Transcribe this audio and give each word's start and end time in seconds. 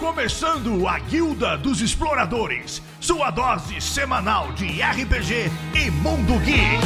começando 0.00 0.88
a 0.88 0.98
Guilda 0.98 1.58
dos 1.58 1.82
Exploradores, 1.82 2.80
sua 3.02 3.30
dose 3.30 3.82
semanal 3.82 4.50
de 4.52 4.64
RPG 4.80 5.50
e 5.76 5.90
Mundo 5.90 6.38
Geek. 6.42 6.80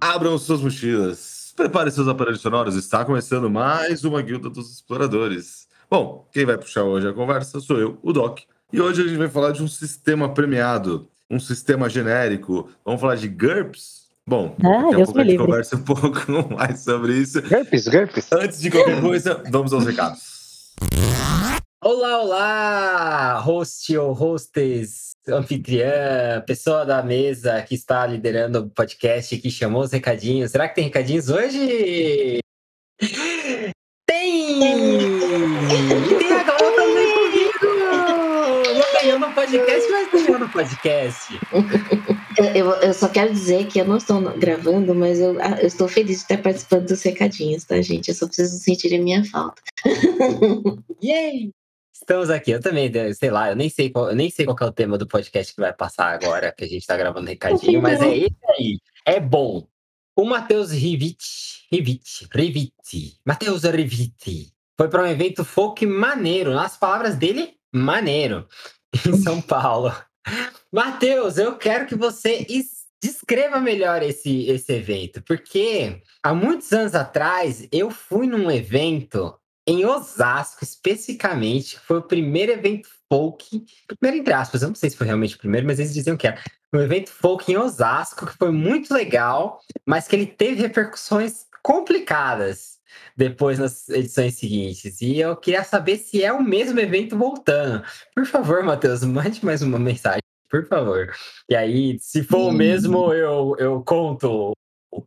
Abram 0.00 0.38
suas 0.38 0.62
mochilas, 0.62 1.52
prepare 1.54 1.90
seus 1.90 2.08
aparelhos 2.08 2.40
sonoros, 2.40 2.74
está 2.74 3.04
começando 3.04 3.50
mais 3.50 4.02
uma 4.02 4.22
Guilda 4.22 4.48
dos 4.48 4.72
Exploradores. 4.72 5.68
Bom, 5.90 6.26
quem 6.32 6.46
vai 6.46 6.56
puxar 6.56 6.84
hoje 6.84 7.06
a 7.06 7.12
conversa 7.12 7.60
sou 7.60 7.78
eu, 7.78 7.98
o 8.02 8.14
Doc, 8.14 8.40
e 8.72 8.80
hoje 8.80 9.02
a 9.02 9.06
gente 9.06 9.18
vai 9.18 9.28
falar 9.28 9.52
de 9.52 9.62
um 9.62 9.68
sistema 9.68 10.32
premiado, 10.32 11.06
um 11.30 11.38
sistema 11.38 11.90
genérico. 11.90 12.70
Vamos 12.82 13.02
falar 13.02 13.16
de 13.16 13.28
GURPS? 13.28 14.03
Bom, 14.26 14.56
ah, 14.64 14.90
daqui 14.90 15.02
a 15.02 15.04
pouco 15.04 15.20
a 15.20 15.24
gente 15.24 15.36
conversa 15.36 15.76
um 15.76 15.82
pouco 15.82 16.08
mais 16.56 16.80
sobre 16.80 17.12
isso. 17.12 17.42
GURPS, 17.42 17.88
GURPS. 17.88 18.32
Antes 18.32 18.60
de 18.60 18.70
qualquer 18.70 19.00
coisa, 19.00 19.42
vamos 19.50 19.72
aos 19.74 19.84
recados. 19.84 20.72
Olá, 21.82 22.22
olá, 22.22 23.38
host 23.40 23.94
ou 23.98 24.12
hostess, 24.12 25.10
anfitriã, 25.28 26.42
pessoa 26.46 26.86
da 26.86 27.02
mesa 27.02 27.60
que 27.60 27.74
está 27.74 28.06
liderando 28.06 28.60
o 28.60 28.70
podcast 28.70 29.36
que 29.36 29.50
chamou 29.50 29.82
os 29.82 29.92
recadinhos. 29.92 30.50
Será 30.50 30.66
que 30.70 30.76
tem 30.76 30.84
recadinhos 30.84 31.28
hoje? 31.28 32.38
Tem! 34.06 34.62
E 34.62 36.18
tem 36.18 36.32
a 36.32 36.44
também 36.44 37.14
comigo! 37.14 37.66
Não 38.72 39.02
ganhou 39.02 39.18
no 39.18 39.34
podcast, 39.34 39.90
mas 39.90 40.10
ganhou 40.10 40.38
no 40.38 40.48
podcast. 40.48 41.38
Eu, 42.38 42.70
eu, 42.70 42.94
só 42.94 43.08
quero 43.08 43.32
dizer 43.32 43.66
que 43.66 43.80
eu 43.80 43.84
não 43.84 43.96
estou 43.96 44.20
gravando, 44.38 44.94
mas 44.94 45.18
eu, 45.20 45.40
ah, 45.40 45.60
eu 45.60 45.66
estou 45.66 45.88
feliz 45.88 46.18
de 46.18 46.22
estar 46.22 46.38
participando 46.38 46.86
dos 46.88 47.02
recadinhos, 47.02 47.64
tá, 47.64 47.80
gente? 47.80 48.08
Eu 48.08 48.14
só 48.14 48.26
preciso 48.26 48.58
sentir 48.58 48.94
a 48.94 49.02
minha 49.02 49.24
falta. 49.24 49.62
Yay! 51.02 51.50
Estamos 51.92 52.28
aqui, 52.28 52.50
eu 52.50 52.60
também, 52.60 52.92
sei 53.14 53.30
lá, 53.30 53.50
eu 53.50 53.56
nem 53.56 53.68
sei 53.68 53.88
qual, 53.88 54.14
nem 54.14 54.28
sei 54.28 54.44
qual 54.44 54.56
é 54.60 54.64
o 54.64 54.72
tema 54.72 54.98
do 54.98 55.06
podcast 55.06 55.54
que 55.54 55.60
vai 55.60 55.72
passar 55.72 56.12
agora, 56.12 56.52
que 56.52 56.64
a 56.64 56.68
gente 56.68 56.86
tá 56.86 56.96
gravando 56.96 57.28
recadinho, 57.28 57.80
mas 57.80 58.02
é 58.02 58.16
esse 58.16 58.36
aí. 58.48 58.78
É 59.06 59.20
bom. 59.20 59.66
O 60.16 60.24
Matheus 60.24 60.70
Riviti, 60.70 61.66
Riviti, 61.72 62.28
Riviti, 62.32 63.18
Matheus 63.24 63.62
Riviti, 63.62 64.52
foi 64.76 64.88
para 64.88 65.02
um 65.02 65.06
evento 65.06 65.44
folk 65.44 65.86
maneiro, 65.86 66.52
nas 66.52 66.76
palavras 66.76 67.16
dele, 67.16 67.54
maneiro, 67.72 68.46
em 69.06 69.16
São 69.16 69.40
Paulo. 69.40 69.92
Matheus, 70.72 71.38
eu 71.38 71.56
quero 71.56 71.86
que 71.86 71.94
você 71.94 72.46
descreva 73.02 73.60
melhor 73.60 74.02
esse, 74.02 74.46
esse 74.48 74.72
evento, 74.72 75.22
porque 75.22 76.02
há 76.22 76.34
muitos 76.34 76.72
anos 76.72 76.94
atrás 76.94 77.68
eu 77.70 77.90
fui 77.90 78.26
num 78.26 78.50
evento 78.50 79.38
em 79.66 79.84
Osasco, 79.84 80.62
especificamente, 80.62 81.78
foi 81.80 81.98
o 81.98 82.02
primeiro 82.02 82.52
evento 82.52 82.88
folk, 83.08 83.64
primeiro 83.86 84.20
entre 84.20 84.34
aspas, 84.34 84.62
eu 84.62 84.68
não 84.68 84.74
sei 84.74 84.90
se 84.90 84.96
foi 84.96 85.06
realmente 85.06 85.36
o 85.36 85.38
primeiro, 85.38 85.66
mas 85.66 85.78
eles 85.78 85.94
diziam 85.94 86.16
que 86.16 86.26
era 86.26 86.38
um 86.72 86.80
evento 86.80 87.10
folk 87.10 87.50
em 87.50 87.56
Osasco, 87.56 88.26
que 88.26 88.36
foi 88.36 88.50
muito 88.50 88.92
legal, 88.92 89.60
mas 89.86 90.08
que 90.08 90.16
ele 90.16 90.26
teve 90.26 90.62
repercussões 90.62 91.46
complicadas 91.62 92.73
depois 93.16 93.58
nas 93.58 93.88
edições 93.88 94.34
seguintes. 94.34 95.00
E 95.00 95.18
eu 95.18 95.36
queria 95.36 95.64
saber 95.64 95.98
se 95.98 96.22
é 96.22 96.32
o 96.32 96.42
mesmo 96.42 96.78
evento 96.80 97.16
voltando. 97.16 97.84
Por 98.14 98.26
favor, 98.26 98.62
Matheus, 98.62 99.02
mande 99.04 99.44
mais 99.44 99.62
uma 99.62 99.78
mensagem, 99.78 100.22
por 100.48 100.66
favor. 100.66 101.14
E 101.48 101.54
aí, 101.54 101.98
se 102.00 102.22
for 102.22 102.48
o 102.48 102.52
mesmo, 102.52 103.12
eu, 103.12 103.56
eu 103.58 103.82
conto 103.82 104.52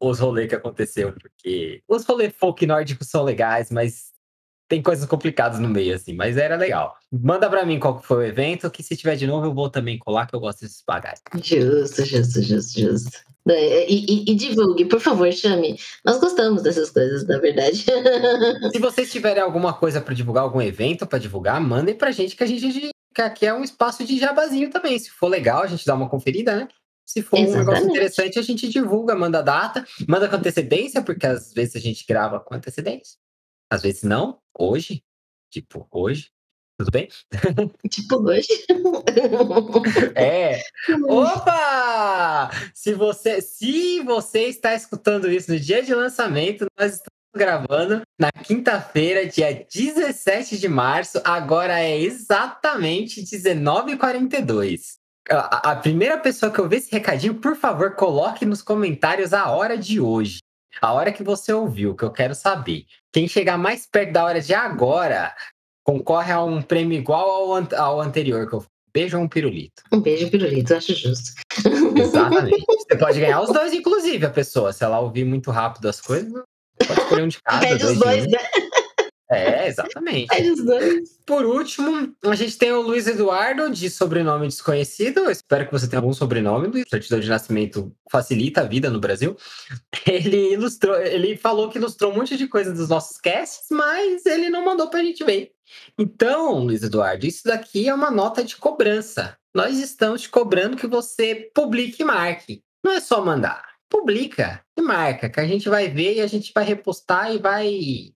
os 0.01 0.19
rolês 0.19 0.49
que 0.49 0.55
aconteceu, 0.55 1.13
porque 1.13 1.81
os 1.87 2.05
rolês 2.05 2.33
folk 2.35 2.65
nórdicos 2.65 3.07
são 3.07 3.23
legais, 3.23 3.71
mas 3.71 4.11
tem 4.67 4.81
coisas 4.81 5.05
complicadas 5.05 5.59
no 5.59 5.69
meio, 5.69 5.95
assim, 5.95 6.13
mas 6.13 6.37
era 6.37 6.55
legal. 6.55 6.95
Manda 7.11 7.49
pra 7.49 7.65
mim 7.65 7.79
qual 7.79 8.01
foi 8.01 8.17
o 8.17 8.27
evento, 8.27 8.69
que 8.69 8.83
se 8.83 8.97
tiver 8.97 9.15
de 9.15 9.25
novo 9.25 9.47
eu 9.47 9.53
vou 9.53 9.69
também 9.69 9.97
colar, 9.97 10.27
que 10.27 10.35
eu 10.35 10.39
gosto 10.39 10.61
desses 10.61 10.83
bagagens. 10.85 11.21
Justo, 11.41 12.05
justo, 12.05 12.41
justo, 12.41 12.79
justo. 12.79 13.17
E, 13.49 14.25
e, 14.27 14.31
e, 14.31 14.35
divulgue, 14.35 14.85
por 14.85 14.99
favor, 14.99 15.31
chame. 15.31 15.79
Nós 16.03 16.19
gostamos 16.19 16.61
dessas 16.63 16.89
coisas, 16.89 17.25
na 17.25 17.37
verdade. 17.37 17.85
se 18.71 18.79
vocês 18.79 19.09
tiverem 19.09 19.41
alguma 19.41 19.73
coisa 19.73 20.01
para 20.01 20.13
divulgar, 20.13 20.43
algum 20.43 20.61
evento 20.61 21.07
para 21.07 21.17
divulgar, 21.17 21.61
mandem 21.61 21.95
pra 21.95 22.11
gente, 22.11 22.35
que 22.35 22.43
a 22.43 22.47
gente 22.47 22.91
que 23.15 23.21
aqui 23.21 23.45
é 23.47 23.53
um 23.53 23.63
espaço 23.63 24.03
de 24.03 24.19
jabazinho 24.19 24.69
também. 24.69 24.99
Se 24.99 25.09
for 25.09 25.27
legal, 25.27 25.63
a 25.63 25.67
gente 25.67 25.85
dá 25.85 25.95
uma 25.95 26.09
conferida, 26.09 26.55
né? 26.55 26.67
Se 27.05 27.21
for 27.21 27.39
Exatamente. 27.39 27.55
um 27.55 27.65
negócio 27.65 27.89
interessante, 27.89 28.37
a 28.37 28.41
gente 28.41 28.67
divulga, 28.67 29.15
manda 29.15 29.41
data, 29.41 29.85
manda 30.07 30.27
com 30.27 30.35
antecedência, 30.35 31.01
porque 31.01 31.25
às 31.25 31.53
vezes 31.53 31.77
a 31.77 31.79
gente 31.79 32.05
grava 32.05 32.39
com 32.39 32.53
antecedência. 32.53 33.17
Às 33.69 33.81
vezes 33.81 34.03
não, 34.03 34.39
hoje, 34.57 35.03
tipo, 35.51 35.87
hoje, 35.91 36.29
tudo 36.79 36.91
bem? 36.91 37.09
Tipo 37.89 38.17
hoje. 38.17 38.47
é. 40.15 40.61
Opa! 41.07 42.51
Se 42.73 42.93
você, 42.93 43.41
se 43.41 44.01
você 44.01 44.43
está 44.43 44.75
escutando 44.75 45.29
isso 45.31 45.51
no 45.51 45.59
dia 45.59 45.81
de 45.81 45.93
lançamento, 45.93 46.67
nós 46.79 46.93
estamos 46.93 47.17
gravando 47.35 48.01
na 48.19 48.31
quinta-feira, 48.31 49.25
dia 49.25 49.65
17 49.73 50.57
de 50.59 50.67
março, 50.67 51.19
agora 51.23 51.79
é 51.79 51.99
exatamente 51.99 53.21
19h42. 53.21 54.97
A, 55.29 55.71
a 55.71 55.75
primeira 55.75 56.17
pessoa 56.19 56.51
que 56.51 56.59
eu 56.59 56.69
ver 56.69 56.77
esse 56.77 56.91
recadinho, 56.91 57.35
por 57.35 57.55
favor, 57.55 57.95
coloque 57.95 58.45
nos 58.45 58.61
comentários 58.61 59.33
a 59.33 59.49
hora 59.49 59.77
de 59.77 59.99
hoje. 59.99 60.39
A 60.81 60.93
hora 60.93 61.11
que 61.11 61.23
você 61.23 61.51
ouviu, 61.53 61.95
que 61.95 62.03
eu 62.03 62.11
quero 62.11 62.35
saber. 62.35 62.85
Quem 63.11 63.27
chegar 63.27 63.57
mais 63.57 63.85
perto 63.85 64.13
da 64.13 64.23
hora 64.23 64.41
de 64.41 64.53
agora 64.53 65.33
concorre 65.83 66.31
a 66.31 66.43
um 66.43 66.61
prêmio 66.61 66.97
igual 66.97 67.29
ao, 67.29 67.53
an 67.53 67.67
ao 67.77 68.01
anterior, 68.01 68.47
que 68.47 68.55
eu 68.55 68.65
beijo 68.93 69.17
um 69.17 69.27
pirulito. 69.27 69.81
Um 69.91 70.01
beijo 70.01 70.29
pirulito, 70.29 70.73
acho 70.73 70.93
justo. 70.93 71.31
Exatamente. 71.95 72.65
Você 72.67 72.97
pode 72.97 73.19
ganhar 73.19 73.41
os 73.41 73.51
dois, 73.51 73.73
inclusive, 73.73 74.25
a 74.25 74.29
pessoa. 74.29 74.73
Se 74.73 74.83
ela 74.83 74.99
ouvir 74.99 75.23
muito 75.23 75.51
rápido 75.51 75.87
as 75.87 76.01
coisas, 76.01 76.31
pode 76.85 76.99
escolher 76.99 77.23
um 77.23 77.27
de 77.27 77.41
cada. 77.41 77.65
Pede 77.65 77.85
os 77.85 77.99
dois, 77.99 78.27
né? 78.27 78.37
É, 79.29 79.67
exatamente. 79.67 80.27
Dois. 80.63 81.19
Por 81.25 81.45
último, 81.45 82.15
a 82.23 82.35
gente 82.35 82.57
tem 82.57 82.71
o 82.71 82.81
Luiz 82.81 83.07
Eduardo, 83.07 83.69
de 83.69 83.89
sobrenome 83.89 84.47
desconhecido. 84.47 85.19
Eu 85.19 85.31
espero 85.31 85.65
que 85.65 85.71
você 85.71 85.87
tenha 85.87 85.99
algum 85.99 86.13
sobrenome, 86.13 86.67
Luiz. 86.67 86.85
Certidão 86.89 87.19
de 87.19 87.27
nascimento 87.27 87.93
facilita 88.09 88.61
a 88.61 88.63
vida 88.63 88.89
no 88.89 88.99
Brasil. 88.99 89.35
Ele 90.05 90.53
ilustrou, 90.53 90.95
ele 91.01 91.35
falou 91.35 91.69
que 91.69 91.77
ilustrou 91.77 92.11
um 92.11 92.15
monte 92.15 92.37
de 92.37 92.47
coisa 92.47 92.73
dos 92.73 92.87
nossos 92.87 93.17
casts, 93.17 93.67
mas 93.69 94.25
ele 94.25 94.49
não 94.49 94.63
mandou 94.63 94.89
pra 94.89 95.03
gente 95.03 95.23
ver. 95.23 95.51
Então, 95.97 96.59
Luiz 96.59 96.81
Eduardo, 96.81 97.25
isso 97.25 97.41
daqui 97.43 97.89
é 97.89 97.93
uma 97.93 98.09
nota 98.09 98.41
de 98.43 98.55
cobrança. 98.55 99.37
Nós 99.53 99.77
estamos 99.79 100.21
te 100.21 100.29
cobrando 100.29 100.77
que 100.77 100.87
você 100.87 101.49
publique 101.53 102.01
e 102.01 102.05
marque. 102.05 102.63
Não 102.81 102.93
é 102.93 103.01
só 103.01 103.23
mandar 103.23 103.66
publica 103.89 104.61
e 104.77 104.81
marca, 104.81 105.29
que 105.29 105.39
a 105.39 105.47
gente 105.47 105.69
vai 105.69 105.89
ver 105.89 106.15
e 106.15 106.21
a 106.21 106.27
gente 106.27 106.51
vai 106.53 106.63
repostar 106.63 107.33
e 107.33 107.37
vai 107.37 107.67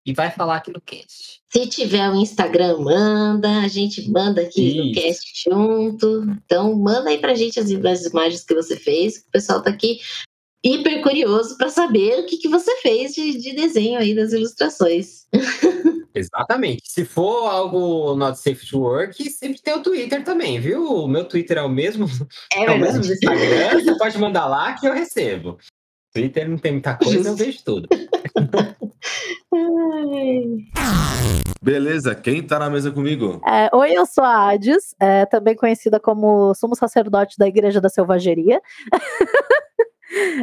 e 0.06 0.14
vai 0.14 0.30
falar 0.32 0.58
aqui 0.58 0.72
no 0.72 0.82
cast. 0.82 1.42
Se 1.52 1.68
tiver 1.68 2.10
o 2.10 2.14
um 2.14 2.22
Instagram, 2.22 2.78
manda, 2.80 3.60
a 3.60 3.68
gente 3.68 4.10
manda 4.10 4.42
aqui 4.42 4.70
Isso. 4.70 4.86
no 4.86 4.94
cast 4.94 5.50
junto. 5.50 6.24
Então, 6.46 6.76
manda 6.76 7.10
aí 7.10 7.18
pra 7.18 7.36
gente 7.36 7.60
as, 7.60 7.72
as 7.72 8.06
imagens 8.06 8.44
que 8.44 8.54
você 8.54 8.76
fez. 8.76 9.18
O 9.18 9.32
pessoal 9.32 9.62
tá 9.62 9.70
aqui 9.70 10.00
hiper 10.64 11.02
curioso 11.02 11.58
para 11.58 11.70
saber 11.70 12.20
o 12.20 12.26
que, 12.26 12.38
que 12.38 12.48
você 12.48 12.76
fez 12.78 13.14
de, 13.14 13.38
de 13.38 13.54
desenho 13.54 14.00
aí 14.00 14.16
das 14.16 14.32
ilustrações. 14.32 15.26
Exatamente. 16.14 16.84
Se 16.86 17.06
for 17.06 17.48
algo 17.48 18.16
not 18.16 18.38
safe 18.38 18.66
to 18.68 18.80
work, 18.80 19.30
sempre 19.30 19.62
tem 19.62 19.74
o 19.74 19.84
Twitter 19.84 20.24
também, 20.24 20.60
viu? 20.60 20.86
O 20.86 21.08
meu 21.08 21.26
Twitter 21.26 21.58
é 21.58 21.62
o 21.62 21.70
mesmo. 21.70 22.06
É, 22.54 22.66
é 22.66 22.72
o 22.72 22.80
mesmo 22.80 23.02
do 23.02 23.14
Instagram. 23.14 23.82
Você 23.82 23.98
pode 23.98 24.18
mandar 24.18 24.46
lá 24.48 24.74
que 24.74 24.88
eu 24.88 24.94
recebo. 24.94 25.58
Twitter 26.14 26.50
não 26.50 26.58
tem 26.58 26.74
muita 26.74 26.96
coisa, 26.96 27.30
eu 27.30 27.36
vejo 27.36 27.64
tudo. 27.64 27.88
Beleza, 31.62 32.16
quem 32.16 32.42
tá 32.42 32.58
na 32.60 32.70
mesa 32.70 32.92
comigo? 32.92 33.40
É, 33.48 33.70
oi, 33.74 33.94
eu 33.94 34.06
sou 34.06 34.24
a 34.24 34.50
Hades, 34.50 34.96
é, 35.00 35.26
também 35.26 35.56
conhecida 35.56 36.00
como 36.00 36.54
sumo 36.56 36.76
sacerdote 36.76 37.38
da 37.38 37.48
Igreja 37.48 37.80
da 37.80 37.88
Selvageria. 37.88 38.62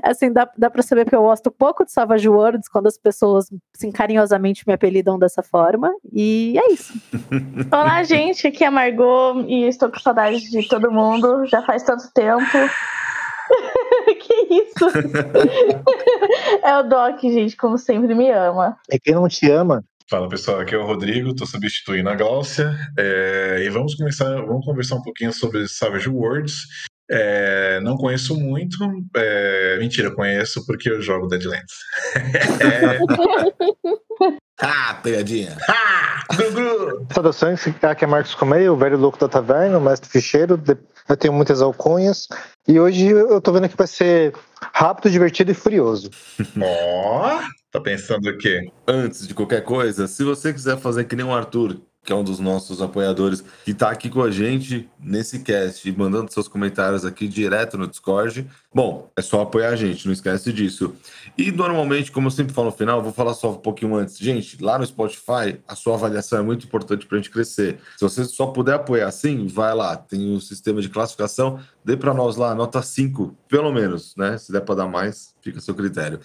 assim, 0.03 0.33
dá, 0.33 0.51
dá 0.57 0.71
pra 0.71 0.83
saber 0.83 1.09
que 1.09 1.15
eu 1.15 1.23
gosto 1.23 1.51
pouco 1.51 1.85
de 1.85 1.93
Savage 1.93 2.29
Worlds 2.29 2.69
quando 2.69 2.87
as 2.87 2.99
pessoas 2.99 3.49
assim, 3.75 3.91
carinhosamente 3.91 4.67
me 4.67 4.75
apelidam 4.75 5.19
dessa 5.19 5.43
forma. 5.43 5.93
E 6.13 6.59
é 6.59 6.73
isso. 6.73 6.93
Olá, 7.73 8.03
gente, 8.03 8.47
aqui 8.47 8.65
é 8.65 8.69
a 8.69 8.71
Margot 8.71 9.45
e 9.47 9.65
estou 9.69 9.91
com 9.91 9.99
saudade 9.99 10.51
de 10.51 10.69
todo 10.69 10.91
mundo. 10.91 11.47
Já 11.47 11.63
faz 11.63 11.83
tanto 11.83 12.11
tempo. 12.13 12.43
que 14.21 14.35
isso? 14.55 14.89
é 16.65 16.79
o 16.79 16.83
Doc, 16.83 17.21
gente, 17.23 17.57
como 17.57 17.79
sempre 17.79 18.15
me 18.15 18.31
ama. 18.31 18.77
É 18.91 18.99
quem 18.99 19.15
não 19.15 19.29
te 19.29 19.51
ama. 19.51 19.85
Fala 20.11 20.27
pessoal, 20.27 20.61
aqui 20.61 20.75
é 20.75 20.79
o 20.79 20.87
Rodrigo, 20.87 21.31
estou 21.31 21.47
substituindo 21.47 22.09
a 22.09 22.15
Gláucia 22.15 22.75
é, 22.99 23.63
e 23.63 23.69
vamos 23.69 23.95
começar, 23.95 24.41
vamos 24.41 24.65
conversar 24.65 24.95
um 24.95 25.03
pouquinho 25.03 25.35
sobre 25.35 25.69
Savage 25.69 26.09
Worlds 26.09 26.63
É, 27.11 27.81
não 27.81 27.97
conheço 27.97 28.39
muito. 28.39 28.77
É, 29.17 29.79
mentira, 29.79 30.11
conheço 30.11 30.67
porque 30.67 30.91
eu 30.91 31.01
jogo 31.01 31.27
Deadlands. 31.27 31.75
Ah, 34.61 34.99
pegadinha. 35.03 35.57
ah, 35.71 36.25
gru. 36.53 37.07
Saudações, 37.13 37.65
aqui 37.83 38.05
é 38.05 38.09
Marcos 38.09 38.35
Comei, 38.35 38.69
o 38.69 38.77
velho 38.77 38.99
louco 38.99 39.19
da 39.19 39.29
taverna, 39.29 39.79
o 39.79 39.81
mestre 39.81 40.11
ficheiro. 40.11 40.61
Eu 41.09 41.17
tenho 41.17 41.33
muitas 41.33 41.63
alcunhas. 41.63 42.27
E 42.67 42.79
hoje 42.79 43.07
eu 43.07 43.41
tô 43.41 43.53
vendo 43.53 43.69
que 43.69 43.77
vai 43.77 43.87
ser 43.87 44.35
rápido, 44.61 45.11
divertido 45.11 45.53
e 45.53 45.55
furioso. 45.55 46.11
Ó, 46.61 47.41
tá 47.71 47.81
pensando 47.81 48.29
o 48.29 48.37
quê? 48.37 48.69
Antes 48.87 49.29
de 49.29 49.35
qualquer 49.35 49.63
coisa, 49.63 50.09
se 50.09 50.25
você 50.25 50.53
quiser 50.53 50.77
fazer 50.77 51.05
que 51.05 51.15
nem 51.15 51.25
o 51.25 51.33
Arthur, 51.33 51.81
que 52.09 52.13
é 52.13 52.17
um 52.17 52.25
dos 52.25 52.41
nossos 52.41 52.81
apoiadores, 52.81 53.45
que 53.67 53.75
tá 53.75 53.91
aqui 53.91 54.09
com 54.09 54.23
a 54.23 54.31
gente 54.31 54.89
nesse 54.99 55.41
cast, 55.41 55.93
mandando 55.93 56.33
seus 56.33 56.49
comentários 56.49 57.05
aqui 57.05 57.29
direto 57.29 57.77
no 57.77 57.87
Discord, 57.87 58.47
bom, 58.75 59.11
é 59.15 59.21
só 59.21 59.43
apoiar 59.43 59.69
a 59.69 59.77
gente, 59.77 60.07
não 60.07 60.15
esquece 60.15 60.51
disso. 60.51 60.95
E 61.37 61.53
normalmente, 61.53 62.11
como 62.11 62.29
eu 62.29 62.31
sempre 62.31 62.55
falo 62.55 62.69
no 62.69 62.73
final, 62.75 63.03
vou 63.03 63.13
falar 63.13 63.35
só 63.35 63.51
um 63.51 63.57
pouquinho 63.57 63.95
antes. 63.95 64.17
Gente, 64.17 64.57
lá 64.65 64.79
no 64.79 64.87
Spotify, 64.87 65.61
a 65.69 65.75
sua 65.75 65.97
avaliação 65.97 66.39
é 66.39 66.43
muito 66.43 66.65
importante 66.65 67.05
pra 67.05 67.19
gente 67.19 67.29
crescer. 67.29 67.79
Se 67.99 68.03
você 68.03 68.25
só 68.25 68.47
puder 68.47 68.77
apoiar 68.77 69.09
assim, 69.09 69.47
vai 69.47 69.75
lá, 69.75 69.95
tem 69.95 70.35
o 70.35 70.41
sistema 70.41 70.81
de 70.81 70.89
classificação, 70.89 71.61
dê 71.85 71.95
pra 71.95 72.15
nós 72.15 72.37
lá, 72.37 72.55
nota 72.55 72.81
5, 72.81 73.37
pelo 73.47 73.71
menos, 73.71 74.17
né? 74.17 74.39
Se 74.39 74.51
der 74.51 74.63
pra 74.63 74.75
dar 74.75 74.89
mais, 74.89 75.35
fica 75.43 75.59
a 75.59 75.61
seu 75.61 75.75
critério. 75.75 76.21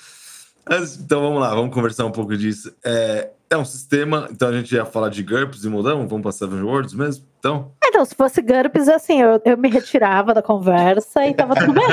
Mas, 0.69 0.97
então 0.97 1.21
vamos 1.21 1.41
lá, 1.41 1.53
vamos 1.53 1.73
conversar 1.73 2.05
um 2.05 2.11
pouco 2.11 2.35
disso. 2.37 2.73
É, 2.85 3.29
é 3.49 3.57
um 3.57 3.65
sistema, 3.65 4.27
então 4.31 4.49
a 4.49 4.53
gente 4.53 4.73
ia 4.73 4.85
falar 4.85 5.09
de 5.09 5.21
GURPS 5.21 5.63
e 5.63 5.69
mudamos, 5.69 6.09
vamos 6.09 6.23
para 6.23 6.31
Seven 6.31 6.61
Worlds 6.63 6.93
mesmo? 6.93 7.25
Então, 7.37 7.71
Então, 7.85 8.03
se 8.05 8.15
fosse 8.15 8.41
GURPS, 8.41 8.87
assim, 8.87 9.21
eu, 9.21 9.39
eu 9.45 9.57
me 9.57 9.69
retirava 9.69 10.33
da 10.33 10.41
conversa 10.41 11.25
e 11.27 11.33
tava 11.33 11.53
tudo 11.53 11.73
bem. 11.73 11.85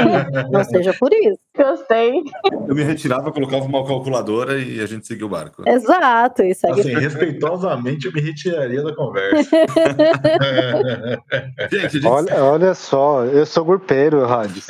Não 0.50 0.64
seja 0.64 0.94
por 0.94 1.12
isso. 1.12 1.38
Gostei. 1.56 2.22
eu 2.69 2.75
me 2.75 2.82
retirava, 2.84 3.31
colocava 3.32 3.64
uma 3.64 3.84
calculadora 3.84 4.58
e 4.58 4.81
a 4.81 4.87
gente 4.87 5.06
seguia 5.06 5.26
o 5.26 5.28
barco. 5.28 5.62
Exato, 5.69 6.43
e 6.43 6.55
segue 6.55 6.81
Assim, 6.81 6.94
respeitosamente 6.94 8.06
eu 8.06 8.12
me 8.12 8.20
retiraria 8.20 8.82
da 8.82 8.94
conversa. 8.94 9.50
Gente, 11.70 12.00
gente, 12.00 12.06
Olha, 12.06 12.43
olha 12.43 12.75
só, 12.75 13.25
eu 13.25 13.44
sou 13.44 13.64
gurpeiro, 13.64 14.25
Radis. 14.25 14.67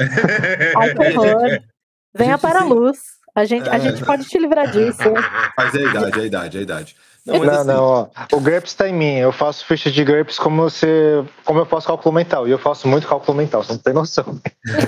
Ai, 0.76 0.94
que 0.94 1.18
horror. 1.18 1.60
Venha 2.14 2.32
Gente, 2.32 2.40
para 2.40 2.60
a 2.60 2.62
sim. 2.62 2.68
luz. 2.68 2.98
A 3.34 3.44
gente, 3.44 3.68
a 3.68 3.76
É. 3.76 3.80
gente 3.80 4.04
pode 4.04 4.24
te 4.24 4.38
livrar 4.38 4.70
disso. 4.70 4.98
Mas 5.56 5.74
é 5.74 5.78
a 5.78 5.90
idade, 5.90 6.18
é 6.18 6.22
a 6.22 6.26
idade, 6.26 6.56
é 6.56 6.60
a 6.60 6.62
idade. 6.62 6.96
Não, 7.26 7.38
Não, 7.38 7.52
assim, 7.52 7.66
não, 7.66 7.84
ó. 7.84 8.06
O 8.32 8.40
GURPS 8.40 8.72
tá 8.74 8.88
em 8.88 8.94
mim. 8.94 9.16
Eu 9.18 9.30
faço 9.30 9.66
ficha 9.66 9.90
de 9.90 10.02
GURPS 10.02 10.38
como 10.38 10.62
você. 10.62 11.22
como 11.44 11.60
eu 11.60 11.66
faço 11.66 11.86
cálculo 11.86 12.14
mental. 12.14 12.48
E 12.48 12.50
eu 12.50 12.58
faço 12.58 12.88
muito 12.88 13.06
cálculo 13.06 13.36
mental, 13.36 13.62
você 13.62 13.72
não 13.72 13.78
tem 13.78 13.92
noção. 13.92 14.40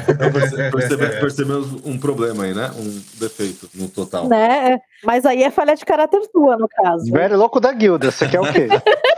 então 0.08 0.32
perce- 0.32 0.70
percebe- 0.70 1.20
percebemos 1.20 1.68
um 1.84 1.98
problema 1.98 2.44
aí, 2.44 2.54
né? 2.54 2.70
Um 2.74 3.02
defeito 3.20 3.68
no 3.74 3.86
total. 3.86 4.28
Né? 4.28 4.80
Mas 5.04 5.26
aí 5.26 5.42
é 5.42 5.50
falha 5.50 5.76
de 5.76 5.84
caráter 5.84 6.22
sua, 6.32 6.56
no 6.56 6.68
caso. 6.68 7.04
Velho 7.12 7.36
louco 7.36 7.60
da 7.60 7.70
guilda, 7.70 8.10
você 8.10 8.26
quer 8.26 8.40
o 8.40 8.50
quê? 8.50 8.66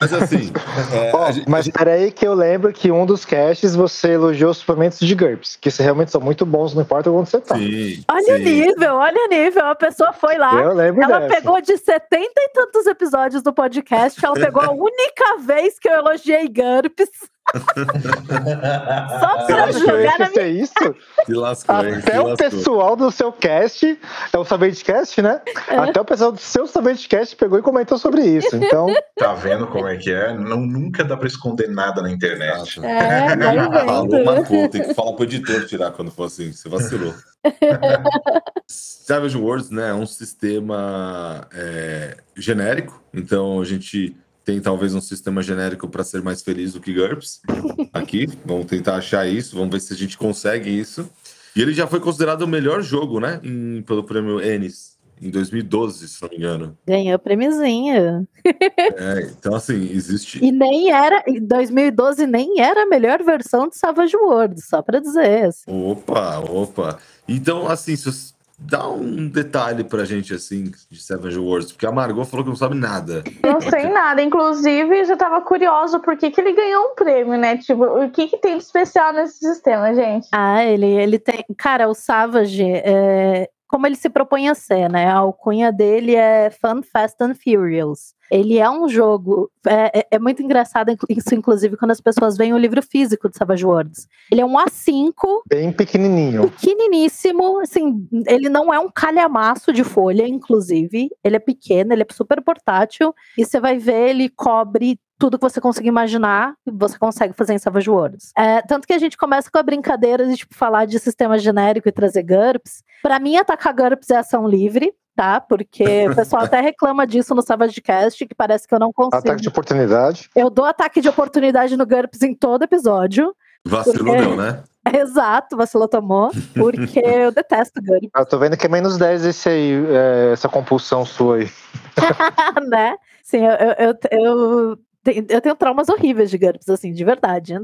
Mas 0.00 0.12
assim, 0.12 0.52
é, 0.92 1.10
a 1.16 1.30
gente- 1.30 1.48
mas 1.48 1.68
peraí 1.68 2.10
que 2.10 2.26
eu 2.26 2.34
lembro 2.34 2.72
que 2.72 2.90
um 2.90 3.06
dos 3.06 3.24
casts 3.24 3.74
você 3.76 4.12
elogiou 4.12 4.50
os 4.50 4.58
suplementos 4.58 4.98
de 4.98 5.14
GURPS, 5.14 5.56
que 5.60 5.70
se 5.70 5.82
realmente 5.82 6.10
são 6.10 6.20
muito 6.20 6.44
bons, 6.44 6.74
não 6.74 6.82
importa 6.82 7.10
onde 7.10 7.30
você 7.30 7.40
tá. 7.40 7.54
sim, 7.56 8.02
Olha 8.10 8.34
o 8.34 8.38
sim. 8.38 8.42
nível, 8.44 8.94
olha 8.96 9.24
o 9.24 9.28
nível. 9.28 9.64
A 9.66 9.74
pessoa 9.74 10.12
foi 10.12 10.36
lá, 10.38 10.60
Eu 10.60 10.72
lembro 10.74 11.02
ela 11.04 11.20
dessa. 11.20 11.34
pegou 11.36 11.60
de 11.60 11.76
setenta 11.76 12.32
e 12.40 12.48
tantos 12.52 12.86
episódios 12.86 13.42
do 13.42 13.52
podcast, 13.52 14.24
ela 14.24 14.34
pegou 14.34 14.62
a 14.62 14.70
única 14.72 15.38
vez 15.40 15.78
que 15.78 15.88
eu 15.88 15.92
elogiei 15.94 16.48
GURPS. 16.48 17.08
Só 17.52 19.38
Você 19.38 19.46
pra 19.52 19.64
acha 19.64 19.72
que 19.80 19.90
eu 19.90 19.96
jogar 19.98 20.18
na 20.18 20.30
minha. 20.30 20.46
isso? 20.48 20.94
Se 21.26 21.32
lascou, 21.34 21.74
Até 21.76 22.20
o 22.20 22.28
lascou. 22.28 22.36
pessoal 22.36 22.96
do 22.96 23.10
seu 23.10 23.32
cast, 23.32 23.98
é 24.32 24.38
o 24.38 24.44
Sabente 24.44 24.84
Cast, 24.84 25.20
né? 25.22 25.40
É. 25.68 25.76
Até 25.76 26.00
o 26.00 26.04
pessoal 26.04 26.32
do 26.32 26.38
seu 26.38 26.66
Sabente 26.66 27.08
Cast 27.08 27.36
pegou 27.36 27.58
e 27.58 27.62
comentou 27.62 27.98
sobre 27.98 28.22
isso. 28.22 28.54
Então, 28.56 28.86
Tá 29.18 29.34
vendo 29.34 29.66
como 29.66 29.86
é 29.86 29.96
que 29.96 30.10
é? 30.10 30.32
Não, 30.34 30.58
nunca 30.60 31.04
dá 31.04 31.16
pra 31.16 31.26
esconder 31.26 31.68
nada 31.68 32.00
na 32.02 32.10
internet. 32.10 32.80
É, 32.84 33.36
vai 33.36 33.84
Falou, 33.86 34.08
vendo. 34.08 34.24
marcou. 34.24 34.68
Tem 34.68 34.82
que 34.82 34.94
falar 34.94 35.12
pro 35.12 35.24
editor 35.24 35.66
tirar 35.66 35.90
quando 35.92 36.10
for 36.10 36.24
assim. 36.24 36.52
Você 36.52 36.68
vacilou. 36.68 37.14
Savage 38.66 39.36
Worlds, 39.36 39.70
né, 39.70 39.90
é 39.90 39.94
um 39.94 40.06
sistema 40.06 41.46
é, 41.54 42.16
genérico. 42.36 43.02
Então 43.12 43.60
a 43.60 43.64
gente 43.64 44.16
tem 44.44 44.60
talvez 44.60 44.94
um 44.94 45.00
sistema 45.00 45.42
genérico 45.42 45.88
para 45.88 46.02
ser 46.04 46.22
mais 46.22 46.42
feliz 46.42 46.72
do 46.72 46.80
que 46.80 46.92
GURPS. 46.92 47.40
Aqui, 47.92 48.26
vamos 48.44 48.66
tentar 48.66 48.96
achar 48.96 49.26
isso. 49.28 49.56
Vamos 49.56 49.70
ver 49.72 49.80
se 49.80 49.92
a 49.92 49.96
gente 49.96 50.16
consegue 50.18 50.68
isso. 50.70 51.08
E 51.54 51.60
ele 51.62 51.72
já 51.74 51.86
foi 51.86 52.00
considerado 52.00 52.42
o 52.42 52.48
melhor 52.48 52.82
jogo, 52.82 53.20
né, 53.20 53.40
em- 53.44 53.82
pelo 53.82 54.02
prêmio 54.04 54.40
Ennis. 54.42 54.92
Em 55.20 55.30
2012, 55.30 56.08
se 56.08 56.20
não 56.20 56.28
me 56.30 56.36
engano. 56.36 56.76
Ganhou 56.84 57.16
prêmiozinho. 57.16 58.26
É, 58.44 59.30
então, 59.38 59.54
assim, 59.54 59.88
existe. 59.92 60.44
E 60.44 60.50
nem 60.50 60.90
era, 60.90 61.22
em 61.28 61.40
2012 61.40 62.26
nem 62.26 62.60
era 62.60 62.82
a 62.82 62.86
melhor 62.86 63.22
versão 63.22 63.68
de 63.68 63.76
Savage 63.78 64.16
Worlds, 64.16 64.64
só 64.66 64.82
pra 64.82 64.98
dizer. 64.98 65.44
assim. 65.44 65.62
Opa, 65.68 66.40
opa. 66.40 66.98
Então, 67.28 67.68
assim, 67.68 67.94
se 67.94 68.31
dá 68.64 68.88
um 68.88 69.28
detalhe 69.28 69.84
pra 69.84 70.04
gente, 70.04 70.32
assim, 70.34 70.72
de 70.90 71.02
Savage 71.02 71.38
Worlds, 71.38 71.72
porque 71.72 71.86
a 71.86 71.92
Margot 71.92 72.24
falou 72.24 72.44
que 72.44 72.50
não 72.50 72.56
sabe 72.56 72.74
nada. 72.74 73.22
Não 73.42 73.60
sei 73.60 73.88
nada. 73.88 74.22
Inclusive, 74.22 75.04
já 75.04 75.16
tava 75.16 75.40
curiosa 75.40 75.98
por 75.98 76.16
que, 76.16 76.30
que 76.30 76.40
ele 76.40 76.52
ganhou 76.52 76.92
um 76.92 76.94
prêmio, 76.94 77.38
né? 77.38 77.56
Tipo, 77.58 77.84
o 77.84 78.10
que, 78.10 78.28
que 78.28 78.38
tem 78.38 78.56
de 78.56 78.62
especial 78.62 79.12
nesse 79.12 79.38
sistema, 79.38 79.94
gente? 79.94 80.28
Ah, 80.32 80.64
ele, 80.64 80.86
ele 80.86 81.18
tem. 81.18 81.44
Cara, 81.56 81.88
o 81.88 81.94
Savage, 81.94 82.64
é, 82.64 83.48
como 83.72 83.86
ele 83.86 83.96
se 83.96 84.10
propõe 84.10 84.50
a 84.50 84.54
ser, 84.54 84.90
né? 84.90 85.06
A 85.06 85.16
alcunha 85.16 85.72
dele 85.72 86.14
é 86.14 86.50
Fun, 86.50 86.82
Fast 86.82 87.16
and 87.24 87.34
Furious. 87.34 88.12
Ele 88.30 88.58
é 88.58 88.70
um 88.70 88.86
jogo. 88.88 89.50
É, 89.66 90.00
é- 90.00 90.06
é 90.12 90.18
muito 90.18 90.42
engraçado 90.42 90.94
isso, 91.08 91.34
inclusive, 91.34 91.76
quando 91.76 91.90
as 91.90 92.00
pessoas 92.00 92.36
veem 92.36 92.52
o 92.52 92.58
livro 92.58 92.82
físico 92.82 93.28
de 93.30 93.36
Savage 93.36 93.64
Worlds. 93.64 94.06
Ele 94.30 94.42
é 94.42 94.44
um 94.44 94.58
A5, 94.58 95.12
bem 95.48 95.72
pequenininho. 95.72 96.50
pequeniníssimo, 96.50 97.60
assim, 97.60 98.06
ele 98.26 98.48
não 98.50 98.72
é 98.72 98.78
um 98.78 98.90
calhamaço 98.90 99.72
de 99.72 99.84
folha, 99.84 100.26
inclusive, 100.28 101.08
ele 101.24 101.36
é 101.36 101.38
pequeno, 101.38 101.92
ele 101.94 102.02
é 102.02 102.06
super 102.12 102.42
portátil, 102.42 103.14
e 103.38 103.44
você 103.44 103.58
vai 103.60 103.78
ver, 103.78 104.10
ele 104.10 104.28
cobre 104.28 104.98
tudo 105.22 105.38
que 105.38 105.48
você 105.48 105.60
conseguir 105.60 105.86
imaginar, 105.86 106.54
você 106.66 106.98
consegue 106.98 107.32
fazer 107.32 107.54
em 107.54 107.58
Savage 107.58 107.88
Worlds. 107.88 108.32
É, 108.36 108.60
tanto 108.62 108.88
que 108.88 108.92
a 108.92 108.98
gente 108.98 109.16
começa 109.16 109.48
com 109.48 109.56
a 109.56 109.62
brincadeira 109.62 110.26
de, 110.26 110.36
tipo, 110.36 110.52
falar 110.52 110.84
de 110.84 110.98
sistema 110.98 111.38
genérico 111.38 111.88
e 111.88 111.92
trazer 111.92 112.24
GURPS. 112.24 112.82
Pra 113.00 113.20
mim, 113.20 113.36
atacar 113.36 113.72
GURPS 113.72 114.10
é 114.10 114.16
ação 114.16 114.48
livre, 114.48 114.92
tá? 115.14 115.40
Porque 115.40 116.08
o 116.08 116.16
pessoal 116.16 116.42
até 116.42 116.60
reclama 116.60 117.06
disso 117.06 117.36
no 117.36 117.42
Savage 117.42 117.80
Cast, 117.80 118.26
que 118.26 118.34
parece 118.34 118.66
que 118.66 118.74
eu 118.74 118.80
não 118.80 118.92
consigo. 118.92 119.16
Ataque 119.16 119.42
de 119.42 119.48
oportunidade. 119.48 120.28
Eu 120.34 120.50
dou 120.50 120.64
ataque 120.64 121.00
de 121.00 121.08
oportunidade 121.08 121.76
no 121.76 121.86
GURPS 121.86 122.22
em 122.22 122.34
todo 122.34 122.64
episódio. 122.64 123.32
Vacilou, 123.64 124.16
Porque- 124.16 124.28
não, 124.28 124.36
né? 124.36 124.64
Exato, 124.92 125.56
vacilou 125.56 125.86
tomou, 125.86 126.32
porque 126.52 126.98
eu 126.98 127.30
detesto 127.30 127.80
GURPS. 127.80 128.10
Eu 128.16 128.26
tô 128.26 128.38
vendo 128.38 128.56
que 128.56 128.66
é 128.66 128.68
menos 128.68 128.98
10 128.98 129.24
esse 129.24 129.48
aí, 129.48 129.72
é, 129.88 130.32
essa 130.32 130.48
compulsão 130.48 131.06
sua 131.06 131.36
aí. 131.36 131.50
né? 132.68 132.96
Sim, 133.22 133.46
eu, 133.46 133.54
eu, 133.78 133.98
eu, 134.10 134.78
eu 135.04 135.40
tenho, 135.40 135.56
traumas 135.56 135.88
horríveis 135.88 136.30
de 136.30 136.38
GURPS, 136.38 136.68
assim, 136.68 136.92
de 136.92 137.04
verdade. 137.04 137.54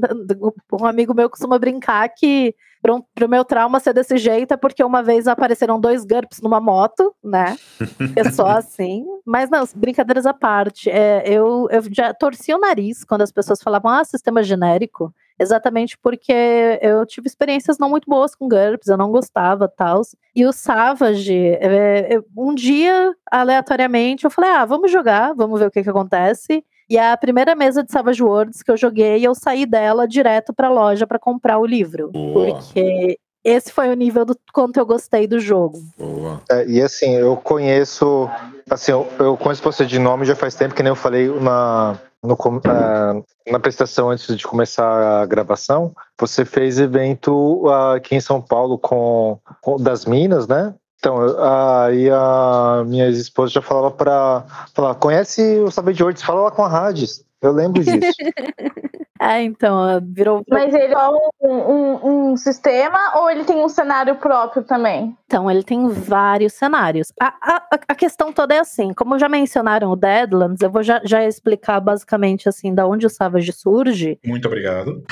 Um 0.73 0.85
amigo 0.85 1.13
meu 1.13 1.29
costuma 1.29 1.57
brincar 1.57 2.09
que 2.09 2.53
pro, 2.81 3.29
meu 3.29 3.45
trauma 3.45 3.79
ser 3.79 3.93
desse 3.93 4.17
jeito 4.17 4.53
é 4.53 4.57
porque 4.57 4.83
uma 4.83 5.01
vez 5.01 5.27
apareceram 5.27 5.79
dois 5.79 6.03
GURPS 6.03 6.41
numa 6.41 6.59
moto, 6.59 7.15
né? 7.23 7.57
É 8.15 8.29
só 8.31 8.47
assim. 8.47 9.05
Mas 9.25 9.49
não, 9.49 9.63
brincadeiras 9.75 10.25
à 10.25 10.33
parte. 10.33 10.89
É, 10.89 11.23
eu, 11.25 11.67
eu 11.71 11.81
já 11.91 12.13
torci 12.13 12.53
o 12.53 12.59
nariz 12.59 13.03
quando 13.05 13.21
as 13.21 13.31
pessoas 13.31 13.61
falavam, 13.61 13.91
ah, 13.91 14.03
sistema 14.03 14.43
genérico. 14.43 15.13
Exatamente 15.39 15.97
porque 15.97 16.33
eu 16.81 17.05
tive 17.05 17.27
experiências 17.27 17.77
não 17.77 17.89
muito 17.89 18.09
boas 18.09 18.35
com 18.35 18.49
GURPS, 18.49 18.89
eu 18.89 18.97
não 18.97 19.09
gostava 19.09 19.69
tal. 19.69 20.01
E 20.35 20.45
o 20.45 20.51
Savage, 20.51 21.33
é, 21.33 22.19
um 22.35 22.53
dia, 22.53 23.13
aleatoriamente, 23.31 24.25
eu 24.25 24.29
falei: 24.29 24.49
ah, 24.49 24.65
vamos 24.65 24.91
jogar, 24.91 25.33
vamos 25.33 25.61
ver 25.61 25.67
o 25.67 25.71
que, 25.71 25.81
que 25.81 25.89
acontece. 25.89 26.61
E 26.89 26.97
a 26.97 27.15
primeira 27.15 27.53
mesa 27.53 27.83
de 27.83 27.91
Savage 27.91 28.23
Worlds 28.23 28.63
que 28.63 28.71
eu 28.71 28.77
joguei, 28.77 29.25
eu 29.25 29.35
saí 29.35 29.65
dela 29.65 30.07
direto 30.07 30.53
pra 30.53 30.69
loja 30.69 31.05
pra 31.05 31.19
comprar 31.19 31.59
o 31.59 31.65
livro. 31.65 32.09
Boa. 32.11 32.55
Porque 32.55 33.17
esse 33.43 33.71
foi 33.71 33.89
o 33.89 33.93
nível 33.93 34.25
do 34.25 34.35
quanto 34.51 34.77
eu 34.79 34.85
gostei 34.85 35.27
do 35.27 35.39
jogo. 35.39 35.79
Boa. 35.97 36.41
É, 36.49 36.65
e 36.67 36.81
assim, 36.81 37.13
eu 37.15 37.37
conheço. 37.37 38.29
Assim, 38.69 38.91
eu, 38.91 39.07
eu 39.19 39.37
conheço 39.37 39.61
você 39.63 39.85
de 39.85 39.99
nome 39.99 40.25
já 40.25 40.35
faz 40.35 40.55
tempo, 40.55 40.73
que 40.73 40.81
nem 40.83 40.89
eu 40.89 40.95
falei 40.95 41.27
na, 41.39 41.97
no 42.23 42.37
na, 42.65 43.13
na 43.49 43.57
apresentação 43.57 44.09
antes 44.09 44.35
de 44.35 44.45
começar 44.45 45.21
a 45.21 45.25
gravação. 45.25 45.93
Você 46.19 46.43
fez 46.43 46.79
evento 46.79 47.67
ah, 47.69 47.95
aqui 47.95 48.15
em 48.15 48.19
São 48.21 48.41
Paulo 48.41 48.77
com, 48.77 49.37
com- 49.61 49.77
das 49.77 50.05
Minas, 50.05 50.47
né? 50.47 50.73
Então, 50.99 51.17
aí 51.39 52.09
a 52.09 52.83
minha 52.85 53.07
esposa 53.09 53.53
já 53.53 53.61
falava 53.61 53.91
pra 53.91 54.45
falar: 54.73 54.95
conhece 54.95 55.41
o 55.59 55.71
Saber 55.71 55.93
de 55.93 56.03
Words? 56.03 56.21
Fala 56.21 56.41
lá 56.41 56.51
com 56.51 56.63
a 56.63 56.67
Hades. 56.67 57.23
Eu 57.41 57.53
lembro 57.53 57.81
disso. 57.81 58.17
É, 59.21 59.43
então, 59.43 59.99
virou. 60.01 60.43
Mas 60.49 60.73
ele 60.73 60.93
é 60.93 61.09
um, 61.09 61.29
um, 61.43 62.31
um, 62.31 62.37
sistema 62.37 63.17
ou 63.17 63.29
ele 63.29 63.43
tem 63.43 63.57
um 63.57 63.67
cenário 63.67 64.15
próprio 64.15 64.63
também? 64.63 65.15
Então, 65.25 65.51
ele 65.51 65.61
tem 65.61 65.89
vários 65.89 66.53
cenários. 66.53 67.11
A, 67.21 67.27
a, 67.41 67.79
a 67.89 67.95
questão 67.95 68.31
toda 68.31 68.55
é 68.55 68.59
assim: 68.59 68.93
como 68.93 69.19
já 69.19 69.27
mencionaram 69.27 69.91
o 69.91 69.95
Deadlands, 69.95 70.61
eu 70.61 70.69
vou 70.69 70.81
já, 70.81 71.01
já 71.03 71.23
explicar 71.25 71.81
basicamente 71.81 72.47
assim 72.47 72.73
da 72.73 72.87
onde 72.87 73.05
o 73.05 73.09
Savage 73.09 73.51
surge. 73.51 74.17
Muito 74.25 74.47
obrigado. 74.47 75.03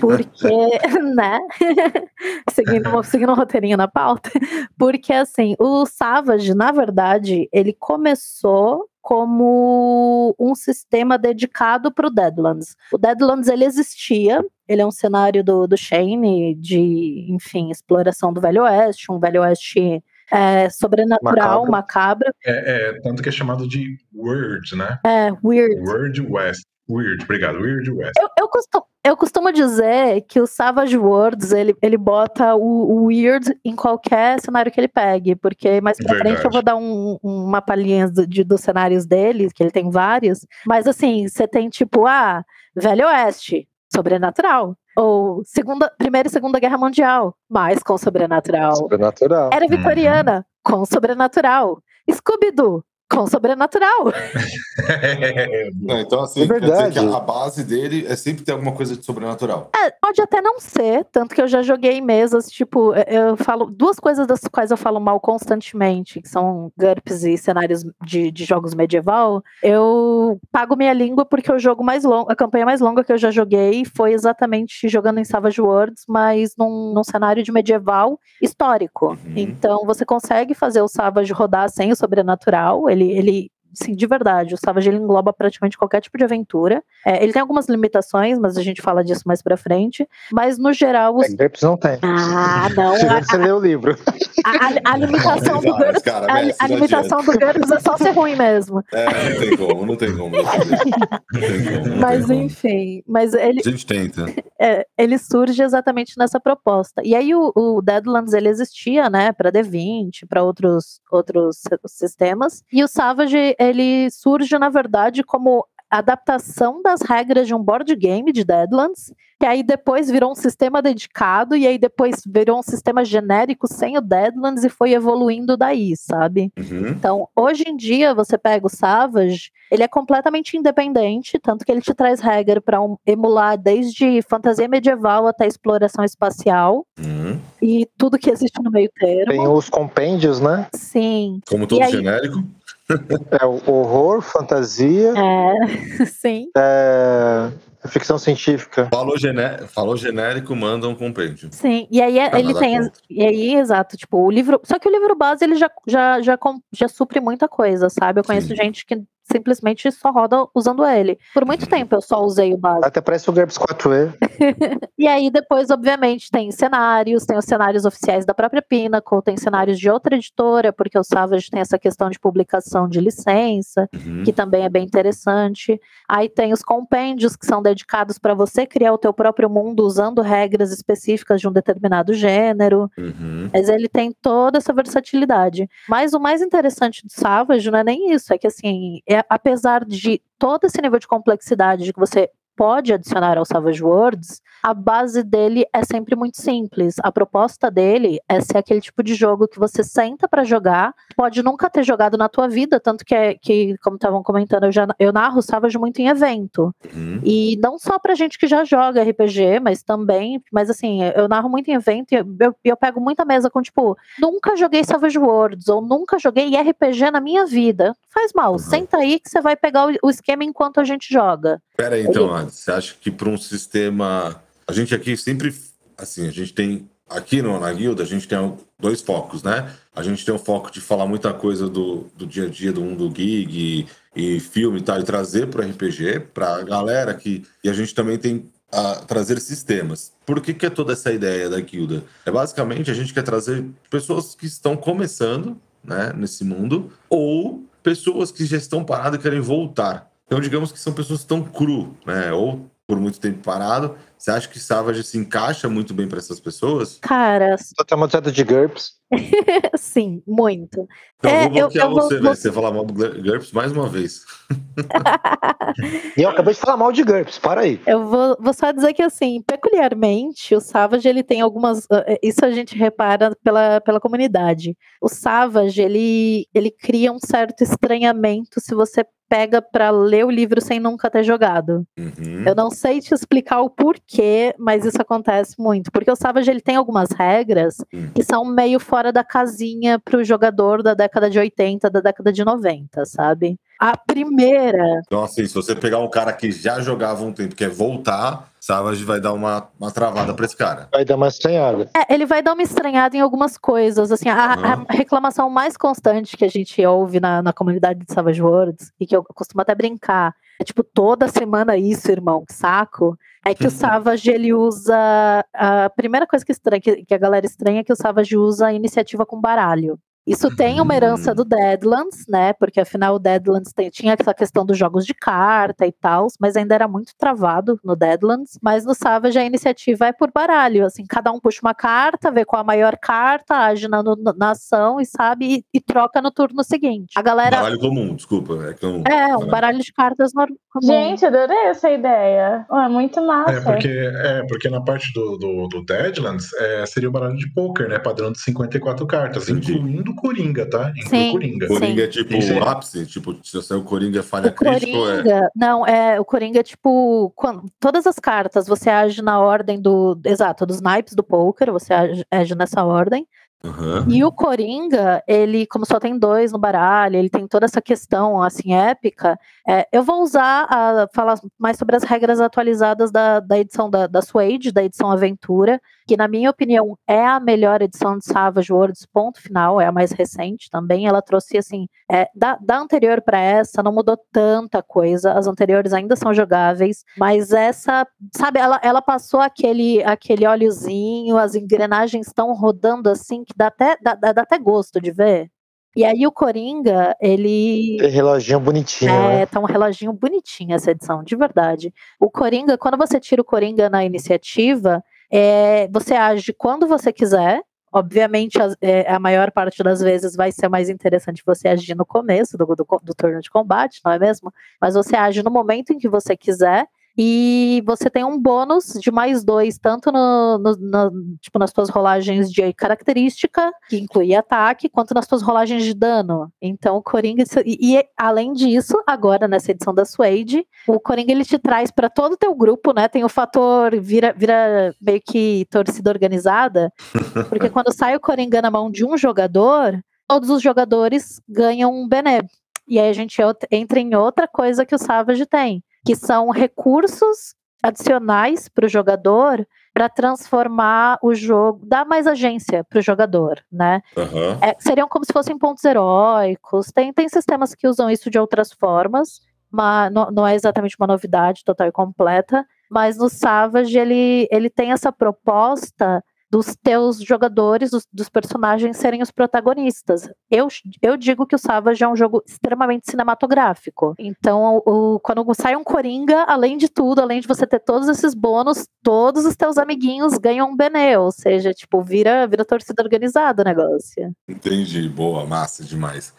Porque, 0.00 0.48
né? 1.14 1.38
seguindo, 2.50 3.02
seguindo 3.02 3.32
um 3.32 3.36
roteirinho 3.36 3.76
na 3.76 3.86
pauta. 3.86 4.30
Porque, 4.78 5.12
assim, 5.12 5.54
o 5.58 5.84
Savage, 5.84 6.54
na 6.54 6.72
verdade, 6.72 7.48
ele 7.52 7.74
começou 7.74 8.88
como 9.02 10.34
um 10.38 10.54
sistema 10.54 11.18
dedicado 11.18 11.92
para 11.92 12.06
o 12.06 12.10
Deadlands. 12.10 12.76
O 12.92 12.96
Deadlands 12.96 13.48
ele 13.48 13.64
existia, 13.64 14.42
ele 14.68 14.80
é 14.80 14.86
um 14.86 14.92
cenário 14.92 15.42
do, 15.42 15.66
do 15.66 15.76
Shane 15.76 16.54
de, 16.54 17.26
enfim, 17.28 17.70
exploração 17.70 18.32
do 18.32 18.40
Velho 18.40 18.62
Oeste, 18.62 19.10
um 19.10 19.18
Velho 19.18 19.42
Oeste 19.42 20.02
é, 20.30 20.70
sobrenatural, 20.70 21.66
macabro. 21.66 21.70
macabro. 21.70 22.34
É, 22.46 22.90
é, 22.90 23.00
tanto 23.00 23.22
que 23.22 23.28
é 23.28 23.32
chamado 23.32 23.68
de 23.68 23.98
Word, 24.14 24.76
né? 24.76 24.98
É, 25.04 25.30
Weird. 25.44 25.80
Word 25.80 26.20
West. 26.22 26.62
Weird, 26.90 27.24
obrigado. 27.24 27.60
Weird 27.60 27.90
West. 27.90 28.12
Eu, 28.20 28.28
eu, 28.38 28.48
costumo, 28.48 28.84
eu 29.04 29.16
costumo 29.16 29.52
dizer 29.52 30.22
que 30.22 30.40
o 30.40 30.46
Savage 30.46 30.96
Worlds, 30.98 31.52
ele, 31.52 31.74
ele 31.80 31.96
bota 31.96 32.54
o, 32.54 32.60
o, 32.60 33.04
weird 33.06 33.54
em 33.64 33.74
qualquer 33.74 34.40
cenário 34.40 34.70
que 34.70 34.80
ele 34.80 34.88
pegue, 34.88 35.36
porque 35.36 35.80
mais 35.80 35.96
pra 35.96 36.14
Verdade. 36.14 36.36
frente 36.36 36.44
eu 36.44 36.50
vou 36.50 36.62
dar 36.62 36.76
um, 36.76 37.18
uma 37.22 37.62
palhinha 37.62 38.08
do, 38.08 38.26
de, 38.26 38.42
dos 38.42 38.60
cenários 38.60 39.06
dele, 39.06 39.48
que 39.54 39.62
ele 39.62 39.70
tem 39.70 39.90
vários, 39.90 40.46
mas 40.66 40.86
assim, 40.86 41.28
você 41.28 41.46
tem 41.46 41.68
tipo, 41.68 42.06
ah, 42.06 42.44
Velho 42.74 43.06
Oeste, 43.06 43.68
sobrenatural. 43.94 44.76
Ou 44.96 45.42
segunda, 45.44 45.90
Primeira 45.96 46.28
e 46.28 46.30
Segunda 46.30 46.58
Guerra 46.58 46.76
Mundial, 46.76 47.34
mais 47.48 47.82
com 47.82 47.96
sobrenatural. 47.96 48.76
Sobrenatural. 48.76 49.50
Era 49.52 49.66
vitoriana, 49.66 50.36
uhum. 50.36 50.42
com 50.78 50.84
sobrenatural. 50.84 51.82
Scooby-Doo, 52.10 52.84
com 53.12 53.26
sobrenatural. 53.26 54.04
não, 55.80 56.00
então, 56.00 56.22
assim, 56.22 56.42
é 56.42 56.46
verdade. 56.46 56.98
a 56.98 57.20
base 57.20 57.62
dele 57.62 58.06
é 58.08 58.16
sempre 58.16 58.42
ter 58.42 58.52
alguma 58.52 58.72
coisa 58.72 58.96
de 58.96 59.04
sobrenatural. 59.04 59.70
É, 59.76 59.90
pode 59.90 60.20
até 60.22 60.40
não 60.40 60.58
ser, 60.58 61.04
tanto 61.12 61.34
que 61.34 61.42
eu 61.42 61.46
já 61.46 61.62
joguei 61.62 62.00
mesas, 62.00 62.50
tipo, 62.50 62.94
eu 62.94 63.36
falo 63.36 63.66
duas 63.66 64.00
coisas 64.00 64.26
das 64.26 64.40
quais 64.50 64.70
eu 64.70 64.76
falo 64.76 64.98
mal 64.98 65.20
constantemente, 65.20 66.22
que 66.22 66.28
são 66.28 66.72
GURPS 66.78 67.24
e 67.24 67.36
cenários 67.36 67.84
de, 68.02 68.30
de 68.30 68.44
jogos 68.44 68.74
medieval. 68.74 69.42
Eu 69.62 70.40
pago 70.50 70.76
minha 70.76 70.92
língua 70.92 71.24
porque 71.26 71.52
o 71.52 71.58
jogo 71.58 71.84
mais 71.84 72.04
longo, 72.04 72.32
a 72.32 72.36
campanha 72.36 72.64
mais 72.64 72.80
longa 72.80 73.04
que 73.04 73.12
eu 73.12 73.18
já 73.18 73.30
joguei 73.30 73.84
foi 73.84 74.12
exatamente 74.12 74.88
jogando 74.88 75.18
em 75.18 75.24
Savage 75.24 75.60
Worlds, 75.60 76.04
mas 76.08 76.54
num, 76.56 76.92
num 76.94 77.04
cenário 77.04 77.42
de 77.42 77.52
medieval 77.52 78.18
histórico. 78.40 79.10
Uhum. 79.10 79.32
Então 79.36 79.84
você 79.84 80.04
consegue 80.04 80.54
fazer 80.54 80.80
o 80.80 80.88
Savage 80.88 81.32
rodar 81.32 81.68
sem 81.68 81.92
o 81.92 81.96
sobrenatural, 81.96 82.88
ele 82.88 83.01
ele, 83.10 83.50
ele 83.61 83.61
sim, 83.72 83.94
de 83.94 84.06
verdade, 84.06 84.54
o 84.54 84.58
Savage 84.58 84.88
ele 84.88 84.98
engloba 84.98 85.32
praticamente 85.32 85.78
qualquer 85.78 86.00
tipo 86.00 86.18
de 86.18 86.24
aventura. 86.24 86.82
É, 87.04 87.22
ele 87.22 87.32
tem 87.32 87.40
algumas 87.40 87.68
limitações, 87.68 88.38
mas 88.38 88.56
a 88.56 88.62
gente 88.62 88.82
fala 88.82 89.02
disso 89.02 89.22
mais 89.26 89.42
pra 89.42 89.56
frente. 89.56 90.08
Mas 90.32 90.58
no 90.58 90.72
geral. 90.72 91.16
Os... 91.16 91.26
É, 91.26 91.50
não 91.62 91.76
tem. 91.76 91.98
Ah, 92.02 92.68
não. 92.76 92.96
Se 92.96 93.06
você 93.06 93.36
ler 93.36 93.54
o 93.54 93.60
livro. 93.60 93.96
A, 94.44 94.50
a, 94.50 94.92
a 94.92 94.96
limitação 94.96 95.60
do 95.60 95.76
GURPS. 95.76 96.02
Cara, 96.02 96.26
a, 96.32 96.64
a 96.64 96.68
limitação 96.68 97.18
do 97.18 97.32
GURPS 97.32 97.70
é 97.70 97.80
só 97.80 97.96
ser 97.96 98.10
ruim 98.10 98.36
mesmo. 98.36 98.82
É, 98.92 99.30
não 99.30 99.40
tem 99.40 99.56
como, 99.56 99.86
não 99.86 99.96
tem 99.96 100.16
como. 100.16 100.36
Não 100.36 100.44
tem 100.44 101.64
como 101.64 101.88
não 101.88 101.96
mas 101.96 102.26
tem 102.26 102.44
enfim, 102.44 103.02
mas 103.06 103.34
ele. 103.34 103.60
A 103.64 103.68
gente 103.68 103.86
tenta. 103.86 104.26
É, 104.60 104.86
ele 104.96 105.18
surge 105.18 105.62
exatamente 105.62 106.14
nessa 106.18 106.38
proposta. 106.38 107.02
E 107.04 107.14
aí 107.14 107.34
o, 107.34 107.52
o 107.54 107.82
Deadlands 107.82 108.32
ele 108.32 108.48
existia, 108.48 109.08
né, 109.10 109.32
para 109.32 109.50
D20, 109.50 110.26
para 110.28 110.42
outros 110.42 111.00
outros 111.10 111.62
sistemas. 111.86 112.62
E 112.72 112.82
o 112.82 112.88
Savage 112.88 113.54
ele 113.62 114.10
surge, 114.10 114.58
na 114.58 114.68
verdade, 114.68 115.22
como 115.22 115.64
adaptação 115.92 116.80
das 116.82 117.02
regras 117.02 117.46
de 117.46 117.54
um 117.54 117.62
board 117.62 117.94
game 117.96 118.32
de 118.32 118.44
Deadlands, 118.44 119.12
que 119.38 119.44
aí 119.44 119.62
depois 119.62 120.10
virou 120.10 120.32
um 120.32 120.34
sistema 120.34 120.80
dedicado 120.80 121.54
e 121.54 121.66
aí 121.66 121.76
depois 121.76 122.22
virou 122.26 122.60
um 122.60 122.62
sistema 122.62 123.04
genérico 123.04 123.66
sem 123.66 123.98
o 123.98 124.00
Deadlands 124.00 124.64
e 124.64 124.70
foi 124.70 124.92
evoluindo 124.92 125.54
daí, 125.54 125.94
sabe? 125.96 126.50
Uhum. 126.56 126.88
Então, 126.88 127.28
hoje 127.36 127.64
em 127.66 127.76
dia, 127.76 128.14
você 128.14 128.38
pega 128.38 128.66
o 128.66 128.70
Savage, 128.70 129.50
ele 129.70 129.82
é 129.82 129.88
completamente 129.88 130.56
independente, 130.56 131.38
tanto 131.38 131.64
que 131.64 131.70
ele 131.70 131.82
te 131.82 131.92
traz 131.92 132.20
regra 132.20 132.60
para 132.60 132.80
um, 132.80 132.96
emular 133.04 133.58
desde 133.58 134.22
fantasia 134.22 134.68
medieval 134.68 135.26
até 135.26 135.46
exploração 135.46 136.04
espacial 136.04 136.86
uhum. 136.98 137.38
e 137.60 137.86
tudo 137.98 138.18
que 138.18 138.30
existe 138.30 138.62
no 138.62 138.70
meio 138.70 138.90
termo. 138.98 139.32
Tem 139.32 139.46
os 139.46 139.68
compêndios, 139.68 140.40
né? 140.40 140.68
Sim. 140.72 141.40
Como 141.46 141.66
todo 141.66 141.82
aí, 141.82 141.90
genérico. 141.90 142.42
É 143.40 143.46
horror, 143.46 144.20
fantasia. 144.20 145.12
É, 145.16 146.04
sim. 146.06 146.50
É, 146.56 147.50
ficção 147.88 148.18
científica. 148.18 148.88
Falou, 148.92 149.18
gené 149.18 149.58
falou 149.66 149.96
genérico, 149.96 150.54
manda 150.54 150.88
um 150.88 150.94
compêndio. 150.94 151.48
Sim, 151.52 151.86
e 151.90 152.00
aí 152.00 152.18
é, 152.18 152.38
ele 152.38 152.54
tem. 152.54 152.90
E 153.08 153.24
aí, 153.24 153.54
exato, 153.54 153.96
tipo, 153.96 154.18
o 154.18 154.30
livro. 154.30 154.60
Só 154.64 154.78
que 154.78 154.88
o 154.88 154.92
livro 154.92 155.14
base 155.14 155.44
ele 155.44 155.56
já, 155.56 155.70
já, 155.86 156.20
já, 156.20 156.38
já 156.72 156.88
supre 156.88 157.20
muita 157.20 157.48
coisa, 157.48 157.88
sabe? 157.88 158.20
Eu 158.20 158.24
conheço 158.24 158.48
Sim. 158.48 158.56
gente 158.56 158.86
que 158.86 159.02
simplesmente 159.32 159.90
só 159.90 160.10
roda 160.10 160.46
usando 160.54 160.84
ele. 160.84 161.18
Por 161.32 161.44
muito 161.44 161.66
tempo 161.66 161.94
eu 161.94 162.02
só 162.02 162.22
usei 162.22 162.52
o 162.52 162.58
básico. 162.58 162.86
Até 162.86 163.00
parece 163.00 163.28
o 163.30 163.32
GURPS 163.32 163.58
4E. 163.58 164.12
e 164.98 165.08
aí 165.08 165.30
depois, 165.30 165.70
obviamente, 165.70 166.30
tem 166.30 166.50
cenários, 166.50 167.24
tem 167.24 167.36
os 167.36 167.44
cenários 167.44 167.84
oficiais 167.84 168.24
da 168.24 168.34
própria 168.34 168.62
Pinnacle, 168.62 169.22
tem 169.22 169.36
cenários 169.36 169.78
de 169.78 169.90
outra 169.90 170.16
editora, 170.16 170.72
porque 170.72 170.98
o 170.98 171.04
Savage 171.04 171.50
tem 171.50 171.60
essa 171.60 171.78
questão 171.78 172.10
de 172.10 172.18
publicação 172.18 172.88
de 172.88 173.00
licença, 173.00 173.88
uhum. 173.94 174.22
que 174.24 174.32
também 174.32 174.64
é 174.64 174.68
bem 174.68 174.84
interessante. 174.84 175.80
Aí 176.08 176.28
tem 176.28 176.52
os 176.52 176.62
compêndios 176.62 177.36
que 177.36 177.46
são 177.46 177.62
dedicados 177.62 178.18
para 178.18 178.34
você 178.34 178.66
criar 178.66 178.92
o 178.92 178.98
teu 178.98 179.12
próprio 179.12 179.48
mundo 179.48 179.84
usando 179.84 180.20
regras 180.20 180.72
específicas 180.72 181.40
de 181.40 181.48
um 181.48 181.52
determinado 181.52 182.12
gênero. 182.12 182.90
Uhum. 182.98 183.50
Mas 183.52 183.68
ele 183.68 183.88
tem 183.88 184.12
toda 184.12 184.58
essa 184.58 184.72
versatilidade. 184.72 185.68
Mas 185.88 186.12
o 186.12 186.20
mais 186.20 186.42
interessante 186.42 187.04
do 187.06 187.12
Savage 187.12 187.70
não 187.70 187.78
é 187.78 187.84
nem 187.84 188.12
isso, 188.12 188.32
é 188.32 188.38
que 188.38 188.46
assim, 188.46 189.00
é, 189.08 189.21
apesar 189.28 189.84
de 189.84 190.22
todo 190.38 190.64
esse 190.66 190.80
nível 190.80 190.98
de 190.98 191.06
complexidade 191.06 191.84
de 191.84 191.92
que 191.92 192.00
você 192.00 192.30
pode 192.56 192.92
adicionar 192.92 193.38
ao 193.38 193.44
Savage 193.44 193.82
Worlds, 193.82 194.40
a 194.62 194.72
base 194.72 195.24
dele 195.24 195.66
é 195.72 195.84
sempre 195.84 196.14
muito 196.14 196.40
simples. 196.40 196.94
A 197.02 197.10
proposta 197.10 197.68
dele 197.68 198.20
é 198.28 198.40
ser 198.40 198.58
aquele 198.58 198.80
tipo 198.80 199.02
de 199.02 199.14
jogo 199.14 199.48
que 199.48 199.58
você 199.58 199.82
senta 199.82 200.28
para 200.28 200.44
jogar, 200.44 200.94
pode 201.16 201.42
nunca 201.42 201.68
ter 201.68 201.82
jogado 201.82 202.16
na 202.16 202.28
tua 202.28 202.48
vida, 202.48 202.78
tanto 202.78 203.04
que, 203.04 203.14
é, 203.14 203.34
que 203.34 203.76
como 203.78 203.96
estavam 203.96 204.22
comentando, 204.22 204.64
eu, 204.64 204.72
já, 204.72 204.86
eu 205.00 205.12
narro 205.12 205.42
Savage 205.42 205.76
muito 205.76 206.00
em 206.00 206.06
evento. 206.06 206.72
Uhum. 206.94 207.20
E 207.24 207.58
não 207.60 207.76
só 207.76 207.98
pra 207.98 208.14
gente 208.14 208.38
que 208.38 208.46
já 208.46 208.64
joga 208.64 209.02
RPG, 209.02 209.58
mas 209.60 209.82
também, 209.82 210.40
mas 210.52 210.70
assim, 210.70 211.00
eu 211.16 211.28
narro 211.28 211.48
muito 211.48 211.68
em 211.68 211.74
evento 211.74 212.12
e 212.12 212.16
eu, 212.16 212.54
eu 212.62 212.76
pego 212.76 213.00
muita 213.00 213.24
mesa 213.24 213.50
com 213.50 213.60
tipo, 213.60 213.96
nunca 214.20 214.54
joguei 214.56 214.84
Savage 214.84 215.18
Worlds, 215.18 215.68
ou 215.68 215.82
nunca 215.82 216.20
joguei 216.20 216.54
RPG 216.56 217.10
na 217.10 217.20
minha 217.20 217.44
vida. 217.46 217.96
Faz 218.08 218.32
mal, 218.32 218.52
uhum. 218.52 218.58
senta 218.58 218.98
aí 218.98 219.18
que 219.18 219.28
você 219.28 219.40
vai 219.40 219.56
pegar 219.56 219.88
o, 219.88 219.96
o 220.04 220.10
esquema 220.10 220.44
enquanto 220.44 220.78
a 220.78 220.84
gente 220.84 221.12
joga. 221.12 221.60
Pera 221.82 221.96
aí, 221.96 222.04
então, 222.04 222.28
você 222.48 222.70
acha 222.70 222.94
que 223.00 223.10
para 223.10 223.28
um 223.28 223.36
sistema 223.36 224.40
a 224.68 224.72
gente 224.72 224.94
aqui 224.94 225.16
sempre, 225.16 225.52
assim, 225.98 226.28
a 226.28 226.30
gente 226.30 226.52
tem 226.52 226.88
aqui 227.10 227.42
no, 227.42 227.58
na 227.58 227.72
guilda, 227.72 228.04
a 228.04 228.06
gente 228.06 228.28
tem 228.28 228.38
dois 228.78 229.00
focos, 229.00 229.42
né? 229.42 229.68
A 229.92 230.00
gente 230.00 230.24
tem 230.24 230.32
o 230.32 230.38
foco 230.38 230.70
de 230.70 230.80
falar 230.80 231.06
muita 231.06 231.32
coisa 231.34 231.68
do, 231.68 232.06
do 232.16 232.24
dia 232.24 232.44
a 232.44 232.48
dia 232.48 232.72
do 232.72 232.80
mundo 232.80 233.12
gig 233.12 233.88
e, 234.14 234.36
e 234.36 234.38
filme 234.38 234.78
e 234.78 234.82
tal, 234.82 235.00
e 235.00 235.02
trazer 235.02 235.48
para 235.48 235.66
o 235.66 235.68
RPG, 235.68 236.20
para 236.32 236.54
a 236.54 236.62
galera 236.62 237.14
que. 237.14 237.44
E 237.64 237.68
a 237.68 237.72
gente 237.72 237.92
também 237.92 238.16
tem 238.16 238.46
a 238.70 238.94
trazer 238.94 239.40
sistemas. 239.40 240.12
Por 240.24 240.40
que, 240.40 240.54
que 240.54 240.66
é 240.66 240.70
toda 240.70 240.92
essa 240.92 241.12
ideia 241.12 241.50
da 241.50 241.60
guilda? 241.60 242.04
É 242.24 242.30
basicamente 242.30 242.92
a 242.92 242.94
gente 242.94 243.12
quer 243.12 243.22
trazer 243.22 243.64
pessoas 243.90 244.36
que 244.36 244.46
estão 244.46 244.76
começando 244.76 245.60
né, 245.82 246.12
nesse 246.16 246.44
mundo 246.44 246.92
ou 247.10 247.64
pessoas 247.82 248.30
que 248.30 248.46
já 248.46 248.56
estão 248.56 248.84
paradas 248.84 249.18
e 249.18 249.22
querem 249.22 249.40
voltar. 249.40 250.11
Então, 250.32 250.40
digamos 250.40 250.72
que 250.72 250.78
são 250.78 250.94
pessoas 250.94 251.18
que 251.18 251.24
estão 251.24 251.42
cru, 251.42 251.94
né? 252.06 252.32
Ou 252.32 252.64
por 252.86 252.98
muito 252.98 253.20
tempo 253.20 253.40
parado, 253.44 253.94
Você 254.22 254.30
acha 254.30 254.46
que 254.48 254.60
Savage 254.60 255.02
se 255.02 255.18
encaixa 255.18 255.68
muito 255.68 255.92
bem 255.92 256.06
para 256.06 256.18
essas 256.18 256.38
pessoas? 256.38 256.96
Cara, 257.02 257.56
Só 257.58 257.82
tá 257.84 257.96
montado 257.96 258.30
de 258.30 258.44
GURPS. 258.44 258.92
sim, 259.76 260.22
muito. 260.24 260.86
Então 261.18 261.28
É, 261.28 261.46
eu 261.46 261.50
vou 261.50 261.58
eu- 261.58 261.64
bloquear 261.66 261.86
eu 261.86 261.90
vou- 261.90 262.02
você, 262.02 262.14
vou- 262.14 262.22
velho. 262.22 262.36
Você 262.36 262.52
falar 262.52 262.70
mal 262.70 262.84
do 262.84 262.92
GURPS 262.94 263.50
mais 263.50 263.72
uma 263.72 263.88
vez. 263.88 264.20
E 266.16 266.22
eu 266.22 266.28
acabei 266.28 266.52
de 266.54 266.60
falar 266.60 266.76
mal 266.76 266.92
de 266.92 267.02
GURPS, 267.02 267.38
para 267.38 267.62
aí. 267.62 267.80
Eu 267.86 268.06
vou, 268.06 268.36
vou 268.38 268.52
só 268.52 268.70
dizer 268.72 268.92
que, 268.92 269.02
assim, 269.02 269.40
peculiarmente, 269.42 270.54
o 270.54 270.60
Savage, 270.60 271.08
ele 271.08 271.22
tem 271.22 271.40
algumas... 271.40 271.86
eh, 271.90 272.18
Isso 272.22 272.44
a 272.44 272.50
gente 272.50 272.76
repara 272.76 273.34
pela, 273.42 273.80
pela 273.80 273.98
comunidade. 274.00 274.76
O 275.00 275.08
Savage, 275.08 275.80
ele, 275.80 276.46
ele 276.54 276.70
cria 276.70 277.10
um 277.12 277.18
certo 277.18 277.62
estranhamento 277.62 278.60
se 278.60 278.74
você 278.74 279.04
pega 279.30 279.62
pra 279.62 279.90
ler 279.90 280.26
o 280.26 280.30
livro 280.30 280.60
sem 280.60 280.78
nunca 280.78 281.08
ter 281.08 281.22
jogado. 281.24 281.86
Uhum. 281.98 282.44
Eu 282.46 282.54
não 282.54 282.70
sei 282.70 283.00
te 283.00 283.14
explicar 283.14 283.62
o 283.62 283.70
porquê, 283.70 284.11
mas 284.58 284.84
isso 284.84 285.00
acontece 285.00 285.54
muito. 285.58 285.90
Porque 285.92 286.10
o 286.10 286.16
Savage, 286.16 286.50
ele 286.50 286.60
tem 286.60 286.76
algumas 286.76 287.10
regras 287.10 287.76
Hum. 287.92 288.10
que 288.14 288.22
são 288.22 288.44
meio 288.44 288.78
fora 288.80 289.12
da 289.12 289.22
casinha 289.24 289.98
pro 289.98 290.24
jogador 290.24 290.82
da 290.82 290.94
década 290.94 291.30
de 291.30 291.38
80, 291.38 291.88
da 291.90 292.00
década 292.00 292.32
de 292.32 292.44
90, 292.44 293.04
sabe? 293.06 293.56
A 293.80 293.96
primeira 293.96 295.00
Então, 295.06 295.22
assim, 295.24 295.44
se 295.46 295.54
você 295.54 295.74
pegar 295.74 295.98
um 295.98 296.08
cara 296.08 296.32
que 296.32 296.52
já 296.52 296.80
jogava 296.80 297.24
um 297.24 297.32
tempo, 297.32 297.54
quer 297.56 297.68
voltar, 297.68 298.48
Savage 298.60 299.02
vai 299.04 299.20
dar 299.20 299.32
uma, 299.32 299.68
uma 299.78 299.90
travada 299.90 300.32
pra 300.34 300.44
esse 300.44 300.56
cara. 300.56 300.88
Vai 300.92 301.04
dar 301.04 301.16
uma 301.16 301.26
estranhada. 301.26 301.90
É, 301.96 302.14
ele 302.14 302.24
vai 302.24 302.40
dar 302.42 302.52
uma 302.52 302.62
estranhada 302.62 303.16
em 303.16 303.20
algumas 303.20 303.58
coisas. 303.58 304.12
Assim, 304.12 304.28
a, 304.28 304.54
Aham. 304.54 304.86
a 304.88 304.92
reclamação 304.92 305.50
mais 305.50 305.76
constante 305.76 306.36
que 306.36 306.44
a 306.44 306.48
gente 306.48 306.84
ouve 306.86 307.18
na, 307.18 307.42
na 307.42 307.52
comunidade 307.52 308.04
de 308.06 308.12
Savage 308.12 308.40
Worlds, 308.40 308.92
e 309.00 309.06
que 309.06 309.16
eu 309.16 309.24
costumo 309.24 309.62
até 309.62 309.74
brincar, 309.74 310.32
é 310.60 310.64
tipo, 310.64 310.84
toda 310.84 311.28
semana 311.28 311.76
isso, 311.76 312.10
irmão, 312.10 312.44
que 312.44 312.52
saco. 312.52 313.16
É 313.44 313.54
que 313.54 313.66
o 313.66 313.70
Savage, 313.70 314.30
ele 314.30 314.52
usa. 314.54 315.44
A 315.52 315.90
primeira 315.90 316.26
coisa 316.26 316.44
que, 316.44 316.52
estranha, 316.52 316.80
que, 316.80 317.04
que 317.04 317.14
a 317.14 317.18
galera 317.18 317.44
estranha 317.44 317.80
é 317.80 317.84
que 317.84 317.92
o 317.92 317.96
Savage 317.96 318.36
usa 318.36 318.68
a 318.68 318.72
iniciativa 318.72 319.26
com 319.26 319.40
baralho. 319.40 319.98
Isso 320.26 320.54
tem 320.54 320.80
uma 320.80 320.94
herança 320.94 321.34
do 321.34 321.44
Deadlands, 321.44 322.26
né? 322.28 322.52
Porque 322.52 322.80
afinal 322.80 323.16
o 323.16 323.18
Deadlands 323.18 323.72
tem- 323.72 323.90
tinha 323.90 324.16
essa 324.18 324.32
questão 324.32 324.64
dos 324.64 324.78
jogos 324.78 325.04
de 325.04 325.14
carta 325.14 325.86
e 325.86 325.92
tal, 325.92 326.28
mas 326.40 326.56
ainda 326.56 326.74
era 326.74 326.86
muito 326.86 327.12
travado 327.18 327.78
no 327.84 327.96
Deadlands. 327.96 328.58
Mas 328.62 328.84
no 328.84 328.94
Savage 328.94 329.38
a 329.38 329.44
iniciativa 329.44 330.06
é 330.06 330.12
por 330.12 330.30
baralho, 330.32 330.86
assim, 330.86 331.04
cada 331.06 331.32
um 331.32 331.40
puxa 331.40 331.60
uma 331.62 331.74
carta, 331.74 332.30
vê 332.30 332.44
qual 332.44 332.60
a 332.62 332.64
maior 332.64 332.96
carta, 332.98 333.56
age 333.56 333.88
na, 333.88 334.02
na 334.36 334.50
ação 334.50 335.00
e 335.00 335.04
sabe 335.06 335.56
e, 335.56 335.64
e 335.74 335.80
troca 335.80 336.22
no 336.22 336.30
turno 336.30 336.62
seguinte. 336.62 337.12
A 337.16 337.22
galera 337.22 337.56
Baralho 337.56 337.80
comum, 337.80 338.14
desculpa. 338.14 338.54
É, 338.68 338.72
comum. 338.74 339.02
é 339.08 339.36
um 339.36 339.46
baralho 339.46 339.78
de 339.80 339.92
cartas 339.92 340.32
normal. 340.32 340.56
Gente, 340.82 341.26
adorei 341.26 341.66
essa 341.66 341.90
ideia. 341.90 342.64
Ué, 342.70 342.88
muito 342.88 343.20
massa. 343.26 343.50
É 343.52 343.60
porque, 343.60 343.88
é, 343.88 344.46
porque 344.46 344.68
na 344.70 344.80
parte 344.80 345.12
do, 345.12 345.36
do, 345.36 345.68
do 345.68 345.84
Deadlands 345.84 346.52
é, 346.54 346.86
seria 346.86 347.08
o 347.08 347.12
baralho 347.12 347.36
de 347.36 347.52
poker, 347.52 347.88
né? 347.88 347.98
Padrão 347.98 348.32
de 348.32 348.40
54 348.40 349.06
cartas, 349.06 349.48
Entendi. 349.48 349.74
incluindo 349.74 350.11
Coringa, 350.14 350.68
tá? 350.68 350.92
Inclui 350.96 351.08
Sim. 351.08 351.32
Coringa. 351.32 351.68
Coringa 351.68 352.04
é 352.04 352.08
tipo 352.08 352.34
o 352.34 352.64
ápice? 352.64 353.06
Tipo, 353.06 353.36
se 353.42 353.52
você 353.52 353.74
é 353.74 353.76
o 353.76 353.84
Coringa 353.84 354.20
é 354.20 354.22
falha 354.22 354.50
O 354.50 354.54
crítica 354.54 354.96
ou 354.96 355.10
é. 355.10 355.16
Coringa, 355.16 355.50
não, 355.54 355.86
é, 355.86 356.20
o 356.20 356.24
Coringa 356.24 356.60
é 356.60 356.62
tipo, 356.62 357.32
quando, 357.36 357.64
todas 357.78 358.06
as 358.06 358.18
cartas 358.18 358.66
você 358.66 358.90
age 358.90 359.22
na 359.22 359.40
ordem 359.40 359.80
do, 359.80 360.18
exato, 360.24 360.66
dos 360.66 360.80
naipes 360.80 361.14
do 361.14 361.22
poker, 361.22 361.72
você 361.72 361.92
age, 361.92 362.26
age 362.30 362.54
nessa 362.54 362.84
ordem, 362.84 363.26
Aham. 363.64 364.06
e 364.08 364.24
o 364.24 364.32
Coringa, 364.32 365.22
ele, 365.26 365.66
como 365.66 365.86
só 365.86 366.00
tem 366.00 366.18
dois 366.18 366.50
no 366.50 366.58
baralho, 366.58 367.16
ele 367.16 367.30
tem 367.30 367.46
toda 367.46 367.64
essa 367.64 367.80
questão, 367.80 368.42
assim, 368.42 368.74
épica, 368.74 369.38
é, 369.66 369.86
eu 369.92 370.02
vou 370.02 370.22
usar, 370.22 370.66
a, 370.68 371.06
falar 371.14 371.38
mais 371.56 371.76
sobre 371.76 371.94
as 371.94 372.02
regras 372.02 372.40
atualizadas 372.40 373.12
da, 373.12 373.38
da 373.38 373.58
edição 373.58 373.88
da, 373.88 374.06
da 374.08 374.20
Suede, 374.20 374.72
da 374.72 374.82
edição 374.82 375.10
Aventura, 375.10 375.80
que 376.12 376.16
na 376.18 376.28
minha 376.28 376.50
opinião 376.50 376.94
é 377.08 377.24
a 377.24 377.40
melhor 377.40 377.80
edição 377.80 378.18
de 378.18 378.26
Savage 378.26 378.70
Worlds, 378.70 379.06
ponto 379.10 379.40
final, 379.40 379.80
é 379.80 379.86
a 379.86 379.92
mais 379.92 380.12
recente 380.12 380.68
também, 380.70 381.06
ela 381.06 381.22
trouxe, 381.22 381.56
assim, 381.56 381.86
é, 382.10 382.28
da, 382.34 382.58
da 382.60 382.78
anterior 382.78 383.22
para 383.22 383.40
essa, 383.40 383.82
não 383.82 383.94
mudou 383.94 384.18
tanta 384.30 384.82
coisa. 384.82 385.32
As 385.32 385.46
anteriores 385.46 385.94
ainda 385.94 386.14
são 386.14 386.34
jogáveis, 386.34 387.02
mas 387.16 387.50
essa, 387.50 388.06
sabe, 388.36 388.60
ela, 388.60 388.78
ela 388.82 389.00
passou 389.00 389.40
aquele, 389.40 390.04
aquele 390.04 390.46
óleozinho, 390.46 391.38
as 391.38 391.54
engrenagens 391.54 392.26
estão 392.26 392.52
rodando 392.52 393.08
assim, 393.08 393.42
que 393.42 393.54
dá 393.56 393.68
até, 393.68 393.96
dá, 394.02 394.14
dá 394.14 394.42
até 394.42 394.58
gosto 394.58 395.00
de 395.00 395.10
ver. 395.12 395.48
E 395.94 396.04
aí 396.04 396.26
o 396.26 396.32
Coringa, 396.32 397.14
ele. 397.20 397.98
Reloginho 398.00 398.58
bonitinho, 398.58 399.10
É, 399.10 399.38
né? 399.40 399.46
tá 399.46 399.60
um 399.60 399.64
reloginho 399.64 400.12
bonitinho 400.12 400.74
essa 400.74 400.90
edição, 400.90 401.22
de 401.22 401.36
verdade. 401.36 401.92
O 402.18 402.30
Coringa, 402.30 402.78
quando 402.78 402.96
você 402.96 403.20
tira 403.20 403.42
o 403.42 403.44
Coringa 403.44 403.90
na 403.90 404.02
iniciativa, 404.02 405.04
é, 405.32 405.88
você 405.88 406.14
age 406.14 406.52
quando 406.54 406.86
você 406.88 407.12
quiser. 407.12 407.62
Obviamente, 407.94 408.60
as- 408.62 408.76
é, 408.82 409.10
a 409.10 409.18
maior 409.20 409.50
parte 409.52 409.82
das 409.82 410.00
vezes 410.00 410.34
vai 410.36 410.52
ser 410.52 410.68
mais 410.68 410.88
interessante 410.90 411.42
você 411.46 411.68
agir 411.68 411.94
no 411.96 412.06
começo 412.06 412.56
do, 412.58 412.66
do, 412.66 412.86
do 413.02 413.14
turno 413.14 413.40
de 413.40 413.50
combate, 413.50 414.00
não 414.04 414.12
é 414.12 414.18
mesmo? 414.18 414.52
Mas 414.80 414.94
você 414.94 415.16
age 415.16 415.42
no 415.42 415.50
momento 415.50 415.92
em 415.92 415.98
que 415.98 416.08
você 416.08 416.36
quiser. 416.36 416.86
E 417.16 417.82
você 417.86 418.08
tem 418.08 418.24
um 418.24 418.38
bônus 418.38 418.86
de 419.00 419.10
mais 419.10 419.44
dois, 419.44 419.78
tanto 419.78 420.10
no, 420.10 420.58
no- 420.58 420.76
na- 420.78 421.10
tipo, 421.40 421.58
nas 421.58 421.70
suas 421.70 421.90
rolagens 421.90 422.50
de 422.50 422.72
característica, 422.72 423.70
que 423.88 423.98
inclui 423.98 424.34
ataque, 424.34 424.88
quanto 424.88 425.12
nas 425.14 425.26
suas 425.26 425.42
rolagens 425.42 425.84
de 425.84 425.94
dano. 425.94 426.50
Então, 426.60 426.96
o 426.96 427.02
Coringa. 427.02 427.44
E, 427.64 427.96
e, 427.96 428.04
além 428.16 428.52
disso, 428.52 428.94
agora 429.06 429.46
nessa 429.46 429.72
edição 429.72 429.94
da 429.94 430.04
Suede, 430.04 430.66
o 430.86 430.98
Coringa 430.98 431.32
ele 431.32 431.44
te 431.44 431.58
traz 431.58 431.90
para 431.90 432.08
todo 432.08 432.32
o 432.32 432.36
teu 432.36 432.54
grupo, 432.54 432.92
né? 432.94 433.08
Tem 433.08 433.24
o 433.24 433.28
fator 433.28 433.94
vira, 434.00 434.32
vira 434.36 434.94
meio 435.00 435.20
que 435.20 435.66
torcida 435.70 436.10
organizada, 436.10 436.92
porque 437.48 437.68
quando 437.68 437.92
sai 437.92 438.16
o 438.16 438.20
Coringa 438.20 438.62
na 438.62 438.70
mão 438.70 438.90
de 438.90 439.04
um 439.04 439.16
jogador, 439.18 439.98
todos 440.26 440.48
os 440.48 440.62
jogadores 440.62 441.40
ganham 441.48 441.92
um 441.92 442.08
bené. 442.08 442.40
E 442.88 442.98
aí 442.98 443.08
a 443.08 443.12
gente 443.12 443.36
entra 443.70 444.00
em 444.00 444.14
outra 444.14 444.48
coisa 444.48 444.84
que 444.84 444.94
o 444.94 444.98
Savage 444.98 445.46
tem, 445.46 445.82
que 446.04 446.16
são 446.16 446.50
recursos 446.50 447.54
adicionais 447.82 448.68
para 448.68 448.86
o 448.86 448.88
jogador 448.88 449.66
para 449.92 450.08
transformar 450.08 451.18
o 451.22 451.34
jogo, 451.34 451.84
dar 451.84 452.06
mais 452.06 452.26
agência 452.26 452.82
para 452.84 452.98
o 452.98 453.02
jogador, 453.02 453.62
né? 453.70 454.00
Aham. 454.16 454.58
É, 454.62 454.74
seriam 454.78 455.08
como 455.08 455.24
se 455.24 455.32
fossem 455.32 455.58
pontos 455.58 455.84
heróicos. 455.84 456.86
Tem, 456.92 457.12
tem 457.12 457.28
sistemas 457.28 457.74
que 457.74 457.86
usam 457.86 458.08
isso 458.08 458.30
de 458.30 458.38
outras 458.38 458.72
formas, 458.72 459.42
mas 459.70 460.10
não, 460.12 460.30
não 460.30 460.46
é 460.46 460.54
exatamente 460.54 460.96
uma 460.98 461.06
novidade 461.06 461.62
total 461.64 461.88
e 461.88 461.92
completa. 461.92 462.66
Mas 462.90 463.18
no 463.18 463.28
Savage 463.28 463.98
ele, 463.98 464.48
ele 464.50 464.70
tem 464.70 464.92
essa 464.92 465.12
proposta 465.12 466.24
dos 466.52 466.76
teus 466.76 467.18
jogadores, 467.18 467.92
dos, 467.92 468.06
dos 468.12 468.28
personagens 468.28 468.98
serem 468.98 469.22
os 469.22 469.30
protagonistas. 469.30 470.28
Eu, 470.50 470.68
eu 471.00 471.16
digo 471.16 471.46
que 471.46 471.54
o 471.54 471.58
Savage 471.58 472.04
é 472.04 472.08
um 472.08 472.14
jogo 472.14 472.42
extremamente 472.46 473.10
cinematográfico. 473.10 474.14
Então, 474.18 474.82
o, 474.84 475.18
quando 475.20 475.42
sai 475.54 475.74
um 475.74 475.82
Coringa, 475.82 476.44
além 476.44 476.76
de 476.76 476.90
tudo, 476.90 477.22
além 477.22 477.40
de 477.40 477.48
você 477.48 477.66
ter 477.66 477.80
todos 477.80 478.06
esses 478.06 478.34
bônus, 478.34 478.86
todos 479.02 479.46
os 479.46 479.56
teus 479.56 479.78
amiguinhos 479.78 480.36
ganham 480.36 480.68
um 480.68 480.76
Benê, 480.76 481.16
ou 481.16 481.32
seja, 481.32 481.72
tipo, 481.72 482.02
vira, 482.02 482.46
vira 482.46 482.66
torcida 482.66 483.02
organizada 483.02 483.62
o 483.62 483.64
negócio. 483.64 484.30
Entendi. 484.46 485.08
Boa, 485.08 485.46
massa 485.46 485.82
demais. 485.82 486.34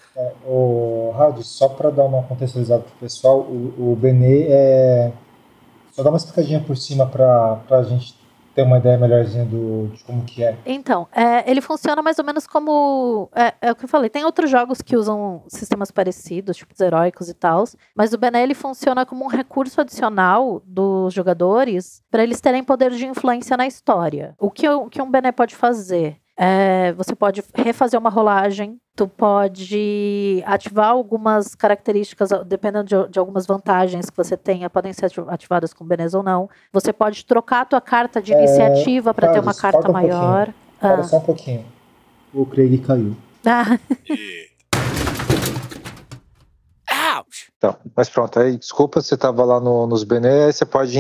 O 0.45 1.11
Raul, 1.17 1.41
só 1.41 1.69
para 1.69 1.89
dar 1.89 2.03
uma 2.03 2.21
contextualizada 2.21 2.83
pro 2.83 2.95
pessoal, 2.99 3.39
o, 3.39 3.93
o 3.93 3.95
Benê 3.95 4.45
é. 4.47 5.11
Só 5.91 6.03
dá 6.03 6.09
uma 6.09 6.17
explicadinha 6.17 6.59
por 6.59 6.77
cima 6.77 7.07
para 7.07 7.63
a 7.71 7.83
gente 7.83 8.22
ter 8.53 8.61
uma 8.61 8.77
ideia 8.77 8.97
melhorzinha 8.97 9.45
do, 9.45 9.87
de 9.87 10.03
como 10.03 10.23
que 10.23 10.43
é. 10.43 10.57
Então, 10.65 11.07
é, 11.11 11.49
ele 11.49 11.61
funciona 11.61 12.01
mais 12.01 12.19
ou 12.19 12.25
menos 12.25 12.45
como. 12.45 13.29
É, 13.35 13.53
é 13.61 13.71
o 13.71 13.75
que 13.75 13.85
eu 13.85 13.89
falei, 13.89 14.09
tem 14.09 14.23
outros 14.23 14.49
jogos 14.49 14.81
que 14.81 14.95
usam 14.95 15.43
sistemas 15.47 15.91
parecidos, 15.91 16.57
tipo 16.57 16.73
os 16.73 16.79
heróicos 16.79 17.29
e 17.29 17.33
tal, 17.33 17.63
mas 17.95 18.13
o 18.13 18.17
Bené 18.17 18.43
ele 18.43 18.53
funciona 18.53 19.05
como 19.05 19.25
um 19.25 19.27
recurso 19.27 19.81
adicional 19.81 20.61
dos 20.65 21.13
jogadores 21.13 22.01
para 22.09 22.23
eles 22.23 22.41
terem 22.41 22.63
poder 22.63 22.91
de 22.91 23.05
influência 23.05 23.57
na 23.57 23.67
história. 23.67 24.35
O 24.39 24.49
que, 24.49 24.67
o 24.67 24.89
que 24.89 25.01
um 25.01 25.09
Bené 25.09 25.31
pode 25.31 25.55
fazer? 25.55 26.17
É, 26.35 26.91
você 26.93 27.15
pode 27.15 27.43
refazer 27.53 27.99
uma 27.99 28.09
rolagem, 28.09 28.79
tu 28.95 29.07
pode 29.07 30.43
ativar 30.47 30.89
algumas 30.89 31.53
características, 31.53 32.29
dependendo 32.47 32.85
de, 32.85 33.11
de 33.11 33.19
algumas 33.19 33.45
vantagens 33.45 34.09
que 34.09 34.17
você 34.17 34.35
tenha, 34.35 34.67
podem 34.69 34.91
ser 34.93 35.05
ati- 35.05 35.23
ativadas 35.27 35.73
com 35.73 35.85
Benés 35.85 36.13
ou 36.15 36.23
não. 36.23 36.49
Você 36.71 36.91
pode 36.91 37.23
trocar 37.25 37.61
a 37.61 37.65
tua 37.65 37.81
carta 37.81 38.19
de 38.21 38.33
É, 38.33 38.37
iniciativa 38.37 39.13
para 39.13 39.31
ter 39.31 39.39
uma 39.39 39.53
carta 39.53 39.87
um 39.89 39.93
maior. 39.93 40.51
Para 40.79 40.95
Ah. 41.01 41.03
só 41.03 41.17
um 41.17 41.21
pouquinho. 41.21 41.65
O 42.33 42.45
Craig 42.47 42.79
caiu. 42.79 43.15
Ah, 43.45 43.77
Então, 47.57 47.77
mas 47.95 48.09
pronto, 48.09 48.39
aí 48.39 48.57
desculpa, 48.57 49.01
você 49.01 49.15
tava 49.15 49.45
lá 49.45 49.59
no- 49.59 49.87
nos 49.87 50.03
Benê, 50.03 50.45
aí 50.45 50.51
você 50.53 50.65
pode 50.65 50.97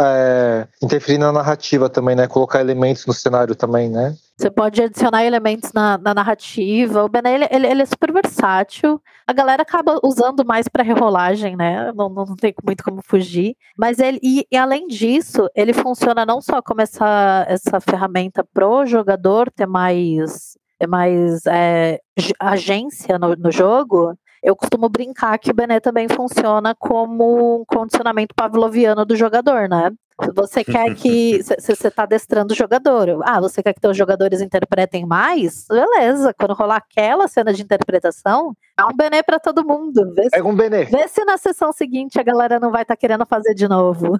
é, 0.00 0.66
interferir 0.82 1.18
na 1.18 1.30
narrativa 1.32 1.90
também, 1.90 2.16
né? 2.16 2.26
Colocar 2.26 2.60
elementos 2.60 3.04
no 3.06 3.12
cenário 3.12 3.54
também, 3.54 3.90
né? 3.90 4.16
Você 4.38 4.50
pode 4.52 4.80
adicionar 4.80 5.24
elementos 5.24 5.72
na, 5.72 5.98
na 5.98 6.14
narrativa. 6.14 7.02
O 7.02 7.08
Bené, 7.08 7.34
ele, 7.34 7.66
ele, 7.66 7.82
é 7.82 7.84
super 7.84 8.12
versátil. 8.12 9.02
A 9.26 9.32
galera 9.32 9.62
acaba 9.62 9.98
usando 10.04 10.46
mais 10.46 10.68
para 10.68 10.84
rerolagem, 10.84 11.56
né? 11.56 11.92
Não, 11.92 12.08
não, 12.08 12.24
não, 12.24 12.36
tem 12.36 12.54
muito 12.64 12.84
como 12.84 13.02
fugir. 13.02 13.56
Mas 13.76 13.98
ele, 13.98 14.20
e, 14.22 14.46
e, 14.48 14.56
além 14.56 14.86
disso, 14.86 15.50
ele 15.56 15.72
funciona 15.72 16.24
não 16.24 16.40
só 16.40 16.62
como 16.62 16.80
essa, 16.80 17.44
essa 17.48 17.80
ferramenta 17.80 18.46
pro 18.54 18.86
jogador 18.86 19.50
ter 19.50 19.66
mais, 19.66 20.56
ter 20.78 20.86
mais 20.86 21.44
é, 21.46 22.00
agência 22.38 23.18
no, 23.18 23.34
no 23.34 23.50
jogo, 23.50 24.16
eu 24.40 24.54
costumo 24.54 24.88
brincar 24.88 25.36
que 25.38 25.50
o 25.50 25.54
Bené 25.54 25.80
também 25.80 26.06
funciona 26.08 26.76
como 26.76 27.62
um 27.62 27.64
condicionamento 27.64 28.36
pavloviano 28.36 29.04
do 29.04 29.16
jogador, 29.16 29.68
né? 29.68 29.90
Você 30.34 30.64
quer 30.64 30.94
que. 30.94 31.40
Você 31.58 31.88
está 31.88 32.02
adestrando 32.02 32.52
o 32.52 32.56
jogador. 32.56 33.20
Ah, 33.24 33.40
você 33.40 33.62
quer 33.62 33.72
que 33.72 33.80
teus 33.80 33.96
jogadores 33.96 34.40
interpretem 34.40 35.06
mais? 35.06 35.66
Beleza. 35.68 36.34
Quando 36.34 36.54
rolar 36.54 36.76
aquela 36.76 37.28
cena 37.28 37.52
de 37.52 37.62
interpretação, 37.62 38.56
é 38.78 38.84
um 38.84 38.96
benê 38.96 39.22
para 39.22 39.38
todo 39.38 39.64
mundo. 39.64 40.12
Vê 40.14 40.28
é 40.32 40.42
um 40.42 40.54
benê. 40.54 40.84
Vê 40.84 41.06
se 41.08 41.24
na 41.24 41.36
sessão 41.36 41.72
seguinte 41.72 42.18
a 42.18 42.22
galera 42.22 42.58
não 42.58 42.70
vai 42.70 42.82
estar 42.82 42.96
tá 42.96 43.00
querendo 43.00 43.24
fazer 43.26 43.54
de 43.54 43.68
novo. 43.68 44.18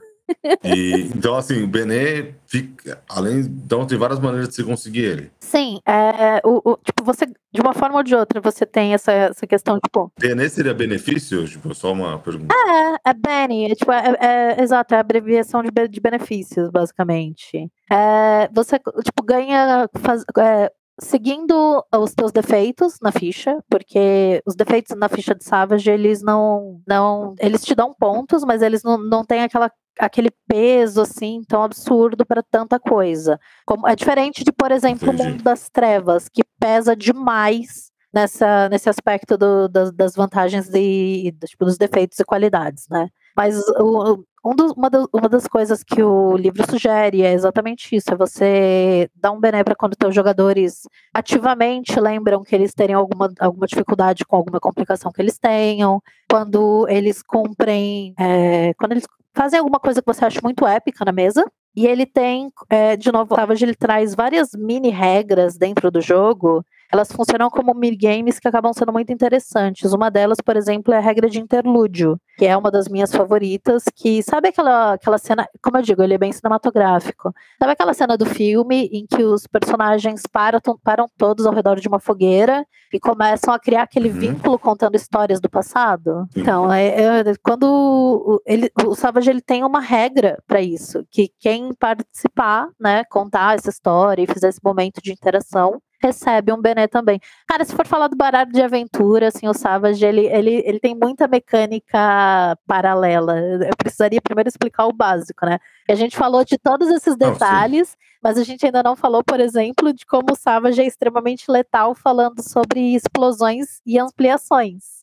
E, 0.64 1.10
então, 1.14 1.34
assim, 1.36 1.62
o 1.62 1.66
Benê 1.66 2.34
fica. 2.46 3.02
Além. 3.08 3.40
Então, 3.40 3.86
tem 3.86 3.98
várias 3.98 4.20
maneiras 4.20 4.48
de 4.48 4.54
você 4.56 4.64
conseguir 4.64 5.04
ele. 5.04 5.30
Sim, 5.40 5.80
é, 5.86 6.40
o, 6.44 6.72
o, 6.72 6.76
tipo, 6.76 7.02
você, 7.02 7.26
de 7.26 7.60
uma 7.60 7.72
forma 7.72 7.96
ou 7.96 8.02
de 8.02 8.14
outra, 8.14 8.40
você 8.40 8.66
tem 8.66 8.94
essa, 8.94 9.12
essa 9.12 9.46
questão, 9.46 9.78
tipo. 9.80 10.12
Benê 10.18 10.48
seria 10.48 10.74
benefício? 10.74 11.46
Tipo, 11.46 11.74
só 11.74 11.92
uma 11.92 12.18
pergunta. 12.18 12.54
É, 12.54 13.10
é 13.10 13.14
Benny, 13.14 13.72
é, 13.72 13.74
tipo, 13.74 13.90
é, 13.90 14.16
é, 14.20 14.62
exato, 14.62 14.94
é 14.94 14.98
a 14.98 15.00
abreviação 15.00 15.62
de, 15.62 15.70
de 15.88 16.00
benefícios, 16.00 16.70
basicamente. 16.70 17.70
É, 17.90 18.48
você, 18.52 18.78
tipo, 18.78 19.22
ganha. 19.24 19.88
Faz, 19.94 20.22
é, 20.38 20.70
seguindo 21.00 21.84
os 21.94 22.12
teus 22.12 22.32
defeitos 22.32 22.98
na 23.00 23.12
ficha, 23.12 23.62
porque 23.70 24.42
os 24.46 24.54
defeitos 24.54 24.96
na 24.96 25.08
ficha 25.08 25.34
de 25.34 25.44
Savage, 25.44 25.90
eles 25.90 26.22
não, 26.22 26.80
não 26.87 27.34
eles 27.38 27.64
te 27.64 27.74
dão 27.74 27.94
pontos, 27.94 28.44
mas 28.44 28.62
eles 28.62 28.82
não, 28.82 28.98
não 28.98 29.24
têm 29.24 29.42
aquela 29.42 29.70
aquele 29.98 30.30
peso 30.46 31.00
assim 31.00 31.42
tão 31.48 31.62
absurdo 31.62 32.24
para 32.24 32.42
tanta 32.42 32.78
coisa. 32.78 33.38
Como 33.66 33.87
é 33.88 33.96
diferente 33.96 34.44
de, 34.44 34.52
por 34.52 34.70
exemplo, 34.70 35.08
Entendi. 35.08 35.22
o 35.22 35.26
mundo 35.26 35.42
das 35.42 35.68
trevas, 35.68 36.28
que 36.28 36.42
pesa 36.61 36.94
demais 36.94 37.90
nessa 38.12 38.68
nesse 38.68 38.88
aspecto 38.88 39.37
do, 39.37 39.68
das, 39.68 39.92
das, 39.92 40.14
vantagens 40.14 40.68
e 40.72 41.34
tipo, 41.44 41.64
dos 41.64 41.76
defeitos 41.76 42.18
e 42.18 42.24
qualidades, 42.24 42.87
né? 42.88 43.08
Mas 43.37 43.58
o, 43.78 44.24
um 44.44 44.55
uma, 44.77 44.88
das, 44.90 45.07
uma, 45.12 45.29
das 45.29 45.46
coisas 45.46 45.83
que 45.83 46.03
o 46.03 46.37
livro 46.37 46.64
sugere 46.70 47.22
é 47.22 47.33
exatamente 47.33 47.94
isso: 47.94 48.12
é 48.12 48.16
você 48.16 49.11
dar 49.14 49.33
um 49.33 49.40
bené 49.40 49.64
para 49.64 49.74
quando 49.74 49.96
teus 49.96 50.14
jogadores 50.14 50.83
ativamente 51.12 51.98
lembram 51.98 52.42
que 52.42 52.55
eles 52.55 52.72
terem 52.74 52.94
alguma, 52.94 53.33
alguma 53.40 53.66
dificuldade 53.66 54.24
com 54.24 54.37
alguma 54.37 54.61
complicação 54.61 55.12
que 55.12 55.20
eles 55.20 55.38
tenham, 55.38 56.01
quando 56.31 56.87
eles 56.88 57.22
cumprem, 57.22 58.14
é, 58.18 58.74
quando 58.74 58.92
eles 58.92 59.07
fazem 59.35 59.59
alguma 59.59 59.81
coisa 59.81 60.01
que 60.01 60.12
você 60.12 60.24
acha 60.24 60.40
muito 60.42 60.66
épica 60.66 61.05
na 61.05 61.12
mesa. 61.12 61.44
E 61.77 61.87
ele 61.87 62.07
tem, 62.07 62.51
é, 62.68 62.96
de 62.96 63.12
novo, 63.12 63.37
ele 63.61 63.74
traz 63.74 64.12
várias 64.12 64.51
mini 64.53 64.90
regras 64.90 65.57
dentro 65.57 65.90
do 65.92 66.01
jogo 66.01 66.64
elas 66.92 67.12
funcionam 67.12 67.51
como 67.51 67.74
minigames 67.74 68.38
que 68.38 68.48
acabam 68.48 68.72
sendo 68.72 68.92
muito 68.92 69.12
interessantes. 69.12 69.92
Uma 69.92 70.11
delas, 70.11 70.38
por 70.44 70.57
exemplo, 70.57 70.92
é 70.94 70.98
a 70.98 71.01
regra 71.01 71.29
de 71.29 71.38
interlúdio, 71.38 72.18
que 72.37 72.46
é 72.46 72.57
uma 72.57 72.70
das 72.70 72.88
minhas 72.88 73.12
favoritas, 73.12 73.85
que 73.94 74.22
sabe 74.22 74.48
aquela, 74.48 74.94
aquela 74.94 75.18
cena, 75.18 75.46
como 75.62 75.77
eu 75.77 75.83
digo, 75.83 76.03
ele 76.03 76.14
é 76.14 76.18
bem 76.18 76.33
cinematográfico. 76.33 77.33
Sabe 77.59 77.72
aquela 77.72 77.92
cena 77.92 78.16
do 78.16 78.24
filme 78.24 78.88
em 78.92 79.07
que 79.07 79.22
os 79.22 79.46
personagens 79.46 80.22
param, 80.31 80.61
param 80.83 81.09
todos 81.16 81.46
ao 81.46 81.55
redor 81.55 81.79
de 81.79 81.88
uma 81.88 81.98
fogueira 81.98 82.64
e 82.92 82.98
começam 82.98 83.53
a 83.53 83.59
criar 83.59 83.83
aquele 83.83 84.09
uhum. 84.09 84.18
vínculo 84.18 84.59
contando 84.59 84.94
histórias 84.94 85.40
do 85.40 85.51
passado? 85.51 86.27
Então, 86.35 86.72
é, 86.72 86.87
é, 86.87 87.22
quando 87.42 88.42
ele, 88.46 88.70
o 88.87 88.94
Savage 88.94 89.31
ele 89.31 89.42
tem 89.42 89.62
uma 89.64 89.81
regra 89.81 90.42
para 90.46 90.61
isso, 90.61 91.05
que 91.11 91.31
quem 91.38 91.74
participar, 91.74 92.68
né, 92.81 93.05
contar 93.05 93.57
essa 93.57 93.68
história 93.68 94.22
e 94.22 94.27
fizer 94.27 94.48
esse 94.48 94.61
momento 94.62 95.01
de 95.03 95.12
interação, 95.12 95.81
recebe 96.00 96.52
um 96.52 96.61
Bené 96.61 96.87
também. 96.87 97.20
Cara, 97.46 97.64
se 97.64 97.74
for 97.74 97.87
falar 97.87 98.08
do 98.08 98.16
baralho 98.16 98.52
de 98.52 98.62
aventura, 98.62 99.28
assim, 99.28 99.48
o 99.48 99.54
Savage, 99.54 100.04
ele, 100.04 100.26
ele, 100.26 100.62
ele 100.64 100.80
tem 100.80 100.94
muita 100.94 101.26
mecânica 101.26 102.56
paralela. 102.66 103.38
Eu 103.38 103.76
precisaria 103.76 104.20
primeiro 104.20 104.48
explicar 104.48 104.87
o 104.87 104.92
básico, 104.92 105.44
né? 105.44 105.58
A 105.88 105.94
gente 105.94 106.16
falou 106.16 106.44
de 106.44 106.58
todos 106.58 106.88
esses 106.88 107.16
detalhes, 107.16 107.96
mas 108.22 108.38
a 108.38 108.44
gente 108.44 108.64
ainda 108.64 108.82
não 108.82 108.96
falou, 108.96 109.22
por 109.24 109.40
exemplo, 109.40 109.92
de 109.92 110.04
como 110.06 110.32
o 110.32 110.37
Savage 110.37 110.80
é 110.80 110.87
extremamente 110.87 111.50
letal 111.50 111.94
falando 111.94 112.42
sobre 112.42 112.94
explosões 112.94 113.80
e 113.87 113.98
ampliações. 113.98 114.98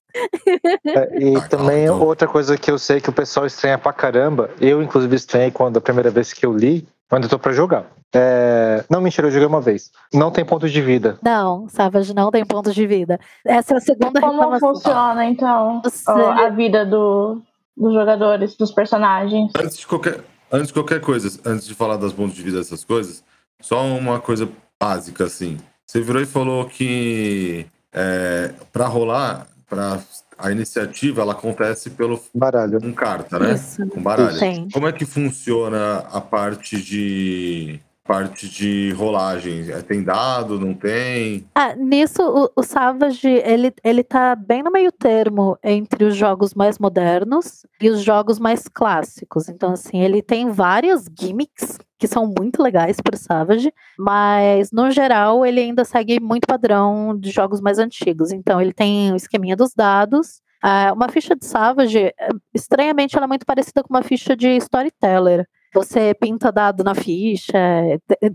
É, 0.85 1.19
e 1.19 1.49
também 1.49 1.89
outra 1.89 2.27
coisa 2.27 2.57
que 2.57 2.71
eu 2.71 2.79
sei 2.79 3.01
que 3.01 3.09
o 3.09 3.13
pessoal 3.13 3.45
estranha 3.45 3.77
pra 3.77 3.91
caramba, 3.91 4.49
eu 4.61 4.81
inclusive 4.81 5.13
estranhei 5.15 5.51
quando 5.51 5.77
a 5.77 5.81
primeira 5.81 6.09
vez 6.09 6.31
que 6.31 6.45
eu 6.45 6.55
li, 6.55 6.87
quando 7.09 7.23
eu 7.23 7.29
tô 7.29 7.39
pra 7.39 7.51
jogar. 7.51 7.85
É... 8.13 8.83
Não, 8.89 9.01
mentira, 9.01 9.27
eu 9.27 9.31
joguei 9.31 9.47
uma 9.47 9.61
vez. 9.61 9.91
Não 10.13 10.31
tem 10.31 10.45
pontos 10.45 10.71
de 10.71 10.81
vida. 10.81 11.17
Não, 11.21 11.67
Savage 11.69 12.13
não 12.13 12.31
tem 12.31 12.45
pontos 12.45 12.73
de 12.73 12.87
vida. 12.87 13.19
Essa 13.45 13.75
é 13.75 13.77
a 13.77 13.81
segunda 13.81 14.19
Como 14.21 14.33
reclamação. 14.33 14.73
funciona, 14.73 15.25
então, 15.25 15.81
Você... 15.83 16.09
a 16.09 16.49
vida 16.49 16.85
do, 16.85 17.41
dos 17.75 17.93
jogadores, 17.93 18.55
dos 18.55 18.71
personagens? 18.71 19.51
Antes 19.57 19.77
de, 19.77 19.87
qualquer, 19.87 20.23
antes 20.51 20.67
de 20.67 20.73
qualquer 20.73 21.01
coisa, 21.01 21.39
antes 21.45 21.67
de 21.67 21.75
falar 21.75 21.97
das 21.97 22.13
pontos 22.13 22.35
de 22.35 22.41
vida 22.41 22.57
dessas 22.57 22.83
coisas, 22.83 23.23
só 23.61 23.83
uma 23.83 24.19
coisa 24.19 24.49
básica, 24.79 25.25
assim. 25.25 25.57
Você 25.85 26.01
virou 26.01 26.21
e 26.21 26.25
falou 26.25 26.65
que 26.65 27.65
é, 27.93 28.53
para 28.71 28.87
rolar, 28.87 29.47
para 29.69 29.99
a 30.37 30.51
iniciativa 30.51 31.21
ela 31.21 31.33
acontece 31.33 31.89
pelo 31.89 32.21
baralho, 32.33 32.79
com 32.79 32.93
carta, 32.93 33.39
né? 33.39 33.53
Isso. 33.53 33.85
Com 33.87 34.01
baralho. 34.01 34.37
Sim. 34.37 34.67
Como 34.71 34.87
é 34.87 34.91
que 34.91 35.05
funciona 35.05 35.99
a 36.11 36.21
parte 36.21 36.81
de 36.81 37.79
parte 38.05 38.47
de 38.47 38.91
rolagem? 38.91 39.71
É, 39.71 39.81
tem 39.81 40.03
dado, 40.03 40.59
não 40.59 40.73
tem? 40.73 41.45
Ah, 41.55 41.75
nisso, 41.75 42.21
o, 42.21 42.49
o, 42.55 42.63
Savage, 42.63 43.27
ele, 43.27 43.73
ele 43.83 44.03
tá 44.03 44.35
bem 44.35 44.61
no 44.61 44.71
meio 44.71 44.91
termo 44.91 45.57
entre 45.63 46.05
os 46.05 46.15
jogos 46.15 46.53
mais 46.53 46.77
modernos 46.77 47.65
e 47.81 47.89
os 47.89 48.01
jogos 48.01 48.39
mais 48.39 48.67
clássicos. 48.67 49.49
Então, 49.49 49.73
assim, 49.73 50.01
ele 50.01 50.21
tem 50.21 50.49
várias 50.51 51.05
gimmicks 51.19 51.79
que 51.97 52.07
são 52.07 52.31
muito 52.37 52.61
legais 52.61 52.97
para 53.01 53.17
Savage, 53.17 53.71
mas 53.97 54.71
no 54.71 54.91
geral 54.91 55.45
ele 55.45 55.61
ainda 55.61 55.85
segue 55.85 56.19
muito 56.19 56.45
padrão 56.47 57.17
de 57.17 57.31
jogos 57.31 57.61
mais 57.61 57.79
antigos. 57.79 58.31
Então, 58.31 58.61
ele 58.61 58.73
tem 58.73 59.11
o 59.11 59.15
esqueminha 59.15 59.55
dos 59.55 59.73
dados, 59.73 60.41
Uh, 60.63 60.91
uma 60.95 61.09
ficha 61.09 61.35
de 61.35 61.45
Savage, 61.45 61.99
eh, 61.99 62.29
estranhamente, 62.51 63.15
ela 63.15 63.25
é 63.25 63.27
muito 63.27 63.45
parecida 63.45 63.83
com 63.83 63.93
uma 63.93 64.01
ficha 64.01 64.35
de 64.35 64.47
Storyteller 64.57 65.47
você 65.75 66.13
pinta 66.13 66.53
dado 66.53 66.85
na 66.85 66.95
ficha. 66.95 67.57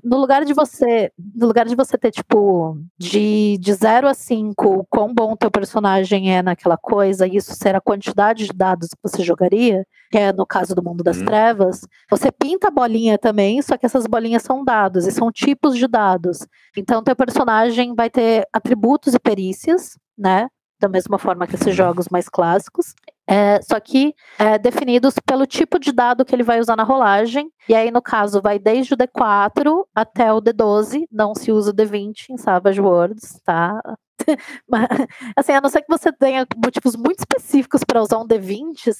No 0.05 0.19
lugar 0.19 0.45
de 0.45 0.53
você, 0.53 1.11
no 1.35 1.47
lugar 1.47 1.67
de 1.67 1.75
você 1.75 1.97
ter, 1.97 2.11
tipo, 2.11 2.79
de, 2.99 3.57
de 3.59 3.73
0 3.73 4.07
a 4.07 4.13
5, 4.13 4.87
quão 4.91 5.15
bom 5.15 5.35
teu 5.35 5.51
personagem 5.51 6.37
é 6.37 6.43
naquela 6.43 6.77
coisa, 6.77 7.27
e 7.27 7.37
isso 7.37 7.55
ser 7.55 7.75
a 7.75 7.81
quantidade 7.81 8.47
de 8.47 8.53
dados 8.53 8.91
que 8.91 9.01
você 9.03 9.25
jogaria, 9.25 9.87
que 10.11 10.19
é 10.19 10.35
no 10.35 10.45
caso 10.45 10.75
do 10.75 10.85
mundo 10.85 11.03
das 11.03 11.23
hum. 11.23 11.25
trevas, 11.25 11.81
você 12.11 12.31
pinta 12.31 12.69
a 12.69 12.71
bolinha 12.71 13.17
também, 13.17 13.63
só 13.63 13.79
que 13.79 13.87
essas 13.87 14.07
bolinhas 14.07 14.43
são 14.43 14.63
dados, 14.63 15.07
e 15.07 15.11
são 15.11 15.33
tipos 15.33 15.79
de 15.79 15.89
dados. 15.89 16.47
Então, 16.77 17.03
teu 17.03 17.17
personagem 17.17 17.95
vai 17.95 18.11
ter 18.11 18.47
atributos 18.53 19.15
e 19.15 19.19
perícias, 19.19 19.99
né? 20.17 20.47
da 20.81 20.89
mesma 20.89 21.19
forma 21.19 21.47
que 21.47 21.55
esses 21.55 21.77
jogos 21.77 22.09
mais 22.09 22.29
clássicos. 22.29 22.95
É, 23.31 23.63
só 23.63 23.79
que 23.79 24.13
é, 24.41 24.59
definidos 24.59 25.15
pelo 25.25 25.47
tipo 25.47 25.79
de 25.79 25.93
dado 25.93 26.25
que 26.25 26.35
ele 26.35 26.43
vai 26.43 26.59
usar 26.59 26.75
na 26.75 26.83
rolagem. 26.83 27.49
E 27.69 27.75
aí, 27.77 27.89
no 27.93 28.03
caso, 28.03 28.43
vai 28.43 28.59
desde 28.59 28.95
o 28.95 28.97
D4 28.97 29.85
até 29.95 30.33
o 30.33 30.43
D12. 30.43 31.05
Não 31.13 31.33
se 31.33 31.53
usa 31.53 31.71
o 31.71 31.75
D20 31.75 32.31
em 32.31 32.37
Savage 32.37 32.81
Worlds, 32.81 33.41
tá? 33.45 33.81
Assim, 35.37 35.53
a 35.53 35.61
não 35.61 35.71
ser 35.71 35.83
que 35.83 35.89
você 35.89 36.13
tenha 36.13 36.45
motivos 36.57 36.97
muito 36.97 37.21
específicos 37.21 37.85
para 37.85 38.03
usar 38.03 38.19
um 38.19 38.27
D20, 38.27 38.91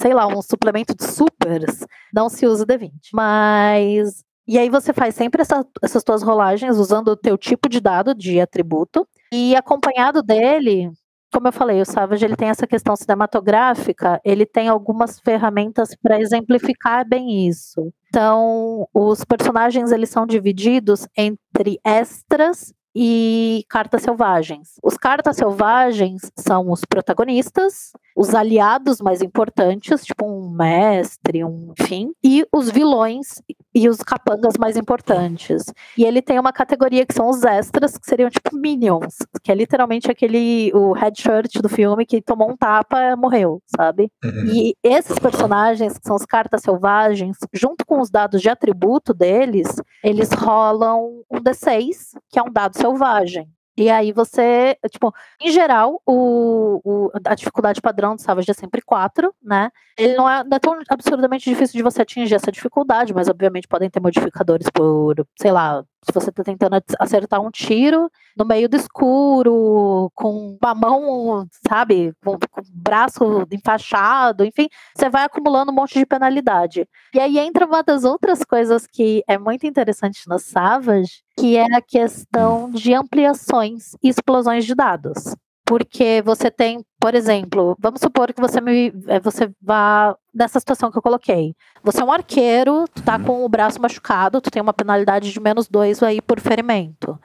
sei 0.00 0.14
lá, 0.14 0.24
um 0.28 0.40
suplemento 0.40 0.94
de 0.94 1.04
supers, 1.04 1.84
não 2.14 2.28
se 2.28 2.46
usa 2.46 2.62
o 2.62 2.66
D20. 2.66 2.92
Mas. 3.12 4.22
E 4.46 4.56
aí 4.56 4.68
você 4.68 4.92
faz 4.92 5.16
sempre 5.16 5.42
essa, 5.42 5.64
essas 5.82 6.02
tuas 6.04 6.22
rolagens 6.22 6.76
usando 6.76 7.08
o 7.08 7.16
teu 7.16 7.36
tipo 7.36 7.68
de 7.68 7.80
dado 7.80 8.14
de 8.14 8.40
atributo. 8.40 9.06
E 9.32 9.54
acompanhado 9.54 10.22
dele, 10.22 10.90
como 11.32 11.48
eu 11.48 11.52
falei, 11.52 11.80
o 11.80 11.84
Savage 11.86 12.24
ele 12.24 12.36
tem 12.36 12.48
essa 12.48 12.66
questão 12.66 12.96
cinematográfica, 12.96 14.20
ele 14.24 14.44
tem 14.44 14.68
algumas 14.68 15.20
ferramentas 15.20 15.94
para 16.02 16.20
exemplificar 16.20 17.06
bem 17.08 17.46
isso. 17.46 17.92
Então, 18.08 18.88
os 18.92 19.24
personagens 19.24 19.92
eles 19.92 20.10
são 20.10 20.26
divididos 20.26 21.06
entre 21.16 21.78
extras 21.84 22.72
e 22.94 23.64
cartas 23.68 24.02
selvagens. 24.02 24.74
Os 24.82 24.96
cartas 24.96 25.36
selvagens 25.36 26.30
são 26.36 26.70
os 26.70 26.84
protagonistas, 26.84 27.92
os 28.16 28.34
aliados 28.34 29.00
mais 29.00 29.22
importantes, 29.22 30.04
tipo 30.04 30.26
um 30.26 30.50
mestre, 30.50 31.44
um 31.44 31.72
enfim, 31.78 32.12
e 32.22 32.44
os 32.52 32.68
vilões 32.68 33.40
e 33.74 33.88
os 33.88 33.98
capangas 33.98 34.54
mais 34.58 34.76
importantes. 34.76 35.64
E 35.96 36.04
ele 36.04 36.20
tem 36.20 36.38
uma 36.38 36.52
categoria 36.52 37.06
que 37.06 37.14
são 37.14 37.28
os 37.28 37.44
extras, 37.44 37.96
que 37.96 38.06
seriam 38.06 38.28
tipo 38.30 38.56
minions, 38.56 39.16
que 39.42 39.52
é 39.52 39.54
literalmente 39.54 40.10
aquele 40.10 40.72
o 40.74 40.92
headshirt 40.92 41.60
do 41.60 41.68
filme 41.68 42.04
que 42.04 42.20
tomou 42.20 42.50
um 42.50 42.56
tapa 42.56 43.16
morreu, 43.16 43.62
sabe? 43.76 44.10
Uhum. 44.24 44.46
E 44.46 44.74
esses 44.82 45.18
personagens, 45.18 45.98
que 45.98 46.06
são 46.06 46.16
os 46.16 46.24
cartas 46.24 46.62
selvagens, 46.62 47.36
junto 47.52 47.84
com 47.86 48.00
os 48.00 48.10
dados 48.10 48.40
de 48.40 48.48
atributo 48.48 49.14
deles, 49.14 49.68
eles 50.02 50.30
rolam 50.32 51.22
um 51.30 51.38
D6, 51.38 52.16
que 52.28 52.38
é 52.38 52.42
um 52.42 52.52
dado 52.52 52.76
selvagem. 52.76 53.48
E 53.76 53.88
aí 53.88 54.12
você, 54.12 54.76
tipo, 54.90 55.12
em 55.40 55.50
geral, 55.50 56.00
o, 56.06 56.80
o- 56.84 57.10
a 57.24 57.34
dificuldade 57.34 57.80
padrão 57.80 58.14
do 58.16 58.20
Savage 58.20 58.50
é 58.50 58.54
sempre 58.54 58.82
4, 58.82 59.34
né? 59.42 59.70
Ele 59.96 60.14
não 60.16 60.28
é, 60.28 60.44
não 60.44 60.56
é 60.56 60.58
tão 60.60 60.78
absurdamente 60.88 61.48
difícil 61.48 61.76
de 61.78 61.82
você 61.82 62.02
atingir 62.02 62.34
essa 62.34 62.50
dificuldade, 62.52 63.14
mas 63.14 63.28
obviamente 63.28 63.68
podem 63.68 63.88
ter 63.90 64.00
modificadores 64.00 64.68
por, 64.70 65.14
sei 65.38 65.52
lá, 65.52 65.82
se 66.02 66.12
você 66.12 66.32
tá 66.32 66.42
tentando 66.42 66.76
acertar 66.98 67.40
um 67.40 67.50
tiro 67.50 68.10
no 68.36 68.44
meio 68.46 68.68
do 68.68 68.76
escuro, 68.76 70.10
com 70.14 70.56
uma 70.62 70.74
mão, 70.74 71.46
sabe, 71.68 72.12
com, 72.24 72.38
com 72.38 72.60
o 72.60 72.64
braço 72.74 73.46
enfaixado, 73.52 74.44
enfim, 74.44 74.68
você 74.96 75.08
vai 75.08 75.24
acumulando 75.24 75.70
um 75.70 75.74
monte 75.74 75.98
de 75.98 76.06
penalidade. 76.06 76.86
E 77.14 77.20
aí 77.20 77.38
entra 77.38 77.66
uma 77.66 77.82
das 77.82 78.04
outras 78.04 78.42
coisas 78.44 78.86
que 78.86 79.22
é 79.28 79.38
muito 79.38 79.66
interessante 79.66 80.22
no 80.28 80.38
Savage, 80.38 81.22
que 81.40 81.56
é 81.56 81.64
a 81.76 81.82
questão 81.82 82.70
de 82.70 82.94
ampliações 82.94 83.92
e 84.02 84.08
explosões 84.08 84.64
de 84.64 84.74
dados. 84.74 85.34
Porque 85.64 86.20
você 86.24 86.50
tem, 86.50 86.84
por 87.00 87.14
exemplo, 87.14 87.76
vamos 87.78 88.00
supor 88.00 88.32
que 88.32 88.40
você 88.40 88.60
me 88.60 88.92
eh, 89.06 89.20
você 89.20 89.50
vá 89.62 90.16
nessa 90.34 90.58
situação 90.60 90.90
que 90.90 90.98
eu 90.98 91.02
coloquei. 91.02 91.54
Você 91.82 92.00
é 92.02 92.04
um 92.04 92.12
arqueiro, 92.12 92.86
tu 92.94 93.02
tá 93.02 93.16
Uhum. 93.18 93.24
com 93.24 93.44
o 93.44 93.48
braço 93.48 93.80
machucado, 93.80 94.40
tu 94.40 94.50
tem 94.50 94.60
uma 94.62 94.72
penalidade 94.74 95.32
de 95.32 95.40
menos 95.40 95.68
dois 95.68 96.02
aí 96.02 96.20
por 96.20 96.40
ferimento. 96.40 97.18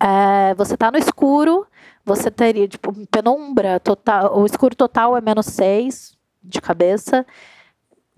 É, 0.00 0.54
você 0.54 0.76
tá 0.76 0.90
no 0.90 0.98
escuro, 0.98 1.66
você 2.04 2.30
teria, 2.30 2.68
tipo, 2.68 2.92
penumbra 3.08 3.80
total. 3.80 4.38
O 4.38 4.46
escuro 4.46 4.74
total 4.76 5.16
é 5.16 5.20
menos 5.20 5.46
seis 5.46 6.16
de 6.42 6.60
cabeça. 6.60 7.26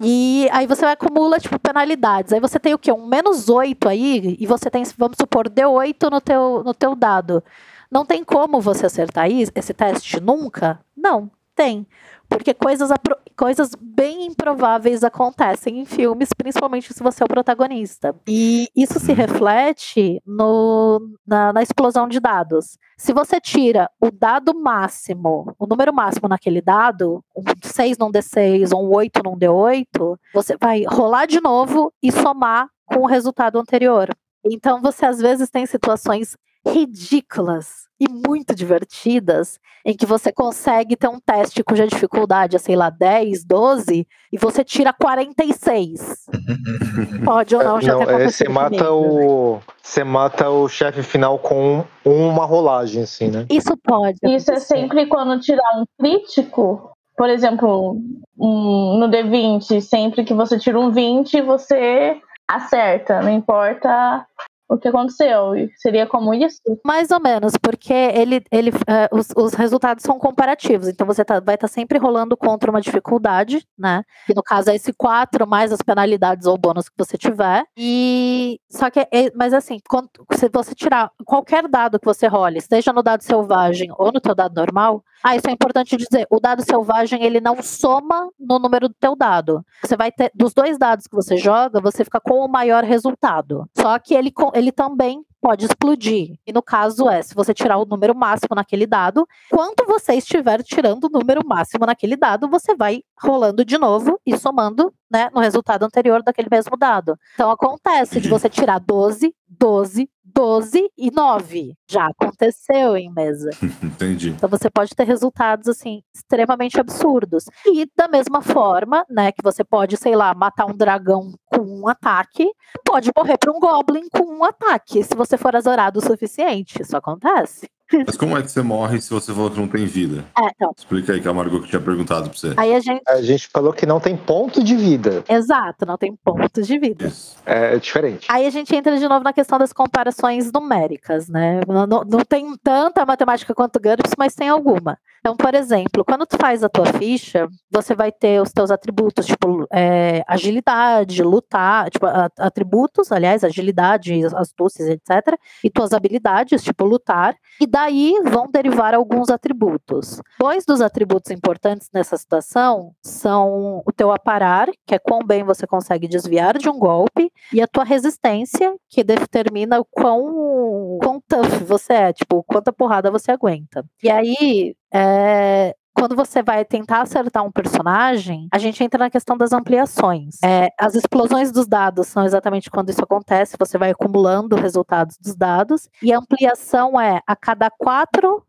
E 0.00 0.48
aí 0.52 0.66
você 0.66 0.84
acumula, 0.84 1.40
tipo, 1.40 1.58
penalidades. 1.58 2.32
Aí 2.32 2.40
você 2.40 2.58
tem 2.58 2.72
o 2.74 2.78
quê? 2.78 2.92
Um 2.92 3.06
menos 3.06 3.48
8 3.48 3.88
aí, 3.88 4.36
e 4.38 4.46
você 4.46 4.70
tem, 4.70 4.84
vamos 4.96 5.16
supor, 5.20 5.48
D8 5.48 6.10
no 6.10 6.20
teu, 6.20 6.62
no 6.64 6.72
teu 6.72 6.94
dado. 6.94 7.42
Não 7.90 8.04
tem 8.04 8.22
como 8.22 8.60
você 8.60 8.86
acertar 8.86 9.28
esse 9.30 9.74
teste 9.74 10.20
nunca? 10.20 10.80
Não, 10.96 11.30
tem. 11.54 11.86
Porque 12.28 12.54
coisas, 12.54 12.90
coisas 13.38 13.70
bem 13.80 14.26
improváveis 14.26 15.04
acontecem 15.04 15.78
em 15.78 15.84
filmes, 15.84 16.30
principalmente 16.32 16.92
se 16.92 17.00
você 17.02 17.22
é 17.22 17.24
o 17.24 17.28
protagonista. 17.28 18.12
E 18.26 18.68
isso 18.74 18.98
se 18.98 19.12
reflete 19.12 20.20
no, 20.26 21.00
na, 21.24 21.52
na 21.52 21.62
explosão 21.62 22.08
de 22.08 22.18
dados. 22.18 22.76
Se 22.98 23.12
você 23.12 23.40
tira 23.40 23.88
o 24.00 24.10
dado 24.10 24.52
máximo, 24.58 25.54
o 25.56 25.66
número 25.68 25.94
máximo 25.94 26.28
naquele 26.28 26.60
dado, 26.60 27.22
um 27.36 27.44
6 27.62 27.96
num 27.96 28.10
D6 28.10 28.76
ou 28.76 28.84
um 28.84 28.94
8 28.96 29.22
num 29.24 29.38
D8, 29.38 30.18
você 30.34 30.56
vai 30.60 30.82
rolar 30.82 31.26
de 31.26 31.40
novo 31.40 31.92
e 32.02 32.10
somar 32.10 32.68
com 32.86 33.02
o 33.02 33.06
resultado 33.06 33.56
anterior. 33.56 34.10
Então 34.44 34.80
você 34.80 35.06
às 35.06 35.20
vezes 35.20 35.48
tem 35.48 35.64
situações 35.64 36.36
ridículas 36.66 37.88
e 38.00 38.06
muito 38.08 38.54
divertidas 38.54 39.58
em 39.84 39.94
que 39.96 40.06
você 40.06 40.32
consegue 40.32 40.96
ter 40.96 41.08
um 41.08 41.18
teste 41.18 41.64
cuja 41.64 41.86
dificuldade 41.86 42.56
é, 42.56 42.58
sei 42.58 42.76
lá, 42.76 42.90
10, 42.90 43.44
12 43.44 44.06
e 44.32 44.38
você 44.38 44.62
tira 44.62 44.92
46. 44.92 46.26
Pode 47.24 47.56
ou 47.56 47.64
não, 47.64 47.80
já 47.80 47.92
Não, 47.94 48.02
é, 48.02 48.28
você 48.28 48.48
mata 48.48 48.92
o. 48.92 49.60
Você 49.82 50.04
mata 50.04 50.48
o 50.50 50.68
chefe 50.68 51.02
final 51.02 51.38
com 51.38 51.84
uma 52.04 52.44
rolagem, 52.44 53.02
assim, 53.02 53.30
né? 53.30 53.46
Isso 53.50 53.76
pode. 53.82 54.18
Isso 54.22 54.50
é 54.50 54.54
acontecer. 54.54 54.60
sempre 54.60 55.06
quando 55.06 55.40
tirar 55.40 55.80
um 55.80 55.84
crítico. 55.98 56.90
Por 57.16 57.28
exemplo, 57.28 57.96
um- 58.38 58.96
no 58.98 59.08
D20, 59.08 59.80
sempre 59.80 60.24
que 60.24 60.32
você 60.34 60.56
tira 60.58 60.78
um 60.78 60.92
20, 60.92 61.40
você 61.42 62.20
acerta, 62.46 63.20
não 63.22 63.30
importa 63.30 64.24
o 64.68 64.76
que 64.78 64.88
aconteceu. 64.88 65.52
Seria 65.76 66.06
como 66.06 66.34
isso? 66.34 66.60
Mais 66.84 67.10
ou 67.10 67.20
menos, 67.20 67.54
porque 67.60 67.92
ele, 67.92 68.42
ele, 68.52 68.70
eh, 68.86 69.08
os, 69.12 69.28
os 69.36 69.54
resultados 69.54 70.02
são 70.02 70.18
comparativos. 70.18 70.88
Então 70.88 71.06
você 71.06 71.24
tá- 71.24 71.40
vai 71.40 71.54
estar 71.54 71.68
sempre 71.68 71.98
rolando 71.98 72.36
contra 72.36 72.70
uma 72.70 72.80
dificuldade, 72.80 73.66
né? 73.78 74.02
Que 74.26 74.34
no 74.34 74.42
caso 74.42 74.70
é 74.70 74.76
esse 74.76 74.92
4 74.92 75.46
mais 75.46 75.72
as 75.72 75.80
penalidades 75.82 76.46
ou 76.46 76.58
bônus 76.58 76.88
que 76.88 76.94
você 76.98 77.16
tiver. 77.16 77.64
E 77.76 78.60
só 78.70 78.90
que, 78.90 79.00
é- 79.00 79.32
mas 79.34 79.52
assim, 79.54 79.78
quando, 79.88 80.08
se 80.34 80.48
você 80.52 80.74
tirar 80.74 81.10
qualquer 81.24 81.66
dado 81.68 81.98
que 81.98 82.04
você 82.06 82.26
role, 82.26 82.60
seja 82.60 82.92
no 82.92 83.02
dado 83.02 83.22
selvagem 83.22 83.90
ou 83.98 84.12
no 84.12 84.20
teu 84.20 84.34
dado 84.34 84.54
normal, 84.54 85.02
ah, 85.22 85.34
isso 85.34 85.48
é 85.48 85.52
importante 85.52 85.96
dizer. 85.96 86.26
O 86.30 86.38
dado 86.38 86.62
selvagem 86.62 87.24
ele 87.24 87.40
não 87.40 87.60
soma 87.62 88.28
no 88.38 88.58
número 88.58 88.88
do 88.88 88.94
teu 88.94 89.16
dado. 89.16 89.64
Você 89.82 89.96
vai 89.96 90.12
ter 90.12 90.30
dos 90.34 90.54
dois 90.54 90.78
dados 90.78 91.06
que 91.08 91.16
você 91.16 91.36
joga, 91.36 91.80
você 91.80 92.04
fica 92.04 92.20
com 92.20 92.44
o 92.44 92.48
maior 92.48 92.84
resultado. 92.84 93.68
Só 93.76 93.98
que 93.98 94.14
ele, 94.14 94.30
ele 94.58 94.72
também 94.72 95.24
pode 95.40 95.64
explodir. 95.64 96.36
E 96.46 96.52
no 96.52 96.62
caso 96.62 97.08
é, 97.08 97.22
se 97.22 97.34
você 97.34 97.54
tirar 97.54 97.78
o 97.78 97.84
número 97.84 98.14
máximo 98.14 98.54
naquele 98.54 98.86
dado, 98.86 99.26
quanto 99.50 99.86
você 99.86 100.14
estiver 100.14 100.62
tirando 100.62 101.04
o 101.04 101.08
número 101.08 101.46
máximo 101.46 101.86
naquele 101.86 102.16
dado, 102.16 102.48
você 102.48 102.74
vai 102.74 103.02
rolando 103.20 103.64
de 103.64 103.78
novo 103.78 104.20
e 104.26 104.36
somando, 104.36 104.92
né, 105.10 105.28
no 105.34 105.40
resultado 105.40 105.84
anterior 105.84 106.22
daquele 106.22 106.48
mesmo 106.50 106.76
dado. 106.76 107.16
Então 107.34 107.50
acontece 107.50 108.20
de 108.20 108.28
você 108.28 108.48
tirar 108.48 108.78
12, 108.78 109.34
12, 109.48 110.08
12 110.24 110.90
e 110.96 111.10
9. 111.10 111.74
Já 111.90 112.06
aconteceu 112.06 112.96
em 112.96 113.12
mesa. 113.12 113.50
Entendi. 113.82 114.30
Então 114.30 114.48
você 114.48 114.70
pode 114.70 114.94
ter 114.94 115.04
resultados 115.04 115.68
assim 115.68 116.02
extremamente 116.14 116.78
absurdos. 116.78 117.44
E 117.66 117.86
da 117.96 118.08
mesma 118.08 118.40
forma, 118.42 119.04
né, 119.08 119.32
que 119.32 119.42
você 119.42 119.64
pode, 119.64 119.96
sei 119.96 120.14
lá, 120.14 120.34
matar 120.34 120.66
um 120.66 120.76
dragão 120.76 121.32
com 121.46 121.62
um 121.62 121.88
ataque, 121.88 122.50
pode 122.84 123.10
morrer 123.16 123.38
para 123.38 123.50
um 123.50 123.58
goblin 123.58 124.08
com 124.10 124.24
um 124.24 124.44
ataque, 124.44 125.02
se 125.02 125.14
você 125.14 125.36
for 125.36 125.56
azorado 125.56 125.98
o 125.98 126.02
suficiente. 126.02 126.82
Isso 126.82 126.96
acontece. 126.96 127.68
Mas 128.06 128.16
como 128.16 128.36
é 128.36 128.42
que 128.42 128.50
você 128.50 128.62
morre 128.62 129.00
se 129.00 129.10
você 129.10 129.32
falou 129.32 129.50
que 129.50 129.58
não 129.58 129.66
tem 129.68 129.86
vida? 129.86 130.24
É, 130.38 130.46
então. 130.54 130.72
Explica 130.76 131.12
aí 131.12 131.20
que 131.20 131.28
a 131.28 131.32
Margot 131.32 131.60
que 131.62 131.68
tinha 131.68 131.80
perguntado 131.80 132.28
pra 132.28 132.38
você. 132.38 132.52
Aí 132.56 132.74
a 132.74 132.80
gente. 132.80 133.02
A 133.08 133.22
gente 133.22 133.48
falou 133.48 133.72
que 133.72 133.86
não 133.86 133.98
tem 134.00 134.16
ponto 134.16 134.62
de 134.62 134.76
vida. 134.76 135.24
Exato, 135.28 135.86
não 135.86 135.96
tem 135.96 136.14
pontos 136.24 136.66
de 136.66 136.78
vida. 136.78 137.06
Isso. 137.06 137.36
É 137.46 137.76
diferente. 137.78 138.26
Aí 138.30 138.46
a 138.46 138.50
gente 138.50 138.74
entra 138.74 138.96
de 138.98 139.08
novo 139.08 139.24
na 139.24 139.32
questão 139.32 139.58
das 139.58 139.72
comparações 139.72 140.52
numéricas, 140.52 141.28
né? 141.28 141.60
Não, 141.66 141.86
não- 141.86 142.04
não 142.04 142.20
tem 142.24 142.54
tanta 142.62 143.04
matemática 143.06 143.54
quanto 143.54 143.80
GURPS, 143.80 144.12
mas 144.18 144.34
tem 144.34 144.48
alguma. 144.48 144.98
Então, 145.20 145.36
por 145.36 145.54
exemplo, 145.54 146.04
quando 146.04 146.26
tu 146.26 146.36
faz 146.38 146.62
a 146.62 146.68
tua 146.68 146.86
ficha, 146.86 147.46
você 147.70 147.94
vai 147.94 148.10
ter 148.12 148.40
os 148.40 148.52
teus 148.52 148.70
atributos, 148.70 149.26
tipo, 149.26 149.66
é, 149.72 150.22
agilidade, 150.26 151.22
lutar, 151.22 151.90
tipo, 151.90 152.06
atributos, 152.38 153.12
aliás, 153.12 153.44
agilidade, 153.44 154.24
astúcias, 154.36 154.88
etc. 154.88 155.38
E 155.62 155.70
tuas 155.70 155.92
habilidades, 155.92 156.62
tipo, 156.62 156.84
lutar. 156.84 157.34
E 157.60 157.66
daí 157.66 158.14
vão 158.24 158.46
derivar 158.50 158.94
alguns 158.94 159.28
atributos. 159.30 160.20
Dois 160.38 160.64
dos 160.64 160.80
atributos 160.80 161.30
importantes 161.30 161.88
nessa 161.92 162.16
situação 162.16 162.92
são 163.02 163.82
o 163.86 163.92
teu 163.92 164.10
aparar, 164.12 164.68
que 164.86 164.94
é 164.94 164.98
quão 164.98 165.20
bem 165.20 165.42
você 165.42 165.66
consegue 165.66 166.08
desviar 166.08 166.56
de 166.58 166.68
um 166.68 166.78
golpe, 166.78 167.30
e 167.52 167.60
a 167.60 167.66
tua 167.66 167.84
resistência, 167.84 168.74
que 168.88 169.02
determina 169.04 169.80
o 169.80 169.84
quão, 169.84 170.98
quão 171.02 171.20
tough 171.26 171.64
você 171.66 171.92
é, 171.92 172.12
tipo, 172.12 172.42
quanta 172.44 172.72
porrada 172.72 173.10
você 173.10 173.30
aguenta. 173.30 173.84
E 174.02 174.10
aí, 174.10 174.74
é, 174.92 175.74
quando 175.98 176.14
você 176.14 176.42
vai 176.42 176.64
tentar 176.64 177.02
acertar 177.02 177.44
um 177.44 177.50
personagem, 177.50 178.46
a 178.52 178.58
gente 178.58 178.82
entra 178.84 179.00
na 179.00 179.10
questão 179.10 179.36
das 179.36 179.52
ampliações. 179.52 180.36
É, 180.44 180.68
as 180.78 180.94
explosões 180.94 181.50
dos 181.50 181.66
dados 181.66 182.06
são 182.06 182.24
exatamente 182.24 182.70
quando 182.70 182.90
isso 182.90 183.02
acontece, 183.02 183.56
você 183.58 183.76
vai 183.76 183.90
acumulando 183.90 184.54
resultados 184.54 185.16
dos 185.18 185.34
dados, 185.34 185.88
e 186.00 186.12
a 186.12 186.18
ampliação 186.18 187.00
é 187.00 187.20
a 187.26 187.34
cada 187.34 187.68
quatro, 187.68 188.44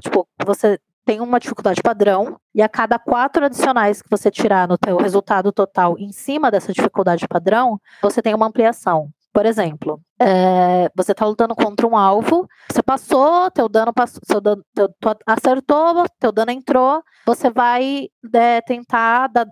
tipo, 0.00 0.28
você 0.46 0.78
tem 1.04 1.20
uma 1.20 1.40
dificuldade 1.40 1.82
padrão, 1.82 2.36
e 2.54 2.62
a 2.62 2.68
cada 2.68 3.00
quatro 3.00 3.44
adicionais 3.44 4.00
que 4.00 4.08
você 4.08 4.30
tirar 4.30 4.68
no 4.68 4.78
teu 4.78 4.96
resultado 4.96 5.50
total 5.50 5.98
em 5.98 6.12
cima 6.12 6.52
dessa 6.52 6.72
dificuldade 6.72 7.26
padrão, 7.26 7.80
você 8.00 8.22
tem 8.22 8.32
uma 8.32 8.46
ampliação. 8.46 9.08
Por 9.32 9.44
exemplo, 9.44 10.00
é, 10.20 10.90
você 10.94 11.14
tá 11.14 11.24
lutando 11.24 11.54
contra 11.54 11.86
um 11.86 11.96
alvo, 11.96 12.46
você 12.70 12.82
passou, 12.82 13.50
teu 13.50 13.68
dano 13.68 13.92
passou, 13.92 14.20
seu 14.24 14.40
dano, 14.40 14.62
teu, 14.74 14.88
acertou, 15.26 16.04
teu 16.18 16.30
dano 16.30 16.50
entrou, 16.50 17.02
você 17.26 17.48
vai 17.48 18.08
é, 18.34 18.60
tentar 18.60 19.28
dar 19.28 19.46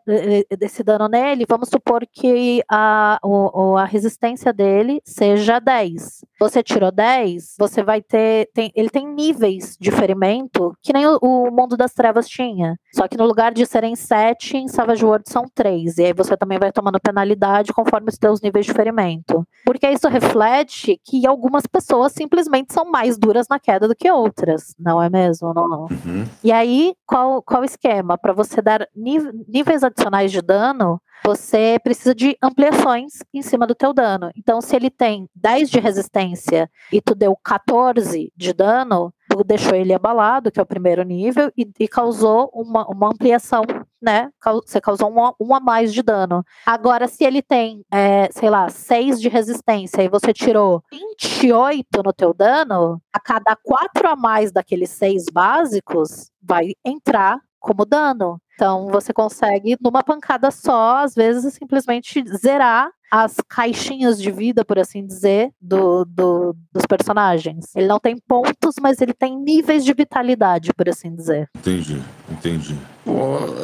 esse 0.61 0.83
dano 0.83 1.09
nele, 1.09 1.47
vamos 1.49 1.69
supor 1.71 2.07
que 2.13 2.63
a, 2.71 3.19
o, 3.23 3.77
a 3.77 3.85
resistência 3.85 4.53
dele 4.53 5.01
seja 5.05 5.59
10. 5.59 6.25
Você 6.41 6.63
tirou 6.63 6.93
10, 6.93 7.57
você 7.59 7.83
vai 7.83 8.01
ter. 8.01 8.49
Tem, 8.55 8.71
ele 8.75 8.91
tem 8.91 9.07
níveis 9.09 9.77
de 9.81 9.91
ferimento 9.91 10.73
que 10.83 10.93
nem 10.93 11.07
o, 11.07 11.19
o, 11.21 11.51
Mundo 11.51 11.77
das 11.77 11.93
Trevas 11.93 12.29
tinha. 12.29 12.79
Só 12.93 13.09
que 13.09 13.17
no 13.17 13.27
lugar 13.27 13.53
de 13.53 13.67
serem 13.67 13.97
7, 13.97 14.57
em 14.57 14.69
Savage 14.69 15.05
World 15.05 15.29
são 15.29 15.45
3. 15.53 15.99
E 15.99 16.05
aí 16.05 16.13
você 16.13 16.37
também 16.37 16.59
vai 16.59 16.71
tomando 16.71 17.01
penalidade 17.01 17.73
conforme 17.73 18.11
os 18.11 18.17
seus 18.21 18.41
níveis 18.41 18.67
de 18.67 18.73
ferimento. 18.73 19.47
Porque 19.65 19.89
isso 19.89 20.09
reflete 20.09 20.58
que 20.65 21.27
algumas 21.27 21.67
pessoas 21.67 22.13
simplesmente 22.13 22.73
são 22.73 22.85
mais 22.85 23.19
duras 23.19 23.47
na 23.49 23.59
queda 23.59 23.89
do 23.89 23.95
que 23.95 24.11
outras, 24.11 24.75
não 24.79 25.03
é 25.03 25.09
mesmo? 25.09 25.53
Não, 25.55 25.69
não. 25.69 25.83
Uhum. 25.83 26.27
E 26.43 26.53
aí, 26.53 26.95
qual, 27.07 27.43
qual 27.43 27.63
o 27.63 27.65
esquema? 27.65 28.17
Para 28.19 28.33
você 28.33 28.61
dar 28.63 28.87
níveis 28.95 29.83
adicionais 29.83 30.31
de 30.31 30.41
dano, 30.41 31.01
você 31.25 31.79
precisa 31.83 32.15
de 32.15 32.37
ampliações 32.43 33.15
em 33.33 33.43
cima 33.43 33.67
do 33.67 33.75
teu 33.75 33.93
dano. 33.93 34.31
Então, 34.37 34.61
se 34.61 34.75
ele 34.75 34.91
tem 34.91 35.29
10 35.35 35.71
de 35.71 35.81
resistência 35.81 36.71
e 36.93 37.01
tu 37.01 37.15
deu 37.15 37.37
14 37.37 38.33
de 38.37 38.53
dano, 38.53 39.13
tu 39.29 39.45
deixou 39.45 39.75
ele 39.75 39.93
abalado, 39.93 40.51
que 40.51 40.59
é 40.59 40.63
o 40.63 40.67
primeiro 40.67 41.03
nível, 41.03 41.53
e, 41.57 41.71
e 41.79 41.87
causou 41.87 42.51
uma, 42.55 42.87
uma 42.87 43.09
ampliação, 43.09 43.63
né? 44.01 44.31
Você 44.67 44.81
causou 44.81 45.11
um, 45.11 45.33
um 45.41 45.55
a 45.55 45.61
mais 45.61 45.93
de 45.93 46.03
dano. 46.03 46.45
Agora, 46.65 47.07
se 47.07 47.25
ele 47.25 47.43
tem, 47.43 47.85
é, 47.93 48.29
sei 48.33 48.49
lá, 48.49 48.69
6 48.69 49.21
de 49.21 49.29
resistência 49.29 50.03
e 50.03 50.09
você 50.09 50.33
tirou 50.33 50.83
28 50.91 52.03
no 52.05 52.13
teu 52.13 52.33
dano, 52.33 53.01
a 53.13 53.21
cada 53.21 53.55
4 53.57 54.09
a 54.09 54.17
mais 54.17 54.51
daqueles 54.51 54.91
6 54.91 55.27
básicos 55.33 56.31
vai 56.43 56.73
entrar 56.85 57.39
como 57.61 57.85
dano. 57.85 58.41
Então 58.59 58.89
você 58.89 59.13
consegue, 59.13 59.77
numa 59.81 60.03
pancada 60.03 60.51
só, 60.51 61.05
às 61.05 61.15
vezes, 61.15 61.55
simplesmente 61.55 62.25
zerar 62.37 62.91
as 63.09 63.37
caixinhas 63.49 64.21
de 64.21 64.33
vida, 64.33 64.65
por 64.65 64.81
assim 64.81 65.07
dizer, 65.07 65.51
do, 65.61 66.05
do, 66.05 66.57
dos 66.73 66.85
personagens. 66.85 67.67
Ele 67.77 67.87
não 67.87 68.01
tem 68.01 68.17
pontos, 68.17 68.75
mas 68.83 69.01
ele 69.01 69.15
tem 69.15 69.39
níveis 69.39 69.85
de 69.85 69.95
vitalidade, 69.95 70.75
por 70.75 70.89
assim 70.89 71.15
dizer. 71.15 71.49
Entendi, 71.57 72.03
entendi. 72.29 72.77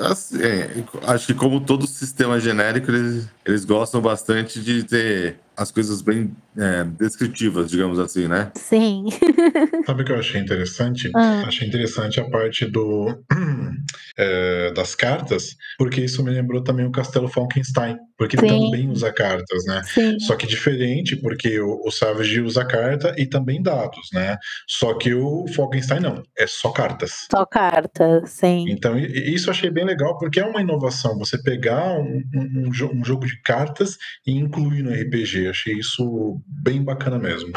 assim, 0.09 0.41
é, 0.41 0.85
acho 1.09 1.27
que 1.27 1.35
como 1.35 1.61
todo 1.61 1.89
sistema 1.89 2.39
genérico, 2.39 2.93
eles, 2.93 3.29
eles 3.45 3.65
gostam 3.65 4.01
bastante 4.01 4.63
de 4.63 4.85
ter 4.85 5.41
as 5.57 5.71
coisas 5.71 6.03
bem 6.03 6.35
é, 6.57 6.85
descritivas, 6.85 7.71
digamos 7.71 7.99
assim, 7.99 8.27
né? 8.27 8.51
Sim. 8.55 9.05
Sabe 9.87 10.03
o 10.03 10.05
que 10.05 10.13
eu 10.13 10.19
achei 10.19 10.41
interessante? 10.41 11.11
Ah. 11.15 11.45
Achei 11.47 11.67
interessante 11.67 12.21
a 12.21 12.29
parte 12.29 12.67
do 12.67 13.23
é, 14.19 14.73
das 14.73 14.95
cartas, 14.95 15.57
porque 15.79 16.01
isso 16.01 16.23
me 16.25 16.31
lembrou 16.31 16.63
também 16.63 16.87
o 16.87 16.91
Castelo 16.91 17.29
Falkenstein, 17.29 17.97
porque 18.17 18.39
Sim. 18.39 18.47
ele 18.47 18.65
também 18.65 18.91
usa 18.91 19.13
cartas, 19.13 19.65
né? 19.67 19.83
Sim. 19.85 20.19
Só 20.21 20.37
que 20.37 20.47
diferente, 20.47 21.17
porque 21.17 21.61
o, 21.61 21.83
o 21.85 21.91
Savage 21.91 22.41
usa 22.41 22.65
carta 22.65 23.15
e 23.17 23.27
também 23.27 23.63
dados, 23.63 24.09
né? 24.13 24.37
Só 24.69 24.95
que 24.95 25.15
o 25.15 25.47
Falkenstein 25.55 26.01
não, 26.01 26.23
é 26.37 26.47
só 26.47 26.71
cartas. 26.71 27.27
Só 27.31 27.45
cartas, 27.47 28.31
sim. 28.31 28.67
Então 28.69 28.99
isso 28.99 29.49
eu 29.49 29.53
achei 29.53 29.71
bem 29.71 29.85
legal, 29.85 30.19
porque 30.19 30.41
é 30.41 30.45
uma 30.45 30.61
inovação 30.61 31.19
você 31.19 31.41
pegar 31.41 31.99
um, 31.99 32.23
um, 32.35 32.71
um 32.95 33.05
jogo 33.05 33.27
de 33.27 33.41
cartas 33.43 33.97
e 34.27 34.33
incluir 34.33 34.83
no 34.83 34.93
RPG 34.93 35.44
achei 35.49 35.75
isso 35.75 36.41
bem 36.47 36.83
bacana 36.83 37.19
mesmo. 37.19 37.53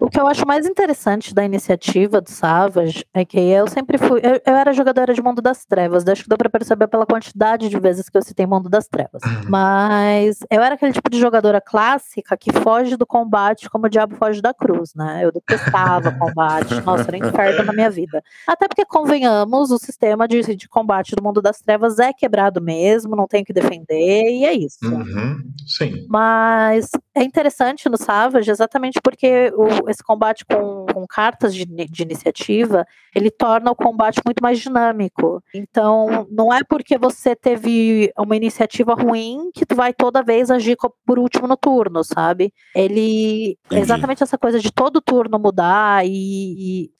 O 0.00 0.10
que 0.10 0.20
eu 0.20 0.26
acho 0.26 0.46
mais 0.46 0.66
interessante 0.66 1.34
da 1.34 1.42
iniciativa 1.42 2.20
do 2.20 2.30
Savage 2.30 3.04
é 3.14 3.24
que 3.24 3.38
eu 3.38 3.66
sempre 3.66 3.96
fui. 3.96 4.20
Eu, 4.22 4.40
eu 4.44 4.54
era 4.54 4.72
jogadora 4.74 5.14
de 5.14 5.22
Mundo 5.22 5.40
das 5.40 5.64
Trevas, 5.64 6.06
acho 6.06 6.24
que 6.24 6.28
deu 6.28 6.36
pra 6.36 6.50
perceber 6.50 6.86
pela 6.86 7.06
quantidade 7.06 7.68
de 7.68 7.80
vezes 7.80 8.08
que 8.08 8.18
eu 8.18 8.22
citei 8.22 8.46
Mundo 8.46 8.68
das 8.68 8.86
Trevas. 8.86 9.22
Uhum. 9.24 9.48
Mas 9.48 10.40
eu 10.50 10.62
era 10.62 10.74
aquele 10.74 10.92
tipo 10.92 11.08
de 11.10 11.18
jogadora 11.18 11.62
clássica 11.62 12.36
que 12.36 12.52
foge 12.52 12.96
do 12.96 13.06
combate 13.06 13.70
como 13.70 13.86
o 13.86 13.88
diabo 13.88 14.16
foge 14.16 14.42
da 14.42 14.52
cruz, 14.52 14.92
né? 14.94 15.24
Eu 15.24 15.32
detestava 15.32 16.12
combate, 16.18 16.74
nossa, 16.82 17.04
era 17.08 17.24
um 17.24 17.28
inferno 17.28 17.64
na 17.64 17.72
minha 17.72 17.90
vida. 17.90 18.22
Até 18.46 18.68
porque, 18.68 18.84
convenhamos, 18.84 19.70
o 19.70 19.78
sistema 19.78 20.28
de, 20.28 20.56
de 20.56 20.68
combate 20.68 21.16
do 21.16 21.22
Mundo 21.22 21.40
das 21.40 21.58
Trevas 21.58 21.98
é 21.98 22.12
quebrado 22.12 22.60
mesmo, 22.60 23.16
não 23.16 23.26
tem 23.26 23.42
que 23.42 23.52
defender, 23.52 24.30
e 24.30 24.44
é 24.44 24.52
isso. 24.52 24.78
Uhum. 24.84 25.38
Sim. 25.66 26.06
Mas 26.08 26.90
é 27.14 27.22
interessante 27.22 27.88
no 27.88 27.96
Savage 27.96 28.50
exatamente 28.50 29.00
porque 29.02 29.50
o 29.56 29.69
esse 29.88 30.02
combate 30.02 30.44
com, 30.44 30.86
com 30.92 31.06
cartas 31.06 31.54
de, 31.54 31.64
de, 31.64 32.02
iniciativa, 32.02 32.86
ele 33.14 33.30
torna 33.30 33.70
o 33.70 33.76
combate 33.76 34.20
muito 34.24 34.42
mais 34.42 34.58
dinâmico. 34.58 35.42
Então, 35.54 36.26
não 36.30 36.52
é 36.52 36.62
porque 36.62 36.98
você 36.98 37.34
teve 37.34 38.12
uma 38.18 38.36
iniciativa 38.36 38.94
ruim 38.94 39.50
que 39.54 39.66
tu 39.66 39.74
vai 39.74 39.92
toda 39.92 40.22
vez 40.22 40.50
agir 40.50 40.76
por 41.06 41.18
último 41.18 41.46
no 41.46 41.56
turno, 41.56 42.04
sabe? 42.04 42.52
Ele. 42.74 43.58
Entendi. 43.66 43.82
Exatamente 43.82 44.22
essa 44.22 44.38
coisa 44.38 44.58
de 44.58 44.70
todo 44.72 45.00
turno 45.00 45.38
mudar 45.38 46.06
e, 46.06 46.10
e 46.86 46.90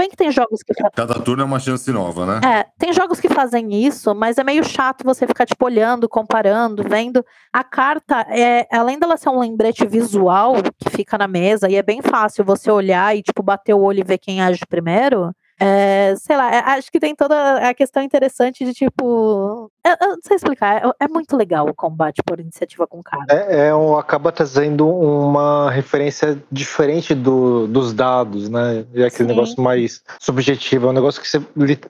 bem 0.00 0.08
que 0.08 0.16
tem 0.16 0.30
jogos 0.32 0.62
que. 0.62 0.72
Cada 0.74 1.20
turno 1.20 1.42
é 1.42 1.46
uma 1.46 1.60
chance 1.60 1.90
nova, 1.92 2.24
né? 2.26 2.40
É, 2.42 2.66
tem 2.78 2.92
jogos 2.92 3.20
que 3.20 3.28
fazem 3.28 3.84
isso, 3.84 4.14
mas 4.14 4.38
é 4.38 4.44
meio 4.44 4.64
chato 4.64 5.04
você 5.04 5.26
ficar, 5.26 5.44
tipo, 5.44 5.64
olhando, 5.64 6.08
comparando, 6.08 6.82
vendo. 6.82 7.24
A 7.52 7.62
carta, 7.62 8.26
é, 8.30 8.66
além 8.72 8.98
dela 8.98 9.16
ser 9.16 9.28
um 9.28 9.38
lembrete 9.38 9.86
visual 9.86 10.54
que 10.78 10.88
fica 10.90 11.18
na 11.18 11.28
mesa, 11.28 11.68
e 11.68 11.76
é 11.76 11.82
bem 11.82 12.00
fácil 12.00 12.44
você 12.44 12.70
olhar 12.70 13.14
e, 13.16 13.22
tipo, 13.22 13.42
bater 13.42 13.74
o 13.74 13.80
olho 13.80 14.00
e 14.00 14.04
ver 14.04 14.18
quem 14.18 14.40
age 14.40 14.64
primeiro. 14.66 15.34
É, 15.62 16.14
sei 16.16 16.38
lá, 16.38 16.50
é, 16.50 16.58
acho 16.58 16.90
que 16.90 16.98
tem 16.98 17.14
toda 17.14 17.58
a 17.58 17.74
questão 17.74 18.02
interessante 18.02 18.64
de 18.64 18.72
tipo. 18.72 19.70
Eu, 19.84 19.96
eu 20.00 20.08
não 20.08 20.18
sei 20.22 20.36
explicar, 20.36 20.82
é, 20.82 21.04
é, 21.04 21.08
muito 21.08 21.36
legal 21.36 21.68
o 21.68 21.74
combate 21.74 22.22
por 22.24 22.40
iniciativa 22.40 22.86
com 22.86 23.02
cara. 23.02 23.26
É, 23.28 23.68
é 23.68 23.74
um, 23.74 23.98
acaba 23.98 24.32
trazendo 24.32 24.88
uma 24.88 25.70
referência 25.70 26.42
diferente 26.50 27.14
do, 27.14 27.66
dos 27.66 27.92
dados, 27.92 28.48
né? 28.48 28.86
É 28.94 29.04
aquele 29.04 29.28
Sim. 29.28 29.34
negócio 29.34 29.62
mais 29.62 30.02
subjetivo, 30.18 30.86
é 30.86 30.90
um 30.90 30.94
negócio 30.94 31.20
que 31.20 31.28
você, 31.28 31.40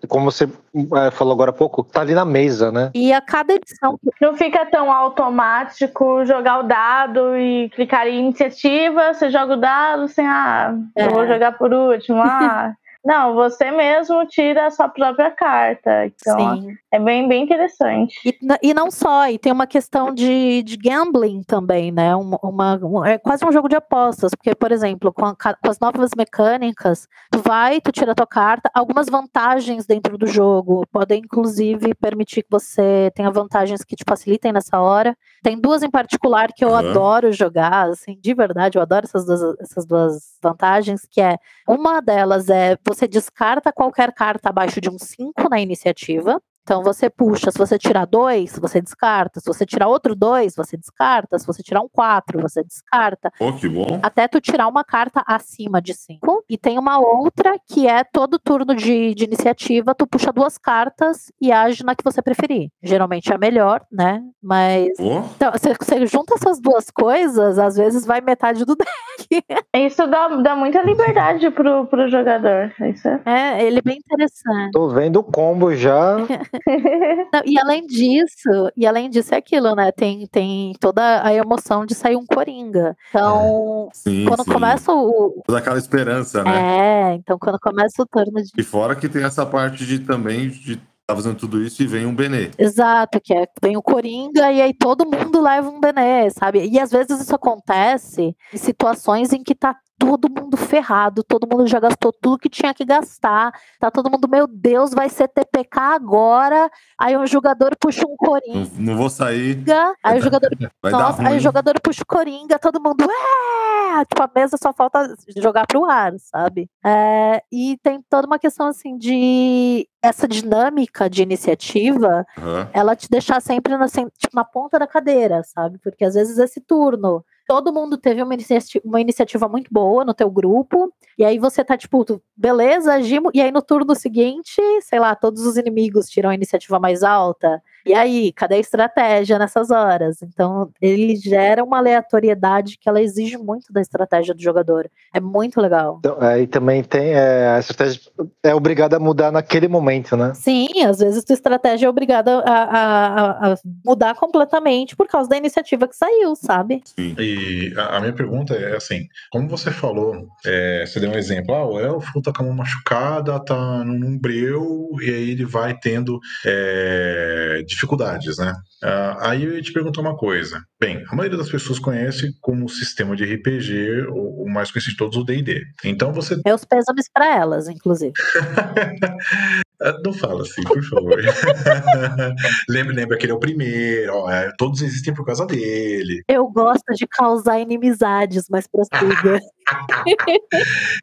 como 0.08 0.32
você 0.32 0.48
é, 0.96 1.12
falou 1.12 1.32
agora 1.32 1.50
há 1.50 1.54
pouco, 1.54 1.84
tá 1.84 2.00
ali 2.00 2.12
na 2.12 2.24
mesa, 2.24 2.72
né? 2.72 2.90
E 2.92 3.12
a 3.12 3.20
cada 3.20 3.54
edição. 3.54 4.00
Não 4.20 4.36
fica 4.36 4.66
tão 4.66 4.92
automático 4.92 6.24
jogar 6.24 6.58
o 6.58 6.62
dado 6.64 7.36
e 7.36 7.70
clicar 7.70 8.08
em 8.08 8.18
iniciativa, 8.18 9.14
você 9.14 9.30
joga 9.30 9.54
o 9.54 9.60
dado 9.60 10.08
sem, 10.08 10.26
ah, 10.26 10.74
eu 10.96 11.10
vou 11.10 11.22
é. 11.22 11.28
jogar 11.28 11.52
por 11.56 11.72
último, 11.72 12.18
ah. 12.20 12.74
Não, 13.04 13.34
você 13.34 13.70
mesmo 13.70 14.26
tira 14.26 14.66
a 14.66 14.70
sua 14.70 14.88
própria 14.88 15.30
carta. 15.30 16.06
Então, 16.06 16.60
Sim. 16.60 16.76
É 16.92 16.98
bem, 16.98 17.28
bem 17.28 17.44
interessante. 17.44 18.18
E, 18.24 18.36
e 18.62 18.74
não 18.74 18.90
só, 18.90 19.28
e 19.28 19.38
tem 19.38 19.52
uma 19.52 19.66
questão 19.66 20.12
de, 20.12 20.62
de 20.64 20.76
gambling 20.76 21.42
também, 21.44 21.92
né? 21.92 22.16
Uma, 22.16 22.38
uma, 22.42 23.08
é 23.08 23.16
quase 23.16 23.44
um 23.44 23.52
jogo 23.52 23.68
de 23.68 23.76
apostas, 23.76 24.32
porque, 24.34 24.54
por 24.56 24.72
exemplo, 24.72 25.12
com, 25.12 25.24
a, 25.24 25.34
com, 25.34 25.70
as 25.70 25.78
novas 25.78 26.10
mecânicas, 26.16 27.06
tu 27.30 27.38
vai, 27.38 27.80
tu 27.80 27.92
tira 27.92 28.10
a 28.10 28.14
tua 28.14 28.26
carta, 28.26 28.68
algumas 28.74 29.06
vantagens 29.06 29.86
dentro 29.86 30.18
do 30.18 30.26
jogo 30.26 30.84
podem, 30.90 31.22
inclusive, 31.24 31.94
permitir 31.94 32.42
que 32.42 32.50
você 32.50 33.12
tenha 33.14 33.30
vantagens 33.30 33.84
que 33.84 33.94
te 33.94 34.04
facilitem 34.08 34.52
nessa 34.52 34.80
hora. 34.80 35.16
Tem 35.44 35.56
duas 35.58 35.84
em 35.84 35.90
particular 35.90 36.48
que 36.52 36.64
eu 36.64 36.70
uhum. 36.70 36.76
adoro 36.76 37.30
jogar, 37.32 37.88
assim, 37.88 38.18
de 38.20 38.34
verdade, 38.34 38.78
eu 38.78 38.82
adoro 38.82 39.04
essas 39.04 39.24
duas, 39.24 39.40
essas 39.60 39.86
duas 39.86 40.36
vantagens, 40.42 41.06
que 41.08 41.20
é, 41.20 41.36
uma 41.68 42.00
delas 42.00 42.48
é 42.48 42.76
você 42.84 43.06
descarta 43.06 43.72
qualquer 43.72 44.12
carta 44.12 44.48
abaixo 44.48 44.80
de 44.80 44.90
um 44.90 44.98
5 44.98 45.48
na 45.48 45.60
iniciativa. 45.60 46.42
Então 46.70 46.84
você 46.84 47.10
puxa, 47.10 47.50
se 47.50 47.58
você 47.58 47.76
tirar 47.76 48.06
dois, 48.06 48.56
você 48.56 48.80
descarta. 48.80 49.40
Se 49.40 49.46
você 49.46 49.66
tirar 49.66 49.88
outro 49.88 50.14
dois, 50.14 50.54
você 50.54 50.76
descarta. 50.76 51.36
Se 51.36 51.44
você 51.44 51.64
tirar 51.64 51.80
um 51.80 51.88
quatro, 51.88 52.40
você 52.40 52.62
descarta. 52.62 53.32
Oh, 53.40 53.52
que 53.52 53.68
bom. 53.68 53.98
Até 54.00 54.28
tu 54.28 54.40
tirar 54.40 54.68
uma 54.68 54.84
carta 54.84 55.20
acima 55.26 55.82
de 55.82 55.92
cinco. 55.94 56.44
E 56.48 56.56
tem 56.56 56.78
uma 56.78 57.00
outra 57.00 57.58
que 57.58 57.88
é 57.88 58.04
todo 58.04 58.38
turno 58.38 58.72
de, 58.76 59.16
de 59.16 59.24
iniciativa, 59.24 59.96
tu 59.96 60.06
puxa 60.06 60.32
duas 60.32 60.56
cartas 60.56 61.32
e 61.40 61.50
age 61.50 61.82
na 61.82 61.96
que 61.96 62.04
você 62.04 62.22
preferir. 62.22 62.70
Geralmente 62.80 63.32
é 63.32 63.36
melhor, 63.36 63.84
né? 63.90 64.22
Mas. 64.40 64.90
Oh. 65.00 65.24
Então, 65.34 65.50
você, 65.50 65.74
você 65.74 66.06
junta 66.06 66.36
essas 66.36 66.60
duas 66.60 66.88
coisas, 66.88 67.58
às 67.58 67.74
vezes 67.74 68.06
vai 68.06 68.20
metade 68.20 68.64
do 68.64 68.76
deck. 68.78 69.44
Isso 69.74 70.06
dá, 70.06 70.28
dá 70.36 70.54
muita 70.54 70.82
liberdade 70.82 71.50
pro, 71.50 71.86
pro 71.86 72.08
jogador. 72.08 72.72
Isso 72.94 73.08
é... 73.08 73.20
é, 73.24 73.66
ele 73.66 73.80
é 73.80 73.82
bem 73.82 73.98
interessante. 73.98 74.70
Tô 74.70 74.88
vendo 74.88 75.16
o 75.16 75.24
combo 75.24 75.74
já. 75.74 76.18
Não, 77.32 77.42
e 77.44 77.58
além 77.58 77.86
disso, 77.86 78.70
e 78.76 78.86
além 78.86 79.10
disso 79.10 79.34
é 79.34 79.38
aquilo, 79.38 79.74
né? 79.74 79.92
Tem, 79.92 80.26
tem 80.26 80.72
toda 80.80 81.24
a 81.24 81.32
emoção 81.32 81.84
de 81.86 81.94
sair 81.94 82.16
um 82.16 82.26
Coringa. 82.26 82.96
Então, 83.08 83.88
é. 83.90 83.94
sim, 83.94 84.24
quando 84.26 84.44
sim. 84.44 84.52
começa 84.52 84.92
o. 84.92 85.42
Toda 85.46 85.58
aquela 85.58 85.78
esperança, 85.78 86.42
né? 86.44 87.12
É, 87.12 87.14
então 87.14 87.38
quando 87.38 87.58
começa 87.58 88.02
o 88.02 88.06
turno 88.06 88.42
de. 88.42 88.50
E 88.56 88.62
fora 88.62 88.94
que 88.96 89.08
tem 89.08 89.24
essa 89.24 89.44
parte 89.44 89.84
de 89.86 89.98
também 90.00 90.48
de 90.48 90.80
tá 91.10 91.16
fazendo 91.16 91.36
tudo 91.36 91.62
isso 91.62 91.82
e 91.82 91.86
vem 91.86 92.06
um 92.06 92.14
Benê. 92.14 92.50
Exato, 92.56 93.20
que 93.20 93.34
é, 93.34 93.46
vem 93.60 93.76
o 93.76 93.82
Coringa 93.82 94.52
e 94.52 94.62
aí 94.62 94.72
todo 94.72 95.04
mundo 95.04 95.40
leva 95.40 95.68
um 95.68 95.80
Benê, 95.80 96.30
sabe? 96.30 96.66
E 96.66 96.78
às 96.78 96.90
vezes 96.90 97.20
isso 97.20 97.34
acontece 97.34 98.34
em 98.52 98.56
situações 98.56 99.32
em 99.32 99.42
que 99.42 99.54
tá 99.54 99.76
todo 100.00 100.30
mundo 100.30 100.56
ferrado, 100.56 101.22
todo 101.22 101.46
mundo 101.46 101.66
já 101.66 101.78
gastou 101.78 102.10
tudo 102.10 102.38
que 102.38 102.48
tinha 102.48 102.72
que 102.72 102.86
gastar, 102.86 103.52
tá 103.78 103.90
todo 103.90 104.10
mundo, 104.10 104.26
meu 104.26 104.46
Deus, 104.46 104.94
vai 104.94 105.10
ser 105.10 105.28
TPK 105.28 105.78
agora, 105.78 106.70
aí 106.98 107.14
um 107.18 107.26
jogador 107.26 107.76
puxa 107.78 108.06
um 108.06 108.16
Coringa. 108.16 108.70
Não, 108.78 108.86
não 108.86 108.96
vou 108.96 109.10
sair. 109.10 109.62
Aí 110.02 110.18
o 110.18 110.22
jogador, 110.22 110.48
nossa, 110.82 111.28
aí 111.28 111.36
o 111.36 111.40
jogador 111.40 111.78
puxa 111.82 112.02
o 112.02 112.06
Coringa, 112.06 112.58
todo 112.58 112.82
mundo, 112.82 113.04
é! 113.04 114.04
Tipo, 114.06 114.22
a 114.22 114.30
mesa 114.34 114.56
só 114.56 114.72
falta 114.72 115.14
jogar 115.36 115.66
pro 115.66 115.84
ar, 115.84 116.14
sabe? 116.18 116.70
É, 116.82 117.42
e 117.52 117.76
tem 117.82 118.00
toda 118.08 118.26
uma 118.26 118.38
questão 118.38 118.68
assim 118.68 118.96
de 118.96 119.86
essa 120.02 120.26
dinâmica 120.26 121.10
de 121.10 121.22
iniciativa, 121.22 122.26
Aham. 122.38 122.70
ela 122.72 122.96
te 122.96 123.06
deixar 123.10 123.42
sempre 123.42 123.76
na, 123.76 123.86
tipo, 123.86 124.34
na 124.34 124.44
ponta 124.44 124.78
da 124.78 124.86
cadeira, 124.86 125.42
sabe? 125.42 125.78
Porque 125.78 126.06
às 126.06 126.14
vezes 126.14 126.38
esse 126.38 126.58
turno, 126.58 127.22
todo 127.50 127.72
mundo 127.72 127.98
teve 127.98 128.22
uma, 128.22 128.36
uma 128.84 129.00
iniciativa 129.00 129.48
muito 129.48 129.68
boa 129.72 130.04
no 130.04 130.14
teu 130.14 130.30
grupo, 130.30 130.94
e 131.18 131.24
aí 131.24 131.36
você 131.36 131.64
tá 131.64 131.76
tipo, 131.76 132.22
beleza, 132.36 132.94
agimos, 132.94 133.32
e 133.34 133.40
aí 133.40 133.50
no 133.50 133.60
turno 133.60 133.92
seguinte, 133.96 134.62
sei 134.82 135.00
lá, 135.00 135.16
todos 135.16 135.44
os 135.44 135.56
inimigos 135.56 136.08
tiram 136.08 136.30
a 136.30 136.34
iniciativa 136.36 136.78
mais 136.78 137.02
alta. 137.02 137.60
E 137.90 137.94
aí, 137.94 138.30
cadê 138.32 138.54
a 138.54 138.58
estratégia 138.60 139.36
nessas 139.36 139.68
horas? 139.68 140.22
Então, 140.22 140.70
ele 140.80 141.16
gera 141.16 141.64
uma 141.64 141.78
aleatoriedade 141.78 142.78
que 142.80 142.88
ela 142.88 143.02
exige 143.02 143.36
muito 143.36 143.72
da 143.72 143.80
estratégia 143.80 144.32
do 144.32 144.40
jogador. 144.40 144.88
É 145.12 145.18
muito 145.18 145.60
legal. 145.60 145.96
Então, 145.98 146.16
aí 146.20 146.46
também 146.46 146.84
tem 146.84 147.14
é, 147.14 147.48
a 147.48 147.58
estratégia 147.58 148.00
é 148.44 148.54
obrigada 148.54 148.96
a 148.96 149.00
mudar 149.00 149.32
naquele 149.32 149.66
momento, 149.66 150.16
né? 150.16 150.32
Sim, 150.34 150.68
às 150.86 151.00
vezes 151.00 151.24
tua 151.24 151.34
estratégia 151.34 151.86
é 151.86 151.88
obrigada 151.88 152.38
a, 152.46 152.52
a- 152.52 153.06
a- 153.48 153.52
a 153.54 153.56
mudar 153.84 154.14
completamente 154.14 154.94
por 154.94 155.08
causa 155.08 155.28
da 155.28 155.36
iniciativa 155.36 155.88
que 155.88 155.96
saiu, 155.96 156.36
sabe? 156.36 156.82
Sim. 156.96 157.16
E 157.18 157.74
a, 157.76 157.96
a 157.96 158.00
minha 158.00 158.12
pergunta 158.12 158.54
é 158.54 158.76
assim: 158.76 159.08
como 159.32 159.48
você 159.48 159.72
falou, 159.72 160.28
é, 160.46 160.84
você 160.86 161.00
deu 161.00 161.10
um 161.10 161.14
exemplo, 161.18 161.52
ah, 161.56 161.66
o 161.66 161.80
elfo 161.80 162.22
tá 162.22 162.32
com 162.32 162.44
uma 162.44 162.54
machucada, 162.54 163.44
tá 163.44 163.82
num 163.84 164.16
breu, 164.16 164.90
e 165.02 165.10
aí 165.10 165.30
ele 165.30 165.44
vai 165.44 165.76
tendo 165.76 166.20
é, 166.46 167.64
dificuldades, 167.80 168.36
né? 168.38 168.54
Ah, 168.82 169.30
aí 169.30 169.44
eu 169.44 169.54
ia 169.54 169.62
te 169.62 169.72
perguntar 169.72 170.00
uma 170.00 170.16
coisa. 170.16 170.60
Bem, 170.78 171.02
a 171.08 171.16
maioria 171.16 171.38
das 171.38 171.48
pessoas 171.50 171.78
conhece 171.78 172.30
como 172.40 172.68
sistema 172.68 173.16
de 173.16 173.24
RPG, 173.24 174.06
o, 174.10 174.44
o 174.44 174.50
mais 174.50 174.70
conhecido 174.70 174.92
de 174.92 174.98
todos, 174.98 175.16
o 175.16 175.24
DD. 175.24 175.62
Então 175.84 176.12
você. 176.12 176.36
Meus 176.44 176.64
pêsames 176.64 177.06
pra 177.12 177.36
elas, 177.36 177.68
inclusive. 177.68 178.12
Ah, 179.82 179.94
Não 180.04 180.12
fala 180.12 180.42
assim, 180.42 180.62
por 180.62 180.82
favor. 180.84 181.18
lembra, 182.68 182.94
lembra 182.94 183.16
que 183.16 183.24
ele 183.24 183.32
é 183.32 183.34
o 183.34 183.40
primeiro, 183.40 184.14
ó, 184.14 184.30
é, 184.30 184.52
todos 184.58 184.82
existem 184.82 185.14
por 185.14 185.24
causa 185.24 185.46
dele. 185.46 186.22
Eu 186.28 186.46
gosto 186.48 186.84
de 186.94 187.06
causar 187.06 187.58
inimizades, 187.60 188.44
mas 188.50 188.66
prossiga. 188.66 189.40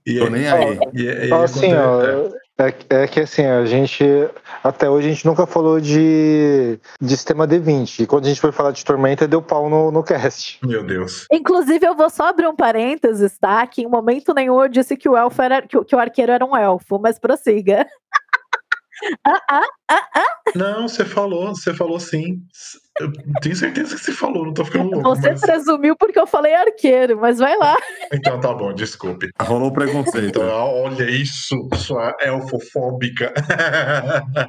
E 0.05 0.19
Tô 0.19 0.30
nem 0.30 0.47
aí. 0.47 0.78
E, 0.93 1.01
e, 1.03 1.25
Então, 1.25 1.41
assim, 1.41 1.73
ó, 1.73 2.30
é, 2.60 3.03
é 3.03 3.08
que 3.08 3.20
assim, 3.22 3.45
a 3.45 3.66
gente 3.66 4.03
até 4.64 4.89
hoje 4.89 5.08
a 5.08 5.12
gente 5.14 5.26
nunca 5.26 5.45
falou 5.45 5.80
de, 5.80 6.80
de 6.99 7.10
sistema 7.16 7.47
D20. 7.47 7.99
E 8.01 8.08
quando 8.08 8.26
a 8.26 8.30
gente 8.30 8.41
foi 8.41 8.51
falar 8.51 8.72
de 8.72 8.84
Tormenta, 8.84 9.28
deu 9.28 9.41
pau 9.41 9.70
no, 9.70 9.91
no 9.91 10.03
cast. 10.03 10.60
Meu 10.66 10.84
Deus. 10.84 11.26
Inclusive, 11.32 11.86
eu 11.86 11.95
vou 11.95 12.10
só 12.10 12.28
abrir 12.30 12.47
um 12.47 12.55
parênteses, 12.55 13.38
tá? 13.38 13.66
Que 13.68 13.84
em 13.84 13.88
momento 13.88 14.34
nenhum 14.34 14.62
eu 14.62 14.68
disse 14.68 14.97
que 14.97 15.08
o 15.08 15.16
elfo 15.16 15.41
era 15.41 15.62
que, 15.62 15.78
o- 15.78 15.86
que 15.86 15.95
o 15.95 15.99
arqueiro 15.99 16.32
era 16.32 16.45
um 16.45 16.55
elfo, 16.58 16.99
mas 16.99 17.20
prossiga. 17.20 17.86
ah, 19.26 19.41
ah, 19.49 19.68
ah, 19.89 20.07
ah. 20.15 20.23
Não, 20.55 20.88
você 20.88 21.03
falou, 21.05 21.49
você 21.49 21.73
falou 21.73 21.99
sim. 21.99 22.41
Eu 22.99 23.11
tenho 23.41 23.55
certeza 23.55 23.95
que 23.95 24.01
você 24.01 24.11
falou, 24.11 24.43
não 24.45 24.53
tô 24.53 24.65
ficando 24.65 24.89
louco. 24.89 25.09
Você 25.09 25.29
mas- 25.29 25.41
presumiu 25.41 25.95
porque 25.95 26.17
eu 26.19 26.25
falei 26.25 26.55
arqueiro, 26.55 27.19
mas 27.19 27.38
vai 27.38 27.55
lá. 27.55 27.75
Então 28.11 28.39
tá 28.39 28.51
bom, 28.53 28.73
desculpe. 28.73 29.29
Rolou 29.39 29.71
preconceito. 29.71 30.39
Então, 30.39 30.47
olha 30.83 31.07
isso, 31.11 31.55
sua 31.75 32.15
elfofóbica. 32.21 33.31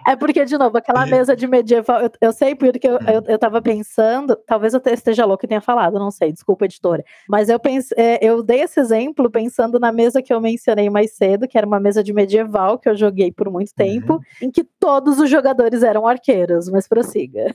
É 0.07 0.16
porque, 0.16 0.45
de 0.45 0.57
novo, 0.57 0.78
aquela 0.78 1.05
mesa 1.05 1.36
de 1.36 1.47
medieval, 1.47 2.01
eu, 2.01 2.11
eu 2.20 2.32
sei 2.32 2.55
porque 2.55 2.86
eu, 2.89 2.99
eu, 3.01 3.22
eu 3.26 3.39
tava 3.39 3.61
pensando, 3.61 4.34
talvez 4.47 4.72
eu 4.72 4.80
te- 4.80 4.93
esteja 4.93 5.24
louco 5.26 5.45
e 5.45 5.49
tenha 5.49 5.61
falado, 5.61 5.99
não 5.99 6.11
sei, 6.11 6.32
desculpa, 6.32 6.64
editora. 6.64 7.05
Mas 7.28 7.49
eu 7.51 7.59
pense, 7.61 7.93
é, 7.99 8.18
eu 8.24 8.43
dei 8.43 8.62
esse 8.62 8.80
exemplo 8.80 9.30
pensando 9.30 9.78
na 9.78 9.93
mesa 9.93 10.22
que 10.22 10.32
eu 10.32 10.41
mencionei 10.41 10.89
mais 10.89 11.12
cedo, 11.14 11.47
que 11.47 11.59
era 11.59 11.66
uma 11.66 11.80
mesa 11.80 12.03
de 12.03 12.12
medieval 12.14 12.78
que 12.78 12.89
eu 12.89 12.97
joguei 12.97 13.30
por 13.30 13.51
muito 13.51 13.74
tempo, 13.74 14.20
em 14.41 14.51
que 14.51 14.64
todos 14.64 15.18
os 15.18 15.28
jogadores 15.31 15.83
eram 15.83 16.07
arqueiros, 16.07 16.68
mas 16.68 16.89
prossiga. 16.89 17.55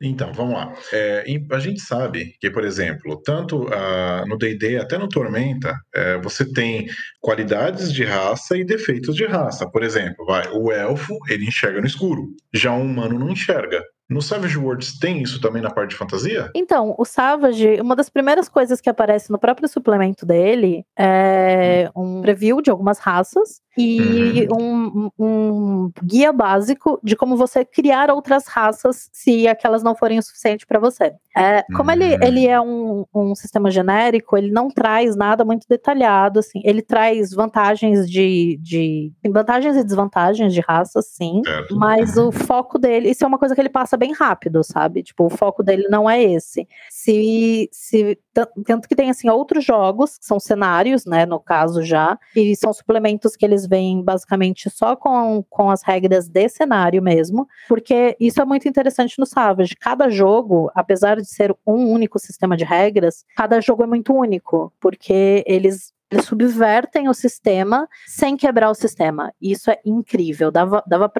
Então, 0.00 0.32
vamos 0.32 0.54
lá. 0.54 0.72
É, 0.92 1.24
a 1.50 1.58
gente 1.58 1.80
sabe 1.80 2.36
que, 2.40 2.48
por 2.50 2.64
exemplo, 2.64 3.20
tanto 3.20 3.66
ah, 3.72 4.24
no 4.28 4.38
D&D 4.38 4.78
até 4.78 4.96
no 4.96 5.08
Tormenta, 5.08 5.74
é, 5.92 6.18
você 6.18 6.50
tem 6.52 6.86
qualidades 7.20 7.92
de 7.92 8.04
raça 8.04 8.56
e 8.56 8.64
defeitos 8.64 9.16
de 9.16 9.26
raça. 9.26 9.68
Por 9.68 9.82
exemplo, 9.82 10.24
vai, 10.24 10.48
o 10.52 10.70
elfo, 10.70 11.18
ele 11.28 11.46
enxerga 11.46 11.80
no 11.80 11.86
escuro. 11.86 12.28
Já 12.54 12.72
o 12.72 12.82
humano 12.82 13.18
não 13.18 13.30
enxerga. 13.30 13.82
No 14.08 14.22
Savage 14.22 14.56
Worlds 14.56 14.98
tem 14.98 15.22
isso 15.22 15.38
também 15.38 15.60
na 15.60 15.70
parte 15.70 15.90
de 15.90 15.96
fantasia? 15.96 16.50
Então, 16.54 16.94
o 16.96 17.04
Savage, 17.04 17.78
uma 17.78 17.94
das 17.94 18.08
primeiras 18.08 18.48
coisas 18.48 18.80
que 18.80 18.88
aparece 18.88 19.30
no 19.30 19.38
próprio 19.38 19.68
suplemento 19.68 20.24
dele 20.24 20.82
é 20.98 21.90
um 21.94 22.22
preview 22.22 22.62
de 22.62 22.70
algumas 22.70 22.98
raças 22.98 23.60
e 23.78 24.48
um, 24.52 25.10
um 25.18 25.90
guia 26.02 26.32
básico 26.32 26.98
de 27.02 27.14
como 27.14 27.36
você 27.36 27.64
criar 27.64 28.10
outras 28.10 28.46
raças 28.46 29.08
se 29.12 29.46
aquelas 29.46 29.82
não 29.82 29.94
forem 29.94 30.18
o 30.18 30.22
suficiente 30.22 30.66
para 30.66 30.80
você. 30.80 31.12
É, 31.36 31.62
como 31.76 31.90
ele, 31.92 32.16
Hum. 32.16 32.18
ele 32.20 32.46
é 32.48 32.60
um, 32.60 33.04
um 33.14 33.34
sistema 33.34 33.70
genérico, 33.70 34.36
ele 34.36 34.50
não 34.50 34.68
traz 34.68 35.14
nada 35.14 35.44
muito 35.44 35.66
detalhado, 35.68 36.40
assim. 36.40 36.60
Ele 36.64 36.82
traz 36.82 37.32
vantagens 37.32 38.10
de, 38.10 38.58
de 38.60 39.12
vantagens 39.30 39.76
e 39.76 39.84
desvantagens 39.84 40.52
de 40.52 40.60
raças, 40.60 41.06
sim. 41.06 41.42
Certo. 41.44 41.76
Mas 41.76 42.16
o 42.16 42.32
foco 42.32 42.76
dele, 42.78 43.10
isso 43.10 43.22
é 43.24 43.26
uma 43.28 43.38
coisa 43.38 43.54
que 43.54 43.60
ele 43.60 43.68
passa 43.68 43.96
bem 43.96 44.12
rápido, 44.12 44.64
sabe? 44.64 45.02
Tipo, 45.04 45.26
o 45.26 45.30
foco 45.30 45.62
dele 45.62 45.86
não 45.88 46.10
é 46.10 46.20
esse. 46.20 46.66
Se, 46.90 47.68
se 47.70 48.18
tan- 48.34 48.48
tanto 48.66 48.88
que 48.88 48.96
tem 48.96 49.08
assim 49.10 49.28
outros 49.30 49.64
jogos 49.64 50.18
que 50.18 50.24
são 50.26 50.40
cenários, 50.40 51.04
né, 51.06 51.24
no 51.24 51.38
caso 51.38 51.82
já, 51.82 52.18
e 52.34 52.56
são 52.56 52.72
suplementos 52.72 53.36
que 53.36 53.44
eles 53.46 53.64
vêm 53.68 54.02
basicamente 54.02 54.70
só 54.70 54.96
com, 54.96 55.44
com 55.48 55.70
as 55.70 55.82
regras 55.82 56.28
de 56.28 56.48
cenário 56.48 57.02
mesmo, 57.02 57.46
porque 57.68 58.16
isso 58.18 58.40
é 58.40 58.44
muito 58.44 58.68
interessante 58.68 59.18
no 59.18 59.26
Savage. 59.26 59.76
Cada 59.76 60.08
jogo, 60.08 60.70
apesar 60.74 61.16
de 61.16 61.28
ser 61.28 61.54
um 61.66 61.90
único 61.90 62.18
sistema 62.18 62.56
de 62.56 62.64
regras, 62.64 63.24
cada 63.36 63.60
jogo 63.60 63.84
é 63.84 63.86
muito 63.86 64.14
único, 64.14 64.72
porque 64.80 65.44
eles 65.46 65.92
eles 66.10 66.24
subvertem 66.24 67.08
o 67.08 67.14
sistema 67.14 67.86
sem 68.06 68.36
quebrar 68.36 68.70
o 68.70 68.74
sistema. 68.74 69.32
Isso 69.40 69.70
é 69.70 69.78
incrível. 69.84 70.50
Dava, 70.50 70.82
dava 70.86 71.12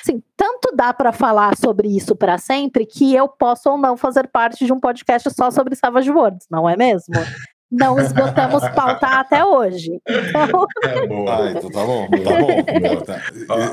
assim, 0.00 0.20
tanto 0.36 0.74
dá 0.74 0.92
pra 0.92 1.12
falar 1.12 1.56
sobre 1.56 1.88
isso 1.88 2.16
pra 2.16 2.38
sempre 2.38 2.84
que 2.84 3.14
eu 3.14 3.28
posso 3.28 3.70
ou 3.70 3.78
não 3.78 3.96
fazer 3.96 4.26
parte 4.28 4.66
de 4.66 4.72
um 4.72 4.80
podcast 4.80 5.30
só 5.32 5.50
sobre 5.50 5.76
Savage 5.76 6.10
Worlds, 6.10 6.46
não 6.50 6.68
é 6.68 6.76
mesmo? 6.76 7.14
Não 7.72 7.98
esgotamos 7.98 8.62
pauta 8.70 9.06
até 9.06 9.44
hoje. 9.44 9.98
Então, 10.06 10.66
É 10.84 11.06
boa. 11.06 11.36
Ah, 11.36 11.50
então 11.50 11.70
tá 11.70 11.84
bom, 11.84 12.08
tá 12.10 12.30
bom. 12.38 12.80
Boa, 12.80 13.04
tá. 13.04 13.22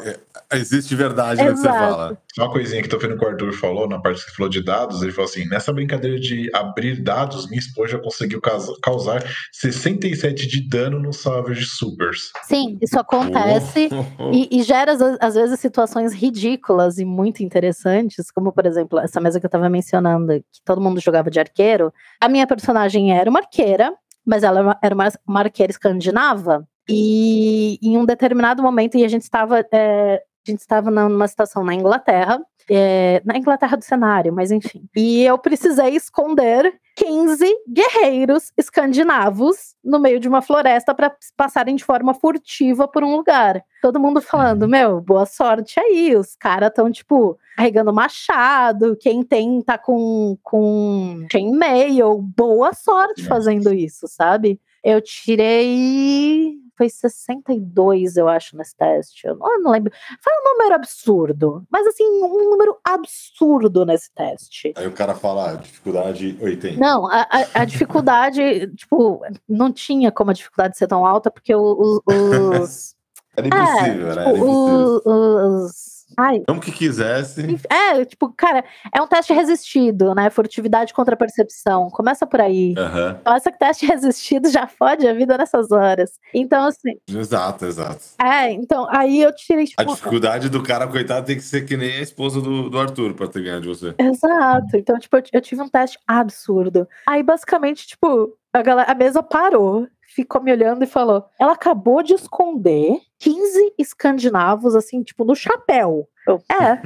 É, 0.05 0.09
é, 0.09 0.19
Existe 0.57 0.95
verdade 0.95 1.43
no 1.43 1.51
que 1.51 1.57
você 1.57 1.67
fala. 1.67 2.17
Só 2.33 2.43
uma 2.45 2.51
coisinha 2.51 2.81
que 2.81 2.87
tô 2.87 2.97
vendo 2.97 3.17
que 3.17 3.25
o 3.25 3.27
Arthur 3.27 3.53
falou, 3.53 3.87
na 3.87 3.99
parte 3.99 4.23
que 4.23 4.29
você 4.31 4.35
falou 4.35 4.49
de 4.49 4.63
dados, 4.63 5.01
ele 5.03 5.11
falou 5.11 5.29
assim: 5.29 5.47
nessa 5.47 5.71
brincadeira 5.73 6.19
de 6.19 6.49
abrir 6.55 7.01
dados, 7.03 7.47
minha 7.49 7.59
esposa 7.59 7.99
conseguiu 7.99 8.39
causa- 8.41 8.73
causar 8.81 9.21
67 9.51 10.47
de 10.47 10.67
dano 10.67 10.99
no 10.99 11.11
Savage 11.13 11.65
Supers. 11.65 12.31
sim, 12.43 12.77
isso 12.81 12.99
acontece. 12.99 13.89
E, 14.31 14.59
e 14.59 14.63
gera, 14.63 14.93
às, 14.93 15.01
às 15.19 15.35
vezes, 15.35 15.59
situações 15.59 16.13
ridículas 16.13 16.97
e 16.97 17.05
muito 17.05 17.43
interessantes, 17.43 18.31
como, 18.31 18.51
por 18.51 18.65
exemplo, 18.65 18.97
essa 18.99 19.19
mesa 19.19 19.39
que 19.39 19.45
eu 19.45 19.49
tava 19.49 19.69
mencionando, 19.69 20.33
que 20.33 20.61
todo 20.65 20.81
mundo 20.81 20.99
jogava 20.99 21.29
de 21.29 21.39
arqueiro. 21.39 21.93
A 22.21 22.27
minha 22.29 22.47
personagem 22.47 23.11
era 23.17 23.29
uma 23.29 23.39
arqueira, 23.39 23.88
mas 24.30 24.43
ela 24.43 24.77
era 24.82 24.93
uma- 24.93 25.09
uma 25.27 25.39
arqueira 25.39 25.71
escandinava. 25.71 26.67
E 26.88 27.80
em 27.82 27.97
um 27.97 28.05
determinado 28.05 28.61
momento, 28.61 28.95
e 28.97 29.03
a 29.03 29.07
gente 29.07 29.23
estava, 29.23 29.65
é, 29.71 30.21
a 30.47 30.51
gente 30.51 30.59
estava 30.59 30.91
numa 30.91 31.27
situação 31.27 31.63
na 31.63 31.73
Inglaterra, 31.73 32.39
é, 32.69 33.21
na 33.25 33.38
Inglaterra 33.38 33.75
do 33.75 33.84
cenário, 33.84 34.32
mas 34.34 34.51
enfim. 34.51 34.88
E 34.95 35.23
eu 35.23 35.38
precisei 35.38 35.95
esconder 35.95 36.71
15 36.99 37.45
guerreiros 37.65 38.51
escandinavos 38.57 39.73
no 39.81 39.99
meio 39.99 40.19
de 40.19 40.27
uma 40.27 40.41
floresta 40.41 40.93
para 40.93 41.15
passarem 41.37 41.77
de 41.77 41.83
forma 41.83 42.13
furtiva 42.13 42.89
por 42.89 43.05
um 43.05 43.15
lugar. 43.15 43.63
Todo 43.81 43.99
mundo 43.99 44.21
falando, 44.21 44.67
meu, 44.67 44.99
boa 44.99 45.25
sorte 45.25 45.79
aí. 45.79 46.13
Os 46.13 46.35
caras 46.35 46.67
estão, 46.69 46.91
tipo, 46.91 47.39
carregando 47.55 47.93
machado. 47.93 48.97
Quem 48.99 49.23
tem 49.23 49.61
tá 49.61 49.77
com, 49.77 50.37
com 50.43 51.25
chainmail. 51.31 52.21
Boa 52.35 52.73
sorte 52.73 53.25
fazendo 53.25 53.73
isso, 53.73 54.05
sabe? 54.05 54.59
Eu 54.83 55.01
tirei. 55.01 56.57
Foi 56.80 56.88
62, 56.88 58.15
eu 58.15 58.30
acho, 58.30 58.55
nesse 58.55 58.73
teste. 58.73 59.27
Eu 59.27 59.36
não, 59.36 59.51
eu 59.51 59.61
não 59.61 59.71
lembro. 59.71 59.91
Foi 60.21 60.34
um 60.34 60.53
número 60.53 60.75
absurdo. 60.75 61.67
Mas 61.69 61.86
assim, 61.86 62.05
um 62.05 62.51
número 62.51 62.77
absurdo 62.82 63.86
nesse 63.86 64.09
teste. 64.13 64.71
Aí 64.77 64.88
o 64.88 64.93
cara 64.93 65.13
fala, 65.13 65.51
ah, 65.51 65.55
dificuldade 65.55 66.38
80. 66.41 66.80
Não, 66.80 67.05
a, 67.05 67.27
a, 67.30 67.61
a 67.61 67.65
dificuldade, 67.65 68.67
tipo, 68.77 69.21
não 69.47 69.73
tinha 69.73 70.09
como 70.09 70.32
a 70.32 70.34
dificuldade 70.34 70.77
ser 70.77 70.88
tão 70.88 71.05
alta, 71.05 71.30
porque 71.30 71.53
os. 71.53 71.99
os 72.07 72.95
Era 73.36 73.47
impossível, 73.47 74.11
é, 74.11 74.15
né? 74.15 74.23
tipo, 74.23 74.30
Era 74.30 74.30
impossível. 74.30 75.01
os, 75.05 75.65
os 75.65 75.98
Ai. 76.18 76.41
Como 76.47 76.60
que 76.60 76.72
quisesse. 76.72 77.60
É, 77.70 78.03
tipo, 78.05 78.32
cara, 78.34 78.64
é 78.93 79.01
um 79.01 79.07
teste 79.07 79.34
resistido, 79.34 80.14
né? 80.14 80.30
Furtividade 80.30 80.93
contra 80.93 81.16
percepção. 81.16 81.89
Começa 81.89 82.26
por 82.26 82.41
aí. 82.41 82.74
Uhum. 82.78 83.20
Nossa, 83.26 83.51
que 83.51 83.60
teste 83.60 83.86
resistido 83.88 84.49
já 84.49 84.68
fode 84.68 85.07
a 85.07 85.14
vida 85.14 85.38
nessas 85.38 85.72
horas. 85.72 86.12
Então, 86.34 86.66
assim. 86.66 86.95
Exato, 87.07 87.66
exato. 87.66 88.01
É, 88.22 88.51
então, 88.51 88.88
aí 88.89 89.22
eu 89.22 89.34
tirei. 89.34 89.66
Tipo, 89.66 89.82
a 89.82 89.86
dificuldade 89.86 90.49
do 90.49 90.64
cara, 90.64 90.88
coitado, 90.88 91.26
tem 91.26 91.36
que 91.36 91.43
ser 91.43 91.66
que 91.66 91.78
nem 91.78 91.97
a 91.97 92.01
esposa 92.01 92.41
do, 92.41 92.70
do 92.70 92.80
Arthur 92.80 93.14
pra 93.14 93.28
ter 93.28 93.43
ganhado 93.43 93.62
de 93.62 93.68
você. 93.68 93.93
Exato. 93.97 94.76
Então, 94.76 94.97
tipo, 94.99 95.16
eu, 95.18 95.24
eu 95.34 95.41
tive 95.41 95.62
um 95.62 95.70
teste 95.70 95.97
absurdo. 96.07 96.88
Aí, 97.07 97.24
basicamente, 97.24 97.88
tipo, 97.88 98.36
a, 98.53 98.62
galera, 98.62 98.91
a 98.91 98.95
mesa 98.95 99.22
parou 99.22 99.88
ficou 100.22 100.41
me 100.41 100.51
olhando 100.51 100.84
e 100.84 100.88
falou: 100.88 101.26
ela 101.39 101.53
acabou 101.53 102.03
de 102.03 102.13
esconder 102.13 102.99
15 103.20 103.74
escandinavos, 103.78 104.76
assim, 104.76 105.01
tipo, 105.03 105.24
no 105.24 105.36
chapéu. 105.36 106.07
Eu, 106.28 106.41
é, 106.51 106.82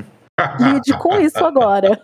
lide 0.59 0.97
com 0.97 1.19
isso 1.19 1.43
agora. 1.43 1.99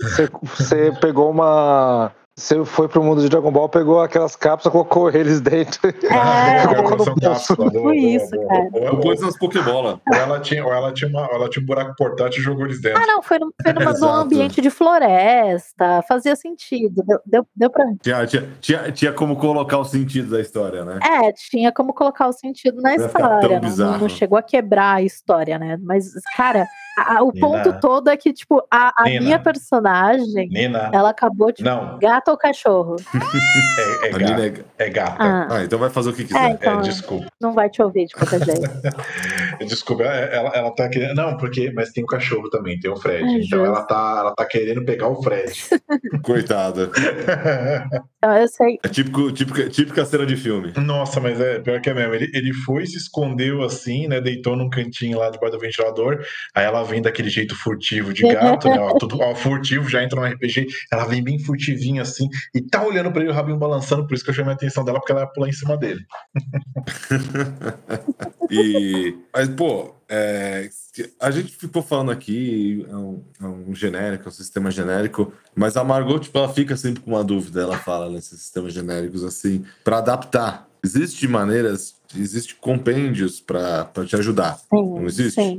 Você, 0.00 0.28
você 0.42 0.92
pegou 1.00 1.30
uma. 1.30 2.12
Você 2.36 2.64
foi 2.64 2.88
pro 2.88 3.02
mundo 3.02 3.22
de 3.22 3.28
Dragon 3.28 3.52
Ball, 3.52 3.68
pegou 3.68 4.00
aquelas 4.00 4.34
cápsulas, 4.34 4.72
colocou 4.72 5.08
eles 5.08 5.40
dentro. 5.40 5.80
É, 6.14 6.66
colocou 6.66 7.06
no 7.06 7.14
bolso. 7.14 7.56
Tipo 7.56 7.92
isso, 7.92 8.30
cara. 8.30 8.68
Ou 8.92 9.00
pôs 9.00 9.20
nas 9.20 9.36
Pokébola. 9.36 10.00
Ou 10.08 10.16
ela 10.16 10.40
tinha, 10.40 10.64
ou 10.64 10.72
ela 10.72 10.92
tinha, 10.92 11.08
uma, 11.08 11.26
ela 11.26 11.48
tinha 11.48 11.62
um 11.62 11.66
buraco 11.66 11.94
portátil 11.96 12.40
e 12.40 12.44
jogou 12.44 12.64
eles 12.66 12.80
dentro. 12.80 13.02
Ah, 13.02 13.06
não, 13.06 13.22
foi, 13.22 13.38
no, 13.38 13.52
foi 13.62 13.72
numa, 13.72 13.92
num 13.98 14.08
ambiente 14.08 14.60
de 14.60 14.70
floresta, 14.70 16.02
fazia 16.08 16.36
sentido, 16.36 17.02
deu, 17.04 17.18
deu, 17.24 17.46
deu 17.54 17.70
pra. 17.70 17.84
Tinha, 18.00 18.26
tinha, 18.26 18.48
tinha, 18.60 18.92
tinha 18.92 19.12
como 19.12 19.36
colocar 19.36 19.78
o 19.78 19.84
sentido 19.84 20.30
da 20.30 20.40
história, 20.40 20.84
né? 20.84 20.98
É, 21.02 21.32
tinha 21.32 21.72
como 21.72 21.92
colocar 21.92 22.28
o 22.28 22.32
sentido 22.32 22.80
na 22.80 22.96
Vai 22.96 23.06
história. 23.06 23.60
Não, 23.60 23.98
não 23.98 24.08
chegou 24.08 24.38
a 24.38 24.42
quebrar 24.42 24.96
a 24.96 25.02
história, 25.02 25.58
né? 25.58 25.78
Mas, 25.82 26.06
cara, 26.36 26.66
a- 26.96 27.22
o 27.22 27.30
Nina. 27.32 27.46
ponto 27.46 27.80
todo 27.80 28.08
é 28.08 28.16
que, 28.16 28.32
tipo, 28.32 28.62
a, 28.70 28.92
a 28.96 29.04
minha 29.04 29.38
personagem, 29.38 30.48
Nina. 30.48 30.90
ela 30.92 31.10
acabou 31.10 31.50
de. 31.52 31.62
Não, 31.64 31.98
Gato 31.98 32.30
ou 32.30 32.36
cachorro? 32.36 32.96
é, 34.04 34.06
é 34.06 34.14
A 34.14 34.18
gata. 34.18 34.24
Nina 34.34 34.46
é- 34.46 34.84
É 34.86 34.90
gata. 34.90 35.16
Ah, 35.18 35.46
Ah, 35.50 35.64
então 35.64 35.78
vai 35.78 35.90
fazer 35.90 36.10
o 36.10 36.12
que 36.12 36.22
É, 36.22 36.26
quiser. 36.26 36.50
então- 36.50 36.78
É, 36.78 36.82
desculpa. 36.82 37.26
não 37.40 37.52
vai 37.52 37.68
te 37.68 37.82
ouvir 37.82 38.06
de 38.06 38.14
qualquer 38.14 38.40
jeito. 38.44 38.70
Desculpa, 39.60 40.04
é, 40.04 40.36
ela, 40.36 40.50
ela 40.50 40.74
tá 40.74 40.88
querendo. 40.88 41.14
Não, 41.14 41.36
porque. 41.36 41.72
Mas 41.72 41.90
tem 41.90 42.04
o 42.04 42.06
cachorro 42.06 42.48
também, 42.50 42.78
tem 42.78 42.90
o 42.90 42.96
Fred. 42.96 43.24
Ai, 43.24 43.40
então 43.40 43.64
ela 43.64 43.82
tá, 43.82 44.16
ela 44.18 44.34
tá 44.34 44.44
querendo 44.44 44.84
pegar 44.84 45.08
o 45.08 45.22
Fred. 45.22 45.52
Coitada. 46.22 46.90
Então, 48.18 48.36
eu 48.36 48.48
sei. 48.48 48.78
É 48.82 48.88
típico, 48.88 49.30
típica, 49.32 49.68
típica 49.68 50.04
cena 50.04 50.24
de 50.24 50.36
filme. 50.36 50.72
Nossa, 50.76 51.20
mas 51.20 51.40
é 51.40 51.60
pior 51.60 51.80
que 51.80 51.90
é 51.90 51.94
mesmo. 51.94 52.14
Ele, 52.14 52.30
ele 52.32 52.52
foi, 52.52 52.86
se 52.86 52.96
escondeu 52.96 53.62
assim, 53.62 54.08
né? 54.08 54.20
Deitou 54.20 54.56
num 54.56 54.70
cantinho 54.70 55.18
lá 55.18 55.30
debaixo 55.30 55.56
do 55.56 55.60
ventilador. 55.60 56.20
Aí 56.54 56.64
ela 56.64 56.82
vem 56.82 57.02
daquele 57.02 57.28
jeito 57.28 57.54
furtivo 57.54 58.12
de 58.12 58.22
gato, 58.22 58.68
né? 58.68 58.78
Ó, 58.78 58.96
tudo, 58.96 59.20
ó, 59.20 59.34
furtivo, 59.34 59.88
já 59.88 60.02
entra 60.02 60.20
no 60.20 60.26
RPG. 60.26 60.66
Ela 60.92 61.04
vem 61.04 61.22
bem 61.22 61.38
furtivinha 61.38 62.02
assim 62.02 62.28
e 62.54 62.62
tá 62.62 62.84
olhando 62.84 63.12
pra 63.12 63.22
ele 63.22 63.30
o 63.30 63.34
rabinho 63.34 63.58
balançando. 63.58 64.06
Por 64.06 64.14
isso 64.14 64.24
que 64.24 64.30
eu 64.30 64.34
chamei 64.34 64.52
a 64.52 64.54
atenção 64.54 64.84
dela, 64.84 64.98
porque 64.98 65.12
ela 65.12 65.22
ia 65.22 65.26
pular 65.26 65.48
em 65.48 65.52
cima 65.52 65.76
dele. 65.76 66.00
E, 68.50 69.14
mas, 69.32 69.43
pô, 69.50 69.94
é, 70.08 70.68
a 71.20 71.30
gente 71.30 71.56
ficou 71.56 71.82
falando 71.82 72.10
aqui, 72.10 72.86
é 72.88 72.96
um, 72.96 73.22
é 73.42 73.46
um 73.46 73.74
genérico, 73.74 74.24
é 74.24 74.28
um 74.28 74.32
sistema 74.32 74.70
genérico, 74.70 75.32
mas 75.54 75.76
a 75.76 75.82
Margot, 75.82 76.20
tipo, 76.20 76.38
ela 76.38 76.48
fica 76.48 76.76
sempre 76.76 77.02
com 77.02 77.10
uma 77.10 77.24
dúvida, 77.24 77.62
ela 77.62 77.78
fala 77.78 78.08
nesses 78.08 78.40
sistemas 78.40 78.72
genéricos, 78.72 79.24
assim, 79.24 79.64
para 79.82 79.98
adaptar. 79.98 80.68
Existem 80.84 81.28
maneiras, 81.28 81.96
existem 82.14 82.54
compêndios 82.60 83.40
para 83.40 83.88
te 84.06 84.14
ajudar. 84.16 84.58
Sim, 84.58 84.94
Não 84.94 85.06
existe? 85.06 85.40
sim. 85.40 85.58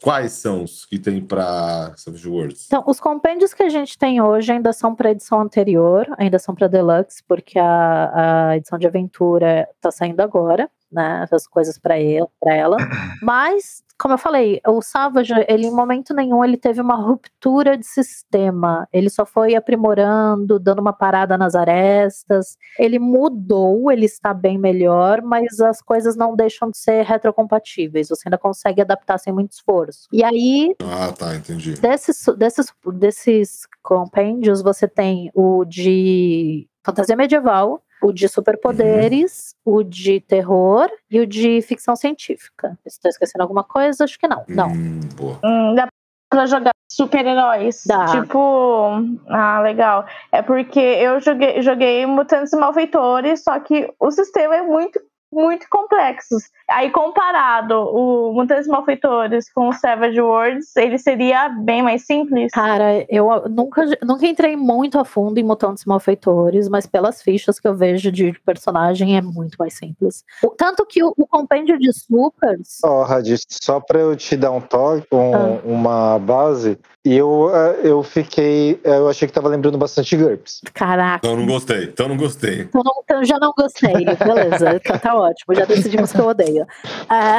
Quais 0.00 0.32
são 0.32 0.62
os 0.62 0.84
que 0.84 0.96
tem 0.96 1.20
para 1.20 1.92
Savage 1.96 2.28
Worlds? 2.28 2.66
Então, 2.66 2.84
os 2.86 3.00
compêndios 3.00 3.52
que 3.52 3.64
a 3.64 3.68
gente 3.68 3.98
tem 3.98 4.20
hoje 4.22 4.52
ainda 4.52 4.72
são 4.72 4.94
para 4.94 5.10
edição 5.10 5.40
anterior, 5.40 6.06
ainda 6.16 6.38
são 6.38 6.54
para 6.54 6.68
Deluxe, 6.68 7.20
porque 7.26 7.58
a, 7.58 8.50
a 8.50 8.56
edição 8.56 8.78
de 8.78 8.86
aventura 8.86 9.68
está 9.74 9.90
saindo 9.90 10.20
agora, 10.20 10.70
né? 10.90 11.26
As 11.30 11.46
coisas 11.46 11.78
para 11.78 11.96
ela. 11.96 12.76
Mas, 13.22 13.82
como 13.98 14.14
eu 14.14 14.18
falei, 14.18 14.60
o 14.66 14.80
Savage, 14.80 15.32
ele 15.48 15.66
em 15.66 15.70
momento 15.70 16.14
nenhum 16.14 16.44
ele 16.44 16.56
teve 16.56 16.80
uma 16.80 16.94
ruptura 16.94 17.76
de 17.76 17.86
sistema. 17.86 18.88
Ele 18.92 19.10
só 19.10 19.26
foi 19.26 19.54
aprimorando, 19.54 20.58
dando 20.58 20.80
uma 20.80 20.92
parada 20.92 21.36
nas 21.36 21.54
arestas. 21.54 22.56
Ele 22.78 22.98
mudou, 22.98 23.90
ele 23.90 24.06
está 24.06 24.32
bem 24.32 24.56
melhor, 24.58 25.20
mas 25.22 25.60
as 25.60 25.82
coisas 25.82 26.16
não 26.16 26.34
deixam 26.36 26.70
de 26.70 26.78
ser 26.78 27.04
retrocompatíveis. 27.04 28.08
Você 28.08 28.28
ainda 28.28 28.38
consegue 28.38 28.80
adaptar 28.80 29.18
sem 29.18 29.32
muito 29.32 29.52
esforço. 29.52 30.08
E 30.12 30.22
aí, 30.24 30.74
Ah, 30.82 31.12
tá, 31.12 31.34
entendi. 31.34 31.74
desses, 31.74 32.24
desses, 32.36 32.72
desses 32.94 33.66
compêndios, 33.82 34.62
você 34.62 34.86
tem 34.86 35.30
o 35.34 35.64
de 35.64 36.68
fantasia 36.84 37.16
medieval, 37.16 37.82
o 38.02 38.12
de 38.12 38.28
superpoderes, 38.28 39.54
o 39.64 39.82
de 39.82 40.20
terror 40.20 40.88
e 41.10 41.20
o 41.20 41.26
de 41.26 41.60
ficção 41.62 41.96
científica. 41.96 42.78
Estou 42.84 43.08
esquecendo 43.08 43.42
alguma 43.42 43.64
coisa? 43.64 44.04
Acho 44.04 44.18
que 44.18 44.28
não. 44.28 44.44
Não. 44.48 44.68
Hum, 44.68 45.00
boa. 45.16 45.38
Hum, 45.44 45.74
dá 45.74 45.88
pra 46.30 46.46
jogar 46.46 46.72
super-heróis. 46.90 47.84
Tipo. 48.10 48.90
Ah, 49.28 49.60
legal. 49.60 50.06
É 50.32 50.42
porque 50.42 50.80
eu 50.80 51.20
joguei, 51.20 51.60
joguei 51.62 52.06
Mutantes 52.06 52.52
e 52.52 52.56
Malfeitores, 52.56 53.42
só 53.42 53.58
que 53.60 53.92
o 53.98 54.10
sistema 54.10 54.56
é 54.56 54.62
muito, 54.62 55.00
muito 55.32 55.66
complexo. 55.70 56.36
Aí, 56.70 56.90
comparado 56.90 57.74
o 57.74 58.32
Mutantes 58.32 58.66
Malfeitores 58.66 59.50
com 59.52 59.68
o 59.68 59.72
Savage 59.72 60.20
Worlds, 60.20 60.74
ele 60.76 60.98
seria 60.98 61.48
bem 61.48 61.82
mais 61.82 62.04
simples. 62.06 62.50
Cara, 62.52 63.04
eu 63.08 63.48
nunca, 63.48 63.84
nunca 64.04 64.26
entrei 64.26 64.56
muito 64.56 64.98
a 64.98 65.04
fundo 65.04 65.38
em 65.38 65.42
mutantes 65.44 65.84
malfeitores, 65.84 66.68
mas 66.68 66.86
pelas 66.86 67.22
fichas 67.22 67.58
que 67.60 67.66
eu 67.68 67.74
vejo 67.74 68.10
de 68.12 68.32
personagem 68.44 69.16
é 69.16 69.20
muito 69.22 69.56
mais 69.58 69.74
simples. 69.74 70.24
O- 70.42 70.50
Tanto 70.50 70.84
que 70.86 71.02
o, 71.02 71.12
o 71.16 71.26
compêndio 71.26 71.78
de 71.78 71.90
supers. 71.92 72.78
Ó, 72.84 73.02
Radis, 73.04 73.44
só 73.48 73.80
pra 73.80 74.00
eu 74.00 74.16
te 74.16 74.36
dar 74.36 74.50
um 74.50 74.60
toque, 74.60 75.06
um- 75.12 75.34
Ah. 75.34 75.60
uma 75.64 76.18
base, 76.18 76.78
e 77.04 77.14
eu, 77.16 77.50
eh, 77.54 77.80
eu 77.84 78.02
fiquei. 78.02 78.80
eh, 78.84 78.98
Eu 78.98 79.08
achei 79.08 79.26
que 79.28 79.32
tava 79.34 79.48
lembrando 79.48 79.78
bastante 79.78 80.16
GURPS. 80.16 80.60
Caraca. 80.74 81.26
Então 81.26 81.36
não 81.38 81.46
gostei, 81.46 81.84
então 81.84 82.08
não 82.08 82.16
gostei. 82.16 82.62
Então, 82.62 82.82
não- 82.84 83.00
então 83.04 83.24
já 83.24 83.38
não 83.38 83.52
gostei, 83.56 83.92
beleza, 83.92 84.80
tá, 84.84 84.98
tá 84.98 85.14
ótimo, 85.18 85.54
já 85.54 85.64
decidimos 85.64 86.12
que 86.12 86.18
eu 86.20 86.26
odeio. 86.26 86.66
Ah, 87.10 87.38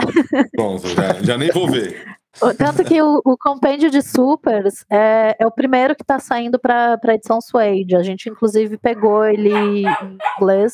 Pronto, 0.56 0.88
já, 0.88 1.14
já 1.22 1.38
nem 1.38 1.50
vou 1.52 1.70
ver. 1.70 2.04
tanto 2.58 2.84
que 2.84 3.00
o, 3.02 3.22
o 3.24 3.38
compêndio 3.38 3.90
de 3.90 4.02
supers 4.02 4.84
é, 4.90 5.36
é 5.40 5.46
o 5.46 5.52
primeiro 5.52 5.96
que 5.96 6.04
tá 6.04 6.18
saindo 6.20 6.58
pra, 6.60 6.98
pra 6.98 7.14
edição 7.14 7.40
Suede. 7.40 7.96
A 7.96 8.02
gente, 8.04 8.30
inclusive, 8.30 8.78
pegou 8.78 9.26
ele 9.26 9.54
em 9.54 9.84
inglês. 10.38 10.74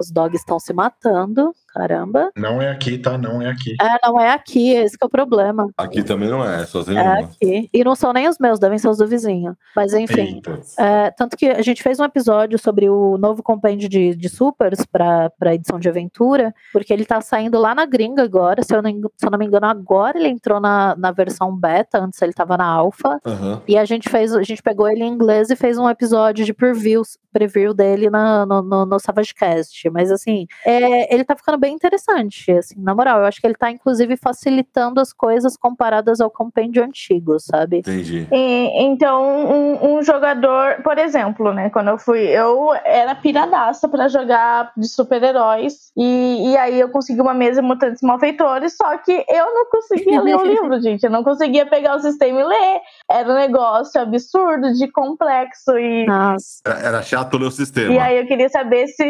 Os 0.00 0.10
dogs 0.10 0.40
estão 0.40 0.58
se 0.58 0.72
matando, 0.72 1.52
caramba. 1.74 2.30
Não 2.36 2.62
é 2.62 2.70
aqui, 2.70 2.96
tá? 2.98 3.18
Não 3.18 3.42
é 3.42 3.50
aqui. 3.50 3.74
É, 3.80 4.06
não 4.06 4.20
é 4.20 4.30
aqui, 4.30 4.70
esse 4.70 4.96
que 4.96 5.04
é 5.04 5.06
o 5.06 5.10
problema. 5.10 5.68
Aqui 5.76 6.02
também 6.04 6.28
não 6.28 6.44
é, 6.44 6.64
só 6.64 6.84
tem 6.84 6.96
É 6.96 7.02
uma. 7.02 7.18
aqui. 7.18 7.68
E 7.72 7.82
não 7.84 7.96
são 7.96 8.12
nem 8.12 8.28
os 8.28 8.38
meus, 8.38 8.60
devem 8.60 8.78
ser 8.78 8.88
os 8.88 8.98
do 8.98 9.06
vizinho. 9.08 9.56
Mas 9.74 9.92
enfim. 9.92 10.40
É, 10.78 11.10
tanto 11.10 11.36
que 11.36 11.46
a 11.46 11.62
gente 11.62 11.82
fez 11.82 11.98
um 11.98 12.04
episódio 12.04 12.58
sobre 12.58 12.88
o 12.88 13.18
novo 13.18 13.42
compêndio 13.42 13.88
de, 13.88 14.14
de 14.14 14.28
supers 14.28 14.86
para 14.86 15.54
edição 15.54 15.78
de 15.80 15.88
aventura, 15.88 16.54
porque 16.72 16.92
ele 16.92 17.04
tá 17.04 17.20
saindo 17.20 17.58
lá 17.58 17.74
na 17.74 17.84
gringa 17.84 18.22
agora. 18.22 18.62
Se 18.62 18.74
eu 18.74 18.80
não, 18.80 18.90
se 19.16 19.26
eu 19.26 19.30
não 19.30 19.38
me 19.38 19.46
engano, 19.46 19.66
agora 19.66 20.16
ele 20.16 20.28
entrou 20.28 20.60
na, 20.60 20.94
na 20.96 21.10
versão 21.10 21.54
beta, 21.54 21.98
antes 21.98 22.22
ele 22.22 22.32
tava 22.32 22.56
na 22.56 22.66
alfa. 22.66 23.20
Aham. 23.26 23.60
E 23.66 23.76
a 23.76 23.84
gente 23.84 24.08
fez, 24.08 24.32
a 24.32 24.42
gente 24.42 24.62
pegou 24.62 24.88
ele 24.88 25.02
em 25.02 25.08
inglês 25.12 25.50
e 25.50 25.56
fez 25.56 25.76
um 25.76 25.88
episódio 25.88 26.44
de 26.44 26.54
previews, 26.54 27.18
preview 27.32 27.74
dele 27.74 28.08
na, 28.08 28.46
no, 28.46 28.62
no, 28.62 28.86
no 28.86 29.00
SavageCast. 29.00 29.90
Mas 29.90 30.12
assim, 30.12 30.46
é, 30.64 31.12
ele 31.12 31.24
tá 31.24 31.34
ficando 31.34 31.58
bem 31.64 31.74
interessante, 31.74 32.52
assim, 32.52 32.74
na 32.76 32.94
moral. 32.94 33.20
Eu 33.20 33.24
acho 33.24 33.40
que 33.40 33.46
ele 33.46 33.54
tá, 33.54 33.70
inclusive, 33.70 34.18
facilitando 34.18 35.00
as 35.00 35.14
coisas 35.14 35.56
comparadas 35.56 36.20
ao 36.20 36.30
compêndio 36.30 36.84
antigo, 36.84 37.40
sabe? 37.40 37.78
Entendi. 37.78 38.28
E- 38.30 38.82
então, 38.84 39.22
um, 39.24 39.96
um 39.96 40.02
jogador, 40.02 40.82
por 40.82 40.98
exemplo, 40.98 41.54
né? 41.54 41.70
Quando 41.70 41.88
eu 41.88 41.96
fui, 41.98 42.20
eu 42.20 42.74
era 42.84 43.14
piradaça 43.14 43.88
pra 43.88 44.08
jogar 44.08 44.72
de 44.76 44.86
super-heróis. 44.86 45.90
E, 45.96 46.50
e 46.52 46.56
aí 46.58 46.78
eu 46.78 46.90
consegui 46.90 47.22
uma 47.22 47.32
mesa 47.32 47.62
de 47.62 47.66
mutantes 47.66 48.02
malfeitores, 48.02 48.76
só 48.76 48.98
que 48.98 49.24
eu 49.26 49.46
não 49.54 49.64
conseguia 49.70 50.20
ler 50.20 50.36
o 50.36 50.44
livro, 50.44 50.78
gente. 50.82 51.04
Eu 51.04 51.10
não 51.10 51.24
conseguia 51.24 51.64
pegar 51.64 51.96
o 51.96 52.00
sistema 52.00 52.40
e 52.40 52.44
ler. 52.44 52.80
Era 53.10 53.30
um 53.32 53.36
negócio 53.36 53.98
absurdo, 53.98 54.70
de 54.74 54.86
complexo. 54.92 55.78
E, 55.78 56.04
Nossa. 56.04 56.60
Era, 56.66 56.78
era 56.88 57.02
chato 57.02 57.38
ler 57.38 57.46
o 57.46 57.50
sistema. 57.50 57.94
e 57.94 57.98
aí 57.98 58.18
eu 58.18 58.26
queria 58.26 58.50
saber 58.50 58.86
se. 58.88 59.04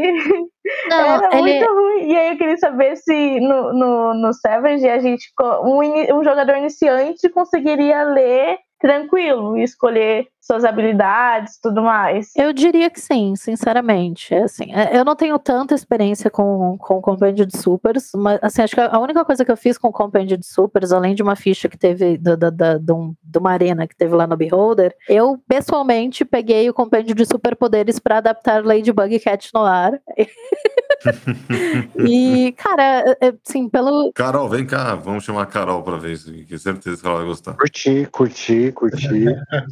Não, 0.88 1.00
Era 1.00 1.38
ele... 1.38 1.58
muito 1.58 1.72
ruim. 1.72 2.12
E 2.12 2.16
aí 2.16 2.30
eu 2.30 2.38
queria 2.38 2.56
saber 2.56 2.96
se 2.96 3.40
no, 3.40 3.72
no, 3.72 4.14
no 4.14 4.32
Savage 4.32 4.88
a 4.88 4.98
gente, 4.98 5.26
um, 5.62 5.80
um 6.18 6.24
jogador 6.24 6.56
iniciante 6.56 7.28
conseguiria 7.28 8.02
ler 8.04 8.58
tranquilo 8.80 9.56
e 9.56 9.62
escolher 9.62 10.26
suas 10.44 10.64
habilidades 10.64 11.58
tudo 11.60 11.82
mais? 11.82 12.30
Eu 12.36 12.52
diria 12.52 12.90
que 12.90 13.00
sim, 13.00 13.34
sinceramente. 13.36 14.34
É 14.34 14.42
assim, 14.42 14.72
é, 14.72 14.96
eu 14.96 15.04
não 15.04 15.16
tenho 15.16 15.38
tanta 15.38 15.74
experiência 15.74 16.30
com, 16.30 16.76
com 16.78 16.98
o 16.98 17.00
Compêndio 17.00 17.46
de 17.46 17.56
Supers, 17.56 18.10
mas 18.14 18.38
assim, 18.42 18.62
acho 18.62 18.74
que 18.74 18.80
a 18.80 18.98
única 18.98 19.24
coisa 19.24 19.44
que 19.44 19.50
eu 19.50 19.56
fiz 19.56 19.78
com 19.78 19.88
o 19.88 19.92
Compêndio 19.92 20.36
de 20.36 20.46
Supers, 20.46 20.92
além 20.92 21.14
de 21.14 21.22
uma 21.22 21.34
ficha 21.34 21.68
que 21.68 21.78
teve 21.78 22.18
da, 22.18 22.36
da, 22.36 22.50
da, 22.50 22.78
de, 22.78 22.92
um, 22.92 23.14
de 23.22 23.38
uma 23.38 23.52
arena 23.52 23.86
que 23.86 23.96
teve 23.96 24.14
lá 24.14 24.26
no 24.26 24.36
Beholder, 24.36 24.94
eu 25.08 25.40
pessoalmente 25.48 26.24
peguei 26.24 26.68
o 26.68 26.74
Compêndio 26.74 27.14
de 27.14 27.24
Superpoderes 27.24 27.98
para 27.98 28.18
adaptar 28.18 28.64
Ladybug 28.64 29.14
e 29.14 29.20
Cat 29.20 29.50
no 29.54 29.62
ar. 29.62 29.92
e, 32.06 32.52
cara, 32.56 33.16
assim, 33.44 33.68
pelo. 33.68 34.12
Carol, 34.12 34.48
vem 34.48 34.66
cá, 34.66 34.94
vamos 34.94 35.24
chamar 35.24 35.42
a 35.42 35.46
Carol 35.46 35.82
pra 35.82 35.96
ver 35.96 36.12
isso, 36.12 36.32
que 36.32 36.58
certeza 36.58 37.00
que 37.00 37.06
ela 37.06 37.18
vai 37.18 37.26
gostar. 37.26 37.54
Curti, 37.54 38.06
curti, 38.10 38.72
curti. 38.72 39.26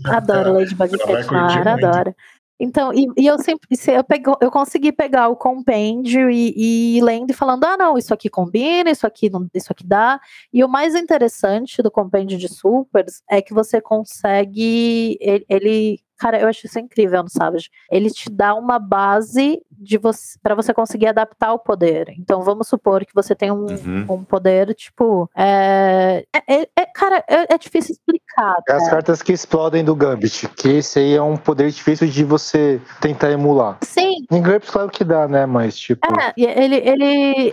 Adoro 0.07 0.62
Ladybug 0.63 0.99
Cat 0.99 1.33
Noir, 1.33 1.69
adoro. 1.69 2.15
Então, 2.61 2.95
e, 2.95 3.09
e, 3.17 3.27
eu 3.27 3.39
sempre 3.41 3.67
eu, 3.89 4.05
pego, 4.05 4.37
eu 4.41 4.49
consegui 4.49 4.93
pegar 4.93 5.29
o 5.29 5.35
compêndio 5.35 6.31
e, 6.31 6.55
e 6.57 6.99
ir 6.99 7.03
lendo 7.03 7.31
e 7.31 7.35
falando: 7.35 7.65
ah, 7.65 7.77
não, 7.77 7.99
isso 7.99 8.15
aqui 8.15 8.29
combina, 8.31 8.89
isso 8.89 9.05
aqui 9.05 9.29
não, 9.29 9.49
isso 9.53 9.73
aqui 9.73 9.85
dá. 9.85 10.21
E 10.53 10.63
o 10.63 10.69
mais 10.69 10.95
interessante 10.95 11.83
do 11.83 11.91
compêndio 11.91 12.39
de 12.39 12.49
supers 12.49 13.21
é 13.29 13.43
que 13.43 13.53
você 13.53 13.81
consegue. 13.81 15.19
Ele, 15.21 15.45
ele 15.49 16.01
Cara, 16.23 16.39
eu 16.39 16.47
acho 16.47 16.67
isso 16.67 16.79
incrível 16.79 17.21
no 17.21 17.29
Savage. 17.29 17.69
Ele 17.91 18.09
te 18.09 18.31
dá 18.31 18.55
uma 18.55 18.79
base 18.79 19.61
de 19.73 19.99
você 19.99 20.39
para 20.41 20.55
você 20.55 20.73
conseguir 20.73 21.09
adaptar 21.09 21.53
o 21.53 21.59
poder. 21.59 22.15
Então, 22.17 22.43
vamos 22.43 22.69
supor 22.69 23.05
que 23.05 23.13
você 23.13 23.35
tem 23.35 23.51
um, 23.51 23.67
uhum. 23.67 24.07
um 24.09 24.25
poder, 24.25 24.73
tipo. 24.73 25.29
É, 25.37 26.25
é, 26.49 26.69
é 26.77 26.87
cara, 26.87 27.25
é, 27.29 27.53
é, 27.53 27.59
difícil 27.59 27.97
explicar. 27.97 28.55
É 28.69 28.73
as 28.75 28.89
cartas 28.89 29.21
que 29.21 29.33
explodem 29.33 29.83
do 29.85 29.97
Gambit, 29.97 30.47
que 30.51 30.69
esse 30.69 31.01
aí 31.01 31.15
é 31.15 31.21
um 31.21 31.37
poder 31.37 31.69
difícil 31.73 32.07
de 32.07 32.23
você 32.23 32.81
tentar 33.01 33.33
emular. 33.33 33.79
Sim. 33.83 34.25
Em 34.31 34.41
GURPS, 34.41 34.71
claro 34.71 34.91
que 34.91 35.03
dá, 35.03 35.27
né? 35.27 35.45
Mas, 35.45 35.77
tipo. 35.77 36.07
É, 36.21 36.33
ele. 36.37 36.77
ele 36.77 37.51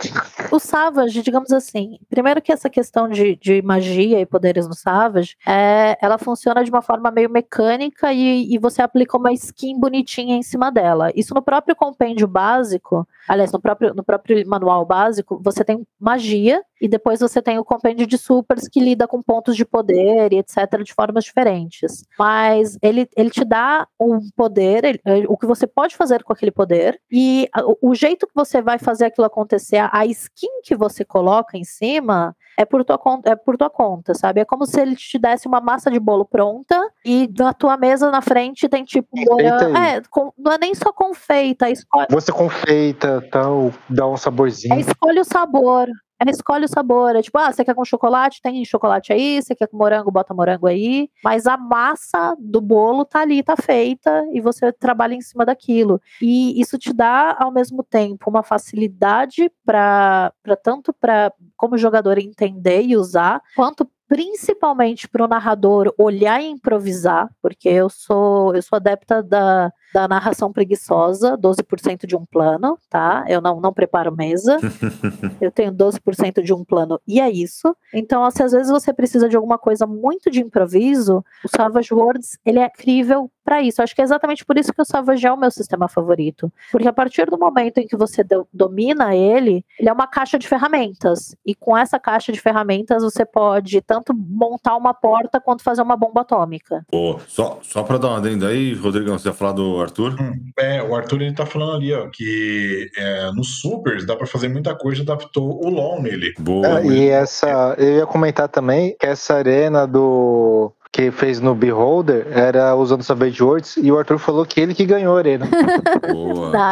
o 0.52 0.60
Savage, 0.60 1.22
digamos 1.22 1.50
assim. 1.50 1.98
Primeiro 2.08 2.40
que 2.40 2.52
essa 2.52 2.70
questão 2.70 3.08
de, 3.08 3.34
de 3.34 3.60
magia 3.62 4.20
e 4.20 4.26
poderes 4.26 4.68
no 4.68 4.74
Savage, 4.74 5.36
é, 5.44 5.98
ela 6.00 6.18
funciona 6.18 6.62
de 6.62 6.70
uma 6.70 6.82
forma 6.82 7.10
meio 7.10 7.28
mecânica 7.28 8.12
e, 8.12 8.54
e 8.54 8.59
você 8.60 8.82
aplica 8.82 9.16
uma 9.16 9.32
skin 9.32 9.78
bonitinha 9.78 10.36
em 10.36 10.42
cima 10.42 10.70
dela. 10.70 11.10
Isso 11.14 11.34
no 11.34 11.42
próprio 11.42 11.74
compêndio 11.74 12.28
básico, 12.28 13.06
aliás, 13.28 13.50
no 13.52 13.60
próprio, 13.60 13.94
no 13.94 14.04
próprio 14.04 14.46
manual 14.48 14.84
básico, 14.84 15.40
você 15.42 15.64
tem 15.64 15.86
magia 15.98 16.62
e 16.80 16.88
depois 16.88 17.20
você 17.20 17.42
tem 17.42 17.58
o 17.58 17.64
compêndio 17.64 18.06
de 18.06 18.16
supers 18.16 18.68
que 18.68 18.80
lida 18.80 19.06
com 19.06 19.22
pontos 19.22 19.56
de 19.56 19.64
poder 19.64 20.32
e 20.32 20.38
etc. 20.38 20.82
de 20.82 20.94
formas 20.94 21.24
diferentes. 21.24 22.04
Mas 22.18 22.78
ele, 22.80 23.08
ele 23.16 23.30
te 23.30 23.44
dá 23.44 23.86
um 24.00 24.18
poder, 24.36 24.84
ele, 24.84 25.26
o 25.28 25.36
que 25.36 25.46
você 25.46 25.66
pode 25.66 25.96
fazer 25.96 26.22
com 26.22 26.32
aquele 26.32 26.50
poder 26.50 27.00
e 27.10 27.48
o, 27.82 27.90
o 27.90 27.94
jeito 27.94 28.26
que 28.26 28.34
você 28.34 28.62
vai 28.62 28.78
fazer 28.78 29.06
aquilo 29.06 29.26
acontecer, 29.26 29.88
a 29.92 30.06
skin 30.06 30.62
que 30.62 30.74
você 30.74 31.04
coloca 31.04 31.56
em 31.56 31.64
cima 31.64 32.34
é 32.56 32.64
por 32.64 32.84
tua 32.84 32.98
conta, 32.98 33.30
é 33.30 33.36
por 33.36 33.56
tua 33.56 33.70
conta, 33.70 34.14
sabe? 34.14 34.40
É 34.40 34.44
como 34.44 34.66
se 34.66 34.78
ele 34.80 34.94
te 34.94 35.18
desse 35.18 35.48
uma 35.48 35.60
massa 35.60 35.90
de 35.90 35.98
bolo 35.98 36.24
pronta 36.24 36.78
e 37.04 37.28
na 37.38 37.54
tua 37.54 37.76
mesa 37.76 38.10
na 38.10 38.20
frente 38.20 38.68
tem 38.68 38.84
tipo 38.84 39.08
morango. 39.12 39.76
É, 39.76 40.02
com, 40.10 40.32
não 40.36 40.52
é 40.52 40.58
nem 40.58 40.74
só 40.74 40.92
confeita. 40.92 41.70
Escolhe... 41.70 42.06
Você 42.10 42.30
confeita, 42.30 43.26
tal, 43.30 43.72
dá 43.88 44.06
um 44.06 44.16
saborzinho. 44.16 44.74
É, 44.74 44.80
escolhe 44.80 45.20
o 45.20 45.24
sabor. 45.24 45.88
É, 46.20 46.30
escolhe 46.30 46.66
o 46.66 46.68
sabor. 46.68 47.16
É 47.16 47.22
tipo, 47.22 47.38
ah, 47.38 47.50
você 47.50 47.64
quer 47.64 47.74
com 47.74 47.84
chocolate? 47.84 48.42
Tem 48.42 48.62
chocolate 48.64 49.12
aí. 49.12 49.40
Você 49.40 49.54
quer 49.54 49.66
com 49.66 49.76
morango? 49.76 50.10
Bota 50.10 50.34
morango 50.34 50.66
aí. 50.66 51.08
Mas 51.24 51.46
a 51.46 51.56
massa 51.56 52.36
do 52.38 52.60
bolo 52.60 53.04
tá 53.06 53.20
ali, 53.20 53.42
tá 53.42 53.56
feita, 53.56 54.26
e 54.32 54.40
você 54.40 54.70
trabalha 54.72 55.14
em 55.14 55.20
cima 55.22 55.46
daquilo. 55.46 56.00
E 56.20 56.60
isso 56.60 56.78
te 56.78 56.92
dá, 56.92 57.36
ao 57.38 57.50
mesmo 57.50 57.82
tempo, 57.82 58.28
uma 58.28 58.42
facilidade 58.42 59.50
para 59.64 60.32
tanto 60.62 60.92
para 60.92 61.32
como 61.56 61.78
jogador 61.78 62.18
entender 62.18 62.82
e 62.82 62.96
usar, 62.96 63.40
quanto 63.56 63.88
principalmente 64.10 65.08
para 65.08 65.24
o 65.24 65.28
narrador 65.28 65.94
olhar 65.96 66.42
e 66.42 66.48
improvisar, 66.48 67.30
porque 67.40 67.68
eu 67.68 67.88
sou 67.88 68.52
eu 68.56 68.60
sou 68.60 68.74
adepta 68.74 69.22
da, 69.22 69.72
da 69.94 70.08
narração 70.08 70.52
preguiçosa, 70.52 71.38
12% 71.38 72.06
de 72.08 72.16
um 72.16 72.24
plano, 72.26 72.76
tá? 72.90 73.24
Eu 73.28 73.40
não, 73.40 73.60
não 73.60 73.72
preparo 73.72 74.10
mesa. 74.12 74.58
eu 75.40 75.52
tenho 75.52 75.72
12% 75.72 76.42
de 76.42 76.52
um 76.52 76.64
plano 76.64 77.00
e 77.06 77.20
é 77.20 77.30
isso. 77.30 77.72
Então, 77.94 78.28
se 78.32 78.42
às 78.42 78.50
vezes 78.50 78.68
você 78.68 78.92
precisa 78.92 79.28
de 79.28 79.36
alguma 79.36 79.56
coisa 79.56 79.86
muito 79.86 80.28
de 80.28 80.40
improviso, 80.40 81.24
o 81.44 81.48
Savage 81.48 81.94
Worlds, 81.94 82.36
ele 82.44 82.58
é 82.58 82.66
incrível 82.66 83.30
para 83.44 83.62
isso. 83.62 83.82
Acho 83.82 83.94
que 83.94 84.00
é 84.00 84.04
exatamente 84.04 84.44
por 84.44 84.56
isso 84.58 84.72
que 84.72 84.82
o 84.82 84.84
Savage 84.84 85.26
é 85.26 85.32
o 85.32 85.36
meu 85.36 85.50
sistema 85.50 85.88
favorito. 85.88 86.52
Porque 86.70 86.88
a 86.88 86.92
partir 86.92 87.26
do 87.26 87.38
momento 87.38 87.78
em 87.78 87.86
que 87.86 87.96
você 87.96 88.22
do, 88.22 88.46
domina 88.52 89.14
ele, 89.14 89.64
ele 89.78 89.88
é 89.88 89.92
uma 89.92 90.06
caixa 90.06 90.38
de 90.38 90.46
ferramentas. 90.46 91.34
E 91.44 91.54
com 91.54 91.76
essa 91.76 91.98
caixa 91.98 92.32
de 92.32 92.40
ferramentas, 92.40 93.02
você 93.02 93.24
pode 93.24 93.80
tanto 93.82 94.14
montar 94.14 94.76
uma 94.76 94.94
porta 94.94 95.40
quanto 95.40 95.62
fazer 95.62 95.82
uma 95.82 95.96
bomba 95.96 96.22
atômica. 96.22 96.84
Pô, 96.90 97.18
só, 97.26 97.58
só 97.62 97.82
para 97.82 97.98
dar 97.98 98.08
uma 98.08 98.18
adenda 98.18 98.48
aí, 98.48 98.74
Rodrigão, 98.74 99.18
você 99.18 99.28
ia 99.28 99.34
falar 99.34 99.52
do 99.52 99.80
Arthur? 99.80 100.16
Hum, 100.20 100.50
é, 100.58 100.82
o 100.82 100.94
Arthur 100.94 101.22
ele 101.22 101.34
tá 101.34 101.46
falando 101.46 101.76
ali, 101.76 101.92
ó, 101.92 102.08
que 102.08 102.90
é, 102.96 103.30
nos 103.32 103.60
Supers 103.60 104.06
dá 104.06 104.16
para 104.16 104.26
fazer 104.26 104.48
muita 104.48 104.74
coisa, 104.74 105.02
adaptou 105.02 105.64
o 105.64 105.68
LOL 105.68 106.02
nele. 106.02 106.32
Boa. 106.38 106.80
É, 106.80 106.86
e 106.86 107.08
essa, 107.08 107.74
eu 107.78 107.98
ia 107.98 108.06
comentar 108.06 108.48
também 108.48 108.96
que 108.98 109.06
essa 109.06 109.34
arena 109.34 109.86
do 109.86 110.72
que 110.92 111.10
fez 111.10 111.40
no 111.40 111.54
Beholder 111.54 112.26
era 112.30 112.74
usando 112.74 113.02
Savage 113.02 113.42
Words 113.42 113.76
e 113.76 113.92
o 113.92 113.98
Arthur 113.98 114.18
falou 114.18 114.44
que 114.44 114.60
ele 114.60 114.74
que 114.74 114.84
ganhou 114.84 115.16
a 115.16 115.18
arena. 115.18 115.46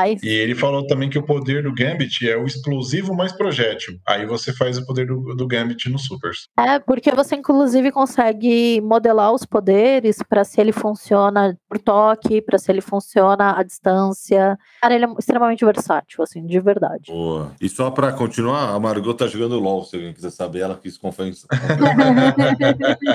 nice. 0.05 0.27
E 0.27 0.29
ele 0.29 0.57
falou 0.57 0.87
também 0.87 1.09
que 1.09 1.19
o 1.19 1.23
poder 1.23 1.63
do 1.63 1.73
Gambit 1.73 2.29
é 2.29 2.37
o 2.37 2.45
explosivo 2.45 3.15
mais 3.15 3.33
projétil. 3.33 3.95
Aí 4.07 4.27
você 4.27 4.53
faz 4.53 4.77
o 4.77 4.85
poder 4.85 5.07
do, 5.07 5.37
do 5.37 5.47
Gambit 5.47 5.89
no 5.89 5.99
Supers. 5.99 6.49
É, 6.59 6.81
porque 6.81 7.13
você 7.13 7.37
inclusive 7.37 7.93
consegue 7.93 8.81
modelar 8.81 9.33
os 9.33 9.47
poderes 9.47 10.19
para 10.29 10.43
se 10.43 10.61
ele 10.61 10.73
funciona 10.73 11.57
por 11.69 11.79
toque, 11.79 12.43
para 12.43 12.59
se 12.59 12.73
ele 12.73 12.81
funciona 12.81 13.57
à 13.57 13.63
distância. 13.63 14.59
Cara, 14.83 14.95
ele 14.95 15.05
é 15.05 15.09
extremamente 15.17 15.65
versátil, 15.65 16.25
assim, 16.25 16.45
de 16.45 16.59
verdade. 16.59 17.13
Boa. 17.13 17.53
E 17.61 17.69
só 17.69 17.89
para 17.91 18.13
continuar, 18.13 18.75
a 18.75 18.81
Margot 18.81 19.15
tá 19.15 19.29
jogando 19.29 19.61
LOL, 19.61 19.85
se 19.85 19.95
alguém 19.95 20.13
quiser 20.13 20.31
saber, 20.31 20.61
ela 20.61 20.75
quis 20.75 20.99
confessar. 20.99 21.19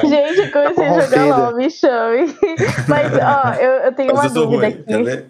Gente, 0.04 0.52
conheci 0.52 0.82
jogar 1.02 1.26
LOL, 1.26 1.56
me 1.56 1.70
chame. 1.70 2.36
Mas, 2.88 3.14
ó, 3.14 3.54
eu, 3.62 3.72
eu 3.86 3.94
tenho 3.94 4.14
Mas 4.14 4.32
uma 4.32 4.40
eu 4.40 4.48
dúvida 4.48 4.68
ruim, 4.68 5.04
aqui. 5.08 5.28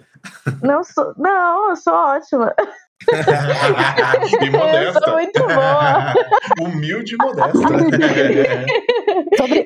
Não, 0.62 0.84
sou, 0.84 1.14
não, 1.18 1.70
eu 1.70 1.76
sou 1.76 1.94
ótima. 1.94 2.54
e 4.42 4.50
modesta. 4.50 5.00
Eu 5.00 5.04
sou 5.04 5.14
muito 5.14 5.40
boa. 5.40 6.14
Humilde 6.62 7.16
e 7.16 7.18
modesta. 7.18 7.58
Sobre... 9.38 9.66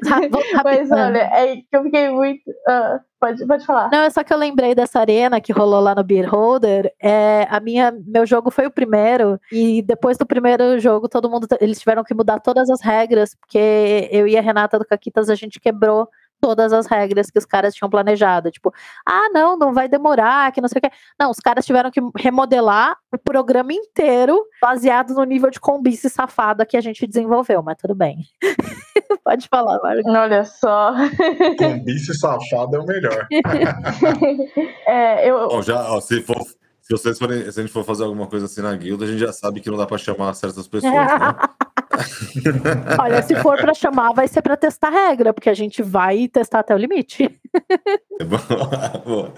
Mas 0.64 0.92
olha, 0.92 1.20
é 1.20 1.56
que 1.58 1.68
eu 1.72 1.84
fiquei 1.84 2.10
muito. 2.10 2.50
Uh, 2.50 3.00
pode, 3.20 3.46
pode 3.46 3.66
falar. 3.66 3.90
Não, 3.92 4.04
é 4.04 4.10
só 4.10 4.24
que 4.24 4.34
eu 4.34 4.38
lembrei 4.38 4.74
dessa 4.74 5.00
arena 5.00 5.42
que 5.42 5.52
rolou 5.52 5.80
lá 5.80 5.94
no 5.94 6.04
Beer 6.04 6.30
Holder. 6.30 6.92
É, 7.02 7.48
a 7.50 7.60
minha, 7.60 7.94
meu 8.06 8.26
jogo 8.26 8.50
foi 8.50 8.66
o 8.66 8.72
primeiro, 8.72 9.40
e 9.52 9.82
depois 9.82 10.18
do 10.18 10.26
primeiro 10.26 10.80
jogo, 10.80 11.08
todo 11.08 11.30
mundo. 11.30 11.48
Eles 11.60 11.80
tiveram 11.80 12.04
que 12.04 12.14
mudar 12.14 12.40
todas 12.40 12.70
as 12.70 12.82
regras, 12.82 13.36
porque 13.36 14.10
eu 14.12 14.28
e 14.28 14.38
a 14.38 14.42
Renata 14.42 14.80
do 14.80 14.86
Caquitas 14.86 15.30
a 15.30 15.36
gente 15.36 15.60
quebrou 15.60 16.08
todas 16.40 16.74
as 16.74 16.86
regras 16.86 17.30
que 17.30 17.40
os 17.40 17.46
caras 17.46 17.74
tinham 17.74 17.90
planejado. 17.90 18.52
Tipo, 18.52 18.74
ah, 19.08 19.30
não, 19.34 19.58
não 19.58 19.74
vai 19.74 19.88
demorar, 19.88 20.52
que 20.52 20.62
não 20.62 20.68
sei 20.68 20.80
o 20.80 20.82
quê. 20.82 20.90
Não, 21.20 21.32
os 21.32 21.40
caras 21.40 21.66
tiveram 21.66 21.92
que 21.92 22.00
remodelar 22.18 22.98
o 23.12 23.18
programa 23.18 23.74
inteiro 23.74 24.44
baseado 24.62 25.14
no 25.14 25.24
nível 25.24 25.50
de 25.50 25.60
combice 25.60 26.10
safada 26.10 26.66
que 26.66 26.78
a 26.78 26.82
gente 26.82 27.08
desenvolveu, 27.08 27.62
mas 27.64 27.78
tudo 27.78 27.96
bem. 27.96 28.18
Pode 29.24 29.48
falar, 29.48 29.80
Marcos. 29.82 30.06
Olha 30.06 30.44
só. 30.44 30.94
Combice 31.58 32.14
safada 32.18 32.78
é 32.78 32.80
o 32.80 32.86
melhor. 32.86 33.28
é, 34.88 35.30
eu... 35.30 35.48
Bom, 35.48 35.62
já, 35.62 35.92
ó, 35.92 36.00
se 36.00 36.22
for 36.22 36.38
se 36.88 36.94
vocês 36.94 37.20
forem, 37.20 37.52
se 37.52 37.60
a 37.60 37.64
gente 37.64 37.74
for 37.74 37.84
fazer 37.84 38.06
alguma 38.06 38.28
coisa 38.28 38.46
assim 38.46 38.62
na 38.62 38.74
guilda, 38.74 39.04
a 39.04 39.08
gente 39.10 39.20
já 39.20 39.34
sabe 39.34 39.60
que 39.60 39.70
não 39.70 39.78
dá 39.78 39.86
para 39.86 39.98
chamar 39.98 40.34
certas 40.36 40.70
pessoas, 40.70 40.94
né? 40.94 41.36
Olha, 42.98 43.22
se 43.22 43.36
for 43.36 43.58
para 43.58 43.74
chamar, 43.74 44.14
vai 44.14 44.26
ser 44.26 44.42
para 44.42 44.56
testar 44.56 44.90
regra, 44.90 45.34
porque 45.34 45.50
a 45.50 45.54
gente 45.54 45.84
vai 45.84 46.30
testar 46.30 46.60
até 46.60 46.74
o 46.74 46.78
limite. 46.78 47.30
É 48.20 48.24
bom, 48.24 48.40
bom. 49.06 49.34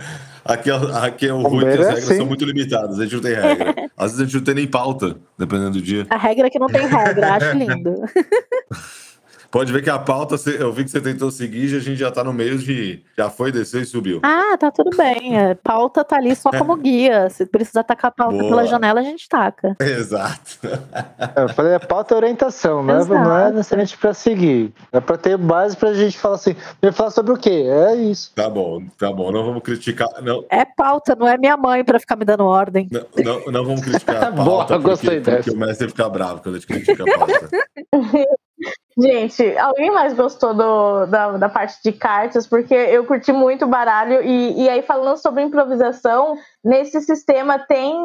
Aqui, 0.46 0.72
é, 0.72 0.76
aqui 1.06 1.28
é 1.28 1.34
o 1.34 1.42
ruim 1.42 1.66
que 1.66 1.82
as 1.82 1.88
regras 1.88 2.04
são 2.06 2.26
muito 2.26 2.46
limitadas, 2.46 2.98
a 2.98 3.04
gente 3.04 3.16
não 3.16 3.22
tem 3.22 3.34
regra. 3.34 3.76
Às 3.98 4.12
vezes 4.12 4.22
a 4.22 4.24
gente 4.24 4.36
não 4.36 4.44
tem 4.44 4.56
nem 4.56 4.68
pauta, 4.68 5.18
dependendo 5.38 5.72
do 5.72 5.82
dia. 5.82 6.08
A 6.10 6.18
regra 6.18 6.48
é 6.48 6.50
que 6.50 6.58
não 6.58 6.68
tem 6.68 6.88
regra, 6.88 7.34
acho 7.34 7.58
lindo. 7.58 7.96
Pode 9.52 9.74
ver 9.74 9.82
que 9.82 9.90
a 9.90 9.98
pauta, 9.98 10.36
eu 10.60 10.72
vi 10.72 10.84
que 10.84 10.92
você 10.92 11.02
tentou 11.02 11.32
seguir 11.32 11.74
e 11.74 11.76
a 11.76 11.80
gente 11.80 11.98
já 11.98 12.12
tá 12.12 12.24
no 12.24 12.32
meio 12.32 12.58
de. 12.58 13.02
Já 13.18 13.30
foi, 13.30 13.52
desceu 13.52 13.82
e 13.82 13.86
subiu. 13.86 14.20
Ah, 14.24 14.56
tá 14.60 14.70
tudo 14.70 14.96
bem. 14.96 15.40
A 15.40 15.56
pauta 15.56 16.04
tá 16.04 16.18
ali 16.18 16.36
só 16.36 16.52
como 16.52 16.76
guia. 16.76 17.30
Se 17.30 17.46
precisar 17.46 17.84
tacar 17.84 18.10
a 18.10 18.12
pauta 18.12 18.38
Boa. 18.38 18.50
pela 18.50 18.66
janela, 18.68 19.00
a 19.00 19.04
gente 19.04 19.28
taca. 19.28 19.76
Exato. 19.82 20.60
Eu 21.36 21.50
falei, 21.50 21.74
a 21.74 21.80
pauta 21.80 22.14
é 22.14 22.18
orientação, 22.18 22.84
não 22.84 23.00
é, 23.00 23.06
não 23.06 23.38
é 23.38 23.52
necessariamente 23.52 23.98
pra 23.98 24.14
seguir. 24.14 24.72
É 24.92 25.00
pra 25.00 25.18
ter 25.18 25.36
base 25.38 25.76
pra 25.76 25.94
gente 25.94 26.18
falar 26.18 26.36
assim. 26.36 26.56
Vai 26.82 26.92
falar 26.92 27.12
sobre 27.12 27.34
o 27.34 27.38
quê? 27.38 27.66
É 27.68 27.96
isso. 27.96 28.32
Tá 28.36 28.50
bom, 28.50 28.84
tá 28.98 29.12
bom. 29.12 29.32
Não 29.32 29.44
vamos 29.44 29.64
criticar. 29.64 30.10
Não. 30.22 30.46
É 30.50 30.64
pauta, 30.64 31.16
não 31.16 31.28
é 31.28 31.38
minha 31.38 31.58
mãe 31.58 31.84
pra 31.84 32.00
ficar 32.00 32.16
me 32.16 32.26
dando 32.26 32.46
ordem. 32.46 32.88
Não, 32.92 33.06
não, 33.24 33.52
não 33.52 33.66
vamos 33.66 33.82
criticar 33.82 34.16
a 34.16 34.20
pauta. 34.32 34.44
Boa, 34.44 34.66
porque, 34.66 34.84
gostei 34.84 35.20
dessa. 35.20 35.38
Porque 35.38 35.52
o 35.52 35.58
mestre 35.58 35.88
fica 35.88 36.08
bravo 36.08 36.42
quando 36.44 36.56
a 36.56 36.60
gente 36.60 36.68
critica 36.68 37.04
a 37.04 37.18
pauta. 37.18 37.50
Gente, 39.02 39.58
alguém 39.58 39.92
mais 39.92 40.14
gostou 40.14 40.54
do, 40.54 41.06
da, 41.06 41.38
da 41.38 41.48
parte 41.48 41.82
de 41.82 41.92
cartas? 41.94 42.46
Porque 42.46 42.74
eu 42.74 43.06
curti 43.06 43.32
muito 43.32 43.64
o 43.66 43.68
baralho. 43.68 44.22
E, 44.22 44.64
e 44.64 44.70
aí, 44.70 44.82
falando 44.82 45.18
sobre 45.18 45.44
improvisação, 45.44 46.36
nesse 46.64 47.00
sistema 47.02 47.58
tem 47.58 47.96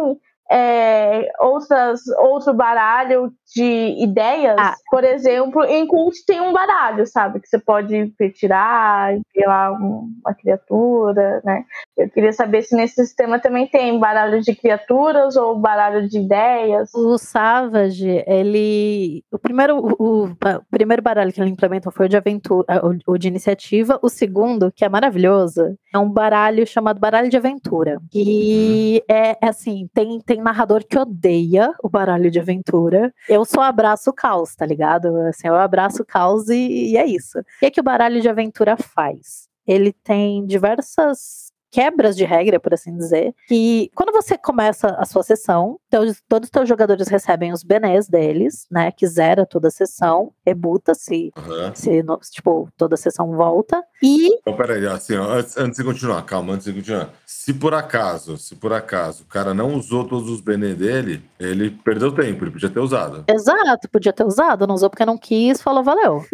é, 0.51 1.31
outras, 1.41 2.01
outro 2.19 2.53
baralho 2.53 3.33
de 3.55 3.97
ideias. 4.03 4.57
Ah. 4.59 4.75
Por 4.91 5.05
exemplo, 5.05 5.65
em 5.65 5.87
Cult 5.87 6.25
tem 6.27 6.41
um 6.41 6.53
baralho, 6.53 7.07
sabe? 7.07 7.41
Que 7.41 7.49
você 7.49 7.59
pode 7.59 8.13
tirar, 8.35 9.17
lá 9.47 9.73
uma 9.73 10.35
criatura, 10.35 11.41
né? 11.45 11.65
Eu 11.97 12.09
queria 12.11 12.33
saber 12.33 12.63
se 12.63 12.75
nesse 12.75 12.95
sistema 12.95 13.39
também 13.39 13.67
tem 13.67 13.99
baralho 13.99 14.41
de 14.41 14.55
criaturas 14.55 15.37
ou 15.37 15.59
baralho 15.59 16.09
de 16.09 16.19
ideias. 16.19 16.93
O 16.95 17.17
Savage, 17.19 18.25
ele. 18.27 19.23
O 19.33 19.39
primeiro, 19.39 19.79
o, 19.79 20.25
o 20.25 20.37
primeiro 20.71 21.03
baralho 21.03 21.33
que 21.33 21.41
ele 21.41 21.51
implementou 21.51 21.93
foi 21.93 22.07
o 22.07 22.09
de 22.09 22.17
aventura, 22.17 22.65
o, 22.85 23.13
o 23.13 23.19
de 23.19 23.29
iniciativa. 23.29 23.99
O 24.03 24.09
segundo, 24.09 24.73
que 24.73 24.85
é 24.85 24.89
maravilhoso, 24.89 25.77
é 25.93 25.99
um 25.99 26.09
baralho 26.09 26.67
chamado 26.67 26.99
baralho 26.99 27.29
de 27.29 27.37
aventura. 27.37 27.99
E 28.13 29.03
é 29.09 29.37
assim, 29.41 29.89
tem, 29.95 30.21
tem 30.21 30.34
narrador 30.43 30.85
que 30.89 30.99
odeia 30.99 31.73
o 31.83 31.89
baralho 31.89 32.31
de 32.31 32.39
aventura. 32.39 33.13
Eu 33.29 33.45
só 33.45 33.63
abraço 33.63 34.11
o 34.11 34.13
caos, 34.13 34.55
tá 34.55 34.67
ligado? 34.67 35.15
Assim, 35.29 35.49
eu 35.49 35.55
abraço 35.55 36.03
o 36.03 36.07
caos 36.07 36.49
e, 36.49 36.93
e 36.93 36.97
é 36.97 37.07
isso. 37.07 37.39
O 37.39 37.45
que, 37.61 37.67
é 37.67 37.71
que 37.71 37.81
o 37.81 37.85
baralho 37.85 38.21
de 38.21 38.29
aventura 38.29 38.77
faz? 38.77 39.49
Ele 39.67 39.93
tem 39.93 40.47
diversas 40.47 41.44
quebras 41.75 42.17
de 42.17 42.25
regra, 42.25 42.61
por 42.61 42.73
assim 42.73 42.97
dizer, 42.97 43.35
que 43.49 43.91
quando 43.97 44.13
você 44.13 44.39
começa 44.39 44.91
a 44.97 45.05
sua 45.05 45.25
sessão, 45.25 45.81
todos, 45.91 46.23
todos 46.29 46.47
os 46.47 46.51
teus 46.51 46.69
jogadores 46.69 47.09
recebem 47.09 47.53
os 47.53 47.65
benés 47.65 48.07
deles, 48.07 48.65
né, 48.71 48.93
que 48.93 49.05
zera 49.09 49.45
toda 49.45 49.67
a 49.67 49.73
sessão, 49.73 50.31
rebuta 50.47 50.95
se, 50.95 51.33
uhum. 51.37 51.75
se 51.75 52.05
tipo, 52.31 52.69
toda 52.77 52.95
a 52.95 52.97
sessão 52.97 53.33
volta, 53.33 53.83
e... 54.01 54.37
Então, 54.37 54.57
peraí, 54.57 54.87
assim, 54.87 55.17
ó, 55.17 55.33
antes, 55.33 55.57
antes 55.57 55.79
de 55.79 55.85
continuar, 55.85 56.23
calma, 56.23 56.53
antes 56.53 56.67
de 56.67 56.75
continuar. 56.75 57.11
Se 57.27 57.53
por 57.53 57.75
acaso, 57.75 58.39
se 58.39 58.55
por 58.55 58.73
acaso 58.73 59.25
o 59.25 59.27
cara 59.27 59.53
não 59.53 59.75
usou 59.75 60.07
todos 60.07 60.31
os 60.31 60.41
benés 60.41 60.77
dele, 60.77 61.25
ele 61.41 61.71
perdeu 61.71 62.15
tempo, 62.15 62.45
ele 62.45 62.53
podia 62.53 62.71
ter 62.71 62.79
usado. 62.79 63.25
Exato, 63.27 63.89
podia 63.91 64.13
ter 64.13 64.25
usado, 64.25 64.65
não 64.65 64.77
usou 64.77 64.89
porque 64.89 65.05
não 65.05 65.19
quis, 65.19 65.61
falou, 65.61 65.83
valeu. 65.83 66.25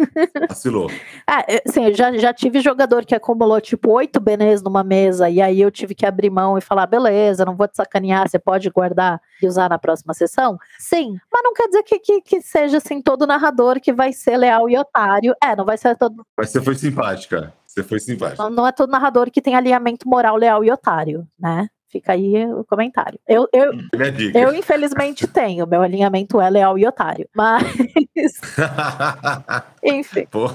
Vacilou. 0.47 0.87
ah, 1.25 1.43
assim, 1.67 1.85
eu 1.85 1.95
já, 1.95 2.15
já 2.15 2.31
tive 2.31 2.59
jogador 2.59 3.05
que 3.05 3.15
acumulou, 3.15 3.59
tipo, 3.59 3.89
oito 3.93 4.19
benés 4.19 4.61
numa 4.61 4.83
mesa 4.83 5.30
e 5.31 5.41
aí 5.41 5.61
eu 5.61 5.71
tive 5.71 5.95
que 5.95 6.05
abrir 6.05 6.29
mão 6.29 6.57
e 6.57 6.61
falar, 6.61 6.85
beleza, 6.85 7.45
não 7.45 7.55
vou 7.55 7.67
te 7.67 7.75
sacanear, 7.75 8.29
você 8.29 8.37
pode 8.37 8.69
guardar 8.69 9.21
e 9.41 9.47
usar 9.47 9.69
na 9.69 9.79
próxima 9.79 10.13
sessão? 10.13 10.57
Sim, 10.77 11.17
mas 11.31 11.43
não 11.43 11.53
quer 11.53 11.67
dizer 11.67 11.83
que, 11.83 11.99
que, 11.99 12.21
que 12.21 12.41
seja 12.41 12.77
assim 12.77 13.01
todo 13.01 13.25
narrador 13.25 13.79
que 13.79 13.93
vai 13.93 14.13
ser 14.13 14.37
leal 14.37 14.69
e 14.69 14.77
otário. 14.77 15.35
É, 15.43 15.55
não 15.55 15.65
vai 15.65 15.77
ser 15.77 15.97
todo. 15.97 16.25
Mas 16.37 16.49
você 16.49 16.61
foi 16.61 16.75
simpática. 16.75 17.53
Você 17.65 17.83
foi 17.83 17.99
simpática. 17.99 18.43
Não, 18.43 18.49
não 18.49 18.67
é 18.67 18.71
todo 18.71 18.91
narrador 18.91 19.31
que 19.31 19.41
tem 19.41 19.55
alinhamento 19.55 20.07
moral, 20.07 20.35
leal 20.35 20.63
e 20.63 20.71
otário, 20.71 21.25
né? 21.39 21.67
Fica 21.91 22.13
aí 22.13 22.45
o 22.53 22.63
comentário. 22.63 23.19
Eu, 23.27 23.49
eu, 23.51 23.73
eu 24.33 24.53
infelizmente 24.53 25.27
tenho. 25.31 25.67
Meu 25.67 25.81
alinhamento 25.81 26.39
é 26.39 26.49
leal 26.49 26.77
e 26.77 26.87
otário. 26.87 27.27
Mas. 27.35 27.63
Enfim. 29.83 30.25
Pô, 30.31 30.49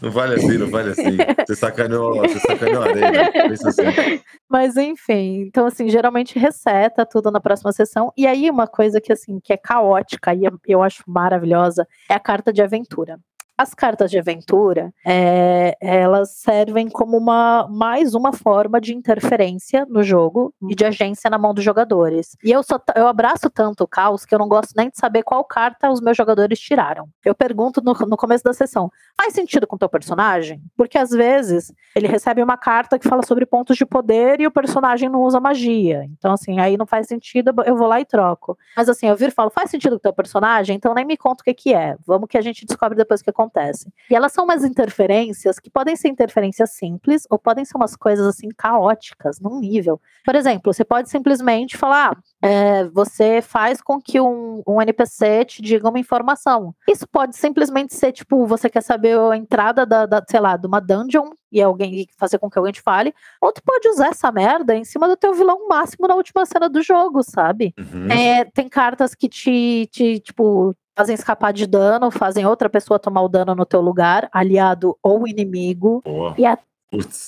não 0.00 0.10
vale 0.10 0.34
assim, 0.34 0.58
não 0.58 0.70
vale 0.70 0.90
assim. 0.90 1.16
Você 1.46 1.56
sacaneou, 1.56 2.16
você 2.16 2.38
sacaneou 2.40 2.82
a 2.82 2.88
areia. 2.88 3.32
Assim. 3.52 4.20
Mas 4.48 4.76
enfim, 4.76 5.42
então 5.46 5.66
assim, 5.66 5.88
geralmente 5.88 6.38
reseta 6.38 7.06
tudo 7.06 7.30
na 7.30 7.40
próxima 7.40 7.72
sessão. 7.72 8.12
E 8.16 8.26
aí, 8.26 8.50
uma 8.50 8.66
coisa 8.66 9.00
que 9.00 9.12
assim, 9.12 9.40
que 9.42 9.52
é 9.52 9.56
caótica 9.56 10.34
e 10.34 10.42
eu 10.66 10.82
acho 10.82 11.02
maravilhosa 11.06 11.86
é 12.08 12.14
a 12.14 12.20
carta 12.20 12.52
de 12.52 12.62
aventura. 12.62 13.18
As 13.56 13.72
cartas 13.72 14.10
de 14.10 14.18
aventura, 14.18 14.92
é, 15.06 15.76
elas 15.80 16.30
servem 16.30 16.88
como 16.88 17.16
uma 17.16 17.68
mais 17.70 18.12
uma 18.12 18.32
forma 18.32 18.80
de 18.80 18.92
interferência 18.92 19.86
no 19.88 20.02
jogo 20.02 20.52
e 20.68 20.74
de 20.74 20.84
agência 20.84 21.30
na 21.30 21.38
mão 21.38 21.54
dos 21.54 21.62
jogadores. 21.62 22.36
E 22.42 22.50
eu, 22.50 22.64
só, 22.64 22.80
eu 22.96 23.06
abraço 23.06 23.48
tanto 23.48 23.84
o 23.84 23.86
caos 23.86 24.24
que 24.24 24.34
eu 24.34 24.40
não 24.40 24.48
gosto 24.48 24.72
nem 24.76 24.90
de 24.90 24.98
saber 24.98 25.22
qual 25.22 25.44
carta 25.44 25.88
os 25.88 26.00
meus 26.00 26.16
jogadores 26.16 26.58
tiraram. 26.58 27.08
Eu 27.24 27.32
pergunto 27.32 27.80
no, 27.80 27.92
no 27.92 28.16
começo 28.16 28.42
da 28.42 28.52
sessão: 28.52 28.90
faz 29.16 29.32
sentido 29.32 29.68
com 29.68 29.76
o 29.76 29.78
teu 29.78 29.88
personagem? 29.88 30.60
Porque 30.76 30.98
às 30.98 31.10
vezes 31.10 31.72
ele 31.94 32.08
recebe 32.08 32.42
uma 32.42 32.56
carta 32.56 32.98
que 32.98 33.08
fala 33.08 33.24
sobre 33.24 33.46
pontos 33.46 33.76
de 33.76 33.86
poder 33.86 34.40
e 34.40 34.48
o 34.48 34.50
personagem 34.50 35.08
não 35.08 35.22
usa 35.22 35.38
magia. 35.38 36.04
Então, 36.18 36.32
assim, 36.32 36.58
aí 36.58 36.76
não 36.76 36.86
faz 36.86 37.06
sentido, 37.06 37.54
eu 37.64 37.76
vou 37.76 37.86
lá 37.86 38.00
e 38.00 38.04
troco. 38.04 38.58
Mas 38.76 38.88
assim, 38.88 39.06
eu 39.06 39.14
viro 39.14 39.30
e 39.30 39.34
falo: 39.34 39.48
faz 39.48 39.70
sentido 39.70 39.92
com 39.92 39.98
o 39.98 40.00
teu 40.00 40.12
personagem? 40.12 40.74
Então 40.74 40.92
nem 40.92 41.04
me 41.04 41.16
conta 41.16 41.42
o 41.42 41.44
que, 41.44 41.54
que 41.54 41.72
é. 41.72 41.96
Vamos 42.04 42.28
que 42.28 42.36
a 42.36 42.42
gente 42.42 42.66
descobre 42.66 42.96
depois 42.96 43.20
o 43.20 43.24
que 43.24 43.30
acontece 43.30 43.43
acontece. 43.44 43.92
E 44.10 44.14
elas 44.14 44.32
são 44.32 44.44
umas 44.44 44.64
interferências 44.64 45.58
que 45.58 45.70
podem 45.70 45.96
ser 45.96 46.08
interferências 46.08 46.70
simples 46.70 47.26
ou 47.30 47.38
podem 47.38 47.64
ser 47.64 47.76
umas 47.76 47.96
coisas 47.96 48.26
assim 48.26 48.48
caóticas 48.56 49.40
num 49.40 49.60
nível. 49.60 50.00
Por 50.24 50.34
exemplo, 50.34 50.72
você 50.72 50.84
pode 50.84 51.08
simplesmente 51.08 51.76
falar, 51.76 52.16
é, 52.42 52.84
você 52.84 53.40
faz 53.40 53.80
com 53.80 54.00
que 54.00 54.20
um, 54.20 54.62
um 54.66 54.80
NPC 54.80 55.44
te 55.44 55.62
diga 55.62 55.88
uma 55.88 55.98
informação. 55.98 56.74
Isso 56.88 57.06
pode 57.06 57.36
simplesmente 57.36 57.94
ser 57.94 58.12
tipo, 58.12 58.46
você 58.46 58.68
quer 58.68 58.82
saber 58.82 59.18
a 59.18 59.36
entrada 59.36 59.86
da, 59.86 60.06
da 60.06 60.22
sei 60.28 60.40
lá, 60.40 60.56
de 60.56 60.66
uma 60.66 60.80
dungeon 60.80 61.30
e 61.52 61.62
alguém 61.62 62.08
fazer 62.18 62.38
com 62.38 62.50
que 62.50 62.58
alguém 62.58 62.72
te 62.72 62.82
fale, 62.82 63.14
ou 63.40 63.52
tu 63.52 63.62
pode 63.62 63.88
usar 63.88 64.08
essa 64.08 64.32
merda 64.32 64.74
em 64.74 64.84
cima 64.84 65.06
do 65.06 65.16
teu 65.16 65.32
vilão 65.32 65.68
máximo 65.68 66.08
na 66.08 66.16
última 66.16 66.44
cena 66.44 66.68
do 66.68 66.82
jogo, 66.82 67.22
sabe? 67.22 67.72
Uhum. 67.78 68.10
É, 68.10 68.44
tem 68.44 68.68
cartas 68.68 69.14
que 69.14 69.28
te, 69.28 69.88
te, 69.92 70.18
tipo, 70.18 70.74
fazem 70.96 71.14
escapar 71.14 71.52
de 71.52 71.66
dano, 71.66 72.10
fazem 72.10 72.46
outra 72.46 72.68
pessoa 72.68 72.98
tomar 72.98 73.22
o 73.22 73.28
dano 73.28 73.54
no 73.54 73.66
teu 73.66 73.80
lugar, 73.80 74.28
aliado 74.32 74.96
ou 75.02 75.26
inimigo. 75.26 76.02
Boa. 76.04 76.34
E 76.38 76.46
a 76.46 76.58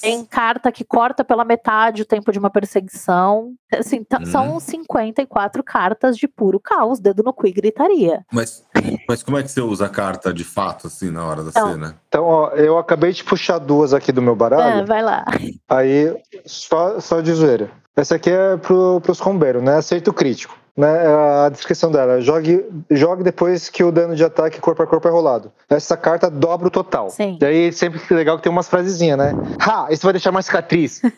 tem 0.01 0.25
carta 0.25 0.71
que 0.71 0.85
corta 0.85 1.25
pela 1.25 1.45
metade 1.45 2.03
o 2.03 2.05
tempo 2.05 2.31
de 2.31 2.39
uma 2.39 2.51
perseguição. 2.51 3.55
Assim, 3.73 4.07
hum. 4.21 4.27
São 4.27 4.61
54 4.61 5.62
cartas 5.64 6.17
de 6.17 6.29
puro 6.29 6.61
caos, 6.61 7.01
dedo 7.01 7.23
no 7.23 7.33
cu 7.33 7.47
e 7.47 7.53
gritaria. 7.53 8.25
Mas, 8.33 8.64
mas 9.09 9.23
como 9.23 9.39
é 9.39 9.43
que 9.43 9.51
você 9.51 9.61
usa 9.61 9.87
a 9.87 9.89
carta 9.89 10.33
de 10.33 10.45
fato, 10.45 10.87
assim, 10.87 11.11
na 11.11 11.27
hora 11.27 11.43
da 11.43 11.51
então, 11.51 11.73
cena? 11.73 12.01
Então, 12.09 12.25
ó, 12.25 12.51
eu 12.51 12.79
acabei 12.79 13.12
de 13.12 13.25
puxar 13.25 13.59
duas 13.59 13.93
aqui 13.93 14.12
do 14.12 14.23
meu 14.23 14.37
baralho. 14.37 14.81
É, 14.81 14.85
vai 14.85 15.03
lá. 15.03 15.25
Aí, 15.69 16.17
só, 16.45 17.01
só 17.01 17.21
de 17.21 17.33
zoeira. 17.33 17.71
Essa 17.97 18.17
aqui 18.17 18.31
é 18.31 18.57
pro, 18.57 19.01
pros 19.01 19.21
combeiros, 19.21 19.62
né? 19.62 19.77
Acerto 19.77 20.12
crítico 20.12 20.57
né, 20.77 21.07
a 21.45 21.49
descrição 21.49 21.91
dela. 21.91 22.20
Jogue, 22.20 22.64
jogue 22.91 23.22
depois 23.22 23.68
que 23.68 23.83
o 23.83 23.91
dano 23.91 24.14
de 24.14 24.24
ataque 24.24 24.61
corpo 24.61 24.83
a 24.83 24.87
corpo 24.87 25.09
é 25.09 25.11
rolado. 25.11 25.51
Essa 25.70 25.97
carta 25.97 26.31
dobra 26.31 26.68
o 26.68 26.70
total. 26.70 27.09
Sim. 27.09 27.39
Daí 27.41 27.72
sempre 27.72 28.01
é 28.11 28.14
legal 28.14 28.37
que 28.37 28.43
tem 28.43 28.53
umas 28.53 28.68
frasezinhas, 28.68 29.16
né? 29.16 29.33
Ha! 29.59 29.89
Isso 29.91 30.05
vai 30.05 30.12
deixar 30.12 30.33
mais 30.33 30.47
cicatriz. 30.47 31.01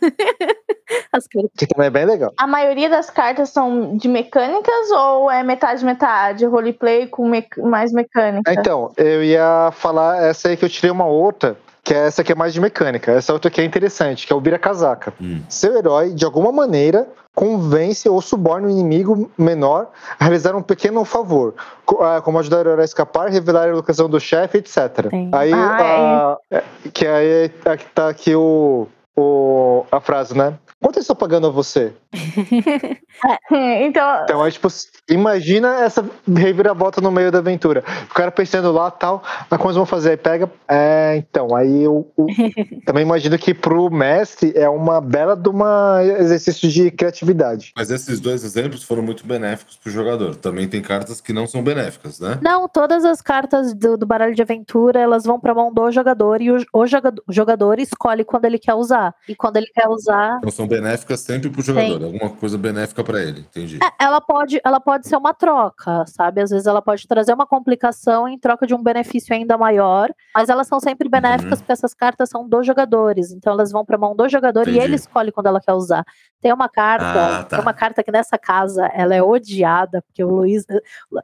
que 1.57 1.67
também 1.67 1.89
é 1.89 1.91
bem 1.91 2.05
legal. 2.05 2.33
A 2.37 2.47
maioria 2.47 2.89
das 2.89 3.11
cartas 3.11 3.51
são 3.51 3.97
de 3.97 4.09
mecânicas 4.09 4.91
ou 4.91 5.31
é 5.31 5.43
metade 5.43 5.85
metade? 5.85 6.47
Roleplay 6.47 7.07
com 7.09 7.29
me 7.29 7.47
mais 7.59 7.93
mecânica? 7.93 8.53
Então, 8.53 8.93
eu 8.97 9.25
ia 9.25 9.71
falar 9.73 10.23
essa 10.23 10.49
aí 10.49 10.57
que 10.57 10.65
eu 10.65 10.69
tirei 10.69 10.91
uma 10.91 11.07
outra 11.07 11.57
que 11.89 11.95
é 11.95 12.07
essa 12.07 12.23
que 12.23 12.31
é 12.31 12.35
mais 12.35 12.53
de 12.53 12.61
mecânica. 12.61 13.13
Essa 13.13 13.33
outra 13.33 13.49
aqui 13.49 13.63
é 13.63 13.65
interessante, 13.65 14.27
que 14.27 14.33
é 14.33 14.37
o 14.37 14.41
Vira 14.43 14.59
Casaca. 14.59 15.15
Hum. 15.19 15.41
Seu 15.49 15.75
herói, 15.75 16.11
de 16.11 16.23
alguma 16.23 16.53
maneira, 16.53 17.09
convence 17.35 18.07
ou 18.07 18.21
suborna 18.21 18.67
o 18.67 18.71
inimigo 18.71 19.31
menor 19.39 19.89
a 20.21 20.25
realizar 20.25 20.55
um 20.55 20.61
pequeno 20.61 21.03
favor, 21.07 21.55
ah, 21.99 22.21
como 22.23 22.39
ajudar 22.41 22.59
o 22.59 22.61
herói 22.61 22.83
a 22.83 22.85
escapar, 22.85 23.31
revelar 23.31 23.71
a 23.71 23.73
locação 23.73 24.07
do 24.07 24.21
chefe, 24.21 24.59
etc. 24.59 25.09
Sim. 25.09 25.31
Aí, 25.33 25.51
ah, 25.55 26.37
é. 26.51 26.57
a, 26.59 26.59
é, 26.59 26.65
que 26.93 27.07
aí 27.07 27.49
tá 27.95 28.11
aqui 28.11 28.35
o, 28.35 28.87
o, 29.17 29.87
a 29.91 29.99
frase, 29.99 30.37
né? 30.37 30.59
Quanto 30.81 30.97
eles 30.97 31.05
estão 31.05 31.17
pagando 31.17 31.49
a 31.49 31.51
você? 31.51 31.93
é. 33.53 33.85
então... 33.85 34.23
então, 34.23 34.47
é 34.47 34.51
tipo, 34.51 34.69
imagina 35.11 35.81
essa 35.81 36.09
reviravolta 36.33 37.01
no 37.01 37.11
meio 37.11 37.33
da 37.33 37.39
aventura. 37.39 37.83
O 38.09 38.15
cara 38.15 38.31
pensando 38.31 38.71
lá 38.71 38.89
tal, 38.89 39.23
mas 39.51 39.59
como 39.59 39.71
eles 39.71 39.77
vão 39.77 39.85
fazer? 39.85 40.11
Aí 40.11 40.17
pega. 40.17 40.49
É, 40.69 41.17
então, 41.17 41.55
aí 41.57 41.83
eu, 41.83 42.09
eu 42.17 42.81
também 42.87 43.03
imagino 43.03 43.37
que 43.37 43.53
pro 43.53 43.91
mestre 43.91 44.53
é 44.55 44.69
uma 44.69 45.01
bela 45.01 45.35
de 45.35 45.49
uma 45.49 45.99
exercício 46.05 46.69
de 46.69 46.93
criatividade. 46.93 47.73
Mas 47.77 47.91
esses 47.91 48.21
dois 48.21 48.45
exemplos 48.45 48.85
foram 48.85 49.03
muito 49.03 49.27
benéficos 49.27 49.77
pro 49.77 49.91
jogador. 49.91 50.37
Também 50.37 50.69
tem 50.69 50.81
cartas 50.81 51.21
que 51.21 51.33
não 51.33 51.49
são 51.49 51.61
benéficas, 51.61 52.21
né? 52.21 52.39
Não, 52.41 52.69
todas 52.69 53.05
as 53.05 53.21
cartas 53.21 53.75
do, 53.75 53.97
do 53.97 54.07
baralho 54.07 54.35
de 54.35 54.43
aventura 54.43 55.01
elas 55.01 55.25
vão 55.25 55.41
pra 55.41 55.55
mão 55.55 55.73
do 55.73 55.91
jogador 55.91 56.41
e 56.41 56.53
o, 56.53 56.65
o 56.73 56.87
jogador, 56.87 57.23
o 57.27 57.33
jogador 57.33 57.81
escolhe 57.81 58.25
quando 58.25 58.45
ele 58.45 58.61
quer 58.61 58.75
usar. 58.75 59.13
E 59.29 59.35
quando 59.35 59.57
ele 59.57 59.67
quer 59.75 59.89
usar. 59.89 60.39
Então 60.39 60.53
são 60.53 60.68
benéficas 60.69 61.21
sempre 61.21 61.51
pro 61.51 61.63
jogador. 61.63 61.99
Sim. 61.99 62.05
Alguma 62.05 62.31
coisa 62.31 62.59
benéfica 62.59 63.03
para 63.03 63.23
ele, 63.23 63.41
entendi. 63.41 63.79
É, 63.83 64.05
ela, 64.05 64.21
pode, 64.21 64.61
ela 64.65 64.81
pode 64.81 65.09
ser 65.09 65.17
uma 65.17 65.35
troca, 65.35 66.05
sabe? 66.07 66.41
Às 66.41 66.51
vezes 66.51 66.67
ela 66.67 66.83
pode 66.83 67.07
trazer 67.09 67.33
uma 67.33 67.47
complicação 67.47 68.29
em 68.29 68.39
troca 68.39 68.67
de 68.67 68.75
um 68.75 68.83
benefício 68.83 69.35
ainda 69.35 69.57
maior, 69.57 70.11
mas 70.35 70.49
elas 70.49 70.67
são 70.67 70.79
sempre 70.79 71.09
benéficas 71.09 71.53
uhum. 71.53 71.59
porque 71.59 71.73
essas 71.73 71.95
cartas 71.95 72.29
são 72.29 72.49
dos 72.49 72.67
jogadores. 72.67 73.33
Então 73.33 73.53
elas 73.53 73.73
vão 73.73 73.85
pra 73.85 73.99
mão 73.99 74.15
do 74.15 74.29
jogador 74.29 74.63
entendi. 74.63 74.79
e 74.79 74.81
ele 74.81 74.97
escolhe 74.97 75.33
quando 75.33 75.47
ela 75.47 75.61
quer 75.61 75.73
usar. 75.73 76.05
Tem 76.41 76.53
uma 76.53 76.69
carta, 76.69 77.07
ah, 77.07 77.45
tá. 77.45 77.57
tem 77.57 77.61
uma 77.61 77.75
carta 77.75 78.03
que 78.03 78.13
nessa 78.13 78.39
casa 78.39 78.87
ela 78.95 79.15
é 79.15 79.23
odiada, 79.23 80.03
porque 80.03 80.23
o 80.23 80.29
Luiz, 80.29 80.65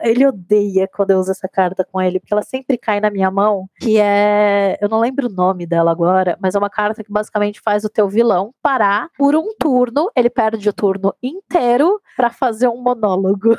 ele 0.01 0.27
odeia 0.27 0.89
quando 0.89 1.11
eu 1.11 1.19
uso 1.19 1.31
essa 1.31 1.49
carta 1.49 1.85
com 1.85 2.01
ele, 2.01 2.19
porque 2.19 2.35
ela 2.35 2.43
sempre 2.43 2.77
cai 2.77 3.01
na 3.01 3.11
minha 3.11 3.31
mão, 3.31 3.69
que 3.81 3.99
é, 4.01 4.77
eu 4.81 4.89
não 4.89 4.99
lembro 5.01 5.29
o 5.29 5.33
nome 5.33 5.67
dela 5.67 5.91
agora, 5.91 6.37
mas 6.41 6.55
é 6.55 6.59
uma 6.59 6.71
carta 6.71 7.05
que 7.05 7.13
basicamente 7.13 7.61
faz 7.61 7.85
o 7.85 7.89
teu 7.89 8.09
vilão 8.09 8.53
parar 8.63 9.09
por 9.17 9.34
um 9.37 9.55
turno, 9.59 10.11
ele 10.17 10.31
perde 10.31 10.69
o 10.69 10.73
turno 10.73 11.15
inteiro 11.23 12.01
para 12.17 12.31
fazer 12.31 12.69
um 12.69 12.83
monólogo. 12.83 13.57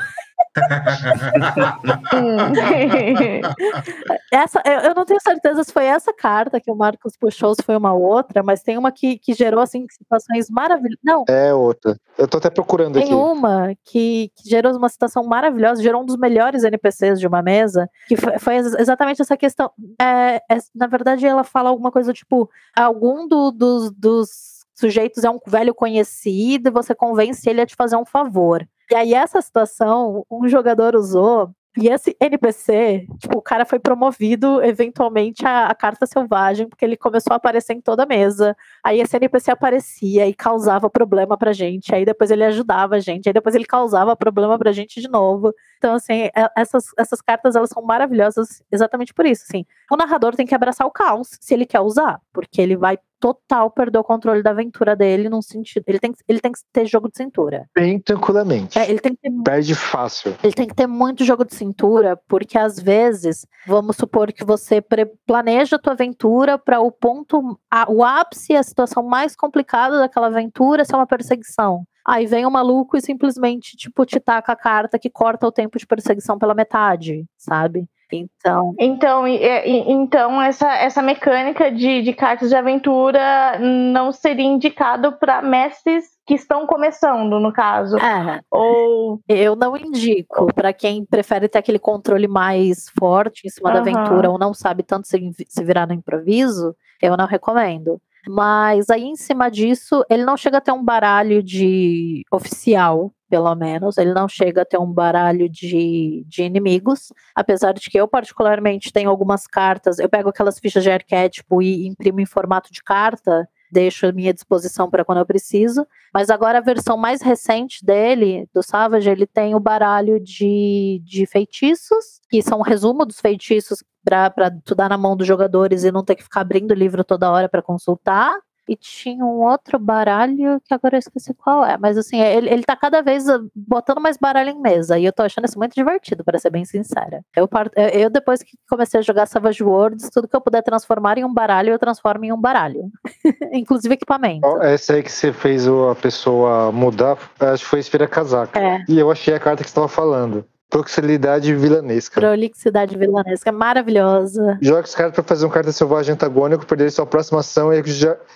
essa, 4.31 4.61
eu, 4.65 4.95
não 4.95 5.03
tenho 5.05 5.19
certeza 5.21 5.63
se 5.63 5.73
foi 5.73 5.85
essa 5.85 6.13
carta 6.13 6.61
que 6.61 6.71
o 6.71 6.75
Marcos 6.75 7.17
puxou, 7.17 7.53
se 7.53 7.61
foi 7.61 7.75
uma 7.75 7.93
outra, 7.93 8.41
mas 8.41 8.63
tem 8.63 8.77
uma 8.77 8.89
que, 8.91 9.17
que 9.17 9.33
gerou 9.33 9.59
assim 9.59 9.85
situações 9.89 10.49
maravilhosas. 10.49 10.99
Não. 11.03 11.25
É 11.27 11.53
outra. 11.53 11.99
Eu 12.17 12.25
tô 12.27 12.37
até 12.37 12.49
procurando 12.49 12.93
tem 12.93 13.03
aqui. 13.03 13.11
Tem 13.11 13.19
uma 13.19 13.75
que, 13.83 14.31
que, 14.35 14.49
gerou 14.49 14.75
uma 14.77 14.89
situação 14.89 15.23
maravilhosa, 15.23 15.83
gerou 15.83 16.01
um 16.01 16.05
dos 16.05 16.17
melhores 16.17 16.63
NPCs 16.63 17.19
de 17.19 17.27
uma 17.27 17.41
mesa, 17.41 17.89
que 18.07 18.15
foi, 18.15 18.39
foi 18.39 18.55
exatamente 18.55 19.21
essa 19.21 19.35
questão. 19.35 19.69
É, 19.99 20.41
é, 20.49 20.57
na 20.73 20.87
verdade, 20.87 21.25
ela 21.25 21.43
fala 21.43 21.69
alguma 21.69 21.91
coisa 21.91 22.13
tipo: 22.13 22.49
algum 22.75 23.27
do, 23.27 23.51
dos, 23.51 23.91
dos 23.91 24.54
sujeitos 24.75 25.23
é 25.23 25.29
um 25.29 25.39
velho 25.47 25.73
conhecido 25.73 26.67
e 26.67 26.71
você 26.71 26.93
convence 26.93 27.49
ele 27.49 27.61
a 27.61 27.65
te 27.65 27.75
fazer 27.75 27.95
um 27.95 28.05
favor. 28.05 28.67
E 28.91 28.95
aí, 28.95 29.13
essa 29.13 29.41
situação, 29.41 30.23
um 30.29 30.47
jogador 30.47 30.95
usou 30.95 31.51
e 31.77 31.89
esse 31.89 32.15
NPC, 32.21 33.05
tipo, 33.19 33.37
o 33.37 33.41
cara 33.41 33.65
foi 33.65 33.79
promovido 33.79 34.63
eventualmente 34.63 35.45
a, 35.45 35.67
a, 35.67 35.75
carta 35.75 36.05
selvagem, 36.05 36.69
porque 36.69 36.85
ele 36.85 36.95
começou 36.95 37.33
a 37.33 37.35
aparecer 37.35 37.73
em 37.73 37.81
toda 37.81 38.03
a 38.03 38.05
mesa. 38.05 38.55
Aí 38.81 39.01
esse 39.01 39.17
NPC 39.17 39.51
aparecia 39.51 40.25
e 40.25 40.33
causava 40.33 40.89
problema 40.89 41.37
pra 41.37 41.51
gente. 41.51 41.93
Aí 41.93 42.05
depois 42.05 42.31
ele 42.31 42.45
ajudava 42.45 42.95
a 42.95 42.99
gente. 42.99 43.27
Aí 43.27 43.33
depois 43.33 43.55
ele 43.55 43.65
causava 43.65 44.15
problema 44.15 44.57
pra 44.57 44.71
gente 44.71 45.01
de 45.01 45.09
novo. 45.09 45.53
Então, 45.77 45.95
assim, 45.95 46.29
é, 46.33 46.49
essas, 46.55 46.85
essas 46.97 47.21
cartas 47.21 47.57
elas 47.57 47.69
são 47.69 47.83
maravilhosas 47.83 48.63
exatamente 48.71 49.13
por 49.13 49.25
isso. 49.25 49.43
Assim, 49.45 49.65
o 49.91 49.97
narrador 49.97 50.33
tem 50.33 50.45
que 50.45 50.55
abraçar 50.55 50.87
o 50.87 50.91
caos 50.91 51.37
se 51.41 51.53
ele 51.53 51.65
quer 51.65 51.81
usar, 51.81 52.21
porque 52.31 52.61
ele 52.61 52.77
vai 52.77 52.97
total 53.25 53.71
perder 53.71 53.97
o 53.97 54.03
controle 54.03 54.43
da 54.43 54.51
aventura 54.51 54.95
dele 54.95 55.29
num 55.29 55.41
sentido. 55.41 55.83
Ele 55.87 55.97
tem, 55.97 56.13
ele 56.27 56.39
tem 56.39 56.51
que 56.51 56.59
ter 56.71 56.85
jogo 56.85 57.09
de 57.09 57.17
cintura. 57.17 57.67
Bem 57.73 57.99
tranquilamente. 57.99 58.77
É, 58.77 58.87
ele 58.87 58.99
tem 58.99 59.15
que 59.15 59.21
ter, 59.21 59.31
Perde 59.43 59.73
fácil. 59.73 60.35
Ele 60.43 60.53
tem 60.53 60.67
que 60.67 60.75
ter 60.75 60.85
muito 60.85 61.25
jogo 61.25 61.43
de 61.43 61.55
cintura, 61.55 62.15
porque 62.27 62.55
às 62.55 62.79
vezes, 62.79 63.47
vamos 63.65 63.95
supor 63.95 64.31
que 64.31 64.45
você 64.45 64.79
planeja 65.25 65.75
a 65.75 65.79
tua 65.79 65.93
aventura 65.93 66.59
para 66.59 66.79
o 66.79 66.91
ponto, 66.91 67.59
a, 67.71 67.91
o 67.91 68.03
ápice, 68.03 68.55
a 68.55 68.61
situação 68.61 69.01
mais 69.01 69.35
complicada 69.35 69.97
daquela 69.97 70.27
aventura 70.27 70.85
ser 70.85 70.95
uma 70.95 71.07
perseguição. 71.07 71.83
Aí 72.07 72.27
vem 72.27 72.45
o 72.45 72.51
maluco 72.51 72.95
e 72.95 73.01
simplesmente, 73.01 73.75
tipo, 73.75 74.05
te 74.05 74.19
taca 74.19 74.51
a 74.51 74.55
carta 74.55 74.99
que 74.99 75.09
corta 75.09 75.47
o 75.47 75.51
tempo 75.51 75.79
de 75.79 75.87
perseguição 75.87 76.37
pela 76.37 76.53
metade, 76.53 77.25
sabe? 77.35 77.89
Então. 78.11 78.73
Então, 78.79 79.27
então 79.27 80.41
essa, 80.41 80.71
essa 80.75 81.01
mecânica 81.01 81.71
de, 81.71 82.01
de 82.01 82.13
cartas 82.13 82.49
de 82.49 82.55
aventura 82.55 83.57
não 83.59 84.11
seria 84.11 84.45
indicado 84.45 85.13
para 85.13 85.41
mestres 85.41 86.05
que 86.25 86.33
estão 86.33 86.65
começando, 86.65 87.39
no 87.39 87.53
caso. 87.53 87.97
É. 87.97 88.41
Ou 88.49 89.19
eu 89.27 89.55
não 89.55 89.77
indico 89.77 90.47
para 90.53 90.73
quem 90.73 91.05
prefere 91.05 91.47
ter 91.47 91.59
aquele 91.59 91.79
controle 91.79 92.27
mais 92.27 92.89
forte 92.97 93.45
em 93.45 93.49
cima 93.49 93.69
uhum. 93.69 93.75
da 93.75 93.81
aventura 93.81 94.29
ou 94.29 94.39
não 94.39 94.53
sabe 94.53 94.83
tanto 94.83 95.07
se, 95.07 95.19
se 95.47 95.63
virar 95.63 95.87
no 95.87 95.93
improviso, 95.93 96.75
eu 97.01 97.15
não 97.15 97.25
recomendo. 97.25 98.01
Mas 98.27 98.89
aí 98.89 99.03
em 99.03 99.15
cima 99.15 99.49
disso, 99.49 100.03
ele 100.09 100.25
não 100.25 100.35
chega 100.35 100.57
a 100.57 100.61
ter 100.61 100.71
um 100.71 100.83
baralho 100.83 101.43
de 101.43 102.23
oficial, 102.31 103.11
pelo 103.29 103.53
menos. 103.55 103.97
Ele 103.97 104.13
não 104.13 104.27
chega 104.27 104.61
a 104.61 104.65
ter 104.65 104.79
um 104.79 104.91
baralho 104.91 105.49
de, 105.49 106.23
de 106.27 106.43
inimigos. 106.43 107.11
Apesar 107.35 107.73
de 107.73 107.89
que 107.89 107.99
eu, 107.99 108.07
particularmente, 108.07 108.91
tenho 108.91 109.09
algumas 109.09 109.47
cartas. 109.47 109.99
Eu 109.99 110.09
pego 110.09 110.29
aquelas 110.29 110.59
fichas 110.59 110.83
de 110.83 110.91
arquétipo 110.91 111.61
e 111.61 111.87
imprimo 111.87 112.19
em 112.19 112.25
formato 112.25 112.71
de 112.71 112.83
carta 112.83 113.47
deixo 113.71 114.07
à 114.07 114.11
minha 114.11 114.33
disposição 114.33 114.89
para 114.89 115.03
quando 115.03 115.17
eu 115.19 115.25
preciso. 115.25 115.85
Mas 116.13 116.29
agora 116.29 116.59
a 116.59 116.61
versão 116.61 116.95
mais 116.95 117.21
recente 117.21 117.85
dele, 117.85 118.47
do 118.53 118.63
Savage, 118.63 119.09
ele 119.09 119.27
tem 119.27 119.53
o 119.53 119.59
baralho 119.59 120.19
de, 120.19 121.01
de 121.03 121.25
feitiços, 121.25 122.21
que 122.29 122.41
são 122.41 122.59
um 122.59 122.63
resumo 122.63 123.05
dos 123.05 123.19
feitiços 123.19 123.83
para 124.03 124.51
tu 124.63 124.73
dar 124.73 124.89
na 124.89 124.97
mão 124.97 125.17
dos 125.17 125.27
jogadores 125.27 125.83
e 125.83 125.91
não 125.91 126.05
ter 126.05 126.15
que 126.15 126.23
ficar 126.23 126.41
abrindo 126.41 126.71
o 126.71 126.75
livro 126.75 127.03
toda 127.03 127.29
hora 127.29 127.49
para 127.49 127.61
consultar. 127.61 128.33
E 128.67 128.75
tinha 128.75 129.23
um 129.23 129.43
outro 129.43 129.77
baralho 129.77 130.59
que 130.65 130.73
agora 130.73 130.95
eu 130.95 130.99
esqueci 130.99 131.33
qual 131.33 131.65
é. 131.65 131.77
Mas 131.77 131.97
assim, 131.97 132.19
ele, 132.19 132.49
ele 132.49 132.63
tá 132.63 132.75
cada 132.75 133.01
vez 133.01 133.29
ah, 133.29 133.39
botando 133.55 134.01
mais 134.01 134.17
baralho 134.17 134.49
em 134.49 134.59
mesa. 134.59 134.97
E 134.97 135.05
eu 135.05 135.13
tô 135.13 135.23
achando 135.23 135.45
isso 135.45 135.57
muito 135.57 135.73
divertido, 135.73 136.23
para 136.23 136.39
ser 136.39 136.49
bem 136.49 136.65
sincera. 136.65 137.23
Eu, 137.35 137.47
eu, 137.93 138.09
depois 138.09 138.41
que 138.41 138.57
comecei 138.69 138.99
a 138.99 139.03
jogar 139.03 139.27
Savage 139.27 139.63
Worlds, 139.63 140.09
tudo 140.09 140.27
que 140.27 140.35
eu 140.35 140.41
puder 140.41 140.63
transformar 140.63 141.17
em 141.17 141.25
um 141.25 141.33
baralho, 141.33 141.71
eu 141.71 141.79
transformo 141.79 142.25
em 142.25 142.31
um 142.31 142.39
baralho. 142.39 142.91
Inclusive 143.53 143.93
equipamento. 143.93 144.47
Essa 144.61 144.93
aí 144.93 145.03
que 145.03 145.11
você 145.11 145.31
fez 145.31 145.67
a 145.67 145.95
pessoa 145.95 146.71
mudar, 146.71 147.17
acho 147.39 147.63
que 147.63 147.69
foi 147.69 147.79
Esfera 147.79 148.07
Casaca. 148.07 148.59
É. 148.59 148.83
E 148.89 148.97
eu 148.97 149.11
achei 149.11 149.33
a 149.33 149.39
carta 149.39 149.63
que 149.63 149.69
você 149.69 149.71
estava 149.71 149.87
falando. 149.87 150.45
Proxilidade 150.69 151.53
vilanesca. 151.53 152.19
Prolixidade 152.19 152.97
vilanesca, 152.97 153.51
maravilhosa. 153.51 154.57
Joga 154.61 154.81
os 154.81 154.95
caras 154.95 155.13
pra 155.13 155.23
fazer 155.23 155.45
um 155.45 155.49
carta 155.49 155.71
selvagem 155.71 156.13
antagônico, 156.13 156.65
perder 156.65 156.91
sua 156.91 157.05
próxima 157.05 157.39
ação 157.39 157.69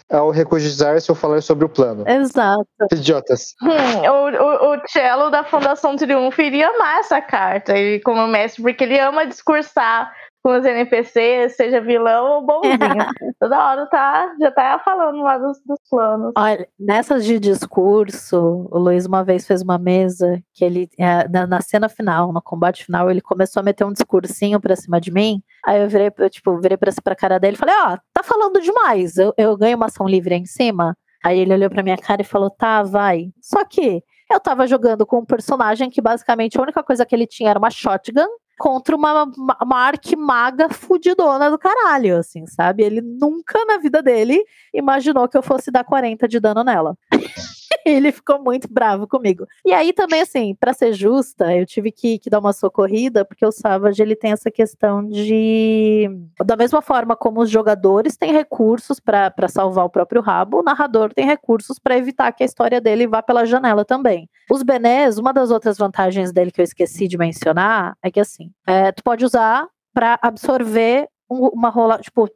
ao 0.10 0.30
recogitar-se 0.30 1.12
ou 1.12 1.16
falar 1.16 1.42
sobre 1.42 1.66
o 1.66 1.70
plano. 1.70 2.08
Exato. 2.08 2.66
Idiotas. 2.92 3.56
Hum, 3.62 3.70
o, 3.70 4.72
o, 4.72 4.76
o 4.76 4.82
Cello 4.88 5.30
da 5.30 5.44
Fundação 5.44 5.96
Triunfo 5.96 6.42
iria 6.42 6.70
amar 6.70 7.00
essa 7.00 7.22
carta, 7.22 7.78
ele, 7.78 8.00
como 8.02 8.26
mestre, 8.28 8.62
porque 8.62 8.84
ele 8.84 9.00
ama 9.00 9.26
discursar 9.26 10.12
com 10.42 10.58
os 10.58 10.66
NPCs, 10.66 11.56
seja 11.56 11.82
vilão 11.82 12.36
ou 12.36 12.46
bonzinho. 12.46 12.78
Toda 13.40 13.58
hora 13.58 13.86
tá, 13.88 14.34
já 14.40 14.52
tá 14.52 14.80
falando 14.84 15.22
lá 15.22 15.38
dos, 15.38 15.60
dos 15.66 15.80
planos. 15.90 16.34
Olha, 16.38 16.68
nessas 16.80 17.26
de 17.26 17.40
discurso, 17.40 18.68
o 18.72 18.78
Luiz 18.78 19.06
uma 19.06 19.24
vez 19.24 19.46
fez 19.46 19.62
uma 19.62 19.78
mesa 19.78 20.42
que 20.54 20.64
ele, 20.64 20.90
é, 20.98 21.28
na, 21.28 21.46
na, 21.46 21.62
cena 21.62 21.90
final, 21.90 22.32
no 22.32 22.42
combate 22.42 22.86
final, 22.86 23.10
ele 23.10 23.22
começou 23.22 23.60
a 23.60 23.64
meter 23.64 23.84
um 23.84 23.94
discursinho 23.94 24.60
pra 24.60 24.76
cima 24.76 25.00
de 25.00 25.12
mim. 25.12 25.42
Aí 25.66 25.82
eu 25.82 25.90
virei, 25.90 26.12
eu, 26.18 26.30
tipo, 26.30 26.58
virei 26.60 26.78
pra, 26.78 26.92
pra 27.04 27.16
cara 27.16 27.40
dele 27.40 27.56
e 27.56 27.60
falei: 27.60 27.76
Ó, 27.76 27.94
oh, 27.94 27.98
tá 28.14 28.24
falando 28.24 28.62
demais, 28.62 29.18
eu, 29.18 29.34
eu 29.38 29.58
ganho 29.58 29.76
uma 29.76 29.88
ação 29.88 30.08
livre 30.08 30.34
aí 30.34 30.42
em 30.42 30.46
cima. 30.46 30.96
Aí 31.24 31.38
ele 31.40 31.54
olhou 31.54 31.70
pra 31.70 31.84
minha 31.84 31.98
cara 31.98 32.22
e 32.22 32.26
falou: 32.26 32.50
Tá, 32.50 32.82
vai. 32.82 33.30
Só 33.42 33.66
que 33.66 34.02
eu 34.32 34.40
tava 34.40 34.68
jogando 34.68 35.06
com 35.06 35.20
um 35.20 35.26
personagem 35.26 35.90
que 35.90 36.02
basicamente 36.02 36.58
a 36.58 36.62
única 36.62 36.84
coisa 36.84 37.06
que 37.06 37.16
ele 37.16 37.26
tinha 37.26 37.50
era 37.50 37.60
uma 37.60 37.72
shotgun 37.72 38.28
contra 38.60 38.95
uma, 38.95 39.24
uma 39.62 39.78
arquimaga 39.78 40.68
fudidona 40.70 41.49
do 41.49 41.57
caralho, 41.57 42.18
assim, 42.18 42.45
sabe? 42.45 42.84
Ele 42.84 42.99
nunca 43.01 43.64
na 43.66 43.78
vida 43.78 44.03
dele 44.03 44.43
imaginou 44.74 45.30
que 45.30 45.38
eu 45.38 45.41
fosse 45.41 45.72
dar 45.72 45.86
40 45.86 46.28
de 46.28 46.39
dano 46.41 46.62
nela. 46.62 46.97
ele 47.86 48.12
ficou 48.12 48.42
muito 48.42 48.68
bravo 48.72 49.08
comigo. 49.08 49.46
E 49.66 49.74
aí 49.74 49.94
também, 49.94 50.22
assim, 50.22 50.56
para 50.56 50.74
ser 50.74 50.94
justa, 50.94 51.56
eu 51.56 51.66
tive 51.66 51.92
que, 51.92 52.20
que, 52.20 52.30
dar 52.30 52.40
uma 52.40 52.54
socorrida, 52.54 53.24
porque 53.26 53.46
o 53.46 53.52
Savage, 53.52 54.02
ele 54.02 54.16
tem 54.16 54.32
essa 54.32 54.52
questão 54.52 55.06
de... 55.06 56.10
Da 56.46 56.56
mesma 56.56 56.82
forma 56.82 57.16
como 57.16 57.42
os 57.42 57.50
jogadores 57.50 58.18
têm 58.18 58.32
recursos 58.32 59.00
para 59.00 59.48
salvar 59.48 59.86
o 59.86 59.90
próprio 59.90 60.22
rabo, 60.22 60.60
o 60.60 60.64
narrador 60.64 61.14
tem 61.14 61.26
recursos 61.26 61.80
para 61.80 61.98
evitar 61.98 62.32
que 62.32 62.44
a 62.44 62.46
história 62.46 62.82
dele 62.82 63.08
vá 63.08 63.22
pela 63.22 63.46
janela 63.46 63.86
também. 63.86 64.30
Os 64.50 64.64
Benés, 64.64 65.18
uma 65.18 65.34
das 65.34 65.52
outras 65.52 65.78
vantagens 65.78 66.32
dele 66.32 66.52
que 66.52 66.62
eu 66.62 66.66
esqueci 66.66 67.08
de 67.08 67.18
mencionar, 67.18 67.96
é 68.04 68.12
que, 68.12 68.20
assim, 68.20 68.52
é, 68.66 68.92
tu 68.92 69.04
pode 69.04 69.26
usar 69.26 69.68
para 69.94 70.18
absorver 70.22 71.08
uma 71.30 71.70
rola, 71.70 72.00
tipo, 72.00 72.28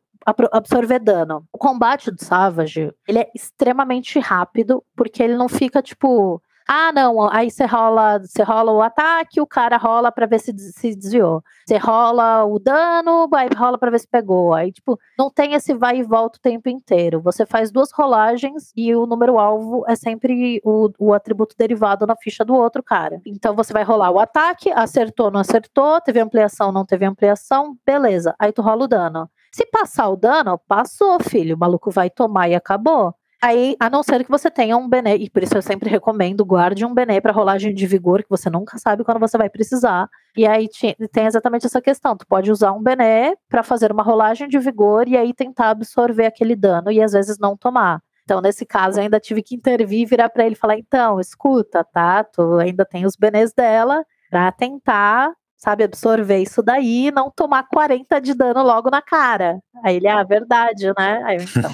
absorver 0.51 0.99
dano. 0.99 1.45
O 1.51 1.57
combate 1.57 2.11
do 2.11 2.23
Savage, 2.23 2.93
ele 3.07 3.19
é 3.19 3.29
extremamente 3.35 4.19
rápido, 4.19 4.83
porque 4.95 5.21
ele 5.21 5.35
não 5.35 5.49
fica, 5.49 5.81
tipo, 5.81 6.41
ah, 6.67 6.91
não, 6.93 7.29
aí 7.29 7.51
você 7.51 7.65
rola, 7.65 8.19
você 8.19 8.41
rola 8.41 8.71
o 8.71 8.81
ataque, 8.81 9.41
o 9.41 9.47
cara 9.47 9.77
rola 9.77 10.11
para 10.11 10.25
ver 10.25 10.39
se, 10.39 10.53
se 10.57 10.95
desviou. 10.95 11.43
Você 11.65 11.77
rola 11.77 12.45
o 12.45 12.57
dano, 12.57 13.27
aí 13.33 13.49
rola 13.55 13.77
para 13.77 13.91
ver 13.91 13.99
se 13.99 14.07
pegou. 14.07 14.53
Aí, 14.53 14.71
tipo, 14.71 14.97
não 15.17 15.29
tem 15.29 15.53
esse 15.53 15.73
vai 15.73 15.97
e 15.97 16.03
volta 16.03 16.37
o 16.37 16.41
tempo 16.41 16.69
inteiro. 16.69 17.21
Você 17.21 17.45
faz 17.45 17.71
duas 17.71 17.91
rolagens 17.91 18.71
e 18.75 18.95
o 18.95 19.05
número 19.05 19.37
alvo 19.37 19.83
é 19.87 19.95
sempre 19.95 20.61
o, 20.63 20.89
o 20.97 21.13
atributo 21.13 21.55
derivado 21.57 22.07
na 22.07 22.15
ficha 22.15 22.45
do 22.45 22.55
outro 22.55 22.81
cara. 22.81 23.21
Então 23.25 23.55
você 23.55 23.73
vai 23.73 23.83
rolar 23.83 24.11
o 24.11 24.19
ataque, 24.19 24.71
acertou, 24.71 25.29
não 25.31 25.41
acertou, 25.41 25.99
teve 26.01 26.19
ampliação, 26.19 26.71
não 26.71 26.85
teve 26.85 27.05
ampliação, 27.05 27.77
beleza. 27.85 28.35
Aí 28.39 28.51
tu 28.53 28.61
rola 28.61 28.85
o 28.85 28.87
dano. 28.87 29.29
Se 29.53 29.65
passar 29.67 30.09
o 30.09 30.15
dano, 30.15 30.57
passou, 30.67 31.19
filho. 31.21 31.55
O 31.55 31.59
maluco 31.59 31.91
vai 31.91 32.09
tomar 32.09 32.49
e 32.49 32.55
acabou. 32.55 33.13
Aí, 33.41 33.75
a 33.79 33.89
não 33.89 34.01
ser 34.01 34.23
que 34.23 34.31
você 34.31 34.49
tenha 34.49 34.77
um 34.77 34.87
Bené, 34.87 35.17
e 35.17 35.29
por 35.29 35.43
isso 35.43 35.55
eu 35.55 35.61
sempre 35.61 35.89
recomendo, 35.89 36.45
guarde 36.45 36.85
um 36.85 36.93
Bené 36.93 37.19
para 37.19 37.33
rolagem 37.33 37.73
de 37.73 37.85
vigor, 37.85 38.23
que 38.23 38.29
você 38.29 38.49
nunca 38.49 38.77
sabe 38.77 39.03
quando 39.03 39.19
você 39.19 39.37
vai 39.37 39.49
precisar. 39.49 40.09
E 40.35 40.47
aí 40.47 40.69
tem 41.11 41.25
exatamente 41.25 41.65
essa 41.65 41.81
questão. 41.81 42.15
Tu 42.17 42.25
pode 42.25 42.49
usar 42.49 42.71
um 42.71 42.81
Bené 42.81 43.35
para 43.49 43.61
fazer 43.61 43.91
uma 43.91 44.01
rolagem 44.01 44.47
de 44.47 44.57
vigor 44.57 45.07
e 45.07 45.17
aí 45.17 45.33
tentar 45.33 45.71
absorver 45.71 46.25
aquele 46.25 46.55
dano 46.55 46.89
e 46.89 47.01
às 47.01 47.11
vezes 47.11 47.37
não 47.37 47.55
tomar. 47.57 48.01
Então, 48.23 48.39
nesse 48.39 48.65
caso, 48.65 48.97
eu 48.99 49.03
ainda 49.03 49.19
tive 49.19 49.43
que 49.43 49.55
intervir 49.55 49.99
e 49.99 50.05
virar 50.05 50.29
para 50.29 50.45
ele 50.45 50.55
e 50.55 50.57
falar: 50.57 50.77
então, 50.77 51.19
escuta, 51.19 51.83
tá? 51.83 52.23
Tu 52.23 52.41
ainda 52.59 52.85
tem 52.85 53.05
os 53.05 53.17
benês 53.17 53.53
dela 53.53 54.05
para 54.29 54.51
tentar 54.53 55.33
sabe, 55.63 55.85
absorver 55.85 56.39
isso 56.39 56.61
daí 56.61 57.07
e 57.07 57.11
não 57.11 57.31
tomar 57.31 57.63
40 57.63 58.19
de 58.19 58.33
dano 58.33 58.61
logo 58.61 58.89
na 58.89 59.01
cara. 59.01 59.59
Aí 59.81 59.95
ele, 59.95 60.09
ah, 60.09 60.21
verdade, 60.21 60.87
né? 60.97 61.23
Aí 61.23 61.37
eu, 61.37 61.43
então. 61.43 61.71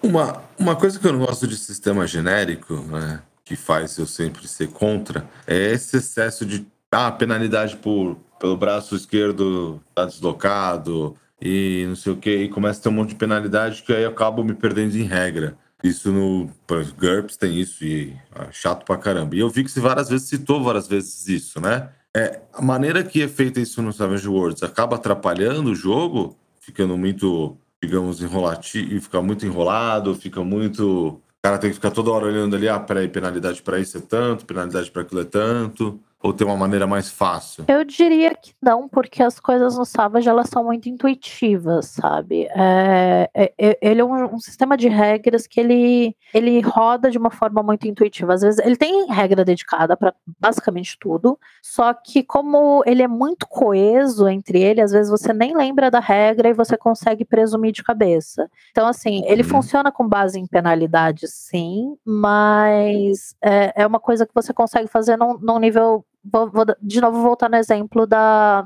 uma, 0.02 0.42
uma 0.58 0.74
coisa 0.74 0.98
que 0.98 1.06
eu 1.06 1.12
não 1.12 1.26
gosto 1.26 1.46
de 1.46 1.56
sistema 1.56 2.06
genérico, 2.06 2.74
né, 2.74 3.20
que 3.44 3.54
faz 3.54 3.98
eu 3.98 4.06
sempre 4.06 4.48
ser 4.48 4.68
contra, 4.68 5.26
é 5.46 5.72
esse 5.72 5.98
excesso 5.98 6.46
de 6.46 6.66
ah, 6.90 7.12
penalidade 7.12 7.76
por, 7.76 8.16
pelo 8.38 8.56
braço 8.56 8.96
esquerdo 8.96 9.78
tá 9.94 10.06
deslocado 10.06 11.14
e 11.40 11.84
não 11.86 11.96
sei 11.96 12.12
o 12.14 12.16
que, 12.16 12.34
e 12.34 12.48
começa 12.48 12.80
a 12.80 12.82
ter 12.82 12.88
um 12.88 12.92
monte 12.92 13.10
de 13.10 13.16
penalidade 13.16 13.82
que 13.82 13.92
aí 13.92 14.04
eu 14.04 14.10
acabo 14.10 14.42
me 14.42 14.54
perdendo 14.54 14.96
em 14.96 15.02
regra. 15.02 15.54
Isso 15.82 16.12
no 16.12 16.50
GURPS 16.68 17.36
tem 17.36 17.58
isso 17.58 17.84
e 17.84 18.14
é 18.34 18.52
chato 18.52 18.84
pra 18.84 18.98
caramba. 18.98 19.34
E 19.34 19.40
eu 19.40 19.48
vi 19.48 19.64
que 19.64 19.70
você 19.70 19.80
várias 19.80 20.08
vezes 20.08 20.28
citou 20.28 20.62
várias 20.62 20.86
vezes 20.86 21.26
isso, 21.26 21.60
né? 21.60 21.90
É, 22.14 22.40
a 22.52 22.60
maneira 22.60 23.02
que 23.04 23.22
é 23.22 23.28
feita 23.28 23.60
isso 23.60 23.80
no 23.80 23.92
Savage 23.92 24.28
Worlds 24.28 24.62
acaba 24.62 24.96
atrapalhando 24.96 25.70
o 25.70 25.74
jogo, 25.74 26.36
ficando 26.60 26.96
muito, 26.98 27.56
digamos, 27.82 28.20
enrolativo, 28.20 29.00
fica 29.00 29.22
muito 29.22 29.46
enrolado, 29.46 30.14
fica 30.14 30.42
muito. 30.42 31.08
O 31.08 31.42
cara 31.42 31.56
tem 31.56 31.70
que 31.70 31.76
ficar 31.76 31.92
toda 31.92 32.10
hora 32.10 32.26
olhando 32.26 32.56
ali, 32.56 32.68
ah, 32.68 32.78
peraí, 32.78 33.08
penalidade 33.08 33.62
para 33.62 33.78
isso 33.78 33.96
é 33.96 34.00
tanto, 34.00 34.44
penalidade 34.44 34.90
para 34.90 35.02
aquilo 35.02 35.20
é 35.20 35.24
tanto. 35.24 36.00
Ou 36.22 36.34
tem 36.34 36.46
uma 36.46 36.56
maneira 36.56 36.86
mais 36.86 37.10
fácil? 37.10 37.64
Eu 37.66 37.82
diria 37.82 38.34
que 38.34 38.52
não, 38.60 38.86
porque 38.86 39.22
as 39.22 39.40
coisas 39.40 39.78
no 39.78 39.86
Savage 39.86 40.28
elas 40.28 40.50
são 40.50 40.62
muito 40.64 40.86
intuitivas, 40.86 41.86
sabe? 41.86 42.46
É, 42.54 43.30
é, 43.32 43.54
é, 43.58 43.78
ele 43.80 44.02
é 44.02 44.04
um, 44.04 44.34
um, 44.34 44.38
sistema 44.38 44.76
de 44.76 44.86
regras 44.86 45.46
que 45.46 45.58
ele, 45.58 46.14
ele 46.34 46.60
roda 46.60 47.10
de 47.10 47.16
uma 47.16 47.30
forma 47.30 47.62
muito 47.62 47.88
intuitiva. 47.88 48.34
Às 48.34 48.42
vezes 48.42 48.60
ele 48.62 48.76
tem 48.76 49.06
regra 49.06 49.42
dedicada 49.46 49.96
para 49.96 50.14
basicamente 50.38 50.98
tudo, 51.00 51.38
só 51.62 51.94
que 51.94 52.22
como 52.22 52.82
ele 52.84 53.02
é 53.02 53.08
muito 53.08 53.46
coeso 53.46 54.28
entre 54.28 54.60
ele, 54.60 54.82
às 54.82 54.92
vezes 54.92 55.10
você 55.10 55.32
nem 55.32 55.56
lembra 55.56 55.90
da 55.90 56.00
regra 56.00 56.50
e 56.50 56.52
você 56.52 56.76
consegue 56.76 57.24
presumir 57.24 57.72
de 57.72 57.82
cabeça. 57.82 58.50
Então, 58.72 58.86
assim, 58.86 59.24
ele 59.26 59.42
uhum. 59.42 59.48
funciona 59.48 59.90
com 59.90 60.06
base 60.06 60.38
em 60.38 60.46
penalidades, 60.46 61.32
sim, 61.32 61.96
mas 62.04 63.34
é, 63.42 63.82
é 63.82 63.86
uma 63.86 63.98
coisa 63.98 64.26
que 64.26 64.34
você 64.34 64.52
consegue 64.52 64.86
fazer 64.86 65.16
num, 65.16 65.38
num 65.38 65.58
nível 65.58 66.04
vou, 66.24 66.50
vou, 66.50 66.64
de 66.80 67.00
novo 67.00 67.22
voltar 67.22 67.48
no 67.48 67.56
exemplo 67.56 68.06
da 68.06 68.64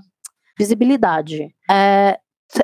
visibilidade. 0.58 1.54
É 1.70 2.18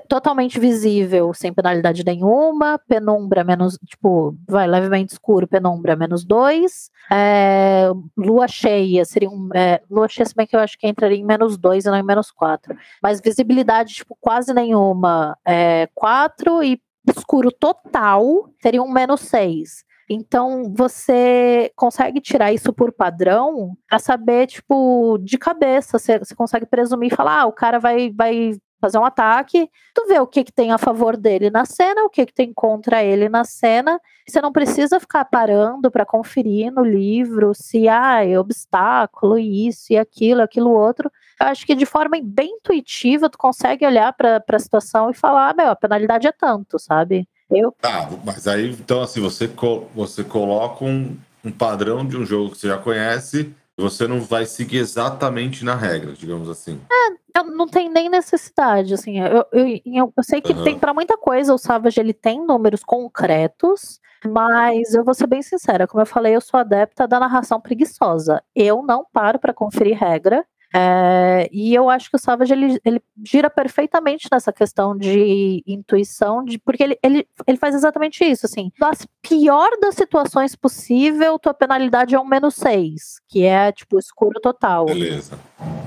totalmente 0.09 0.59
visível, 0.61 1.33
sem 1.35 1.53
penalidade 1.53 2.05
nenhuma, 2.05 2.79
penumbra 2.79 3.43
menos, 3.43 3.79
tipo, 3.87 4.37
vai 4.49 4.67
levemente 4.67 5.13
escuro, 5.13 5.49
penumbra 5.49 5.97
menos 5.97 6.25
dois, 6.25 6.91
é, 7.11 7.89
lua 8.17 8.47
cheia 8.47 9.05
seria 9.05 9.29
um, 9.29 9.49
é, 9.55 9.81
lua 9.91 10.09
cheia 10.09 10.27
se 10.27 10.35
bem 10.35 10.47
que 10.47 10.55
eu 10.55 10.61
acho 10.61 10.79
que 10.79 10.87
entraria 10.87 11.19
em 11.19 11.25
menos 11.25 11.57
dois 11.57 11.85
e 11.85 11.89
não 11.89 11.97
em 11.97 12.05
menos 12.05 12.31
quatro, 12.31 12.77
mas 13.03 13.21
visibilidade, 13.21 13.95
tipo, 13.95 14.17
quase 14.21 14.53
nenhuma, 14.55 15.37
é, 15.45 15.89
quatro 15.95 16.63
e 16.63 16.81
escuro 17.17 17.51
total 17.51 18.25
seria 18.63 18.83
um 18.83 18.91
menos 18.91 19.23
seis. 19.23 19.85
Então, 20.13 20.75
você 20.77 21.71
consegue 21.77 22.21
tirar 22.21 22.53
isso 22.53 22.73
por 22.73 22.91
padrão 22.93 23.77
para 23.89 24.01
saber, 24.01 24.49
tipo, 24.49 25.17
de 25.19 25.39
cabeça. 25.39 25.97
Você, 25.97 26.19
você 26.19 26.35
consegue 26.35 26.67
presumir 26.67 27.13
e 27.13 27.17
falar, 27.17 27.43
ah, 27.43 27.47
o 27.47 27.53
cara 27.53 27.79
vai, 27.79 28.11
vai 28.11 28.55
fazer 28.81 28.99
um 28.99 29.05
ataque, 29.05 29.71
tu 29.95 30.09
vê 30.09 30.19
o 30.19 30.27
que, 30.27 30.43
que 30.43 30.53
tem 30.53 30.73
a 30.73 30.79
favor 30.79 31.17
dele 31.17 31.49
na 31.49 31.65
cena, 31.65 32.03
o 32.05 32.11
que, 32.11 32.27
que 32.27 32.35
tem 32.35 32.53
contra 32.53 33.05
ele 33.05 33.29
na 33.29 33.45
cena. 33.45 34.01
Você 34.27 34.41
não 34.41 34.51
precisa 34.51 34.99
ficar 34.99 35.25
parando 35.27 35.93
para 35.93 36.05
conferir 36.05 36.73
no 36.73 36.83
livro 36.83 37.53
se 37.55 37.87
ah, 37.89 38.25
é 38.25 38.37
obstáculo, 38.37 39.39
isso 39.39 39.93
e 39.93 39.99
aquilo, 39.99 40.43
aquilo 40.43 40.71
outro. 40.71 41.09
Eu 41.41 41.47
acho 41.47 41.65
que 41.65 41.75
de 41.77 41.87
forma 41.87 42.19
bem 42.21 42.57
intuitiva 42.57 43.31
tu 43.31 43.39
consegue 43.39 43.87
olhar 43.87 44.13
para 44.13 44.43
a 44.45 44.59
situação 44.59 45.09
e 45.09 45.15
falar, 45.15 45.51
ah, 45.51 45.55
meu, 45.55 45.71
a 45.71 45.77
penalidade 45.77 46.27
é 46.27 46.33
tanto, 46.33 46.81
sabe? 46.81 47.29
Eu... 47.51 47.75
Tá, 47.81 48.09
mas 48.25 48.47
aí, 48.47 48.71
então, 48.71 49.03
assim, 49.03 49.21
você, 49.21 49.51
você 49.95 50.23
coloca 50.25 50.85
um, 50.85 51.17
um 51.45 51.51
padrão 51.51 52.07
de 52.07 52.17
um 52.17 52.25
jogo 52.25 52.51
que 52.51 52.59
você 52.59 52.69
já 52.69 52.79
conhece 52.79 53.55
você 53.81 54.07
não 54.07 54.21
vai 54.21 54.45
seguir 54.45 54.77
exatamente 54.77 55.65
na 55.65 55.75
regra, 55.75 56.13
digamos 56.13 56.49
assim. 56.49 56.81
É, 56.91 57.43
não 57.43 57.67
tem 57.67 57.89
nem 57.89 58.09
necessidade, 58.09 58.93
assim, 58.95 59.19
eu, 59.19 59.47
eu, 59.53 59.81
eu, 59.87 60.13
eu 60.17 60.23
sei 60.23 60.41
que 60.41 60.53
uhum. 60.53 60.63
tem 60.63 60.79
para 60.79 60.93
muita 60.93 61.17
coisa, 61.17 61.55
o 61.55 61.59
Savage, 61.59 61.99
ele 61.99 62.13
tem 62.13 62.45
números 62.45 62.85
concretos, 62.85 63.99
mas 64.25 64.95
eu 64.95 65.03
vou 65.03 65.15
ser 65.15 65.27
bem 65.27 65.43
sincera, 65.43 65.87
como 65.87 66.03
eu 66.03 66.07
falei, 66.07 66.37
eu 66.37 66.41
sou 66.41 66.61
adepta 66.61 67.09
da 67.09 67.19
narração 67.19 67.61
preguiçosa. 67.61 68.43
Eu 68.55 68.83
não 68.83 69.07
paro 69.11 69.39
para 69.39 69.55
conferir 69.55 69.97
regra, 69.97 70.45
é, 70.75 71.49
e 71.53 71.75
eu 71.75 71.91
acho 71.91 72.09
que 72.09 72.17
o 72.17 72.19
Savage 72.19 72.53
ele, 72.53 72.81
ele 72.85 73.03
gira 73.25 73.51
perfeitamente 73.51 74.29
nessa 74.31 74.53
questão 74.53 74.97
de 74.97 75.63
intuição, 75.67 76.45
de, 76.45 76.59
porque 76.59 76.83
ele, 76.83 76.99
ele, 77.03 77.27
ele 77.47 77.59
faz 77.59 77.75
exatamente 77.75 78.25
isso, 78.25 78.47
assim, 78.47 78.71
das 78.79 79.07
pior 79.21 79.71
das 79.81 79.95
situações 79.95 80.55
possível, 80.55 81.39
tua 81.39 81.55
penalidade 81.55 82.15
é 82.15 82.21
um 82.21 82.27
menos 82.27 82.55
6, 82.55 83.21
que 83.29 83.45
é 83.45 83.73
tipo 83.73 83.99
escuro 83.99 84.41
total. 84.41 84.87
Beleza. 84.87 85.39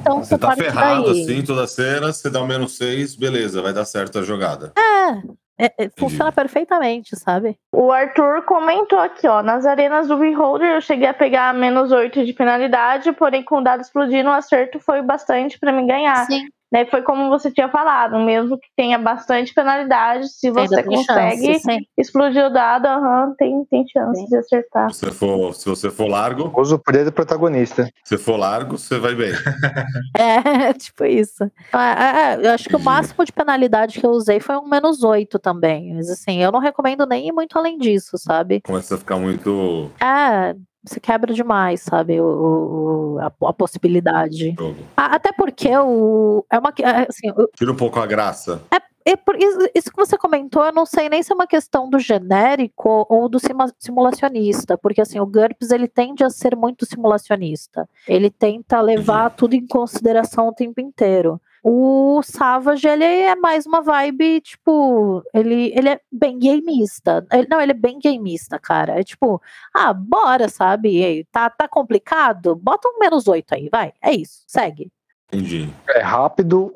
Então 0.02 0.20
você, 0.20 0.36
você 0.36 0.38
tá 0.38 0.56
ferrado 0.56 1.10
assim, 1.10 1.42
toda 1.44 1.66
cena, 1.66 2.12
você 2.12 2.30
dá 2.30 2.42
um 2.42 2.48
menos 2.48 2.76
6, 2.76 3.16
beleza, 3.16 3.62
vai 3.62 3.74
dar 3.74 3.86
certo 3.86 4.20
a 4.20 4.22
jogada. 4.22 4.74
É, 4.78 5.22
é, 5.60 5.86
é, 5.86 5.90
funciona 5.98 6.32
perfeitamente, 6.32 7.16
sabe? 7.16 7.58
O 7.72 7.92
Arthur 7.92 8.44
comentou 8.44 9.00
aqui, 9.00 9.28
ó. 9.28 9.44
Nas 9.44 9.66
arenas 9.66 10.08
do 10.08 10.18
Beholder 10.18 10.76
eu 10.76 10.82
cheguei 10.82 11.08
a 11.08 11.14
pegar 11.14 11.54
menos 11.54 11.92
8 11.92 12.26
de 12.26 12.34
penalidade, 12.34 13.12
porém 13.14 13.44
com 13.44 13.58
o 13.58 13.64
dado 13.64 13.82
explodindo, 13.82 14.30
o 14.30 14.34
acerto 14.34 14.80
foi 14.80 15.02
bastante 15.02 15.60
para 15.60 15.72
me 15.72 15.86
ganhar. 15.86 16.26
Sim. 16.26 16.48
Né, 16.74 16.88
foi 16.88 17.04
como 17.04 17.30
você 17.30 17.52
tinha 17.52 17.70
falado, 17.70 18.18
mesmo 18.18 18.58
que 18.58 18.68
tenha 18.76 18.98
bastante 18.98 19.54
penalidade, 19.54 20.28
se 20.28 20.50
você 20.50 20.82
consegue 20.82 21.60
chance, 21.60 21.88
explodir 21.96 22.44
o 22.44 22.50
dado, 22.50 22.88
uhum, 22.88 23.36
tem, 23.38 23.64
tem 23.66 23.86
chance 23.88 24.20
sim. 24.20 24.26
de 24.26 24.38
acertar. 24.38 24.92
Se 24.92 25.06
você, 25.06 25.12
for, 25.12 25.54
se 25.54 25.70
você 25.70 25.92
for 25.92 26.08
largo. 26.08 26.52
Usa 26.60 26.74
o 26.74 26.80
poder 26.80 27.06
do 27.06 27.12
protagonista. 27.12 27.88
Se 28.04 28.18
for 28.18 28.38
largo, 28.38 28.80
você 28.80 28.98
vai 28.98 29.14
bem. 29.14 29.34
é, 30.18 30.74
tipo 30.74 31.06
isso. 31.06 31.44
É, 31.44 32.34
é, 32.34 32.48
eu 32.48 32.52
acho 32.52 32.68
que 32.68 32.76
o 32.76 32.80
máximo 32.80 33.24
de 33.24 33.32
penalidade 33.32 34.00
que 34.00 34.06
eu 34.06 34.12
usei 34.12 34.40
foi 34.40 34.58
um 34.58 34.68
menos 34.68 35.04
8 35.04 35.38
também. 35.38 35.94
Mas 35.94 36.10
assim, 36.10 36.42
eu 36.42 36.52
não 36.52 36.60
recomendo 36.60 37.06
nem 37.06 37.28
ir 37.28 37.32
muito 37.32 37.56
além 37.56 37.78
disso, 37.78 38.18
sabe? 38.18 38.62
Começa 38.62 38.96
a 38.96 38.98
ficar 38.98 39.18
muito. 39.18 39.92
É, 40.02 40.56
você 40.84 41.00
quebra 41.00 41.34
demais, 41.34 41.82
sabe, 41.82 42.20
o, 42.20 42.26
o 42.26 43.20
a, 43.20 43.28
a, 43.50 43.54
possibilidade. 43.54 44.54
até 44.96 45.32
porque 45.32 45.70
o 45.78 46.46
é 46.52 46.60
uma 46.60 46.74
é, 46.80 47.08
assim, 47.08 47.34
tira 47.56 47.72
um 47.72 47.76
pouco 47.76 48.00
a 48.00 48.06
graça. 48.06 48.62
É, 48.70 48.82
é 49.06 49.16
por 49.16 49.36
isso, 49.36 49.60
isso, 49.74 49.90
que 49.90 49.96
você 49.96 50.18
comentou, 50.18 50.66
eu 50.66 50.74
não 50.74 50.86
sei 50.86 51.10
nem 51.10 51.22
se 51.22 51.32
é 51.32 51.36
uma 51.36 51.48
questão 51.48 51.90
do 51.90 52.00
genérico 52.00 53.06
ou 53.10 53.30
do 53.30 53.38
simulacionista, 53.80 54.78
porque 54.78 55.02
assim, 55.02 55.20
o 55.20 55.26
GURPS 55.26 55.72
ele 55.72 55.88
tende 55.88 56.24
a 56.24 56.30
ser 56.30 56.56
muito 56.56 56.86
simulacionista. 56.86 57.88
Ele 58.08 58.30
tenta 58.30 58.82
levar 58.82 59.30
uhum. 59.30 59.36
tudo 59.36 59.54
em 59.56 59.66
consideração 59.66 60.48
o 60.48 60.54
tempo 60.54 60.80
inteiro. 60.80 61.40
O 61.66 62.22
Savage, 62.24 62.86
ele 62.88 63.06
é 63.06 63.36
mais 63.38 63.66
uma 63.66 63.82
vibe, 63.82 64.42
tipo, 64.42 65.24
ele, 65.34 65.72
ele 65.74 65.90
é 65.90 66.02
bem 66.12 66.38
gameista. 66.38 67.26
Ele, 67.32 67.48
não, 67.50 67.62
ele 67.62 67.72
é 67.72 67.76
bem 67.76 68.00
gameista, 68.00 68.60
cara. 68.60 69.00
É 69.00 69.04
tipo, 69.04 69.42
ah, 69.74 69.94
bora, 69.94 70.50
sabe? 70.50 71.26
Tá, 71.32 71.50
tá 71.50 71.68
complicado? 71.68 72.56
Bota 72.56 72.90
um 72.90 73.00
menos 73.00 73.28
oito 73.30 73.54
aí, 73.56 73.70
vai. 73.72 73.94
É 74.02 74.12
isso, 74.14 74.44
segue. 74.46 74.92
Entendi. 75.34 75.70
É 75.88 76.02
rápido, 76.02 76.72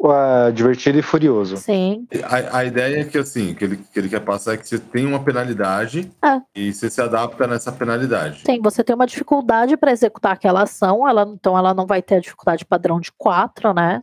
é 0.47 0.51
divertido 0.51 0.97
e 0.97 1.01
furioso. 1.01 1.58
Sim. 1.58 2.08
A, 2.24 2.60
a, 2.60 2.66
ideia 2.66 3.01
é 3.01 3.03
que 3.03 3.18
assim, 3.18 3.53
que 3.53 3.64
ele, 3.64 3.78
que 3.78 3.99
ele 3.99 4.10
quer 4.10 4.20
passar 4.22 4.53
é 4.53 4.58
que 4.58 4.68
você 4.68 4.80
tem 4.80 5.05
uma 5.05 5.20
penalidade 5.20 6.12
é. 6.24 6.41
e 6.55 6.74
você 6.74 6.89
se 6.89 6.99
adapta 6.99 7.45
nessa 7.45 7.72
penalidade. 7.72 8.41
Sim, 8.45 8.60
você 8.62 8.84
tem 8.84 8.95
uma 8.95 9.05
dificuldade 9.05 9.78
para 9.78 9.91
executar 9.91 10.34
aquela 10.34 10.64
ação, 10.64 11.08
ela, 11.08 11.24
então 11.24 11.58
ela 11.58 11.74
não 11.74 11.86
vai 11.86 12.01
ter 12.01 12.16
a 12.16 12.20
dificuldade 12.20 12.66
padrão 12.66 12.99
de 12.99 13.12
4, 13.12 13.74
né? 13.74 14.01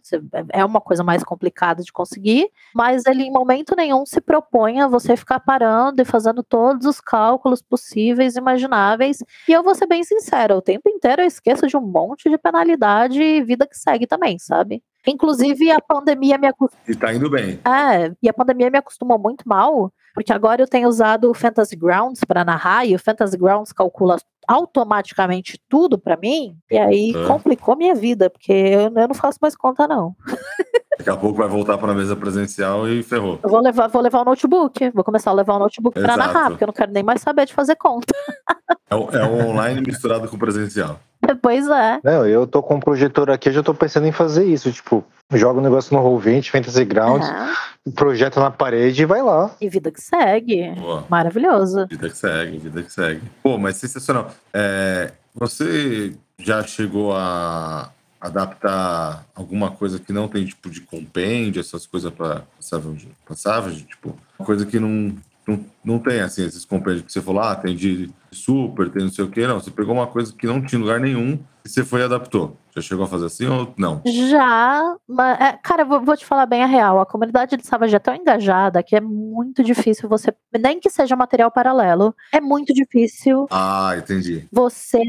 É 0.52 0.64
uma 0.64 0.80
coisa 0.80 1.02
mais 1.02 1.24
complicada 1.24 1.82
de 1.82 1.92
conseguir, 1.92 2.48
mas 2.74 3.04
ele 3.06 3.24
em 3.24 3.32
momento 3.32 3.74
nenhum 3.76 4.06
se 4.06 4.20
propõe 4.20 4.80
a 4.80 4.88
você 4.88 5.16
ficar 5.16 5.40
parando 5.40 6.00
e 6.00 6.04
fazendo 6.04 6.42
todos 6.42 6.86
os 6.86 7.00
cálculos 7.00 7.60
possíveis, 7.60 8.36
imagináveis. 8.36 9.18
E 9.48 9.52
eu 9.52 9.62
vou 9.62 9.74
ser 9.74 9.86
bem 9.86 10.04
sincera, 10.04 10.56
o 10.56 10.62
tempo 10.62 10.88
inteiro 10.88 11.22
eu 11.22 11.26
esqueço 11.26 11.66
de 11.66 11.76
um 11.76 11.80
monte 11.80 12.30
de 12.30 12.38
penalidade 12.38 13.20
e 13.20 13.42
vida 13.42 13.66
que 13.66 13.76
segue 13.76 14.06
também, 14.06 14.38
sabe? 14.44 14.82
Inclusive, 15.06 15.70
a 15.70 15.80
pandemia 15.80 16.38
me 16.38 16.46
acostumou. 16.46 16.84
E 16.88 16.94
tá 16.94 17.12
indo 17.12 17.28
bem. 17.28 17.60
É, 17.64 18.12
e 18.22 18.28
a 18.28 18.32
pandemia 18.32 18.70
me 18.70 18.78
acostumou 18.78 19.18
muito 19.18 19.46
mal, 19.46 19.92
porque 20.14 20.32
agora 20.32 20.62
eu 20.62 20.66
tenho 20.66 20.88
usado 20.88 21.30
o 21.30 21.34
Fantasy 21.34 21.76
Grounds 21.76 22.20
para 22.24 22.44
narrar, 22.44 22.86
e 22.86 22.94
o 22.94 22.98
Fantasy 22.98 23.36
Grounds 23.36 23.72
calcula 23.72 24.16
automaticamente 24.46 25.58
tudo 25.68 25.98
para 25.98 26.16
mim, 26.16 26.56
e 26.70 26.78
aí 26.78 27.12
é. 27.14 27.26
complicou 27.26 27.76
minha 27.76 27.94
vida, 27.94 28.30
porque 28.30 28.52
eu, 28.52 28.82
eu 28.82 29.08
não 29.08 29.14
faço 29.14 29.38
mais 29.40 29.56
conta, 29.56 29.86
não. 29.86 30.14
Daqui 30.96 31.10
a 31.10 31.16
pouco 31.16 31.38
vai 31.38 31.48
voltar 31.48 31.76
para 31.76 31.90
a 31.90 31.94
mesa 31.94 32.14
presencial 32.14 32.88
e 32.88 33.02
ferrou. 33.02 33.40
Eu 33.42 33.50
vou 33.50 33.60
levar, 33.60 33.88
vou 33.88 34.00
levar 34.00 34.20
o 34.20 34.24
notebook, 34.24 34.90
vou 34.90 35.02
começar 35.02 35.30
a 35.30 35.34
levar 35.34 35.56
o 35.56 35.58
notebook 35.58 36.00
para 36.00 36.16
narrar, 36.16 36.50
porque 36.50 36.62
eu 36.62 36.68
não 36.68 36.74
quero 36.74 36.92
nem 36.92 37.02
mais 37.02 37.20
saber 37.20 37.46
de 37.46 37.52
fazer 37.52 37.76
conta. 37.76 38.14
É 38.88 38.94
o, 38.94 39.10
é 39.10 39.24
o 39.24 39.48
online 39.48 39.80
misturado 39.80 40.28
com 40.28 40.36
o 40.36 40.38
presencial. 40.38 41.00
Pois 41.42 41.66
é. 41.68 42.00
Não, 42.02 42.26
eu 42.26 42.46
tô 42.46 42.62
com 42.62 42.76
um 42.76 42.80
projetor 42.80 43.30
aqui, 43.30 43.48
eu 43.48 43.52
já 43.52 43.62
tô 43.62 43.74
pensando 43.74 44.06
em 44.06 44.12
fazer 44.12 44.44
isso. 44.44 44.70
Tipo, 44.72 45.04
joga 45.32 45.58
o 45.58 45.60
um 45.60 45.64
negócio 45.64 45.96
no 45.96 46.02
Roll20, 46.02 46.50
Fantasy 46.50 46.84
Grounds, 46.84 47.28
uhum. 47.28 47.92
projeta 47.92 48.40
na 48.40 48.50
parede 48.50 49.02
e 49.02 49.06
vai 49.06 49.22
lá. 49.22 49.54
E 49.60 49.68
vida 49.68 49.90
que 49.90 50.00
segue. 50.00 50.70
Boa. 50.72 51.04
Maravilhoso. 51.08 51.86
Vida 51.86 52.08
que 52.08 52.16
segue, 52.16 52.58
vida 52.58 52.82
que 52.82 52.92
segue. 52.92 53.22
Pô, 53.42 53.58
mas 53.58 53.76
sensacional. 53.76 54.30
É, 54.52 55.12
você 55.34 56.14
já 56.38 56.62
chegou 56.62 57.14
a 57.14 57.90
adaptar 58.20 59.26
alguma 59.34 59.70
coisa 59.70 59.98
que 59.98 60.12
não 60.12 60.28
tem 60.28 60.46
tipo 60.46 60.70
de 60.70 60.80
compêndio, 60.80 61.60
essas 61.60 61.86
coisas 61.86 62.10
para 62.12 62.42
Savage, 62.58 63.08
Savage, 63.34 63.82
tipo, 63.82 64.16
coisa 64.38 64.64
que 64.64 64.80
não, 64.80 65.14
não, 65.46 65.64
não 65.84 65.98
tem 65.98 66.20
assim, 66.20 66.44
esses 66.44 66.64
compêndios 66.64 67.02
que 67.02 67.12
você 67.12 67.20
falou, 67.20 67.42
ah, 67.42 67.54
tem 67.54 67.76
de 67.76 68.10
super, 68.32 68.90
tem 68.90 69.02
não 69.02 69.10
sei 69.10 69.24
o 69.24 69.30
que, 69.30 69.46
não. 69.46 69.60
Você 69.60 69.70
pegou 69.70 69.94
uma 69.94 70.06
coisa 70.06 70.32
que 70.32 70.46
não 70.46 70.62
tinha 70.62 70.80
lugar 70.80 71.00
nenhum 71.00 71.38
e 71.64 71.68
você 71.68 71.84
foi 71.84 72.00
e 72.00 72.04
adaptou. 72.04 72.58
Já 72.76 72.82
chegou 72.82 73.04
a 73.04 73.08
fazer 73.08 73.26
assim 73.26 73.46
ou 73.46 73.72
não? 73.78 74.02
Já, 74.04 74.96
mas, 75.08 75.40
é, 75.40 75.52
cara, 75.62 75.84
vou, 75.84 76.00
vou, 76.00 76.16
te 76.16 76.26
falar 76.26 76.44
bem 76.44 76.60
a 76.60 76.66
real. 76.66 77.00
A 77.00 77.06
comunidade 77.06 77.56
de 77.56 77.64
Savage 77.64 77.94
é 77.94 78.00
tão 78.00 78.16
engajada 78.16 78.82
que 78.82 78.96
é 78.96 79.00
muito 79.00 79.62
difícil 79.62 80.08
você, 80.08 80.34
nem 80.52 80.80
que 80.80 80.90
seja 80.90 81.14
material 81.14 81.52
paralelo, 81.52 82.12
é 82.32 82.40
muito 82.40 82.74
difícil. 82.74 83.46
Ah, 83.48 83.94
entendi. 83.96 84.48
Você. 84.50 85.00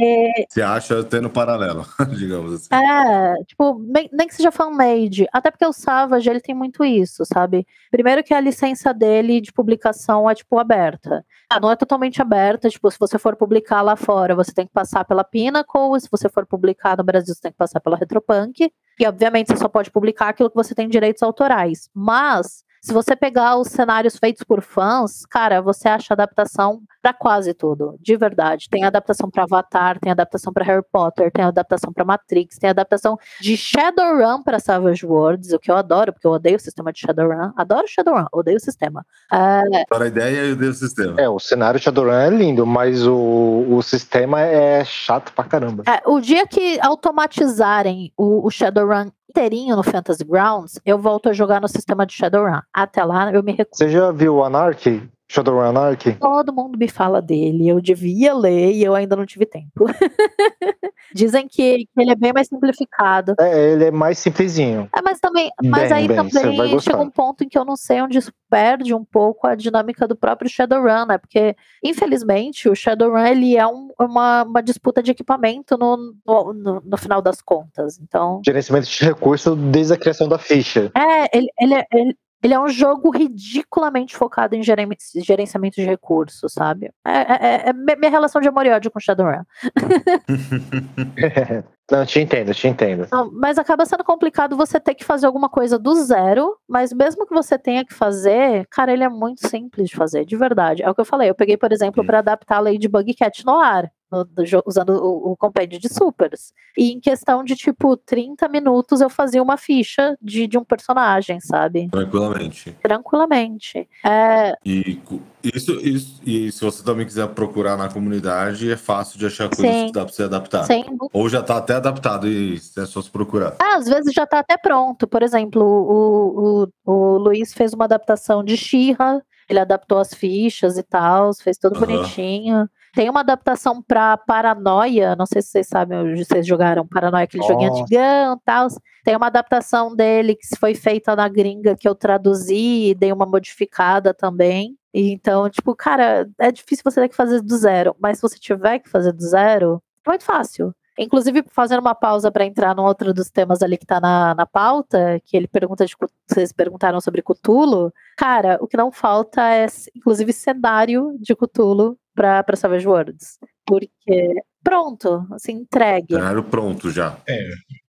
Você 0.47 0.61
acha 0.61 1.03
tendo 1.03 1.27
paralelo, 1.27 1.87
digamos 2.15 2.53
assim. 2.53 2.67
É, 2.71 3.33
tipo, 3.45 3.81
nem 3.89 4.27
que 4.27 4.35
seja 4.35 4.51
fan-made. 4.51 5.25
Até 5.33 5.49
porque 5.49 5.65
o 5.65 5.73
Savage, 5.73 6.29
ele 6.29 6.39
tem 6.39 6.53
muito 6.53 6.85
isso, 6.85 7.25
sabe? 7.25 7.65
Primeiro 7.89 8.23
que 8.23 8.33
a 8.33 8.39
licença 8.39 8.93
dele 8.93 9.41
de 9.41 9.51
publicação 9.51 10.29
é, 10.29 10.35
tipo, 10.35 10.59
aberta. 10.65 11.25
Ah, 11.49 11.59
não 11.59 11.71
é 11.71 11.75
totalmente 11.75 12.21
aberta, 12.21 12.69
tipo, 12.69 12.89
se 12.89 12.97
você 12.99 13.17
for 13.19 13.35
publicar 13.35 13.81
lá 13.81 13.95
fora, 13.95 14.35
você 14.35 14.51
tem 14.51 14.65
que 14.65 14.73
passar 14.73 15.05
pela 15.05 15.23
Pinnacle, 15.23 15.99
se 15.99 16.09
você 16.11 16.27
for 16.27 16.45
publicar 16.45 16.97
no 16.97 17.03
Brasil, 17.03 17.33
você 17.33 17.41
tem 17.41 17.51
que 17.51 17.57
passar 17.57 17.79
pela 17.79 17.95
Retropunk. 17.95 18.71
E, 18.99 19.07
obviamente, 19.07 19.47
você 19.47 19.57
só 19.57 19.67
pode 19.67 19.91
publicar 19.91 20.29
aquilo 20.29 20.49
que 20.49 20.55
você 20.55 20.73
tem 20.73 20.89
direitos 20.89 21.21
autorais. 21.21 21.89
Mas, 21.93 22.63
se 22.85 22.93
você 22.93 23.15
pegar 23.15 23.57
os 23.57 23.69
cenários 23.69 24.15
feitos 24.15 24.43
por 24.43 24.61
fãs, 24.61 25.25
cara, 25.25 25.59
você 25.59 25.89
acha 25.89 26.13
adaptação 26.13 26.83
para 27.01 27.13
quase 27.13 27.51
tudo, 27.51 27.97
de 27.99 28.15
verdade. 28.15 28.67
Tem 28.69 28.83
adaptação 28.83 29.27
para 29.27 29.41
Avatar, 29.41 29.99
tem 29.99 30.11
adaptação 30.11 30.53
para 30.53 30.63
Harry 30.63 30.85
Potter, 30.91 31.31
tem 31.31 31.43
adaptação 31.43 31.91
para 31.91 32.05
Matrix, 32.05 32.59
tem 32.59 32.69
adaptação 32.69 33.17
de 33.41 33.57
Shadowrun 33.57 34.43
para 34.43 34.59
Savage 34.59 35.03
Worlds, 35.03 35.51
o 35.51 35.57
que 35.57 35.71
eu 35.71 35.75
adoro, 35.75 36.13
porque 36.13 36.27
eu 36.27 36.31
odeio 36.31 36.57
o 36.57 36.59
sistema 36.59 36.93
de 36.93 36.99
Shadowrun. 36.99 37.53
Adoro 37.57 37.87
Shadowrun, 37.87 38.27
odeio 38.31 38.57
o 38.57 38.61
sistema. 38.61 39.03
É... 39.33 39.85
Para 39.89 40.05
a 40.05 40.07
ideia, 40.07 40.45
eu 40.45 40.53
odeio 40.53 40.71
o 40.71 40.75
sistema. 40.75 41.19
É, 41.19 41.27
o 41.27 41.39
cenário 41.39 41.79
Shadowrun 41.79 42.13
é 42.13 42.29
lindo, 42.29 42.67
mas 42.67 43.07
o, 43.07 43.65
o 43.67 43.81
sistema 43.81 44.41
é 44.41 44.85
chato 44.85 45.33
pra 45.33 45.43
caramba. 45.43 45.83
É, 45.87 46.07
o 46.07 46.19
dia 46.19 46.45
que 46.45 46.79
automatizarem 46.81 48.13
o, 48.15 48.45
o 48.45 48.51
Shadowrun 48.51 49.09
inteirinho 49.29 49.75
no 49.75 49.83
Fantasy 49.83 50.23
Grounds, 50.23 50.79
eu 50.85 50.97
volto 50.97 51.29
a 51.29 51.33
jogar 51.33 51.61
no 51.61 51.67
sistema 51.67 52.05
de 52.05 52.13
Shadowrun. 52.13 52.61
Até 52.73 53.03
lá, 53.03 53.31
eu 53.31 53.43
me 53.43 53.51
recuso. 53.51 53.77
Você 53.77 53.89
já 53.89 54.11
viu 54.11 54.35
o 54.35 54.43
Anarchy? 54.43 55.09
Shadowrun 55.27 55.69
Anarchy? 55.69 56.13
Todo 56.13 56.53
mundo 56.53 56.77
me 56.77 56.87
fala 56.87 57.21
dele. 57.21 57.67
Eu 57.67 57.81
devia 57.81 58.33
ler 58.33 58.71
e 58.71 58.83
eu 58.83 58.93
ainda 58.93 59.15
não 59.15 59.25
tive 59.25 59.45
tempo. 59.45 59.85
Dizem 61.13 61.47
que, 61.47 61.87
ele 61.97 62.11
é 62.11 62.15
bem 62.15 62.33
mais 62.33 62.47
simplificado. 62.47 63.35
É, 63.39 63.71
ele 63.71 63.85
é 63.85 63.91
mais 63.91 64.17
simplesinho. 64.17 64.89
É, 64.95 65.01
mas 65.01 65.19
também, 65.19 65.51
mas 65.63 65.89
bem, 65.89 65.93
aí 65.93 66.07
bem, 66.07 66.17
também 66.17 66.79
chega 66.79 67.01
um 67.01 67.09
ponto 67.09 67.43
em 67.43 67.47
que 67.47 67.57
eu 67.57 67.65
não 67.65 67.75
sei 67.75 68.01
onde 68.01 68.17
isso 68.17 68.31
perde 68.49 68.93
um 68.93 69.03
pouco 69.03 69.47
a 69.47 69.55
dinâmica 69.55 70.07
do 70.07 70.15
próprio 70.15 70.49
Shadowrun, 70.49 71.05
né? 71.07 71.17
Porque, 71.17 71.55
infelizmente, 71.83 72.69
o 72.69 72.75
Shadowrun 72.75 73.25
ele 73.25 73.57
é 73.57 73.67
um, 73.67 73.89
uma, 73.99 74.43
uma 74.43 74.61
disputa 74.61 75.01
de 75.01 75.11
equipamento 75.11 75.77
no, 75.77 76.15
no, 76.25 76.53
no, 76.53 76.81
no, 76.85 76.97
final 76.97 77.21
das 77.21 77.41
contas. 77.41 77.99
Então. 77.99 78.41
Gerenciamento 78.45 78.87
de 78.87 79.05
recurso 79.05 79.55
desde 79.55 79.93
a 79.93 79.97
criação 79.97 80.27
da 80.27 80.37
ficha. 80.37 80.91
É, 80.95 81.37
ele, 81.37 81.47
ele, 81.59 81.73
é, 81.73 81.85
ele, 81.93 82.17
ele 82.45 82.53
é 82.53 82.59
um 82.59 82.69
jogo 82.69 83.09
ridiculamente 83.09 84.15
focado 84.15 84.55
em 84.55 84.61
gerenciamento 84.61 85.77
de 85.77 85.83
recursos, 85.83 86.53
sabe? 86.53 86.91
É, 87.03 87.11
é, 87.11 87.39
é, 87.41 87.69
é 87.69 87.73
minha 87.73 88.11
relação 88.11 88.39
de 88.39 88.47
amor 88.47 88.67
e 88.67 88.69
ódio 88.69 88.91
com 88.91 88.99
Shadowrun. 88.99 89.41
Não, 91.91 92.05
te 92.05 92.19
entendo, 92.19 92.53
te 92.53 92.67
entendo. 92.67 93.07
Não, 93.11 93.31
mas 93.31 93.57
acaba 93.57 93.83
sendo 93.85 94.03
complicado 94.03 94.55
você 94.55 94.79
ter 94.79 94.93
que 94.93 95.03
fazer 95.03 95.25
alguma 95.25 95.49
coisa 95.49 95.79
do 95.79 95.95
zero, 95.95 96.55
mas 96.67 96.93
mesmo 96.93 97.25
que 97.25 97.33
você 97.33 97.57
tenha 97.57 97.83
que 97.83 97.95
fazer, 97.95 98.67
cara, 98.69 98.93
ele 98.93 99.03
é 99.03 99.09
muito 99.09 99.47
simples 99.47 99.89
de 99.89 99.95
fazer, 99.95 100.23
de 100.23 100.35
verdade. 100.35 100.83
É 100.83 100.89
o 100.89 100.93
que 100.93 101.01
eu 101.01 101.05
falei. 101.05 101.29
Eu 101.29 101.35
peguei, 101.35 101.57
por 101.57 101.71
exemplo, 101.71 102.05
para 102.05 102.19
adaptar 102.19 102.57
a 102.57 102.59
Ladybug 102.59 103.11
Cat 103.15 103.43
no 103.43 103.59
ar 103.59 103.91
no, 104.11 104.27
usando 104.65 104.89
o, 104.89 105.31
o 105.31 105.37
compêndio 105.37 105.79
de 105.79 105.87
supers. 105.91 106.53
E 106.77 106.91
em 106.91 106.99
questão 106.99 107.43
de, 107.43 107.55
tipo, 107.55 107.97
30 107.97 108.47
minutos 108.47 109.01
eu 109.01 109.09
fazia 109.09 109.41
uma 109.41 109.57
ficha 109.57 110.17
de, 110.21 110.47
de 110.47 110.57
um 110.57 110.63
personagem, 110.63 111.39
sabe? 111.39 111.87
Tranquilamente. 111.89 112.75
Tranquilamente. 112.81 113.87
É... 114.03 114.53
E 114.65 114.99
isso, 115.43 115.73
isso, 115.79 116.21
e 116.25 116.51
se 116.51 116.63
você 116.63 116.83
também 116.83 117.05
quiser 117.05 117.27
procurar 117.29 117.77
na 117.77 117.89
comunidade, 117.89 118.71
é 118.71 118.77
fácil 118.77 119.19
de 119.19 119.27
achar 119.27 119.49
coisas 119.49 119.75
Sim. 119.75 119.85
que 119.87 119.91
dá 119.91 120.03
pra 120.03 120.13
você 120.13 120.23
adaptar. 120.23 120.63
Sim. 120.63 120.85
Ou 121.13 121.29
já 121.29 121.43
tá 121.43 121.57
até 121.57 121.75
adaptado 121.75 122.27
e 122.27 122.55
é 122.55 122.85
só 122.85 123.01
se 123.01 123.09
procurar. 123.09 123.55
Ah, 123.61 123.77
às 123.77 123.85
vezes 123.85 124.13
já 124.13 124.25
tá 124.25 124.39
até 124.39 124.57
pronto. 124.57 125.07
Por 125.07 125.21
exemplo, 125.21 125.63
o, 125.63 126.63
o, 126.63 126.91
o 126.91 127.17
Luiz 127.17 127.53
fez 127.53 127.73
uma 127.73 127.85
adaptação 127.85 128.43
de 128.43 128.57
Xirra, 128.57 129.21
ele 129.47 129.59
adaptou 129.59 129.99
as 129.99 130.13
fichas 130.13 130.77
e 130.77 130.83
tal, 130.83 131.33
fez 131.35 131.57
tudo 131.57 131.79
uhum. 131.79 131.85
bonitinho. 131.85 132.69
Tem 132.95 133.09
uma 133.09 133.19
adaptação 133.19 133.81
para 133.81 134.15
Paranoia, 134.15 135.17
não 135.17 135.25
sei 135.25 135.41
se 135.41 135.49
vocês 135.49 135.67
sabem, 135.67 136.15
vocês 136.15 136.47
jogaram 136.47 136.87
Paranoia, 136.87 137.25
aquele 137.25 137.43
oh. 137.43 137.47
joguinho 137.47 137.73
antigão 137.73 138.35
e 138.35 138.39
tal. 138.45 138.67
Tem 139.03 139.15
uma 139.17 139.27
adaptação 139.27 139.93
dele 139.93 140.33
que 140.33 140.47
foi 140.57 140.73
feita 140.73 141.13
na 141.13 141.27
gringa 141.27 141.75
que 141.75 141.87
eu 141.87 141.93
traduzi 141.93 142.91
e 142.91 142.95
dei 142.95 143.11
uma 143.11 143.25
modificada 143.25 144.13
também. 144.13 144.77
Então, 144.93 145.49
tipo, 145.49 145.75
cara, 145.75 146.25
é 146.39 146.49
difícil 146.51 146.83
você 146.85 147.01
ter 147.01 147.09
que 147.09 147.15
fazer 147.15 147.41
do 147.41 147.57
zero, 147.57 147.93
mas 147.99 148.17
se 148.17 148.21
você 148.21 148.39
tiver 148.39 148.79
que 148.79 148.89
fazer 148.89 149.11
do 149.11 149.23
zero, 149.23 149.83
é 150.07 150.09
muito 150.09 150.23
fácil. 150.23 150.73
Inclusive, 150.97 151.43
fazendo 151.49 151.81
uma 151.81 151.93
pausa 151.93 152.31
para 152.31 152.45
entrar 152.45 152.73
no 152.73 152.83
outro 152.83 153.13
dos 153.13 153.29
temas 153.29 153.61
ali 153.61 153.77
que 153.77 153.83
está 153.83 153.99
na, 153.99 154.33
na 154.33 154.45
pauta, 154.45 155.19
que 155.25 155.35
ele 155.35 155.47
pergunta 155.47 155.85
de 155.85 155.93
vocês 156.27 156.53
perguntaram 156.53 157.01
sobre 157.01 157.21
Cthulhu. 157.21 157.93
Cara, 158.17 158.57
o 158.61 158.67
que 158.67 158.77
não 158.77 158.91
falta 158.91 159.41
é, 159.53 159.67
inclusive, 159.95 160.31
cenário 160.31 161.17
de 161.19 161.35
Cthulhu 161.35 161.97
para 162.15 162.55
Savage 162.55 162.87
Worlds. 162.87 163.37
Porque 163.65 164.41
pronto, 164.63 165.27
assim, 165.31 165.53
entregue. 165.53 166.15
Cenário 166.15 166.43
pronto 166.43 166.89
já. 166.89 167.17
É. 167.27 167.49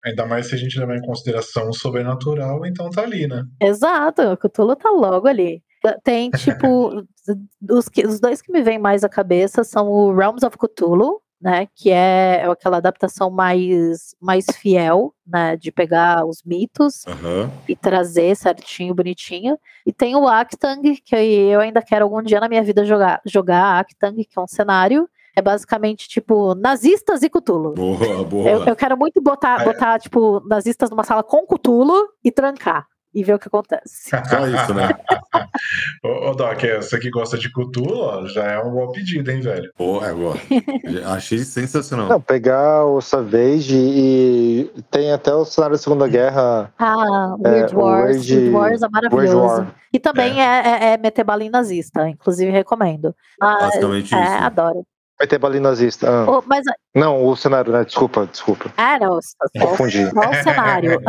Ainda 0.05 0.25
mais 0.25 0.47
se 0.47 0.55
a 0.55 0.57
gente 0.57 0.79
levar 0.79 0.95
em 0.95 1.05
consideração 1.05 1.69
o 1.69 1.73
sobrenatural, 1.73 2.65
então 2.65 2.89
tá 2.89 3.01
ali, 3.01 3.27
né? 3.27 3.43
Exato, 3.61 4.21
o 4.21 4.37
Cthulhu 4.37 4.75
tá 4.75 4.89
logo 4.89 5.27
ali. 5.27 5.63
Tem, 6.03 6.29
tipo, 6.37 7.03
os, 7.69 7.89
que, 7.89 8.05
os 8.05 8.19
dois 8.19 8.41
que 8.41 8.51
me 8.51 8.61
vêm 8.61 8.79
mais 8.79 9.03
à 9.03 9.09
cabeça 9.09 9.63
são 9.63 9.87
o 9.87 10.13
Realms 10.13 10.45
of 10.45 10.57
Cthulhu, 10.57 11.21
né, 11.41 11.67
que 11.75 11.89
é 11.89 12.45
aquela 12.45 12.77
adaptação 12.77 13.31
mais, 13.31 14.15
mais 14.21 14.45
fiel, 14.53 15.13
né, 15.25 15.57
de 15.57 15.71
pegar 15.71 16.25
os 16.25 16.43
mitos 16.45 17.03
uhum. 17.07 17.49
e 17.67 17.75
trazer 17.75 18.35
certinho, 18.35 18.93
bonitinho. 18.93 19.57
E 19.85 19.91
tem 19.91 20.15
o 20.15 20.27
Actang, 20.27 20.95
que 20.97 21.15
eu 21.15 21.59
ainda 21.59 21.81
quero 21.81 22.05
algum 22.05 22.21
dia 22.21 22.39
na 22.39 22.47
minha 22.47 22.63
vida 22.63 22.85
jogar, 22.85 23.19
jogar 23.25 23.79
Actang, 23.79 24.23
que 24.23 24.37
é 24.37 24.41
um 24.41 24.47
cenário 24.47 25.09
É 25.35 25.41
basicamente, 25.41 26.07
tipo, 26.07 26.53
nazistas 26.55 27.23
e 27.23 27.29
Cutulo. 27.29 27.73
Boa, 27.73 28.23
boa. 28.23 28.49
Eu, 28.49 28.65
eu 28.65 28.75
quero 28.75 28.97
muito 28.97 29.21
botar, 29.21 29.63
botar, 29.63 29.97
tipo, 29.99 30.41
nazistas 30.47 30.89
numa 30.89 31.03
sala 31.03 31.23
com 31.23 31.45
Cutulo 31.45 31.95
e 32.23 32.31
trancar 32.31 32.85
e 33.13 33.23
ver 33.23 33.35
o 33.35 33.39
que 33.39 33.47
acontece. 33.47 34.09
Só 34.29 34.47
isso, 34.47 34.73
né? 34.73 34.89
ô, 36.03 36.29
ô, 36.29 36.33
Doc, 36.33 36.63
é, 36.63 36.77
você 36.77 36.97
que 36.99 37.09
gosta 37.09 37.37
de 37.37 37.51
Cthulhu, 37.51 38.27
já 38.29 38.43
é 38.43 38.59
um 38.59 38.71
bom 38.71 38.91
pedido, 38.91 39.29
hein, 39.31 39.41
velho? 39.41 39.71
Pô, 39.77 40.03
é 40.03 40.13
boa. 40.13 40.35
Achei 41.13 41.39
sensacional. 41.39 42.07
Não, 42.07 42.21
pegar 42.21 42.85
o 42.85 43.01
Savage 43.01 43.77
e 43.77 44.71
tem 44.89 45.11
até 45.11 45.33
o 45.33 45.45
cenário 45.45 45.75
da 45.75 45.81
Segunda 45.81 46.07
Guerra. 46.07 46.73
Ah, 46.77 47.35
Weird 47.39 47.73
é, 47.73 47.77
Wars. 47.77 48.15
Weird, 48.17 48.33
Weird 48.33 48.49
Wars 48.51 48.81
é 48.81 48.89
maravilhoso. 48.89 49.37
War. 49.37 49.75
E 49.93 49.99
também 49.99 50.41
é. 50.41 50.61
É, 50.61 50.93
é, 50.93 50.97
meter 50.97 51.23
bala 51.23 51.43
em 51.43 51.49
nazista, 51.49 52.07
inclusive 52.07 52.51
recomendo. 52.51 53.15
Mas, 53.39 53.61
Basicamente 53.61 54.15
é, 54.15 54.23
isso. 54.23 54.43
adoro. 54.43 54.85
Vai 55.21 55.27
ter 55.27 55.37
bala 55.37 55.59
nazista. 55.59 56.09
Ah. 56.09 56.25
Oh, 56.27 56.43
mas... 56.47 56.63
Não, 56.95 57.23
o 57.23 57.35
cenário, 57.35 57.71
né? 57.71 57.85
Desculpa, 57.85 58.25
desculpa. 58.25 58.73
Ah, 58.75 58.97
não. 58.97 59.19
Confundi. 59.59 60.09
Só 60.09 60.19
o 60.19 60.33
cenário. 60.33 60.99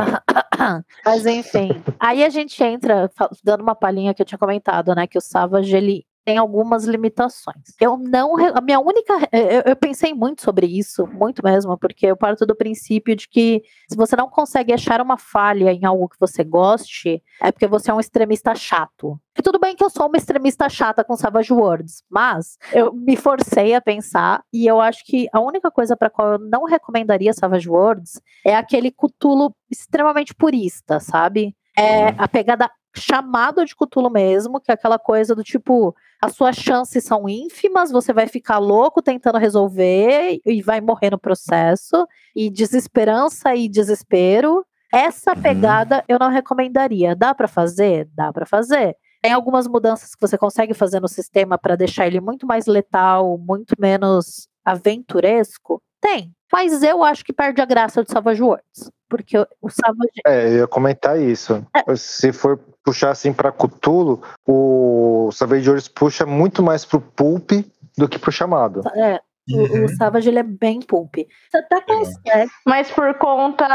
mas 1.03 1.25
enfim. 1.25 1.83
Aí 1.99 2.23
a 2.23 2.29
gente 2.29 2.63
entra, 2.63 3.11
dando 3.43 3.63
uma 3.63 3.75
palhinha 3.75 4.13
que 4.13 4.21
eu 4.21 4.27
tinha 4.27 4.39
comentado, 4.39 4.95
né? 4.95 5.07
Que 5.07 5.17
o 5.17 5.21
Savage, 5.23 5.75
ele 5.75 6.05
tem 6.25 6.39
algumas 6.39 6.85
limitações. 6.85 7.75
Eu 7.81 7.97
não. 7.97 8.37
A 8.55 8.61
minha 8.61 8.81
única. 8.81 9.13
Eu, 9.33 9.63
eu, 9.67 9.77
pensei 9.77 10.15
muito 10.15 10.43
sobre 10.43 10.67
isso, 10.67 11.07
muito 11.07 11.43
mesmo, 11.43 11.77
porque 11.77 12.07
eu 12.07 12.17
parto 12.17 12.47
do 12.47 12.55
princípio 12.55 13.17
de 13.17 13.29
que 13.29 13.63
se 13.89 13.97
você 13.97 14.15
não 14.15 14.29
consegue 14.29 14.73
achar 14.73 15.01
uma 15.01 15.19
falha 15.19 15.73
em 15.73 15.85
algo 15.85 16.09
que 16.09 16.19
você 16.19 16.45
goste, 16.45 17.23
é 17.41 17.51
porque 17.51 17.67
você 17.67 17.91
é 17.91 17.95
um 17.95 18.01
extremista 18.01 18.55
chato. 18.55 19.19
E 19.37 19.43
tudo 19.43 19.59
bem 19.59 19.75
que 19.75 19.83
eu 19.83 19.91
sou 19.91 20.07
uma 20.07 20.17
extremista 20.17 20.69
chata 20.69 21.03
com 21.03 21.17
Savage 21.17 21.53
Words, 21.53 22.05
mas 22.11 22.59
eu 22.73 22.93
me 22.93 23.17
forcei 23.17 23.75
a 23.75 23.81
pensar 23.81 24.43
e 24.53 24.67
eu 24.67 24.81
acho 24.81 25.05
que 25.07 25.27
a 25.33 25.41
única 25.41 25.71
coisa 25.71 25.97
para 25.97 26.11
qual 26.11 26.33
eu 26.33 26.39
não 26.39 26.65
recomendaria 26.65 27.33
Savage 27.33 27.69
Words 27.69 28.21
é 28.45 28.55
aquele 28.55 28.91
cutulo 28.91 29.55
extremamente 29.71 30.35
purista, 30.35 31.01
sabe? 31.01 31.57
É 31.77 32.09
uhum. 32.09 32.15
a 32.19 32.29
pegada 32.29 32.71
chamado 32.95 33.65
de 33.65 33.75
Cthulhu 33.75 34.11
mesmo, 34.11 34.61
que 34.61 34.71
é 34.71 34.75
aquela 34.75 34.99
coisa 34.99 35.35
do 35.35 35.43
tipo, 35.43 35.95
as 36.21 36.35
suas 36.35 36.57
chances 36.57 37.05
são 37.05 37.29
ínfimas, 37.29 37.91
você 37.91 38.13
vai 38.13 38.27
ficar 38.27 38.59
louco 38.59 39.03
tentando 39.03 39.39
resolver 39.39 40.41
e 40.45 40.63
vai 40.63 40.81
morrer 40.81 41.11
no 41.11 41.19
processo, 41.19 42.07
e 42.35 42.51
desesperança 42.51 43.55
e 43.55 43.69
desespero. 43.69 44.65
Essa 44.93 45.35
uhum. 45.35 45.43
pegada 45.43 46.05
eu 46.07 46.19
não 46.19 46.31
recomendaria. 46.31 47.17
Dá 47.17 47.35
para 47.35 47.49
fazer? 47.49 48.09
Dá 48.15 48.33
para 48.33 48.45
fazer. 48.45 48.97
Tem 49.23 49.33
algumas 49.33 49.67
mudanças 49.67 50.15
que 50.15 50.21
você 50.21 50.37
consegue 50.37 50.75
fazer 50.75 51.01
no 51.01 51.09
sistema 51.09 51.57
para 51.57 51.77
deixar 51.77 52.07
ele 52.07 52.21
muito 52.21 52.47
mais 52.47 52.67
letal, 52.67 53.39
muito 53.39 53.75
menos 53.79 54.49
aventuresco? 54.65 55.81
Tem. 56.01 56.35
Mas 56.53 56.83
eu 56.83 57.03
acho 57.03 57.25
que 57.25 57.33
perde 57.33 57.63
a 57.63 57.65
graça 57.65 58.03
do 58.03 58.11
Savage 58.11 58.43
Worlds. 58.43 58.91
Porque 59.09 59.39
o 59.39 59.71
Savage. 59.71 60.21
É, 60.27 60.49
eu 60.49 60.57
ia 60.59 60.67
comentar 60.67 61.19
isso. 61.19 61.65
É. 61.75 61.97
Se 61.97 62.33
for 62.33 62.59
puxar 62.85 63.11
assim 63.11 63.33
para 63.33 63.53
Cthulhu, 63.53 64.23
o 64.47 65.31
Savage 65.33 65.69
Worlds 65.69 65.89
puxa 65.89 66.27
muito 66.27 66.63
mais 66.63 66.85
pro 66.85 67.01
Pulp 67.01 67.53
do 67.97 68.09
que 68.09 68.19
pro 68.19 68.33
chamado. 68.33 68.83
É, 68.95 69.21
Uhum. 69.51 69.85
O, 69.85 69.89
Savage 69.89 70.29
ele 70.29 70.39
é 70.39 70.43
bem 70.43 70.81
pulp. 70.81 71.17
Você 71.51 71.57
até 71.57 71.81
consegue. 71.81 72.51
Mas 72.65 72.91
por 72.91 73.13
conta. 73.15 73.67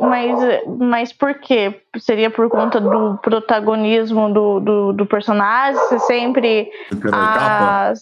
Mas, 0.00 0.38
mas 0.78 1.12
por 1.12 1.34
quê? 1.34 1.82
Seria 1.98 2.30
por 2.30 2.48
conta 2.48 2.80
do 2.80 3.18
protagonismo 3.18 4.32
do, 4.32 4.60
do, 4.60 4.92
do 4.92 5.06
personagem? 5.06 5.78
Você 5.82 5.98
sempre. 6.00 6.70
Ah, 7.12 7.92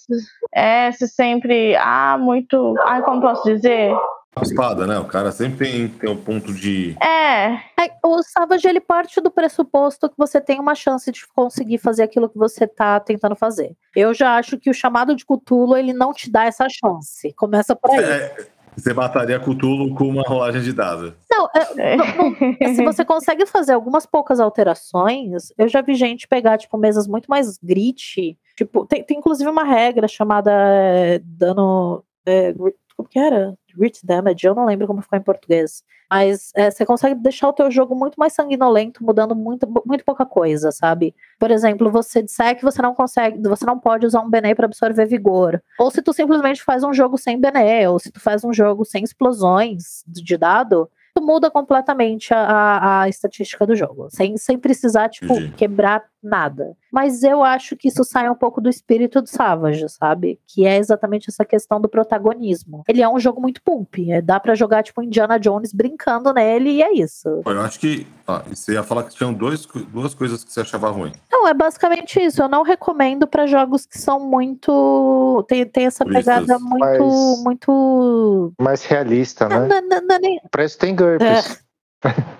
é, 0.54 0.92
se 0.92 1.08
sempre. 1.08 1.74
Ah, 1.76 2.16
muito. 2.18 2.74
Ah, 2.80 3.02
como 3.02 3.20
posso 3.20 3.42
dizer? 3.44 3.92
Espada, 4.42 4.86
né? 4.86 4.98
O 4.98 5.04
cara 5.04 5.32
sempre 5.32 5.70
tem, 5.70 5.88
tem 5.88 6.10
um 6.10 6.16
ponto 6.16 6.52
de. 6.52 6.96
É. 7.02 7.52
é. 7.54 7.90
O 8.04 8.22
Savage 8.22 8.66
ele 8.66 8.80
parte 8.80 9.20
do 9.20 9.30
pressuposto 9.30 10.08
que 10.08 10.16
você 10.16 10.40
tem 10.40 10.58
uma 10.58 10.74
chance 10.74 11.10
de 11.10 11.26
conseguir 11.28 11.78
fazer 11.78 12.02
aquilo 12.02 12.28
que 12.28 12.38
você 12.38 12.66
tá 12.66 12.98
tentando 13.00 13.36
fazer. 13.36 13.76
Eu 13.94 14.12
já 14.14 14.36
acho 14.36 14.58
que 14.58 14.70
o 14.70 14.74
chamado 14.74 15.14
de 15.14 15.24
Cthulhu 15.24 15.76
ele 15.76 15.92
não 15.92 16.12
te 16.12 16.30
dá 16.30 16.44
essa 16.44 16.66
chance. 16.68 17.32
Começa 17.34 17.74
por 17.74 17.90
aí. 17.90 18.04
É, 18.04 18.46
você 18.76 18.94
mataria 18.94 19.38
Cthulhu 19.38 19.94
com 19.94 20.08
uma 20.08 20.22
rolagem 20.22 20.62
de 20.62 20.72
dados. 20.72 21.12
Não, 21.30 21.48
é, 21.54 21.96
não, 21.96 22.06
não, 22.06 22.74
se 22.74 22.84
você 22.84 23.04
consegue 23.04 23.44
fazer 23.46 23.72
algumas 23.72 24.06
poucas 24.06 24.40
alterações, 24.40 25.52
eu 25.58 25.68
já 25.68 25.82
vi 25.82 25.94
gente 25.94 26.28
pegar, 26.28 26.56
tipo, 26.56 26.78
mesas 26.78 27.06
muito 27.06 27.26
mais 27.26 27.58
grit. 27.58 28.38
Tipo, 28.56 28.86
tem, 28.86 29.02
tem 29.02 29.18
inclusive 29.18 29.48
uma 29.50 29.64
regra 29.64 30.08
chamada 30.08 30.50
é, 30.52 31.20
dano. 31.22 32.04
É, 32.24 32.54
como 33.00 33.08
que 33.08 33.18
era? 33.18 33.54
Grit 33.74 34.04
Damage, 34.04 34.46
eu 34.46 34.54
não 34.54 34.66
lembro 34.66 34.86
como 34.86 35.00
ficou 35.00 35.18
em 35.18 35.22
português. 35.22 35.82
Mas 36.10 36.50
é, 36.56 36.70
você 36.70 36.84
consegue 36.84 37.14
deixar 37.14 37.48
o 37.48 37.52
teu 37.52 37.70
jogo 37.70 37.94
muito 37.94 38.18
mais 38.18 38.32
sanguinolento, 38.32 39.04
mudando 39.04 39.34
muito, 39.34 39.66
muito 39.86 40.04
pouca 40.04 40.26
coisa, 40.26 40.72
sabe? 40.72 41.14
Por 41.38 41.52
exemplo, 41.52 41.90
você 41.90 42.20
disser 42.20 42.56
que 42.56 42.64
você 42.64 42.82
não 42.82 42.94
consegue, 42.94 43.40
você 43.40 43.64
não 43.64 43.78
pode 43.78 44.04
usar 44.04 44.20
um 44.20 44.28
Bené 44.28 44.54
para 44.54 44.66
absorver 44.66 45.06
vigor. 45.06 45.62
Ou 45.78 45.90
se 45.90 46.02
tu 46.02 46.12
simplesmente 46.12 46.64
faz 46.64 46.82
um 46.82 46.92
jogo 46.92 47.16
sem 47.16 47.40
Bené, 47.40 47.88
ou 47.88 47.98
se 47.98 48.10
tu 48.10 48.20
faz 48.20 48.44
um 48.44 48.52
jogo 48.52 48.84
sem 48.84 49.04
explosões 49.04 50.02
de 50.06 50.36
dado, 50.36 50.90
muda 51.20 51.50
completamente 51.50 52.32
a, 52.32 52.40
a, 52.40 53.02
a, 53.02 53.08
estatística 53.08 53.66
do 53.66 53.76
jogo, 53.76 54.08
sem, 54.10 54.36
sem 54.36 54.58
precisar, 54.58 55.08
tipo, 55.08 55.32
Entendi. 55.32 55.52
quebrar 55.52 56.04
nada. 56.22 56.76
Mas 56.92 57.22
eu 57.22 57.42
acho 57.42 57.76
que 57.76 57.88
isso 57.88 58.04
sai 58.04 58.28
um 58.28 58.34
pouco 58.34 58.60
do 58.60 58.68
espírito 58.68 59.22
do 59.22 59.28
Savage, 59.28 59.88
sabe? 59.88 60.38
Que 60.46 60.66
é 60.66 60.76
exatamente 60.76 61.30
essa 61.30 61.44
questão 61.44 61.80
do 61.80 61.88
protagonismo. 61.88 62.82
Ele 62.88 63.02
é 63.02 63.08
um 63.08 63.18
jogo 63.18 63.40
muito 63.40 63.62
pulp, 63.62 63.94
é, 64.08 64.20
dá 64.20 64.38
para 64.38 64.54
jogar, 64.54 64.82
tipo, 64.82 65.02
Indiana 65.02 65.38
Jones 65.38 65.72
brincando 65.72 66.32
nele 66.32 66.70
e 66.70 66.82
é 66.82 66.92
isso. 66.92 67.42
Eu 67.46 67.60
acho 67.60 67.78
que 67.78 68.06
ah, 68.26 68.42
você 68.48 68.74
ia 68.74 68.82
falar 68.82 69.04
que 69.04 69.14
tinham 69.14 69.32
dois, 69.32 69.66
duas 69.66 70.14
coisas 70.14 70.44
que 70.44 70.52
você 70.52 70.60
achava 70.60 70.90
ruim. 70.90 71.12
Não, 71.30 71.48
é 71.48 71.54
basicamente 71.54 72.20
isso. 72.20 72.42
Eu 72.42 72.48
não 72.48 72.62
recomendo 72.62 73.26
para 73.26 73.46
jogos 73.46 73.86
que 73.86 73.98
são 73.98 74.20
muito. 74.20 75.44
Tem, 75.48 75.64
tem 75.66 75.86
essa 75.86 76.04
pegada 76.04 76.58
muito. 76.58 76.78
Mais, 76.78 77.42
muito. 77.42 78.52
Mais 78.60 78.84
realista, 78.84 79.48
né? 79.48 79.66
Não, 79.66 79.80
não, 79.80 80.00
não, 80.02 80.18
nem... 80.18 80.40
Parece 80.50 80.74
que 80.74 80.86
tem 80.86 80.94
GURPS. 80.94 81.62
É. 82.04 82.10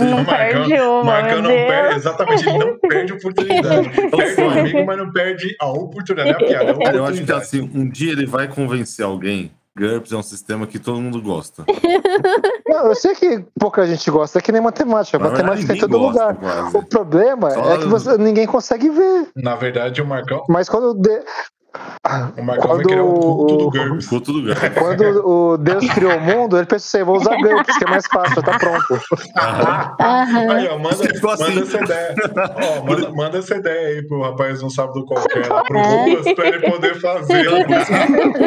não 0.00 0.24
perde 0.24 0.74
uma. 0.74 1.04
Marcão 1.04 1.42
não 1.42 1.50
perde, 1.50 1.96
exatamente, 1.96 2.48
ele 2.48 2.58
não 2.58 2.78
perde 2.78 3.12
oportunidade. 3.12 3.90
perde 4.10 4.40
o 4.42 4.50
amigo, 4.50 4.86
mas 4.86 4.98
não 4.98 5.12
perde 5.12 5.56
a 5.60 5.66
oportunidade. 5.66 6.30
É 6.30 6.32
a 6.32 6.36
piada, 6.36 6.70
a 6.70 6.74
oportunidade. 6.74 6.96
Eu 6.96 7.04
acho 7.04 7.24
que 7.24 7.32
assim, 7.32 7.70
um 7.74 7.88
dia 7.88 8.12
ele 8.12 8.26
vai 8.26 8.48
convencer 8.48 9.04
alguém. 9.04 9.52
GURPS 9.78 10.10
é 10.10 10.16
um 10.16 10.22
sistema 10.22 10.66
que 10.66 10.78
todo 10.78 11.00
mundo 11.00 11.22
gosta. 11.22 11.64
Não, 12.66 12.88
eu 12.88 12.94
sei 12.96 13.14
que 13.14 13.44
pouca 13.58 13.86
gente 13.86 14.10
gosta, 14.10 14.38
é 14.38 14.42
que 14.42 14.50
nem 14.50 14.60
matemática. 14.60 15.18
Na 15.18 15.30
matemática 15.30 15.72
em 15.72 15.78
todo 15.78 15.96
lugar. 15.96 16.34
Quase. 16.34 16.76
O 16.76 16.82
problema 16.82 17.50
Só 17.50 17.74
é 17.74 17.78
que 17.78 17.86
você, 17.86 18.18
ninguém 18.18 18.46
consegue 18.46 18.90
ver. 18.90 19.28
Na 19.36 19.54
verdade, 19.54 20.02
o 20.02 20.06
Marcão. 20.06 20.44
Mas 20.48 20.68
quando, 20.68 20.94
de, 20.94 21.22
o 22.36 22.42
Marcão 22.42 22.68
quando 22.68 22.76
vai 22.76 22.84
criar 22.84 23.02
um 23.04 23.20
culto 23.20 23.56
do 23.56 23.70
GURPS. 23.70 24.06
Culto 24.06 24.32
do 24.32 24.42
GURPS. 24.42 24.78
Quando 24.78 25.28
o 25.28 25.56
Deus 25.58 25.88
criou 25.92 26.16
o 26.16 26.20
mundo, 26.20 26.56
ele 26.56 26.66
pensou 26.66 26.98
assim, 26.98 27.04
vou 27.04 27.16
usar 27.16 27.36
GURPS, 27.36 27.78
que 27.78 27.84
é 27.84 27.90
mais 27.90 28.06
fácil, 28.06 28.42
tá 28.42 28.58
pronto. 28.58 29.00
Aí, 29.98 30.68
ó, 30.68 30.78
manda, 30.78 30.96
manda 31.22 31.44
assim. 31.44 31.60
essa 31.60 31.84
ideia. 31.84 32.14
Ó, 32.56 32.84
manda, 32.84 33.10
manda, 33.12 33.38
essa 33.38 33.56
ideia 33.56 33.88
aí 33.88 34.06
pro 34.06 34.22
rapaz 34.22 34.62
um 34.62 34.70
sábado 34.70 35.04
qualquer 35.04 35.46
lá 35.46 35.62
pro 35.64 35.78
Lucas, 35.78 36.34
pra 36.34 36.48
ele 36.48 36.70
poder 36.70 37.00
fazer. 37.00 37.44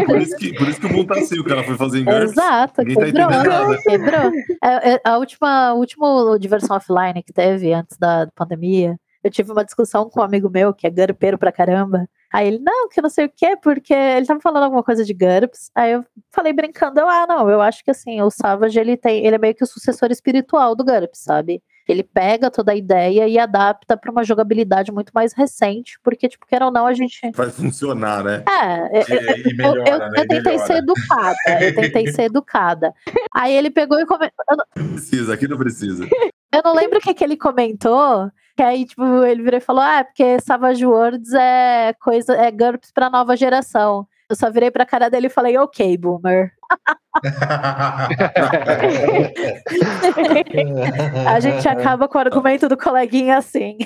por, 0.06 0.22
isso 0.22 0.35
que, 0.38 0.53
por 0.53 0.68
isso 0.68 0.80
que 0.80 0.88
o 0.88 0.93
mundo 0.93 1.14
tá 1.14 1.19
assim, 1.19 1.39
o 1.39 1.43
cara 1.43 1.64
foi 1.64 1.76
fazer 1.77 1.99
em 1.99 2.06
GURPS. 2.06 2.31
Exato, 2.31 2.73
tá 2.73 2.85
quebrou, 2.85 3.27
tá 3.27 3.77
quebrou. 3.85 4.31
É, 4.64 4.93
é, 4.93 5.02
a 5.03 5.18
última, 5.18 5.68
a 5.69 5.73
última 5.73 6.38
diversão 6.39 6.76
offline 6.76 7.22
que 7.23 7.34
teve 7.34 7.73
antes 7.73 7.98
da 7.98 8.27
pandemia, 8.35 8.95
eu 9.23 9.30
tive 9.30 9.52
uma 9.52 9.64
discussão 9.64 10.10
com 10.10 10.19
um 10.19 10.23
amigo 10.23 10.49
meu, 10.49 10.73
que 10.73 10.88
é 10.88 10.89
garpeiro 10.89 11.38
pra 11.38 11.52
caramba, 11.52 12.07
Aí 12.31 12.47
ele, 12.47 12.59
não, 12.59 12.87
que 12.87 13.01
não 13.01 13.09
sei 13.09 13.25
o 13.25 13.31
quê, 13.35 13.57
porque 13.61 13.93
ele 13.93 14.25
tava 14.25 14.39
falando 14.39 14.63
alguma 14.63 14.83
coisa 14.83 15.03
de 15.03 15.13
GURPS. 15.13 15.69
Aí 15.75 15.91
eu 15.91 16.05
falei 16.31 16.53
brincando, 16.53 16.99
eu, 16.99 17.09
ah, 17.09 17.25
não, 17.27 17.49
eu 17.49 17.61
acho 17.61 17.83
que 17.83 17.91
assim, 17.91 18.21
o 18.21 18.29
Savage, 18.29 18.79
ele 18.79 18.95
tem, 18.95 19.25
ele 19.25 19.35
é 19.35 19.39
meio 19.39 19.55
que 19.55 19.63
o 19.63 19.67
sucessor 19.67 20.11
espiritual 20.11 20.75
do 20.75 20.85
GURPS, 20.85 21.19
sabe? 21.19 21.61
Ele 21.87 22.03
pega 22.03 22.49
toda 22.49 22.71
a 22.71 22.75
ideia 22.75 23.27
e 23.27 23.37
adapta 23.37 23.97
para 23.97 24.11
uma 24.11 24.23
jogabilidade 24.23 24.91
muito 24.91 25.11
mais 25.13 25.33
recente, 25.33 25.99
porque, 26.03 26.29
tipo, 26.29 26.45
quer 26.45 26.61
ou 26.63 26.71
não, 26.71 26.85
a 26.85 26.93
gente. 26.93 27.19
Vai 27.35 27.49
funcionar, 27.49 28.23
né? 28.23 28.43
É, 28.47 28.99
e, 28.99 29.49
e 29.49 29.53
melhora, 29.53 29.89
eu, 29.89 29.93
eu, 29.93 29.99
né? 29.99 30.07
eu 30.09 30.27
tentei 30.27 30.37
melhora. 30.37 30.67
ser 30.67 30.73
educada, 30.75 31.37
eu 31.59 31.75
tentei 31.75 32.07
ser 32.11 32.21
educada. 32.31 32.93
Aí 33.35 33.53
ele 33.53 33.69
pegou 33.69 33.99
e 33.99 34.05
comentou. 34.05 34.31
Precisa, 34.73 35.33
aqui 35.33 35.47
não 35.47 35.57
precisa. 35.57 36.07
Eu 36.53 36.61
não 36.64 36.73
lembro 36.73 36.98
o 36.98 37.02
que, 37.02 37.14
que 37.14 37.23
ele 37.23 37.38
comentou, 37.38 38.30
que 38.56 38.64
aí, 38.64 38.86
tipo, 38.86 39.03
ele 39.23 39.44
virou 39.44 39.57
e 39.57 39.61
falou: 39.61 39.82
Ah, 39.82 39.99
é 39.99 40.03
porque 40.03 40.40
Savage 40.41 40.86
Worlds 40.86 41.34
é 41.34 41.94
coisa, 41.99 42.36
é 42.36 42.52
GURPS 42.52 42.91
pra 42.91 43.10
nova 43.10 43.36
geração. 43.38 44.07
Eu 44.32 44.36
só 44.38 44.49
virei 44.49 44.72
pra 44.72 44.86
cara 44.86 45.10
dele 45.10 45.28
e 45.28 45.30
falei, 45.30 45.57
ok, 45.57 45.98
boomer. 45.98 46.53
a 51.28 51.38
gente 51.41 51.68
acaba 51.68 52.07
com 52.07 52.18
o 52.18 52.22
argumento 52.22 52.69
do 52.69 52.78
coleguinha 52.78 53.38
assim. 53.38 53.78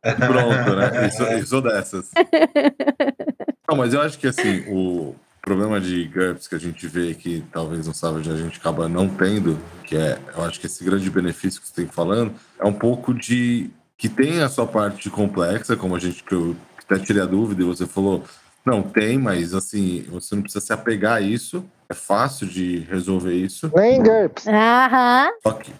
Pronto, 0.00 0.76
né? 0.76 1.08
Isso, 1.08 1.24
isso 1.32 1.60
dessas. 1.60 2.12
Não, 2.14 2.22
Não, 3.74 3.76
mas 3.76 3.92
eu 3.92 4.00
acho 4.02 4.20
que 4.20 4.28
assim, 4.28 4.60
o 4.68 5.16
problema 5.46 5.80
de 5.80 6.08
GURPS 6.08 6.48
que 6.48 6.56
a 6.56 6.58
gente 6.58 6.88
vê 6.88 7.14
que 7.14 7.44
talvez 7.52 7.86
no 7.86 7.94
Savage 7.94 8.28
a 8.28 8.36
gente 8.36 8.58
acaba 8.58 8.88
não 8.88 9.08
tendo, 9.08 9.56
que 9.84 9.96
é, 9.96 10.18
eu 10.36 10.42
acho 10.42 10.58
que 10.58 10.66
esse 10.66 10.82
grande 10.82 11.08
benefício 11.08 11.60
que 11.60 11.68
você 11.68 11.74
tem 11.74 11.86
falando, 11.86 12.34
é 12.58 12.66
um 12.66 12.72
pouco 12.72 13.14
de 13.14 13.70
que 13.96 14.08
tem 14.08 14.42
a 14.42 14.48
sua 14.48 14.66
parte 14.66 15.08
complexa, 15.08 15.76
como 15.76 15.94
a 15.94 16.00
gente 16.00 16.24
que 16.24 16.34
eu 16.34 16.56
até 16.82 16.98
tirei 16.98 17.22
a 17.22 17.26
dúvida 17.26 17.62
e 17.62 17.64
você 17.64 17.86
falou, 17.86 18.24
não, 18.64 18.82
tem, 18.82 19.18
mas 19.18 19.54
assim, 19.54 20.04
você 20.10 20.34
não 20.34 20.42
precisa 20.42 20.66
se 20.66 20.72
apegar 20.72 21.18
a 21.18 21.20
isso. 21.20 21.64
É 21.88 21.94
fácil 21.94 22.48
de 22.48 22.80
resolver 22.90 23.32
isso. 23.32 23.70
Nem 23.76 24.02
GURPS. 24.02 24.48
Aham. 24.48 25.30
Só 25.44 25.52
que. 25.52 25.72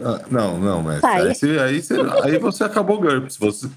Ah, 0.00 0.22
não, 0.30 0.58
não, 0.60 0.80
mas 0.80 1.02
aí, 1.02 1.34
você, 1.34 1.58
aí, 1.58 1.82
você, 1.82 1.94
aí 2.22 2.38
você 2.38 2.62
acabou 2.62 3.00
GURPS. 3.00 3.36
Você, 3.36 3.68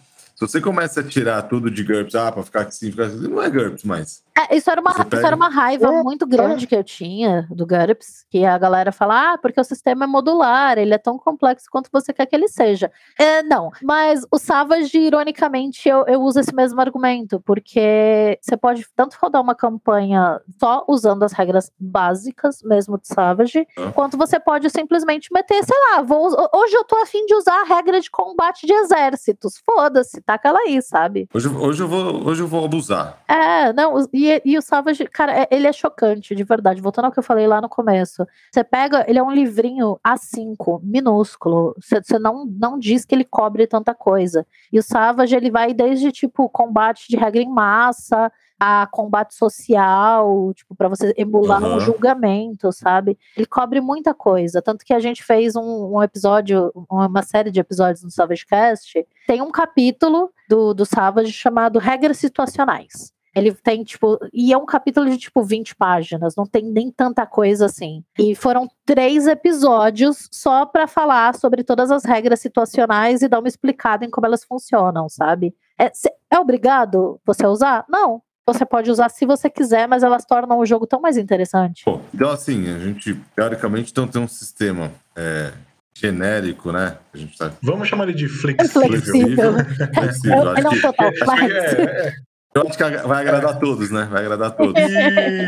se 0.41 0.47
você 0.47 0.61
começa 0.61 1.01
a 1.01 1.03
tirar 1.03 1.43
tudo 1.43 1.69
de 1.69 1.83
GURPS, 1.83 2.15
ah, 2.15 2.31
pra 2.31 2.41
ficar 2.41 2.61
assim, 2.61 2.89
ficar 2.89 3.03
assim, 3.03 3.27
não 3.27 3.41
é 3.43 3.49
GURPS 3.49 3.83
mais. 3.83 4.23
É, 4.35 4.55
isso, 4.55 4.71
era 4.71 4.81
uma, 4.81 4.91
isso 4.91 5.25
era 5.27 5.35
uma 5.35 5.49
raiva 5.49 5.87
é, 5.87 6.03
muito 6.03 6.25
grande 6.25 6.65
é. 6.65 6.67
que 6.67 6.75
eu 6.75 6.83
tinha 6.83 7.45
do 7.51 7.65
GURPS, 7.65 8.25
que 8.29 8.43
a 8.43 8.57
galera 8.57 8.91
fala, 8.91 9.33
ah, 9.33 9.37
porque 9.37 9.59
o 9.59 9.63
sistema 9.63 10.05
é 10.05 10.07
modular, 10.07 10.79
ele 10.79 10.93
é 10.93 10.97
tão 10.97 11.17
complexo 11.17 11.67
quanto 11.69 11.89
você 11.91 12.11
quer 12.11 12.25
que 12.25 12.35
ele 12.35 12.47
seja. 12.47 12.91
É, 13.19 13.43
não, 13.43 13.71
mas 13.83 14.25
o 14.31 14.39
Savage, 14.39 14.97
ironicamente, 14.97 15.87
eu, 15.87 16.05
eu 16.07 16.21
uso 16.21 16.39
esse 16.39 16.55
mesmo 16.55 16.81
argumento, 16.81 17.39
porque 17.41 18.39
você 18.41 18.57
pode 18.57 18.87
tanto 18.95 19.17
rodar 19.21 19.41
uma 19.41 19.53
campanha 19.53 20.39
só 20.59 20.85
usando 20.87 21.21
as 21.21 21.33
regras 21.33 21.71
básicas 21.79 22.63
mesmo 22.63 22.97
de 22.97 23.07
Savage, 23.07 23.67
ah. 23.77 23.91
quanto 23.93 24.17
você 24.17 24.39
pode 24.39 24.69
simplesmente 24.71 25.29
meter, 25.31 25.63
sei 25.63 25.77
lá, 25.91 26.01
vou, 26.01 26.27
hoje 26.55 26.73
eu 26.73 26.83
tô 26.83 26.95
afim 26.97 27.25
de 27.27 27.35
usar 27.35 27.61
a 27.61 27.65
regra 27.65 27.99
de 27.99 28.09
combate 28.09 28.65
de 28.65 28.73
exércitos, 28.73 29.61
foda-se, 29.63 30.19
taca 30.31 30.49
ela 30.49 30.59
aí, 30.59 30.81
sabe? 30.81 31.27
Hoje, 31.33 31.47
hoje, 31.47 31.83
eu, 31.83 31.87
vou, 31.87 32.27
hoje 32.27 32.41
eu 32.41 32.47
vou 32.47 32.63
abusar. 32.63 33.17
É, 33.27 33.73
não, 33.73 34.07
e, 34.13 34.41
e 34.45 34.57
o 34.57 34.61
Savage, 34.61 35.05
cara, 35.05 35.41
é, 35.41 35.47
ele 35.51 35.67
é 35.67 35.73
chocante, 35.73 36.35
de 36.35 36.43
verdade. 36.43 36.81
Voltando 36.81 37.05
ao 37.05 37.11
que 37.11 37.19
eu 37.19 37.23
falei 37.23 37.47
lá 37.47 37.59
no 37.59 37.69
começo. 37.69 38.25
Você 38.51 38.63
pega, 38.63 39.05
ele 39.07 39.19
é 39.19 39.23
um 39.23 39.31
livrinho 39.31 39.99
A5, 40.05 40.81
minúsculo. 40.83 41.75
Você 41.79 42.17
não, 42.19 42.45
não 42.45 42.79
diz 42.79 43.05
que 43.05 43.13
ele 43.13 43.25
cobre 43.25 43.67
tanta 43.67 43.93
coisa. 43.93 44.45
E 44.71 44.79
o 44.79 44.83
Savage, 44.83 45.35
ele 45.35 45.51
vai 45.51 45.73
desde, 45.73 46.11
tipo, 46.11 46.49
combate 46.49 47.07
de 47.09 47.17
regra 47.17 47.41
em 47.41 47.49
massa, 47.49 48.31
a 48.63 48.85
combate 48.85 49.33
social, 49.33 50.53
tipo, 50.53 50.75
para 50.75 50.87
você 50.87 51.11
emular 51.17 51.63
uhum. 51.63 51.77
um 51.77 51.79
julgamento, 51.79 52.71
sabe? 52.71 53.17
Ele 53.35 53.47
cobre 53.47 53.81
muita 53.81 54.13
coisa. 54.13 54.61
Tanto 54.61 54.85
que 54.85 54.93
a 54.93 54.99
gente 54.99 55.23
fez 55.23 55.55
um, 55.55 55.95
um, 55.95 56.03
episódio, 56.03 56.71
uma 56.87 57.23
série 57.23 57.49
de 57.49 57.59
episódios 57.59 58.03
no 58.03 58.11
Savage 58.11 58.45
Cast. 58.45 59.03
Tem 59.25 59.41
um 59.41 59.49
capítulo 59.49 60.29
do, 60.47 60.75
do 60.75 60.85
Savage 60.85 61.31
chamado 61.31 61.79
Regras 61.79 62.19
Situacionais. 62.19 63.11
Ele 63.35 63.51
tem, 63.51 63.83
tipo, 63.83 64.19
e 64.31 64.53
é 64.53 64.57
um 64.57 64.65
capítulo 64.65 65.09
de, 65.09 65.17
tipo, 65.17 65.41
20 65.41 65.75
páginas, 65.75 66.35
não 66.35 66.45
tem 66.45 66.63
nem 66.63 66.91
tanta 66.91 67.25
coisa 67.25 67.65
assim. 67.65 68.03
E 68.19 68.35
foram 68.35 68.69
três 68.85 69.25
episódios 69.25 70.29
só 70.31 70.67
para 70.67 70.85
falar 70.85 71.33
sobre 71.33 71.63
todas 71.63 71.89
as 71.89 72.05
regras 72.05 72.41
situacionais 72.41 73.23
e 73.23 73.27
dar 73.27 73.39
uma 73.39 73.47
explicada 73.47 74.05
em 74.05 74.09
como 74.11 74.27
elas 74.27 74.43
funcionam, 74.43 75.09
sabe? 75.09 75.55
É, 75.79 75.91
é 76.29 76.39
obrigado 76.39 77.19
você 77.25 77.47
usar? 77.47 77.85
Não. 77.89 78.21
Você 78.47 78.65
pode 78.65 78.89
usar 78.89 79.09
se 79.09 79.25
você 79.25 79.49
quiser, 79.49 79.87
mas 79.87 80.03
elas 80.03 80.25
tornam 80.25 80.59
o 80.59 80.65
jogo 80.65 80.87
tão 80.87 80.99
mais 80.99 81.17
interessante. 81.17 81.83
Bom, 81.85 82.01
então, 82.13 82.29
assim, 82.29 82.73
a 82.73 82.79
gente, 82.79 83.15
teoricamente, 83.35 83.91
então 83.91 84.07
tem 84.07 84.21
um 84.21 84.27
sistema 84.27 84.91
é, 85.15 85.51
genérico, 85.93 86.71
né? 86.71 86.97
A 87.13 87.17
gente 87.17 87.37
tá... 87.37 87.51
Vamos 87.61 87.87
chamar 87.87 88.05
ele 88.05 88.13
de 88.13 88.27
flexível. 88.27 88.81
É 88.81 88.87
flexível. 88.87 89.53
flexível. 89.93 90.53
É, 90.55 90.59
é, 90.59 90.63
não 90.63 90.81
total, 90.81 91.11
mas... 91.25 91.51
É, 91.51 92.07
é. 92.07 92.13
Eu 92.53 92.67
acho 92.67 92.77
que 92.77 92.83
vai 92.83 93.21
agradar 93.21 93.51
a 93.51 93.57
todos, 93.57 93.89
né? 93.91 94.09
Vai 94.11 94.23
agradar 94.23 94.49
a 94.49 94.51
todos. 94.51 94.81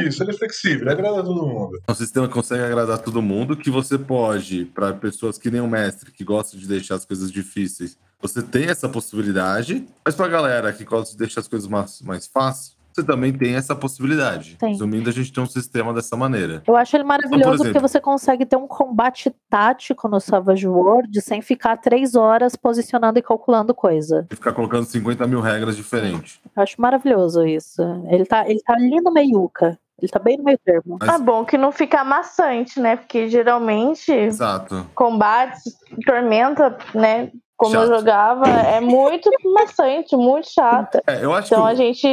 Isso, 0.07 0.23
ele 0.23 0.31
é 0.31 0.33
flexível, 0.33 0.83
ele 0.83 0.91
agrada 0.91 1.21
todo 1.21 1.45
mundo. 1.45 1.81
É 1.85 1.91
um 1.91 1.95
sistema 1.95 2.29
que 2.29 2.33
consegue 2.33 2.63
agradar 2.63 2.97
todo 2.99 3.21
mundo, 3.21 3.57
que 3.57 3.69
você 3.69 3.97
pode, 3.97 4.63
para 4.65 4.93
pessoas 4.93 5.37
que 5.37 5.51
nem 5.51 5.59
o 5.59 5.67
mestre, 5.67 6.11
que 6.11 6.23
gostam 6.23 6.57
de 6.57 6.65
deixar 6.65 6.95
as 6.95 7.05
coisas 7.05 7.29
difíceis, 7.29 7.97
você 8.21 8.41
tem 8.41 8.69
essa 8.69 8.87
possibilidade, 8.87 9.85
mas 10.05 10.15
para 10.15 10.29
galera 10.29 10.71
que 10.71 10.85
gosta 10.85 11.11
de 11.11 11.17
deixar 11.17 11.41
as 11.41 11.47
coisas 11.49 11.67
mais, 11.67 12.01
mais 12.01 12.25
fáceis, 12.25 12.77
você 12.93 13.03
também 13.03 13.33
tem 13.33 13.55
essa 13.55 13.75
possibilidade. 13.75 14.55
Tem. 14.57 14.71
Resumindo, 14.71 15.09
a 15.09 15.13
gente 15.13 15.31
tem 15.31 15.43
um 15.43 15.47
sistema 15.47 15.93
dessa 15.93 16.15
maneira. 16.15 16.61
Eu 16.67 16.75
acho 16.75 16.95
ele 16.95 17.03
maravilhoso 17.03 17.39
então, 17.39 17.53
exemplo, 17.53 17.73
porque 17.73 17.87
você 17.87 17.99
consegue 17.99 18.45
ter 18.45 18.55
um 18.55 18.67
combate 18.67 19.33
tático 19.49 20.07
no 20.07 20.19
Savage 20.19 20.67
World 20.67 21.21
sem 21.21 21.41
ficar 21.41 21.77
três 21.77 22.15
horas 22.15 22.55
posicionando 22.55 23.19
e 23.19 23.21
calculando 23.21 23.73
coisa. 23.73 24.27
E 24.31 24.35
ficar 24.35 24.53
colocando 24.53 24.85
50 24.85 25.25
mil 25.27 25.41
regras 25.41 25.75
diferentes. 25.75 26.39
Eu 26.55 26.63
acho 26.63 26.79
maravilhoso 26.79 27.45
isso. 27.45 27.81
Ele 28.09 28.25
tá, 28.25 28.47
ele 28.47 28.61
tá 28.61 28.73
ali 28.73 29.01
no 29.01 29.11
meiuca. 29.11 29.77
Ele 30.01 30.11
tá 30.11 30.19
bem 30.19 30.37
no 30.37 30.43
meio 30.43 30.59
termo. 30.63 30.97
Mas... 30.99 31.09
Tá 31.09 31.17
bom 31.17 31.45
que 31.45 31.57
não 31.57 31.71
fica 31.71 32.01
amassante, 32.01 32.79
né? 32.79 32.95
Porque 32.95 33.29
geralmente 33.29 34.11
Exato. 34.11 34.85
combates, 34.93 35.77
tormenta, 36.05 36.77
né? 36.93 37.31
Como 37.55 37.71
chato. 37.71 37.83
eu 37.83 37.97
jogava, 37.97 38.49
é 38.49 38.81
muito 38.81 39.29
maçante, 39.53 40.17
muito 40.17 40.49
chato. 40.49 40.99
É, 41.07 41.23
eu 41.23 41.33
acho 41.33 41.53
então 41.53 41.65
que... 41.65 41.71
a 41.71 41.75
gente 41.75 42.07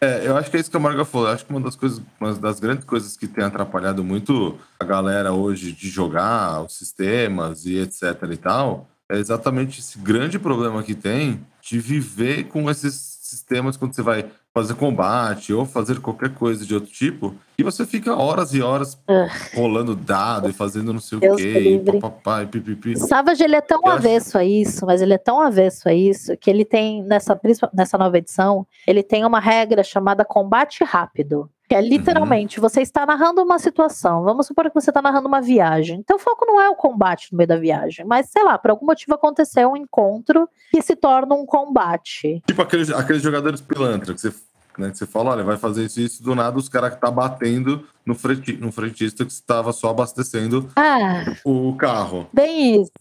é, 0.00 0.26
eu 0.26 0.36
acho 0.36 0.50
que 0.50 0.56
é 0.56 0.60
isso 0.60 0.70
que 0.70 0.76
a 0.76 0.80
Marga 0.80 1.04
falou. 1.04 1.28
Eu 1.28 1.34
acho 1.34 1.44
que 1.44 1.50
uma 1.50 1.60
das 1.60 1.76
coisas, 1.76 2.02
uma 2.20 2.34
das 2.34 2.60
grandes 2.60 2.84
coisas 2.84 3.16
que 3.16 3.26
tem 3.26 3.44
atrapalhado 3.44 4.04
muito 4.04 4.58
a 4.78 4.84
galera 4.84 5.32
hoje 5.32 5.72
de 5.72 5.88
jogar 5.88 6.62
os 6.62 6.76
sistemas 6.76 7.64
e 7.64 7.78
etc 7.78 8.02
e 8.30 8.36
tal, 8.36 8.88
é 9.10 9.18
exatamente 9.18 9.80
esse 9.80 9.98
grande 9.98 10.38
problema 10.38 10.82
que 10.82 10.94
tem 10.94 11.40
de 11.62 11.78
viver 11.78 12.44
com 12.44 12.70
esses 12.70 12.94
sistemas 13.22 13.76
quando 13.76 13.94
você 13.94 14.02
vai 14.02 14.30
fazer 14.52 14.74
combate 14.74 15.52
ou 15.52 15.66
fazer 15.66 16.00
qualquer 16.00 16.34
coisa 16.34 16.64
de 16.64 16.74
outro 16.74 16.90
tipo, 16.90 17.34
e 17.56 17.62
você 17.62 17.86
fica 17.86 18.14
horas 18.16 18.52
e 18.52 18.60
horas 18.60 18.94
uh. 19.08 19.28
rolando 19.54 19.94
dado 19.94 20.48
e 20.48 20.52
fazendo 20.52 20.92
não 20.92 21.00
sei 21.00 21.18
Deus 21.18 21.34
o 21.34 21.36
quê, 21.36 21.82
e 21.84 22.00
papapá, 22.00 22.42
e 22.42 22.46
pipipi. 22.46 22.98
Savage, 22.98 23.42
ele 23.42 23.56
é 23.56 23.60
tão 23.60 23.80
Eu 23.84 23.92
avesso 23.92 24.30
acho... 24.30 24.38
a 24.38 24.44
isso, 24.44 24.86
mas 24.86 25.00
ele 25.00 25.14
é 25.14 25.18
tão 25.18 25.40
avesso 25.40 25.88
a 25.88 25.94
isso, 25.94 26.36
que 26.36 26.50
ele 26.50 26.64
tem, 26.64 27.02
nessa, 27.02 27.38
nessa 27.72 27.96
nova 27.96 28.18
edição, 28.18 28.66
ele 28.86 29.02
tem 29.02 29.24
uma 29.24 29.40
regra 29.40 29.82
chamada 29.82 30.24
combate 30.24 30.82
rápido. 30.84 31.48
Que 31.66 31.74
é 31.74 31.78
uhum. 31.78 31.86
literalmente, 31.86 32.58
uhum. 32.58 32.68
você 32.68 32.82
está 32.82 33.06
narrando 33.06 33.42
uma 33.42 33.58
situação. 33.58 34.22
Vamos 34.22 34.46
supor 34.46 34.68
que 34.68 34.74
você 34.74 34.90
está 34.90 35.00
narrando 35.00 35.28
uma 35.28 35.40
viagem. 35.40 35.98
Então 35.98 36.16
o 36.16 36.20
foco 36.20 36.44
não 36.44 36.60
é 36.60 36.68
o 36.68 36.74
combate 36.74 37.32
no 37.32 37.38
meio 37.38 37.48
da 37.48 37.56
viagem, 37.56 38.04
mas 38.04 38.28
sei 38.28 38.44
lá, 38.44 38.58
por 38.58 38.70
algum 38.70 38.84
motivo 38.84 39.14
aconteceu 39.14 39.70
um 39.70 39.76
encontro 39.76 40.46
que 40.70 40.82
se 40.82 40.94
torna 40.94 41.34
um 41.34 41.46
combate. 41.46 42.42
Tipo 42.46 42.60
aqueles, 42.60 42.90
aqueles 42.90 43.22
jogadores 43.22 43.62
pilantra 43.62 44.12
que 44.12 44.20
você 44.20 44.30
né? 44.80 44.92
Você 44.92 45.06
fala, 45.06 45.30
olha, 45.30 45.44
vai 45.44 45.56
fazer 45.56 45.84
isso 45.84 46.00
e 46.00 46.04
isso, 46.04 46.22
do 46.22 46.34
nada 46.34 46.58
os 46.58 46.68
caras 46.68 46.94
que 46.94 47.00
tá 47.00 47.10
batendo 47.10 47.84
no, 48.06 48.14
frenti, 48.14 48.52
no 48.54 48.70
frentista 48.70 49.24
que 49.24 49.32
estava 49.32 49.72
só 49.72 49.90
abastecendo 49.90 50.68
ah, 50.76 51.24
o 51.44 51.74
carro. 51.76 52.28
Bem 52.32 52.82
isso. 52.82 52.92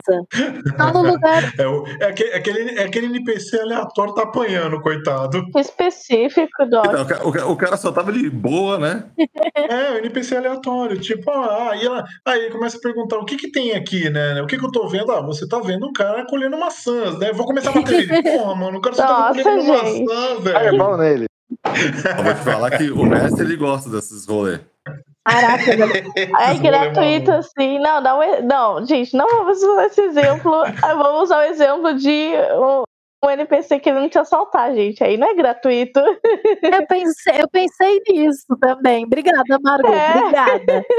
Tá 0.77 0.93
no 0.93 1.03
lugar. 1.03 1.33
É, 1.57 1.67
o, 1.67 1.85
é, 1.99 2.05
aquele, 2.05 2.29
é, 2.29 2.37
aquele, 2.37 2.79
é 2.79 2.83
aquele 2.83 3.05
NPC 3.07 3.59
aleatório 3.59 4.13
tá 4.13 4.23
apanhando, 4.23 4.81
coitado. 4.81 5.45
Específico, 5.57 6.65
Doc. 6.69 6.85
Então, 6.85 7.47
o, 7.47 7.51
o, 7.51 7.55
cara 7.55 7.77
só 7.77 7.91
tava 7.91 8.09
ali 8.09 8.29
boa, 8.29 8.77
né? 8.77 9.05
é, 9.55 9.91
o 9.93 9.97
NPC 9.97 10.37
aleatório. 10.37 10.99
Tipo, 10.99 11.29
ah, 11.29 11.71
aí, 11.71 11.85
ela, 11.85 12.03
aí 12.25 12.49
começa 12.49 12.77
a 12.77 12.81
perguntar 12.81 13.17
o 13.17 13.25
que 13.25 13.35
que 13.35 13.51
tem 13.51 13.73
aqui, 13.73 14.09
né? 14.09 14.41
O 14.41 14.47
que 14.47 14.57
que 14.57 14.65
eu 14.65 14.71
tô 14.71 14.87
vendo? 14.87 15.11
Ah, 15.11 15.21
você 15.21 15.47
tá 15.47 15.59
vendo 15.59 15.85
um 15.87 15.93
cara 15.93 16.25
colhendo 16.25 16.57
maçãs, 16.57 17.17
né? 17.19 17.31
Vou 17.33 17.45
começar 17.45 17.69
a 17.69 17.73
bater 17.73 18.09
ele. 18.09 18.23
Porra, 18.23 18.55
mano, 18.55 18.77
o 18.77 18.81
cara 18.81 18.95
só 18.95 19.05
tá 19.05 19.29
colhendo 19.29 19.63
maçã, 19.65 20.39
velho. 20.41 20.57
É 20.57 20.77
bom 20.77 20.97
nele. 20.97 21.32
Eu 22.17 22.23
vou 22.23 22.33
te 22.33 22.41
falar 22.41 22.71
que 22.77 22.91
o 22.91 23.05
mestre 23.05 23.43
ele 23.43 23.55
gosta 23.55 23.89
desses 23.89 24.25
rolês. 24.25 24.61
Caraca, 25.25 25.71
é 25.71 26.57
gratuito 26.57 27.31
assim. 27.31 27.79
Não, 27.79 28.01
não, 28.01 28.41
não, 28.41 28.85
gente, 28.85 29.15
não 29.15 29.25
vamos 29.27 29.63
usar 29.63 29.85
esse 29.85 30.01
exemplo. 30.01 30.63
Vamos 30.81 31.23
usar 31.23 31.39
o 31.39 31.43
exemplo 31.43 31.93
de 31.93 32.33
um, 32.57 32.83
um 33.25 33.29
NPC 33.29 33.79
querendo 33.79 34.09
te 34.09 34.19
assaltar, 34.19 34.73
gente. 34.75 35.01
Aí 35.01 35.15
não 35.15 35.29
é 35.29 35.33
gratuito. 35.33 35.99
Eu 36.61 36.85
pensei, 36.87 37.41
eu 37.41 37.47
pensei 37.47 38.01
nisso 38.09 38.57
também. 38.59 39.05
Obrigada, 39.05 39.57
Margot. 39.61 39.93
É. 39.93 40.17
Obrigada. 40.17 40.85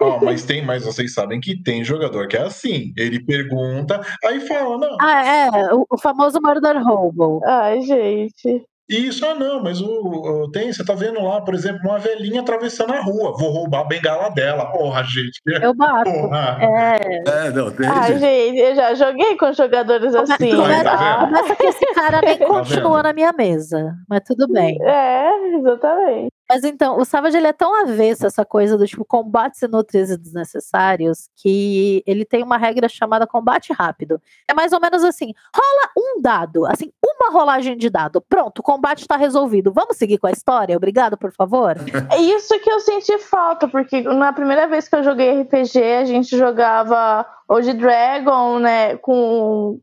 Oh, 0.00 0.18
mas 0.24 0.44
tem, 0.44 0.64
mas 0.64 0.84
vocês 0.84 1.14
sabem 1.14 1.40
que 1.40 1.62
tem 1.62 1.84
jogador 1.84 2.26
que 2.26 2.36
é 2.36 2.42
assim. 2.42 2.92
Ele 2.96 3.24
pergunta, 3.24 4.04
aí 4.24 4.40
fala, 4.40 4.76
não. 4.76 4.96
Ah, 5.00 5.24
é, 5.24 5.72
o, 5.72 5.86
o 5.88 5.96
famoso 5.96 6.40
Murder 6.42 6.76
Hobo. 6.84 7.40
Ai, 7.44 7.80
gente. 7.82 8.66
Isso, 8.92 9.24
ah, 9.24 9.34
não, 9.34 9.62
mas 9.62 9.80
o, 9.80 9.86
o, 9.86 10.50
tem, 10.50 10.72
você 10.72 10.84
tá 10.84 10.94
vendo 10.94 11.22
lá, 11.22 11.40
por 11.40 11.54
exemplo, 11.54 11.80
uma 11.84 11.98
velhinha 11.98 12.40
atravessando 12.40 12.92
a 12.92 13.00
rua. 13.00 13.36
Vou 13.38 13.50
roubar 13.50 13.80
a 13.80 13.84
bengala 13.84 14.28
dela. 14.30 14.66
Porra, 14.66 15.02
gente. 15.04 15.40
Eu 15.46 15.74
bato. 15.74 16.10
Porra. 16.10 16.58
É. 16.60 17.46
é, 17.46 17.50
não, 17.50 17.70
tem. 17.70 17.86
Ah, 17.86 18.08
gente. 18.08 18.20
gente, 18.20 18.58
eu 18.58 18.74
já 18.74 18.94
joguei 18.94 19.36
com 19.36 19.52
jogadores 19.52 20.14
assim. 20.14 20.56
Começa, 20.56 20.84
tá 20.84 21.26
começa 21.26 21.56
que 21.56 21.66
esse 21.66 21.94
cara 21.94 22.20
nem 22.22 22.36
tá 22.36 22.46
continua 22.46 22.96
vendo? 22.96 23.02
na 23.04 23.12
minha 23.12 23.32
mesa. 23.32 23.94
Mas 24.08 24.20
tudo 24.26 24.46
bem. 24.48 24.78
É, 24.82 25.56
exatamente. 25.56 26.32
Mas 26.52 26.64
então, 26.64 26.98
o 26.98 27.04
Savage 27.06 27.38
ele 27.38 27.46
é 27.46 27.52
tão 27.52 27.74
avesso 27.82 28.26
essa 28.26 28.44
coisa 28.44 28.76
do 28.76 28.86
tipo 28.86 29.06
combates 29.06 29.62
inúteis 29.62 30.10
e 30.10 30.18
desnecessários 30.18 31.30
que 31.34 32.02
ele 32.06 32.26
tem 32.26 32.42
uma 32.42 32.58
regra 32.58 32.90
chamada 32.90 33.26
combate 33.26 33.72
rápido. 33.72 34.20
É 34.46 34.52
mais 34.52 34.70
ou 34.70 34.78
menos 34.78 35.02
assim: 35.02 35.32
rola 35.56 35.90
um 35.96 36.20
dado, 36.20 36.66
assim, 36.66 36.92
uma 37.02 37.32
rolagem 37.32 37.74
de 37.74 37.88
dado. 37.88 38.20
Pronto, 38.20 38.58
o 38.58 38.62
combate 38.62 39.08
tá 39.08 39.16
resolvido. 39.16 39.72
Vamos 39.72 39.96
seguir 39.96 40.18
com 40.18 40.26
a 40.26 40.30
história? 40.30 40.76
Obrigado, 40.76 41.16
por 41.16 41.32
favor. 41.32 41.74
É 42.10 42.20
isso 42.20 42.60
que 42.60 42.70
eu 42.70 42.80
senti 42.80 43.16
falta, 43.16 43.66
porque 43.66 44.02
na 44.02 44.34
primeira 44.34 44.68
vez 44.68 44.86
que 44.86 44.96
eu 44.96 45.02
joguei 45.02 45.40
RPG, 45.40 45.82
a 45.82 46.04
gente 46.04 46.36
jogava 46.36 47.26
hoje 47.48 47.72
Dragon, 47.72 48.58
né, 48.58 48.98
com 48.98 49.80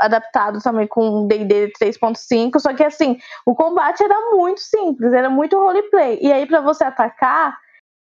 adaptado 0.00 0.60
também 0.60 0.86
com 0.86 1.26
D&D 1.26 1.72
3.5, 1.80 2.58
só 2.58 2.74
que 2.74 2.82
assim, 2.82 3.18
o 3.46 3.54
combate 3.54 4.02
era 4.02 4.32
muito 4.32 4.60
simples, 4.60 5.12
era 5.12 5.30
muito 5.30 5.58
roleplay. 5.58 6.18
E 6.20 6.32
aí 6.32 6.46
para 6.46 6.60
você 6.60 6.84
atacar, 6.84 7.56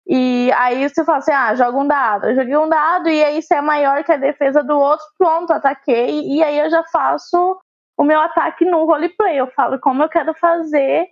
e 0.08 0.52
aí 0.52 0.88
você 0.88 1.04
fala 1.04 1.18
assim, 1.18 1.32
ah, 1.32 1.54
joga 1.56 1.78
um 1.78 1.86
dado. 1.86 2.26
Eu 2.26 2.36
joguei 2.36 2.56
um 2.56 2.68
dado 2.68 3.08
e 3.08 3.24
aí 3.24 3.42
se 3.42 3.54
é 3.54 3.60
maior 3.60 4.04
que 4.04 4.12
a 4.12 4.16
defesa 4.16 4.62
do 4.62 4.78
outro, 4.78 5.04
pronto, 5.18 5.52
ataquei. 5.52 6.20
E 6.22 6.42
aí 6.44 6.58
eu 6.58 6.70
já 6.70 6.84
faço 6.84 7.58
o 7.98 8.04
meu 8.04 8.20
ataque 8.20 8.64
no 8.64 8.84
roleplay. 8.84 9.36
Eu 9.40 9.48
falo 9.48 9.80
como 9.80 10.04
eu 10.04 10.08
quero 10.08 10.32
fazer. 10.34 11.08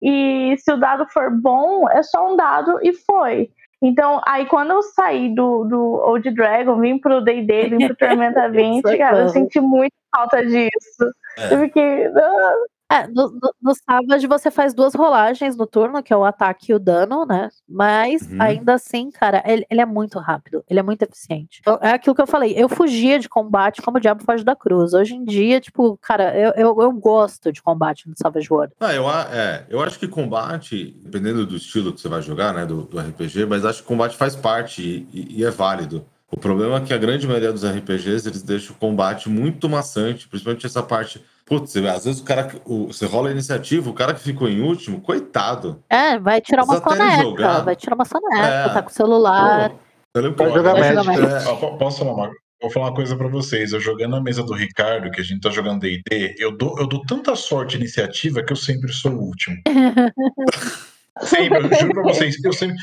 E 0.00 0.56
se 0.58 0.72
o 0.72 0.78
dado 0.78 1.06
for 1.08 1.30
bom, 1.30 1.88
é 1.90 2.02
só 2.02 2.32
um 2.32 2.36
dado 2.36 2.78
e 2.82 2.94
foi. 2.94 3.50
Então, 3.80 4.20
aí 4.26 4.46
quando 4.46 4.72
eu 4.72 4.82
saí 4.82 5.34
do, 5.34 5.64
do 5.64 5.80
Old 5.80 6.28
Dragon, 6.32 6.78
vim 6.80 6.98
pro 6.98 7.20
D&D, 7.20 7.68
vim 7.68 7.86
pro 7.86 7.96
Tormenta 7.96 8.48
20, 8.50 8.82
cara, 8.98 9.20
eu 9.20 9.28
senti 9.28 9.60
muito 9.60 9.94
falta 10.14 10.44
disso. 10.44 11.12
É. 11.36 11.54
Eu 11.54 11.60
fiquei... 11.60 12.06
Ah, 12.06 12.54
é, 12.90 13.06
no, 13.06 13.30
no, 13.30 13.54
no 13.60 13.74
Savage 13.74 14.26
você 14.26 14.50
faz 14.50 14.72
duas 14.72 14.94
rolagens 14.94 15.56
no 15.56 15.66
turno, 15.66 16.02
que 16.02 16.12
é 16.12 16.16
o 16.16 16.24
ataque 16.24 16.72
e 16.72 16.74
o 16.74 16.78
dano, 16.78 17.26
né? 17.26 17.50
Mas 17.68 18.22
uhum. 18.22 18.40
ainda 18.40 18.74
assim, 18.74 19.10
cara, 19.10 19.42
ele, 19.46 19.66
ele, 19.70 19.80
é 19.80 19.86
muito 19.86 20.18
rápido, 20.18 20.64
ele 20.68 20.80
é 20.80 20.82
muito 20.82 21.02
eficiente. 21.02 21.58
Então, 21.60 21.78
é 21.82 21.90
aquilo 21.90 22.14
que 22.14 22.22
eu 22.22 22.26
falei, 22.26 22.54
eu 22.56 22.68
fugia 22.68 23.18
de 23.18 23.28
combate 23.28 23.82
como 23.82 23.98
o 23.98 24.00
Diabo 24.00 24.24
foge 24.24 24.42
da 24.42 24.56
cruz. 24.56 24.94
Hoje 24.94 25.14
em 25.14 25.24
dia, 25.24 25.60
tipo, 25.60 25.98
cara, 25.98 26.34
eu, 26.34 26.52
eu, 26.52 26.82
eu 26.82 26.92
gosto 26.92 27.52
de 27.52 27.62
combate 27.62 28.08
no 28.08 28.14
Savage 28.16 28.48
World. 28.50 28.72
Ah, 28.80 28.94
eu, 28.94 29.08
é, 29.10 29.66
eu 29.68 29.82
acho 29.82 29.98
que 29.98 30.08
combate, 30.08 30.98
dependendo 31.02 31.44
do 31.44 31.56
estilo 31.56 31.92
que 31.92 32.00
você 32.00 32.08
vai 32.08 32.22
jogar, 32.22 32.54
né, 32.54 32.64
do, 32.64 32.82
do 32.82 32.98
RPG, 32.98 33.44
mas 33.44 33.66
acho 33.66 33.82
que 33.82 33.88
combate 33.88 34.16
faz 34.16 34.34
parte 34.34 34.82
e, 34.82 35.08
e, 35.12 35.40
e 35.40 35.44
é 35.44 35.50
válido. 35.50 36.06
O 36.30 36.36
problema 36.36 36.76
é 36.76 36.80
que 36.80 36.92
a 36.92 36.98
grande 36.98 37.26
maioria 37.26 37.52
dos 37.52 37.64
RPGs 37.64 38.28
eles 38.28 38.42
deixam 38.42 38.76
o 38.76 38.78
combate 38.78 39.28
muito 39.30 39.68
maçante, 39.68 40.28
principalmente 40.28 40.66
essa 40.66 40.82
parte 40.82 41.22
Putz, 41.48 41.76
às 41.76 42.04
vezes 42.04 42.20
o 42.20 42.24
cara. 42.24 42.50
O, 42.66 42.88
você 42.88 43.06
rola 43.06 43.28
a 43.28 43.32
iniciativa, 43.32 43.88
o 43.88 43.94
cara 43.94 44.12
que 44.12 44.20
ficou 44.20 44.48
em 44.48 44.60
último, 44.60 45.00
coitado. 45.00 45.82
É, 45.88 46.18
vai 46.18 46.42
tirar 46.42 46.64
uma 46.64 46.76
soneca. 46.78 47.62
Vai 47.62 47.74
tirar 47.74 47.94
uma 47.94 48.04
soneca, 48.04 48.46
é. 48.46 48.68
tá 48.68 48.82
com 48.82 48.90
o 48.90 48.92
celular. 48.92 49.70
Pô, 50.12 50.20
eu 50.20 50.34
vai 50.34 50.52
jogar 50.52 50.74
médico. 50.74 51.10
É. 51.10 51.78
Posso 51.78 51.98
falar 52.00 52.12
uma, 52.12 52.30
Vou 52.60 52.70
falar 52.70 52.86
uma 52.86 52.94
coisa 52.94 53.16
para 53.16 53.28
vocês. 53.28 53.72
Eu 53.72 53.80
jogando 53.80 54.10
na 54.10 54.20
mesa 54.20 54.42
do 54.42 54.52
Ricardo, 54.52 55.10
que 55.10 55.20
a 55.20 55.24
gente 55.24 55.40
tá 55.40 55.48
jogando 55.48 55.80
DD, 55.80 56.34
eu 56.38 56.56
dou, 56.56 56.76
eu 56.78 56.86
dou 56.86 57.02
tanta 57.06 57.34
sorte 57.36 57.76
iniciativa 57.76 58.42
que 58.42 58.52
eu 58.52 58.56
sempre 58.56 58.92
sou 58.92 59.12
o 59.12 59.22
último. 59.22 59.56
Sempre, 61.22 61.58
eu 61.58 61.80
juro 61.80 61.92
pra 61.94 62.02
vocês. 62.14 62.36
Eu 62.42 62.52
sempre, 62.52 62.76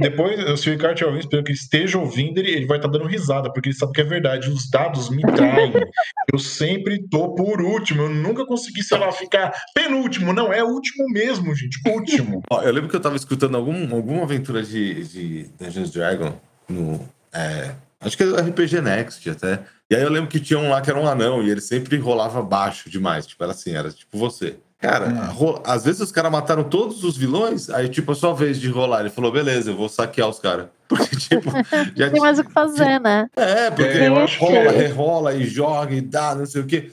depois, 0.00 0.60
se 0.60 0.68
o 0.68 0.72
Ricardo 0.72 0.94
estiver 0.94 1.10
ouvindo, 1.10 1.24
espero 1.24 1.44
que 1.44 1.50
ele 1.50 1.58
esteja 1.58 1.98
ouvindo, 1.98 2.38
ele, 2.38 2.50
ele 2.50 2.66
vai 2.66 2.78
estar 2.78 2.88
tá 2.88 2.98
dando 2.98 3.08
risada, 3.08 3.52
porque 3.52 3.68
ele 3.68 3.76
sabe 3.76 3.92
que 3.92 4.00
é 4.00 4.04
verdade. 4.04 4.50
Os 4.50 4.68
dados 4.70 5.10
me 5.10 5.22
traem. 5.22 5.72
Eu 6.32 6.38
sempre 6.38 7.06
tô 7.08 7.34
por 7.34 7.60
último. 7.60 8.02
Eu 8.02 8.08
nunca 8.08 8.46
consegui, 8.46 8.82
sei 8.82 8.98
lá, 8.98 9.10
ficar 9.12 9.52
penúltimo. 9.74 10.32
Não, 10.32 10.52
é 10.52 10.62
último 10.62 11.08
mesmo, 11.10 11.54
gente. 11.54 11.78
Último. 11.86 12.42
Ó, 12.50 12.62
eu 12.62 12.72
lembro 12.72 12.88
que 12.88 12.96
eu 12.96 13.00
tava 13.00 13.16
escutando 13.16 13.56
algum, 13.56 13.94
alguma 13.94 14.22
aventura 14.22 14.62
de, 14.62 15.04
de 15.04 15.50
Dungeons 15.58 15.90
Dragon 15.90 16.38
no. 16.68 17.06
É, 17.32 17.72
acho 18.00 18.16
que 18.16 18.22
é 18.22 18.26
RPG 18.26 18.80
Next 18.80 19.28
até. 19.28 19.60
E 19.90 19.94
aí 19.94 20.02
eu 20.02 20.10
lembro 20.10 20.30
que 20.30 20.40
tinha 20.40 20.58
um 20.58 20.70
lá 20.70 20.80
que 20.80 20.88
era 20.88 20.98
um 20.98 21.06
anão 21.06 21.42
e 21.42 21.50
ele 21.50 21.60
sempre 21.60 21.96
rolava 21.98 22.40
baixo 22.40 22.88
demais. 22.88 23.26
Tipo, 23.26 23.44
era 23.44 23.52
assim, 23.52 23.74
era 23.74 23.90
tipo 23.90 24.16
você. 24.16 24.56
Cara, 24.82 25.08
hum. 25.08 25.60
às 25.62 25.84
vezes 25.84 26.00
os 26.00 26.10
caras 26.10 26.32
mataram 26.32 26.64
todos 26.64 27.04
os 27.04 27.16
vilões, 27.16 27.70
aí, 27.70 27.88
tipo, 27.88 28.10
a 28.10 28.14
sua 28.16 28.34
vez 28.34 28.60
de 28.60 28.68
rolar. 28.68 28.98
Ele 29.02 29.10
falou, 29.10 29.30
beleza, 29.30 29.70
eu 29.70 29.76
vou 29.76 29.88
saquear 29.88 30.28
os 30.28 30.40
caras. 30.40 30.66
Porque, 30.88 31.14
tipo. 31.14 31.50
já 31.94 32.10
tem 32.10 32.20
mais 32.20 32.40
o 32.40 32.44
que 32.44 32.52
fazer, 32.52 33.00
né? 33.00 33.28
É, 33.36 33.70
porque 33.70 33.98
é, 33.98 34.08
rola, 34.08 34.72
rerola 34.72 35.34
e 35.34 35.46
joga 35.46 35.94
e 35.94 36.00
dá, 36.00 36.34
não 36.34 36.44
sei 36.44 36.60
o 36.60 36.66
quê. 36.66 36.90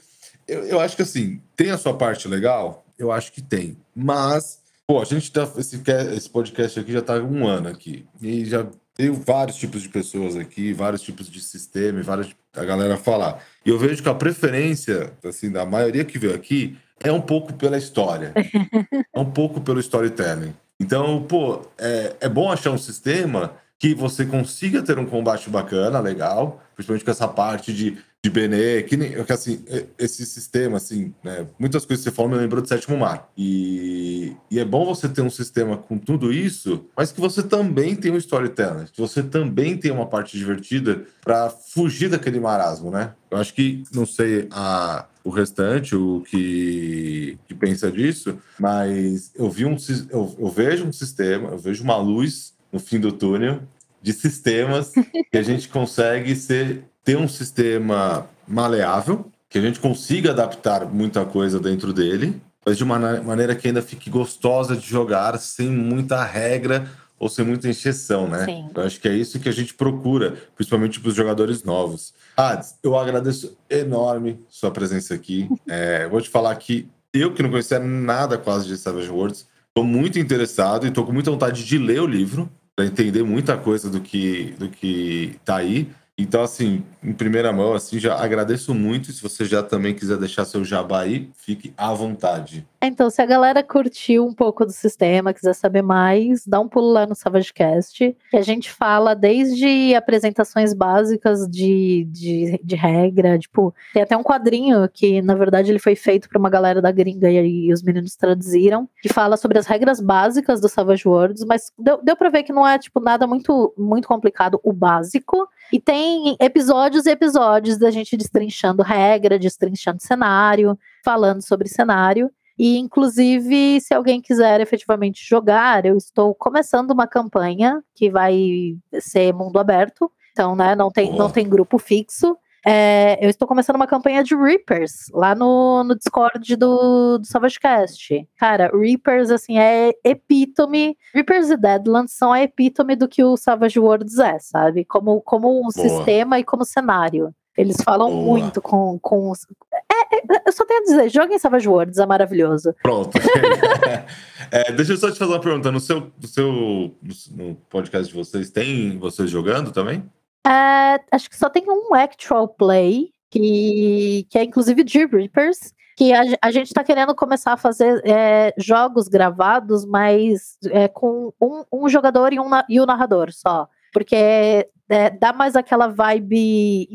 Eu, 0.48 0.64
eu 0.66 0.80
acho 0.80 0.96
que, 0.96 1.02
assim, 1.02 1.42
tem 1.56 1.72
a 1.72 1.78
sua 1.78 1.94
parte 1.94 2.28
legal? 2.28 2.86
Eu 2.98 3.12
acho 3.12 3.34
que 3.34 3.42
tem. 3.42 3.76
Mas, 3.94 4.60
pô, 4.88 5.02
a 5.02 5.06
gente 5.06 5.32
tá. 5.32 5.52
Esse, 5.58 5.82
esse 6.16 6.30
podcast 6.30 6.80
aqui 6.80 6.94
já 6.94 7.02
tá 7.02 7.16
um 7.16 7.46
ano 7.46 7.68
aqui. 7.68 8.06
E 8.22 8.46
já 8.46 8.66
tenho 8.96 9.16
vários 9.16 9.58
tipos 9.58 9.82
de 9.82 9.90
pessoas 9.90 10.38
aqui, 10.38 10.72
vários 10.72 11.02
tipos 11.02 11.30
de 11.30 11.42
sistema, 11.42 12.02
várias 12.04 12.30
a 12.56 12.64
galera 12.64 12.98
falar. 12.98 13.44
E 13.66 13.70
eu 13.70 13.78
vejo 13.78 14.02
que 14.02 14.10
a 14.10 14.14
preferência, 14.14 15.12
assim, 15.24 15.52
da 15.52 15.66
maioria 15.66 16.06
que 16.06 16.18
veio 16.18 16.36
aqui 16.36 16.78
é 17.04 17.12
um 17.12 17.22
pouco 17.22 17.54
pela 17.54 17.78
história, 17.78 18.34
é 19.14 19.20
um 19.20 19.30
pouco 19.30 19.62
pelo 19.62 19.80
storytelling. 19.80 20.54
Então, 20.80 21.24
pô, 21.24 21.62
é, 21.78 22.16
é 22.22 22.30
bom 22.30 22.52
achar 22.52 22.72
um 22.72 22.78
sistema 22.78 23.54
que 23.78 23.94
você 23.94 24.26
consiga 24.26 24.82
ter 24.82 25.00
um 25.00 25.06
combate 25.06 25.50
bacana, 25.50 26.00
legal, 26.00 26.62
principalmente 26.76 27.06
com 27.06 27.12
essa 27.12 27.28
parte 27.28 27.74
de, 27.74 27.98
de 28.22 28.30
Benê, 28.30 28.84
que, 28.84 28.98
nem, 28.98 29.24
que 29.24 29.32
assim, 29.32 29.64
esse 29.98 30.26
sistema, 30.26 30.76
assim, 30.76 31.14
né, 31.24 31.48
muitas 31.58 31.86
coisas 31.86 32.04
que 32.04 32.10
você 32.10 32.16
falou 32.16 32.30
me 32.30 32.38
lembrou 32.38 32.62
do 32.62 32.68
Sétimo 32.68 32.98
Mar. 32.98 33.30
E, 33.38 34.36
e 34.52 34.60
é 34.60 34.66
bom 34.66 34.86
você 34.86 35.08
ter 35.08 35.22
um 35.22 35.30
sistema 35.30 35.78
com 35.78 35.98
tudo 35.98 36.32
isso, 36.32 36.86
mas 36.96 37.14
que 37.14 37.22
você 37.22 37.42
também 37.42 37.96
tem 37.96 38.12
um 38.12 38.18
storytelling, 38.18 38.86
que 38.92 39.00
você 39.00 39.24
também 39.24 39.78
tem 39.78 39.92
uma 39.92 40.06
parte 40.06 40.38
divertida 40.38 41.06
para 41.22 41.50
fugir 41.50 42.10
daquele 42.10 42.40
marasmo, 42.40 42.92
né? 42.92 43.14
Eu 43.32 43.38
acho 43.38 43.54
que, 43.54 43.84
não 43.94 44.06
sei, 44.06 44.48
a 44.52 45.06
o 45.30 45.32
restante, 45.32 45.96
o 45.96 46.22
que, 46.22 47.38
que 47.48 47.54
pensa 47.54 47.92
disso, 47.92 48.38
mas 48.60 49.32
eu 49.36 49.50
vi 49.50 49.66
um 49.66 49.78
eu, 50.10 50.36
eu 50.40 50.50
vejo 50.50 50.86
um 50.86 50.92
sistema, 50.92 51.50
eu 51.50 51.58
vejo 51.58 51.84
uma 51.84 51.98
luz 51.98 52.54
no 52.72 52.80
fim 52.80 53.00
do 53.00 53.12
túnel 53.12 53.62
de 54.02 54.12
sistemas 54.12 54.92
que 55.32 55.38
a 55.38 55.44
gente 55.44 55.68
consegue 55.70 56.36
ser, 56.36 56.84
ter 57.04 57.18
um 57.18 57.28
sistema 57.28 58.28
maleável, 58.48 59.30
que 59.50 59.58
a 59.58 59.62
gente 59.62 59.80
consiga 59.80 60.32
adaptar 60.32 60.86
muita 60.86 61.24
coisa 61.26 61.60
dentro 61.60 61.94
dele, 61.94 62.42
mas 62.66 62.78
de 62.78 62.84
uma 62.84 63.00
maneira 63.22 63.56
que 63.56 63.68
ainda 63.68 63.82
fique 63.82 64.10
gostosa 64.10 64.76
de 64.76 64.88
jogar, 64.88 65.38
sem 65.38 65.70
muita 65.70 66.24
regra 66.24 66.90
ou 67.20 67.28
sem 67.28 67.46
muita 67.46 67.68
encheção, 67.68 68.28
né? 68.28 68.46
Sim. 68.46 68.70
Eu 68.74 68.84
acho 68.84 69.00
que 69.00 69.08
é 69.08 69.14
isso 69.14 69.40
que 69.40 69.50
a 69.50 69.52
gente 69.52 69.74
procura, 69.74 70.38
principalmente 70.56 71.00
para 71.00 71.10
os 71.10 71.16
jogadores 71.16 71.64
novos. 71.64 72.14
Hades, 72.38 72.76
eu 72.82 72.98
agradeço 72.98 73.58
enorme 73.70 74.40
sua 74.48 74.72
presença 74.72 75.14
aqui. 75.14 75.50
É, 75.68 76.08
vou 76.08 76.20
te 76.20 76.30
falar 76.30 76.56
que 76.56 76.88
eu, 77.14 77.34
que 77.34 77.44
não 77.44 77.50
conhecia 77.50 77.80
nada 77.80 78.38
quase 78.38 78.68
de 78.68 78.76
Savage 78.76 79.10
Worlds, 79.10 79.48
estou 79.68 79.84
muito 79.84 80.18
interessado 80.18 80.86
e 80.86 80.90
estou 80.90 81.06
com 81.06 81.12
muita 81.12 81.30
vontade 81.30 81.64
de 81.64 81.78
ler 81.78 82.02
o 82.02 82.08
livro 82.08 82.50
para 82.76 82.86
entender 82.86 83.24
muita 83.24 83.58
coisa 83.58 83.90
do 83.90 84.00
que 84.00 84.56
do 84.58 84.70
que 84.70 85.36
tá 85.44 85.58
aí. 85.58 85.90
Então, 86.20 86.44
assim, 86.44 86.84
em 87.02 87.14
primeira 87.14 87.54
mão, 87.54 87.74
assim, 87.74 87.98
já 87.98 88.14
agradeço 88.14 88.76
muito. 88.76 89.10
Se 89.14 89.24
você 89.24 89.46
já 89.46 89.64
também 89.64 89.96
quiser 89.96 90.18
deixar 90.18 90.44
seu 90.44 90.66
jabá 90.66 91.04
aí, 91.04 91.30
fique 91.34 91.74
à 91.78 91.94
vontade. 91.94 92.68
Então, 92.82 93.10
se 93.10 93.22
a 93.22 93.26
galera 93.26 93.64
curtiu 93.64 94.26
um 94.26 94.34
pouco 94.34 94.66
do 94.66 94.72
sistema, 94.72 95.34
quiser 95.34 95.54
saber 95.54 95.82
mais, 95.82 96.46
dá 96.46 96.60
um 96.60 96.68
pulo 96.68 96.92
lá 96.92 97.06
no 97.06 97.16
SavageCast, 97.16 98.16
que 98.30 98.38
a 98.38 98.42
gente 98.42 98.70
fala 98.70 99.14
desde 99.14 99.96
apresentações 99.96 100.74
básicas 100.74 101.48
de, 101.48 102.06
de, 102.10 102.60
de 102.62 102.76
regra, 102.76 103.40
tipo, 103.40 103.74
tem 103.94 104.04
até 104.04 104.18
um 104.18 104.24
quadrinho 104.24 104.90
que, 104.90 105.22
na 105.22 105.36
verdade, 105.36 105.72
ele 105.72 105.80
foi 105.80 105.96
feito 105.96 106.28
para 106.28 106.40
uma 106.40 106.50
galera 106.50 106.82
da 106.82 106.92
gringa 106.92 107.30
e, 107.30 107.68
e, 107.68 107.74
os 107.74 107.82
meninos 107.82 108.16
traduziram, 108.18 108.90
que 109.02 109.08
fala 109.08 109.38
sobre 109.38 109.58
as 109.58 109.68
regras 109.68 110.02
básicas 110.02 110.60
do 110.60 110.68
Savage 110.68 111.08
Worlds, 111.08 111.46
mas 111.46 111.72
deu, 111.78 112.02
deu 112.04 112.16
pra 112.18 112.30
ver 112.30 112.44
que 112.44 112.54
não 112.54 112.68
é, 112.68 112.78
tipo, 112.78 113.00
nada 113.00 113.26
muito, 113.26 113.74
muito 113.78 114.08
complicado 114.08 114.60
o 114.64 114.74
básico, 114.74 115.48
e 115.72 115.80
tem 115.80 116.36
episódios 116.40 117.06
e 117.06 117.12
episódios 117.12 117.78
da 117.78 117.92
gente 117.92 118.18
destrinchando 118.18 118.84
regra, 118.84 119.38
destrinchando 119.38 120.02
cenário, 120.02 120.78
falando 121.04 121.42
sobre 121.42 121.68
cenário. 121.68 122.32
E, 122.58 122.78
inclusive, 122.78 123.80
se 123.80 123.94
alguém 123.94 124.22
quiser 124.22 124.60
efetivamente 124.60 125.26
jogar, 125.26 125.86
eu 125.86 125.96
estou 125.96 126.36
começando 126.36 126.92
uma 126.92 127.08
campanha 127.08 127.82
que 127.96 128.10
vai 128.10 128.76
ser 129.00 129.34
mundo 129.34 129.58
aberto. 129.58 130.12
Então, 130.34 130.56
né, 130.56 130.76
não 130.76 130.92
tem, 130.92 131.16
não 131.16 131.30
tem 131.30 131.48
grupo 131.48 131.78
fixo. 131.78 132.38
É, 132.66 133.18
eu 133.24 133.30
estou 133.30 133.48
começando 133.48 133.76
uma 133.76 133.88
campanha 133.88 134.24
de 134.24 134.36
Reapers 134.36 135.10
lá 135.14 135.34
no, 135.34 135.84
no 135.84 135.96
Discord 135.96 136.56
do, 136.56 137.18
do 137.18 137.26
SavageCast. 137.26 138.28
Cara, 138.38 138.72
Reapers, 138.74 139.32
assim, 139.32 139.58
é 139.58 139.92
epítome. 140.04 140.98
Reapers 141.14 141.50
e 141.50 141.58
Deadlands 141.58 142.14
são 142.14 142.32
a 142.32 142.42
epítome 142.42 142.96
do 142.96 143.08
que 143.08 143.24
o 143.24 143.38
Savage 143.38 143.80
Worlds 143.80 144.20
é, 144.20 144.38
sabe? 144.40 144.84
Como, 144.86 145.22
como 145.22 145.60
um 145.60 145.70
Boa. 145.70 145.72
sistema 145.72 146.40
e 146.40 146.44
como 146.44 146.66
cenário. 146.66 147.34
Eles 147.58 147.78
falam 147.84 148.10
Boa. 148.10 148.24
muito 148.24 148.62
com, 148.62 148.98
com. 149.00 149.34
É, 149.74 150.16
é, 150.16 150.22
eu 150.48 150.52
só 150.52 150.66
tenho 150.66 150.80
a 150.80 150.84
dizer, 150.84 151.10
joguem 151.10 151.38
Savage 151.38 151.68
Worlds, 151.68 151.98
é 151.98 152.06
maravilhoso. 152.06 152.74
Pronto. 152.82 153.18
é, 154.50 154.72
deixa 154.72 154.94
eu 154.94 154.98
só 154.98 155.12
te 155.12 155.18
fazer 155.18 155.34
uma 155.34 155.42
pergunta. 155.42 155.72
No 155.72 155.80
seu, 155.80 156.12
no 156.22 156.28
seu 156.28 156.96
no 157.32 157.56
podcast 157.70 158.08
de 158.08 158.18
vocês, 158.18 158.50
tem 158.50 158.98
vocês 158.98 159.30
jogando 159.30 159.72
também? 159.72 160.04
É, 160.50 161.00
acho 161.12 161.30
que 161.30 161.38
só 161.38 161.50
tem 161.50 161.64
um 161.70 161.94
actual 161.94 162.48
play, 162.48 163.12
que, 163.30 164.26
que 164.30 164.40
é 164.40 164.44
inclusive 164.44 164.84
de 164.84 165.06
Reapers, 165.06 165.74
que 165.96 166.12
a, 166.12 166.24
a 166.42 166.50
gente 166.50 166.68
está 166.68 166.84
querendo 166.84 167.14
começar 167.14 167.54
a 167.54 167.58
fazer 167.58 168.02
é, 168.04 168.54
jogos 168.58 169.08
gravados, 169.08 169.86
mas 169.86 170.58
é, 170.72 170.88
com 170.88 171.32
um, 171.40 171.64
um 171.72 171.90
jogador 171.90 172.34
e, 172.34 172.40
um, 172.40 172.50
e 172.68 172.80
o 172.80 172.86
narrador 172.86 173.32
só. 173.32 173.68
Porque 173.94 174.68
é, 174.90 175.10
dá 175.12 175.32
mais 175.32 175.56
aquela 175.56 175.88
vibe 175.88 176.88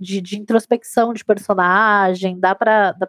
de, 0.00 0.20
de, 0.22 0.38
introspecção 0.38 1.12
de 1.12 1.24
personagem, 1.24 2.40
dá 2.40 2.54
pra, 2.54 2.92
dá 2.92 3.06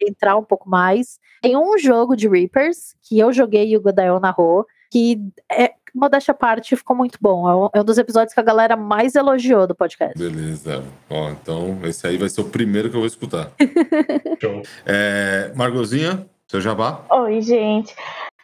entrar 0.00 0.36
um 0.36 0.44
pouco 0.44 0.70
mais. 0.70 1.18
Tem 1.42 1.54
um 1.54 1.76
jogo 1.76 2.16
de 2.16 2.28
Reapers 2.28 2.94
que 3.02 3.18
eu 3.18 3.30
joguei 3.30 3.68
e 3.68 3.76
o 3.76 3.82
Godael 3.82 4.18
narrou, 4.20 4.64
que 4.90 5.20
é, 5.50 5.74
modéstia 5.94 6.32
à 6.32 6.34
parte, 6.34 6.76
ficou 6.76 6.96
muito 6.96 7.18
bom. 7.20 7.48
É 7.48 7.54
um, 7.54 7.68
é 7.74 7.80
um, 7.80 7.84
dos 7.84 7.98
episódios 7.98 8.34
que 8.34 8.40
a 8.40 8.42
galera 8.42 8.76
mais 8.76 9.14
elogiou 9.14 9.66
do 9.66 9.74
podcast. 9.74 10.18
Beleza. 10.18 10.82
Ó, 11.10 11.30
então 11.30 11.78
esse 11.84 12.06
aí 12.06 12.16
vai 12.16 12.28
ser 12.28 12.40
o 12.40 12.48
primeiro 12.48 12.90
que 12.90 12.96
eu 12.96 13.00
vou 13.00 13.06
escutar. 13.06 13.50
Show. 14.40 14.62
É, 14.86 15.52
Margozinha, 15.54 16.26
seu 16.46 16.60
jabá? 16.60 17.04
Oi, 17.10 17.40
gente. 17.40 17.94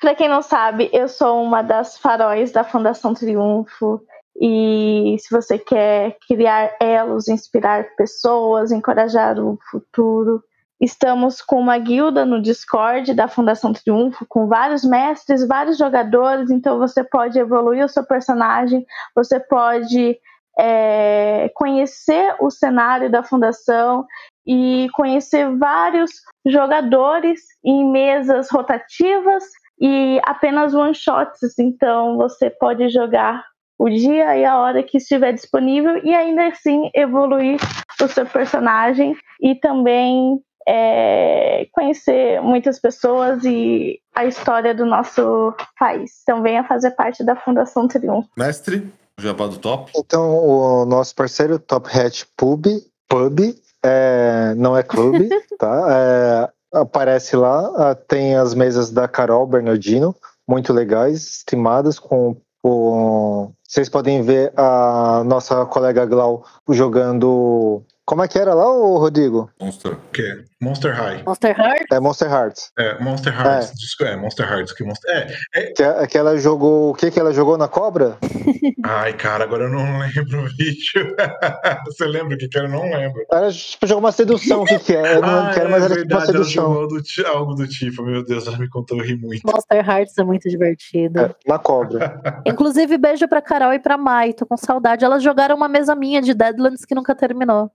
Pra 0.01 0.15
quem 0.15 0.29
não 0.29 0.43
sabe, 0.43 0.91
eu 0.93 1.09
sou 1.09 1.43
uma 1.43 1.62
das 1.62 1.99
faróis 1.99 2.53
da 2.53 2.65
Fundação 2.65 3.15
Triunfo. 3.15 4.03
E 4.41 5.16
se 5.21 5.31
você 5.31 5.59
quer 5.59 6.16
criar 6.27 6.77
elos, 6.81 7.29
inspirar 7.29 7.95
pessoas, 7.97 8.73
encorajar 8.73 9.39
o 9.39 9.59
futuro, 9.71 10.43
Estamos 10.80 11.40
com 11.40 11.60
uma 11.60 11.78
guilda 11.78 12.24
no 12.24 12.42
Discord 12.42 13.14
da 13.14 13.28
Fundação 13.28 13.72
Triunfo, 13.72 14.26
com 14.28 14.48
vários 14.48 14.84
mestres, 14.84 15.46
vários 15.46 15.78
jogadores, 15.78 16.51
então 16.51 16.78
você 16.78 17.02
pode 17.05 17.38
evoluir 17.38 17.84
o 17.84 17.88
seu 17.88 18.05
personagem, 18.05 18.84
você 19.14 19.38
pode 19.38 20.18
é, 20.59 21.51
conhecer 21.55 22.34
o 22.40 22.51
cenário 22.51 23.10
da 23.10 23.22
fundação 23.22 24.05
e 24.46 24.88
conhecer 24.94 25.56
vários 25.56 26.10
jogadores 26.46 27.40
em 27.64 27.90
mesas 27.90 28.51
rotativas 28.51 29.44
e 29.80 30.20
apenas 30.24 30.74
one 30.74 30.94
shots. 30.94 31.59
Então 31.59 32.16
você 32.16 32.51
pode 32.51 32.88
jogar 32.88 33.44
o 33.78 33.88
dia 33.88 34.36
e 34.36 34.44
a 34.44 34.59
hora 34.59 34.82
que 34.82 34.98
estiver 34.98 35.32
disponível 35.32 36.01
e 36.05 36.14
ainda 36.14 36.46
assim 36.46 36.90
evoluir 36.94 37.59
o 38.01 38.09
seu 38.09 38.26
personagem 38.26 39.16
e 39.40 39.55
também 39.55 40.40
é, 40.66 41.66
conhecer 41.73 42.41
muitas 42.41 42.78
pessoas 42.78 43.45
e 43.45 44.01
a 44.15 44.24
história 44.24 44.74
do 44.74 44.86
nosso 44.86 45.55
país. 45.78 46.12
Então 46.23 46.43
venha 46.43 46.65
fazer 46.65 46.93
parte 46.93 47.24
da 47.24 47.36
Fundação 47.36 47.86
Triunfo. 47.86 48.28
Mestre, 48.36 48.91
jabá 49.19 49.47
do 49.47 49.59
Top. 49.59 49.93
Então 49.97 50.36
o 50.36 50.85
nosso 50.85 51.15
parceiro 51.15 51.59
Top 51.59 51.89
Hat 51.89 52.27
Pub, 52.36 52.66
Pub 53.09 53.41
é, 53.85 54.55
não 54.57 54.77
é 54.77 54.82
clube, 54.82 55.28
tá? 55.59 55.86
É, 55.91 56.78
aparece 56.78 57.36
lá, 57.36 57.95
tem 57.95 58.35
as 58.35 58.55
mesas 58.55 58.91
da 58.91 59.07
Carol 59.07 59.47
Bernardino, 59.47 60.15
muito 60.49 60.73
legais, 60.73 61.36
estimadas 61.36 61.99
com 61.99 62.36
o... 62.62 63.51
Vocês 63.62 63.89
podem 63.89 64.23
ver 64.23 64.53
a 64.57 65.23
nossa 65.24 65.66
colega 65.66 66.07
Glau 66.07 66.45
jogando 66.70 67.82
como 68.06 68.22
é 68.22 68.28
que 68.28 68.39
era 68.39 68.52
lá, 68.52 68.70
o 68.70 68.98
Rodrigo? 68.98 69.51
Monster. 69.60 69.93
O 69.93 70.10
quê? 70.12 70.44
Monster 70.60 70.94
High. 70.94 71.22
Monster 71.26 71.59
Hearts? 71.59 71.86
É 71.93 72.01
Monster 72.01 72.31
Hearts. 72.31 72.72
É, 72.78 72.98
Monster 73.01 73.35
Hearts. 73.35 73.72
É, 74.01 74.05
é 74.05 74.16
Monster 74.16 74.51
Hearts. 74.51 74.72
Que 74.72 74.85
Monster... 74.85 75.10
É, 75.10 75.35
é... 75.55 75.72
Que, 75.72 75.82
é, 75.82 76.06
que 76.06 76.18
ela 76.18 76.36
jogou. 76.39 76.90
O 76.90 76.94
que 76.94 77.10
que 77.10 77.20
ela 77.20 77.32
jogou 77.32 77.59
na 77.59 77.68
cobra? 77.68 78.18
Ai, 78.85 79.14
cara, 79.14 79.44
agora 79.44 79.64
eu 79.64 79.70
não 79.70 79.98
lembro 79.98 80.44
o 80.44 80.48
vídeo. 80.56 81.16
Você 81.86 82.05
lembra 82.06 82.35
o 82.35 82.39
que 82.39 82.48
que 82.48 82.59
era? 82.59 82.66
Eu 82.66 82.72
não 82.72 82.82
lembro. 82.82 83.24
Ela 83.31 83.51
jogou 83.51 83.98
uma 83.98 84.12
sedução, 84.12 84.62
o 84.62 84.64
que 84.66 84.78
que 84.78 84.94
é? 84.94 85.16
Eu 85.16 85.22
não 85.22 85.47
ah, 85.47 85.51
quero, 85.52 85.70
mas 85.70 85.82
é 85.82 85.86
era 85.86 85.94
verdade, 85.94 86.14
uma 86.14 86.26
sedução. 86.26 86.64
Ela 86.64 86.74
jogou 86.74 86.89
do, 86.89 87.26
algo 87.26 87.55
do 87.55 87.68
tipo, 87.68 88.02
meu 88.02 88.24
Deus, 88.24 88.47
ela 88.47 88.59
me 88.59 88.68
contou, 88.68 88.98
eu 88.98 89.05
ri 89.05 89.16
muito. 89.16 89.43
Monster 89.47 89.89
Hearts 89.89 90.16
é 90.18 90.24
muito 90.24 90.48
divertido. 90.48 91.20
É, 91.20 91.35
na 91.47 91.59
cobra. 91.59 92.20
Inclusive, 92.47 92.98
beijo 92.98 93.26
pra 93.28 93.40
Carol 93.40 93.72
e 93.72 93.78
pra 93.78 93.97
Mai, 93.97 94.32
tô 94.32 94.44
com 94.44 94.56
saudade. 94.56 95.05
Elas 95.05 95.22
jogaram 95.22 95.56
uma 95.56 95.68
mesa 95.68 95.94
minha 95.94 96.20
de 96.20 96.35
Deadlands 96.35 96.85
que 96.85 96.94
nunca 96.94 97.14
terminou. 97.14 97.70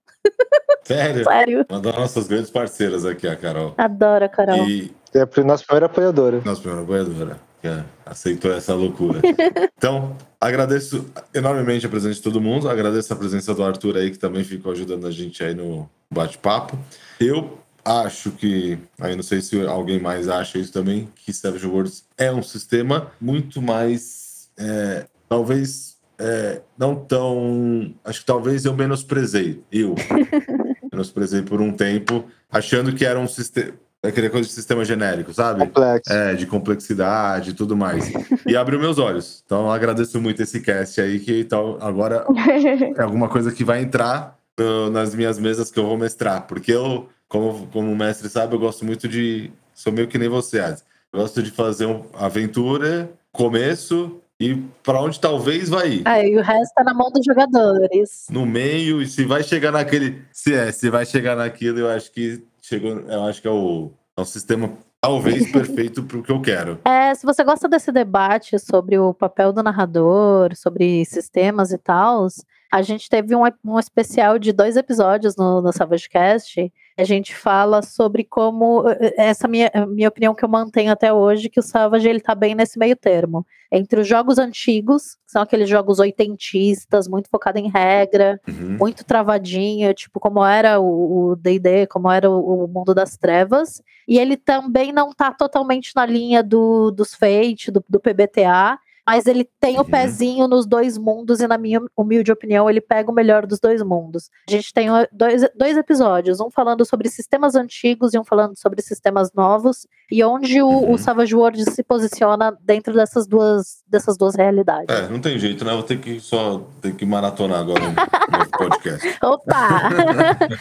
Sério? 0.84 1.24
Sério. 1.24 1.66
Uma 1.70 1.80
das 1.80 1.96
nossas 1.96 2.28
grandes 2.28 2.50
parceiras 2.50 3.06
aqui, 3.06 3.28
a 3.28 3.36
Carol. 3.36 3.74
Adoro 3.78 4.26
a 4.26 4.30
Carol. 4.30 4.68
E... 4.68 4.91
É 5.14 5.22
a 5.22 5.44
nossa 5.44 5.64
primeira 5.64 5.86
apoiadora. 5.88 6.41
Nossa 6.46 6.62
primeira 6.62 6.84
apoiadora. 6.84 7.40
Que 7.62 7.68
aceitou 8.06 8.54
essa 8.54 8.74
loucura. 8.74 9.20
então, 9.78 10.16
agradeço 10.40 11.06
enormemente 11.34 11.86
a 11.86 11.90
presença 11.90 12.16
de 12.16 12.22
todo 12.22 12.40
mundo. 12.40 12.70
Agradeço 12.70 13.12
a 13.12 13.16
presença 13.16 13.54
do 13.54 13.64
Arthur 13.64 13.98
aí, 13.98 14.12
que 14.12 14.20
também 14.20 14.44
ficou 14.44 14.72
ajudando 14.72 15.06
a 15.06 15.12
gente 15.12 15.44
aí 15.44 15.54
no 15.54 15.90
bate-papo. 16.12 16.78
Eu 17.20 17.60
acho 17.84 18.32
que, 18.32 18.78
aí 19.00 19.16
não 19.16 19.24
sei 19.24 19.41
se 19.41 19.66
alguém 19.66 20.00
mais 20.00 20.30
acha 20.30 20.58
isso 20.58 20.72
também, 20.72 21.10
que 21.16 21.34
Savage 21.34 21.66
Worlds 21.66 22.06
é 22.18 22.32
um 22.32 22.44
sistema 22.44 23.12
muito 23.20 23.62
mais, 23.62 24.50
é, 24.58 25.06
talvez, 25.28 25.98
é, 26.20 26.62
não 26.78 26.96
tão, 26.96 27.96
acho 28.04 28.20
que 28.20 28.26
talvez 28.26 28.66
eu 28.66 28.76
menosprezei, 28.76 29.64
eu 29.72 29.96
menosprezei 30.91 31.41
por 31.41 31.62
um 31.62 31.72
tempo, 31.72 32.26
achando 32.52 32.94
que 32.94 33.06
era 33.06 33.18
um 33.18 33.28
sistema. 33.28 33.74
Aquele 34.02 34.30
coisa 34.30 34.48
de 34.48 34.54
sistema 34.54 34.86
genérico, 34.86 35.34
sabe? 35.34 35.60
Complexo. 35.60 36.14
É, 36.14 36.34
de 36.34 36.46
complexidade 36.46 37.50
e 37.50 37.54
tudo 37.54 37.76
mais. 37.76 38.10
E 38.48 38.56
abriu 38.56 38.80
meus 38.80 38.98
olhos. 38.98 39.44
Então 39.46 39.70
agradeço 39.70 40.22
muito 40.22 40.41
esse 40.41 40.62
cast 40.62 41.02
aí, 41.02 41.20
que 41.20 41.41
então, 41.41 41.78
agora 41.82 42.26
é 42.96 43.02
alguma 43.02 43.28
coisa 43.28 43.52
que 43.52 43.62
vai 43.62 43.82
entrar 43.82 44.40
uh, 44.58 44.90
nas 44.90 45.14
minhas 45.14 45.38
mesas 45.38 45.70
que 45.70 45.78
eu 45.78 45.86
vou 45.86 45.98
mestrar. 45.98 46.48
Porque 46.48 46.72
eu, 46.72 47.10
como, 47.28 47.68
como 47.68 47.91
o 47.91 47.96
mestre 47.96 48.30
sabe, 48.30 48.56
eu 48.56 48.60
gosto 48.60 48.86
muito 48.86 49.06
de. 49.06 49.52
Sou 49.74 49.91
meio 49.91 50.08
que 50.08 50.18
nem 50.18 50.30
você, 50.30 50.62
Adi. 50.62 50.82
Gosto 51.14 51.44
de 51.44 51.52
fazer 51.52 51.86
uma 51.86 52.06
aventura, 52.14 53.12
começo, 53.34 54.22
e 54.40 54.56
para 54.84 55.02
onde 55.02 55.20
talvez 55.20 55.68
vai 55.68 55.90
ir. 55.90 56.02
Ah, 56.06 56.24
e 56.24 56.38
o 56.38 56.41
resto 56.41 56.74
tá 56.74 56.84
na 56.84 56.94
mão 56.94 57.11
dos 57.11 57.26
jogadores. 57.26 58.28
No 58.30 58.45
meio, 58.45 59.02
e 59.02 59.07
se 59.07 59.26
vai 59.26 59.44
chegar 59.44 59.72
naquele. 59.72 60.24
Se 60.32 60.53
é, 60.53 60.72
se 60.72 60.90
vai 60.90 61.06
chegar 61.06 61.36
naquilo, 61.36 61.80
eu 61.80 61.90
acho 61.90 62.11
que 62.11 62.41
chegou. 62.61 62.99
Eu 62.99 63.24
acho 63.24 63.41
que 63.41 63.48
é 63.48 63.52
o, 63.52 63.91
é 64.16 64.22
o 64.22 64.26
sistema 64.26 64.72
talvez 65.02 65.49
perfeito 65.52 66.03
para 66.03 66.18
o 66.18 66.24
que 66.24 66.32
eu 66.32 66.41
quero. 66.41 66.80
É, 66.86 67.14
se 67.14 67.26
você 67.26 67.44
gosta 67.44 67.68
desse 67.68 67.91
debate 67.91 68.57
sobre 68.60 68.98
o 68.98 69.14
papel 69.14 69.52
do 69.52 69.64
narrador, 69.64 70.56
sobre 70.56 71.03
sistemas 71.06 71.72
e 71.72 71.78
tal, 71.78 72.28
a 72.72 72.82
gente 72.82 73.10
teve 73.10 73.36
um, 73.36 73.41
um 73.66 73.80
especial 73.80 74.38
de 74.38 74.53
dois 74.53 74.78
episódios 74.78 75.36
no, 75.36 75.61
no 75.61 75.74
SavageCast. 75.74 76.72
A 76.99 77.05
gente 77.05 77.34
fala 77.34 77.81
sobre 77.81 78.26
como 78.26 78.84
eh, 78.89 79.13
essa 79.15 79.47
minha, 79.47 79.71
minha 79.88 80.09
opinião 80.09 80.35
que 80.35 80.43
eu 80.43 80.49
mantenho 80.49 80.91
até 80.91 81.13
hoje, 81.13 81.47
que 81.47 81.59
o 81.59 81.63
Savage 81.63 82.09
ele 82.09 82.19
tá 82.19 82.35
bem 82.35 82.53
nesse 82.53 82.77
meio 82.77 82.93
termo. 82.93 83.45
Entre 83.71 84.01
os 84.01 84.05
jogos 84.05 84.38
antigos, 84.38 85.15
que 85.15 85.31
são 85.31 85.41
aqueles 85.41 85.69
jogos 85.69 85.99
oitentistas, 85.99 87.07
muito 87.07 87.30
focado 87.30 87.57
em 87.57 87.69
regra, 87.69 88.41
uhum. 88.45 88.77
muito 88.77 89.05
travadinho, 89.05 89.93
tipo 89.93 90.19
como 90.19 90.43
era 90.43 90.77
o 90.81 91.38
D&D, 91.38 91.88
como 91.88 92.11
era 92.11 92.30
o, 92.30 92.65
o, 92.65 92.67
Mundo 92.67 92.93
das 92.93 93.15
Trevas. 93.15 93.81
E 94.05 94.19
ele 94.19 94.35
também 94.35 94.91
não 94.91 95.13
tá 95.13 95.31
totalmente 95.31 95.93
na 95.95 96.05
linha 96.05 96.43
do, 96.43 96.91
dos 96.91 97.15
Fate, 97.15 97.71
do, 97.71 97.81
do 97.88 97.99
PBTA, 98.01 98.77
mas 99.10 99.26
ele 99.26 99.49
tem 99.60 99.77
uhum. 99.77 99.81
o 99.81 99.86
pezinho 99.86 100.48
nos 100.48 100.68
dois 100.68 100.95
mundos 100.95 101.40
e, 101.40 101.48
na 101.48 101.57
minha 101.57 101.81
humilde 101.98 102.31
opinião, 102.31 102.69
ele 102.69 102.80
pega 102.80 103.10
o 103.10 103.14
melhor 103.14 103.48
dos 103.48 103.60
dois 103.60 103.81
mundos. 103.81 104.30
A 104.48 104.52
gente 104.52 104.72
tem 104.72 104.88
dois, 105.11 105.49
dois 105.56 105.76
episódios, 105.77 106.40
um 106.40 106.52
falando 106.52 106.86
sobre 106.86 107.10
sistemas 107.10 107.56
antigos 107.56 108.14
e 108.14 108.19
um 108.19 108.23
falando 108.23 108.56
sobre 108.56 108.84
sistemas 108.84 109.34
novos, 109.34 109.88
e 110.11 110.23
onde 110.23 110.61
o, 110.61 110.68
uhum. 110.68 110.91
o 110.91 110.98
Savage 110.99 111.36
World 111.36 111.72
se 111.72 111.81
posiciona 111.81 112.56
dentro 112.61 112.94
dessas 112.94 113.26
duas, 113.26 113.81
dessas 113.88 114.15
duas 114.15 114.36
realidades. 114.36 114.95
É, 114.95 115.10
não 115.10 115.19
tem 115.19 115.40
jeito, 115.40 115.65
né? 115.65 115.73
Vou 115.73 115.81
ter 115.81 115.99
que 115.99 116.19
só 116.19 116.61
ter 116.80 116.94
que 116.94 117.03
maratonar 117.03 117.61
agora 117.61 117.81
no 117.90 118.49
podcast. 118.60 119.18
Opa! 119.23 119.90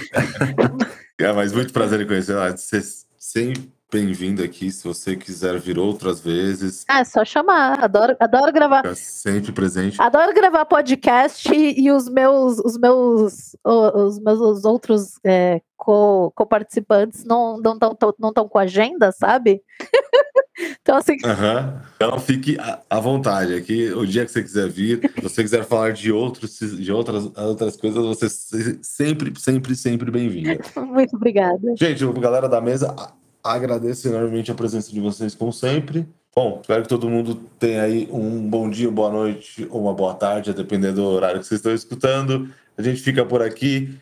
é, 1.20 1.32
mas 1.34 1.52
muito 1.52 1.70
prazer 1.70 2.00
em 2.00 2.06
conhecer. 2.06 2.34
Vocês 2.56 3.06
sempre 3.18 3.77
bem-vindo 3.90 4.42
aqui. 4.42 4.70
Se 4.70 4.86
você 4.86 5.16
quiser 5.16 5.58
vir 5.58 5.78
outras 5.78 6.20
vezes. 6.20 6.84
É 6.88 7.02
só 7.04 7.24
chamar. 7.24 7.82
Adoro, 7.82 8.16
adoro 8.20 8.52
gravar. 8.52 8.82
Fica 8.82 8.94
sempre 8.94 9.52
presente. 9.52 10.00
Adoro 10.00 10.34
gravar 10.34 10.64
podcast 10.66 11.48
e, 11.52 11.90
os 11.90 12.08
meus, 12.08 12.58
os 12.58 12.78
meus, 12.78 13.56
os 13.64 14.20
meus 14.20 14.64
outros 14.64 15.18
é, 15.24 15.60
co-participantes 15.76 17.22
co 17.22 17.28
não 17.28 17.56
estão 17.56 17.96
não 18.00 18.14
não 18.18 18.32
tão 18.32 18.48
com 18.48 18.58
agenda, 18.58 19.10
sabe? 19.12 19.62
então, 20.82 20.96
assim. 20.96 21.14
Uhum. 21.24 21.80
Então, 21.96 22.18
fique 22.18 22.58
à 22.90 23.00
vontade. 23.00 23.54
Aqui, 23.54 23.90
o 23.92 24.06
dia 24.06 24.24
que 24.26 24.30
você 24.30 24.42
quiser 24.42 24.68
vir, 24.68 25.10
se 25.14 25.22
você 25.22 25.42
quiser 25.42 25.64
falar 25.64 25.92
de, 25.92 26.12
outros, 26.12 26.58
de 26.58 26.92
outras, 26.92 27.30
outras 27.36 27.76
coisas, 27.76 28.04
você 28.04 28.28
sempre, 28.82 29.32
sempre, 29.38 29.74
sempre 29.74 30.10
bem-vinda. 30.10 30.58
Muito 30.76 31.16
obrigada. 31.16 31.74
Gente, 31.78 32.04
galera 32.20 32.48
da 32.48 32.60
mesa, 32.60 32.94
Agradeço 33.48 34.08
enormemente 34.08 34.50
a 34.50 34.54
presença 34.54 34.92
de 34.92 35.00
vocês, 35.00 35.34
como 35.34 35.52
sempre. 35.52 36.06
Bom, 36.34 36.58
espero 36.60 36.82
que 36.82 36.88
todo 36.88 37.08
mundo 37.08 37.34
tenha 37.58 37.82
aí 37.82 38.08
um 38.12 38.48
bom 38.48 38.70
dia, 38.70 38.90
boa 38.90 39.10
noite 39.10 39.66
ou 39.70 39.82
uma 39.82 39.94
boa 39.94 40.14
tarde, 40.14 40.50
a 40.50 40.52
depender 40.52 40.92
do 40.92 41.04
horário 41.04 41.40
que 41.40 41.46
vocês 41.46 41.58
estão 41.58 41.74
escutando. 41.74 42.48
A 42.76 42.82
gente 42.82 43.02
fica 43.02 43.24
por 43.24 43.42
aqui. 43.42 43.98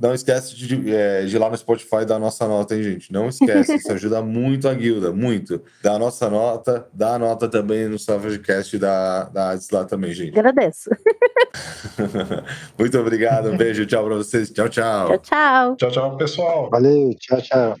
Não 0.00 0.14
esquece 0.14 0.56
de, 0.56 0.94
é, 0.94 1.24
de 1.24 1.36
ir 1.36 1.38
lá 1.38 1.50
no 1.50 1.56
Spotify 1.56 2.04
dar 2.04 2.16
a 2.16 2.18
nossa 2.18 2.46
nota, 2.46 2.74
hein, 2.74 2.82
gente? 2.82 3.12
Não 3.12 3.28
esquece, 3.28 3.76
isso 3.76 3.92
ajuda 3.92 4.22
muito 4.22 4.68
a 4.68 4.74
guilda, 4.74 5.12
muito. 5.12 5.62
Dá 5.82 5.94
a 5.94 5.98
nossa 5.98 6.30
nota, 6.30 6.88
dá 6.92 7.14
a 7.14 7.18
nota 7.18 7.48
também 7.48 7.88
no 7.88 7.98
Savagecast 7.98 8.78
da, 8.78 9.24
da 9.24 9.50
Ades 9.50 9.70
lá 9.70 9.84
também, 9.84 10.12
gente. 10.12 10.36
Agradeço. 10.36 10.90
muito 12.78 12.98
obrigado, 12.98 13.50
um 13.50 13.56
beijo, 13.56 13.86
tchau 13.86 14.04
pra 14.06 14.16
vocês. 14.16 14.50
Tchau, 14.50 14.68
tchau. 14.68 15.06
Tchau, 15.06 15.18
tchau. 15.18 15.76
Tchau, 15.76 15.90
tchau, 15.90 16.16
pessoal. 16.16 16.70
Valeu, 16.70 17.14
tchau, 17.18 17.42
tchau. 17.42 17.76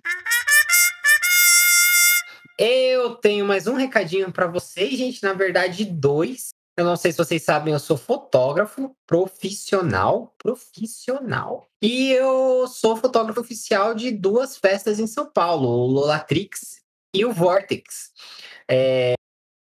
Eu 2.62 3.14
tenho 3.14 3.46
mais 3.46 3.66
um 3.66 3.72
recadinho 3.72 4.30
para 4.30 4.46
vocês, 4.46 4.90
gente. 4.90 5.22
Na 5.22 5.32
verdade, 5.32 5.82
dois. 5.82 6.50
Eu 6.76 6.84
não 6.84 6.94
sei 6.94 7.10
se 7.10 7.16
vocês 7.16 7.42
sabem, 7.42 7.72
eu 7.72 7.78
sou 7.78 7.96
fotógrafo 7.96 8.94
profissional, 9.06 10.34
profissional. 10.36 11.66
E 11.80 12.10
eu 12.10 12.68
sou 12.68 12.98
fotógrafo 12.98 13.40
oficial 13.40 13.94
de 13.94 14.10
duas 14.10 14.58
festas 14.58 15.00
em 15.00 15.06
São 15.06 15.24
Paulo, 15.32 15.68
o 15.68 15.86
Lolatrix 15.86 16.82
e 17.14 17.24
o 17.24 17.32
Vortex. 17.32 18.10
É, 18.70 19.14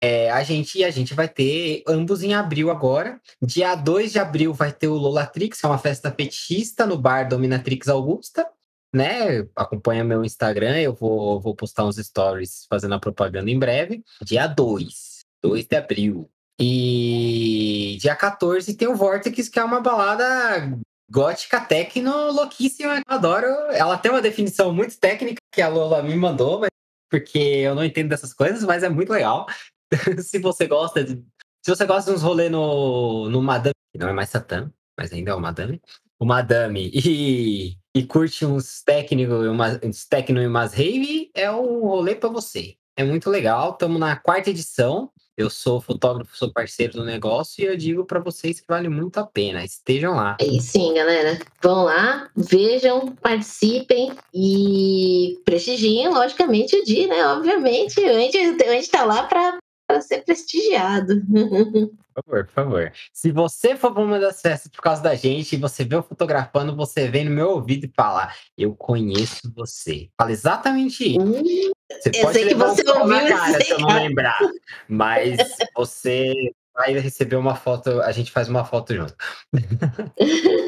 é, 0.02 0.32
a 0.32 0.42
gente 0.44 0.82
a 0.82 0.90
gente 0.90 1.14
vai 1.14 1.28
ter 1.28 1.84
ambos 1.86 2.24
em 2.24 2.34
abril 2.34 2.72
agora. 2.72 3.20
Dia 3.42 3.76
2 3.76 4.14
de 4.14 4.20
abril 4.20 4.54
vai 4.54 4.72
ter 4.72 4.88
o 4.88 4.96
Lolatrix, 4.96 5.62
é 5.62 5.68
uma 5.68 5.78
festa 5.78 6.10
petista 6.10 6.86
no 6.86 6.98
bar 6.98 7.28
Dominatrix 7.28 7.90
Augusta. 7.90 8.50
Né, 8.96 9.46
acompanha 9.54 10.06
meu 10.06 10.24
Instagram, 10.24 10.80
eu 10.80 10.94
vou, 10.94 11.42
vou 11.42 11.54
postar 11.54 11.84
uns 11.84 11.98
stories 11.98 12.66
fazendo 12.70 12.96
a 12.96 13.00
propaganda 13.00 13.52
em 13.52 13.60
breve. 13.60 14.02
Dia 14.22 14.48
2, 14.48 15.20
2 15.44 15.68
de 15.68 15.76
abril. 15.76 16.32
E 16.58 17.98
dia 18.00 18.16
14 18.16 18.74
tem 18.74 18.88
o 18.88 18.96
Vortex, 18.96 19.50
que 19.50 19.60
é 19.60 19.64
uma 19.66 19.82
balada 19.82 20.80
gótica 21.12 21.60
techno 21.60 22.32
louquíssima. 22.32 23.00
Eu 23.00 23.04
adoro. 23.06 23.48
Ela 23.72 23.98
tem 23.98 24.12
uma 24.12 24.22
definição 24.22 24.74
muito 24.74 24.98
técnica 24.98 25.42
que 25.52 25.62
a 25.62 25.68
Lola 25.68 26.02
me 26.02 26.16
mandou, 26.16 26.62
mas 26.62 26.70
porque 27.10 27.38
eu 27.38 27.76
não 27.76 27.84
entendo 27.84 28.08
dessas 28.08 28.34
coisas, 28.34 28.64
mas 28.64 28.82
é 28.82 28.88
muito 28.88 29.12
legal. 29.12 29.46
se 30.24 30.40
você 30.40 30.68
gosta 30.68 31.04
de. 31.04 31.22
Se 31.64 31.76
você 31.76 31.86
gosta 31.86 32.12
de 32.12 32.18
uns 32.18 32.24
rolês 32.24 32.50
no, 32.50 33.30
no 33.30 33.42
Madame, 33.42 33.74
que 33.92 34.00
não 34.00 34.08
é 34.08 34.14
mais 34.14 34.30
Satã, 34.30 34.72
mas 34.98 35.12
ainda 35.12 35.32
é 35.32 35.36
o 35.36 35.42
Madame, 35.42 35.82
o 36.18 36.26
Madame, 36.26 36.92
e, 36.94 37.78
e 37.96 38.04
curte 38.04 38.46
uns 38.46 38.84
técnicos, 38.84 39.48
uns 39.82 40.06
técnico 40.06 40.42
e 40.42 40.48
umas 40.48 40.74
rave, 40.74 41.32
é 41.34 41.50
um 41.50 41.80
rolê 41.80 42.14
para 42.14 42.28
você. 42.28 42.76
É 42.98 43.06
muito 43.06 43.30
legal. 43.30 43.72
Estamos 43.72 43.98
na 43.98 44.18
quarta 44.18 44.50
edição. 44.50 45.10
Eu 45.38 45.50
sou 45.50 45.82
fotógrafo, 45.82 46.36
sou 46.36 46.52
parceiro 46.52 46.94
do 46.94 47.06
negócio 47.06 47.62
e 47.62 47.68
eu 47.68 47.76
digo 47.78 48.06
para 48.06 48.20
vocês 48.20 48.60
que 48.60 48.68
vale 48.68 48.90
muito 48.90 49.18
a 49.18 49.26
pena. 49.26 49.64
Estejam 49.64 50.14
lá. 50.14 50.36
E 50.42 50.62
sim, 50.62 50.94
galera. 50.94 51.40
Vão 51.62 51.86
lá, 51.86 52.30
vejam, 52.36 53.14
participem 53.16 54.14
e 54.34 55.40
prestigiem, 55.46 56.10
logicamente, 56.10 56.76
o 56.76 56.84
dia, 56.84 57.08
né? 57.08 57.26
Obviamente, 57.28 58.00
a 58.04 58.14
gente, 58.14 58.38
a 58.38 58.72
gente 58.74 58.90
tá 58.90 59.06
lá 59.06 59.24
para 59.24 60.02
ser 60.02 60.24
prestigiado. 60.24 61.22
Por 62.16 62.24
favor, 62.24 62.46
por 62.46 62.54
favor. 62.54 62.94
Se 63.12 63.30
você 63.30 63.76
for 63.76 63.94
para 63.94 64.02
uma 64.02 64.20
das 64.20 64.42
festas 64.42 64.72
por 64.72 64.82
causa 64.82 65.02
da 65.02 65.16
gente 65.16 65.54
e 65.54 65.60
você 65.60 65.84
vê 65.84 65.96
eu 65.96 66.04
fotografando, 66.04 66.74
você 66.74 67.10
vem 67.10 67.26
no 67.26 67.32
meu 67.32 67.50
ouvido 67.50 67.86
e 67.86 67.92
fala: 67.94 68.32
Eu 68.58 68.74
conheço 68.74 69.52
você. 69.54 70.10
Fala 70.18 70.32
exatamente 70.32 71.04
isso. 71.04 71.20
Hum, 71.20 71.44
você 71.92 72.10
eu 72.10 72.22
pode 72.22 72.34
sei 72.34 72.48
que 72.48 72.54
levar 72.54 72.70
você 72.70 72.82
um 72.84 72.86
pau 72.86 73.08
na 73.08 73.16
ouviu 73.16 73.38
cara 73.38 73.62
se 73.62 73.72
eu 73.72 73.80
não 73.80 73.94
lembrar. 73.94 74.40
Mas 74.88 75.38
você 75.76 76.34
vai 76.74 76.94
receber 76.94 77.36
uma 77.36 77.56
foto, 77.56 78.02
a 78.02 78.12
gente 78.14 78.32
faz 78.32 78.48
uma 78.48 78.64
foto 78.64 78.96
junto. 78.96 79.16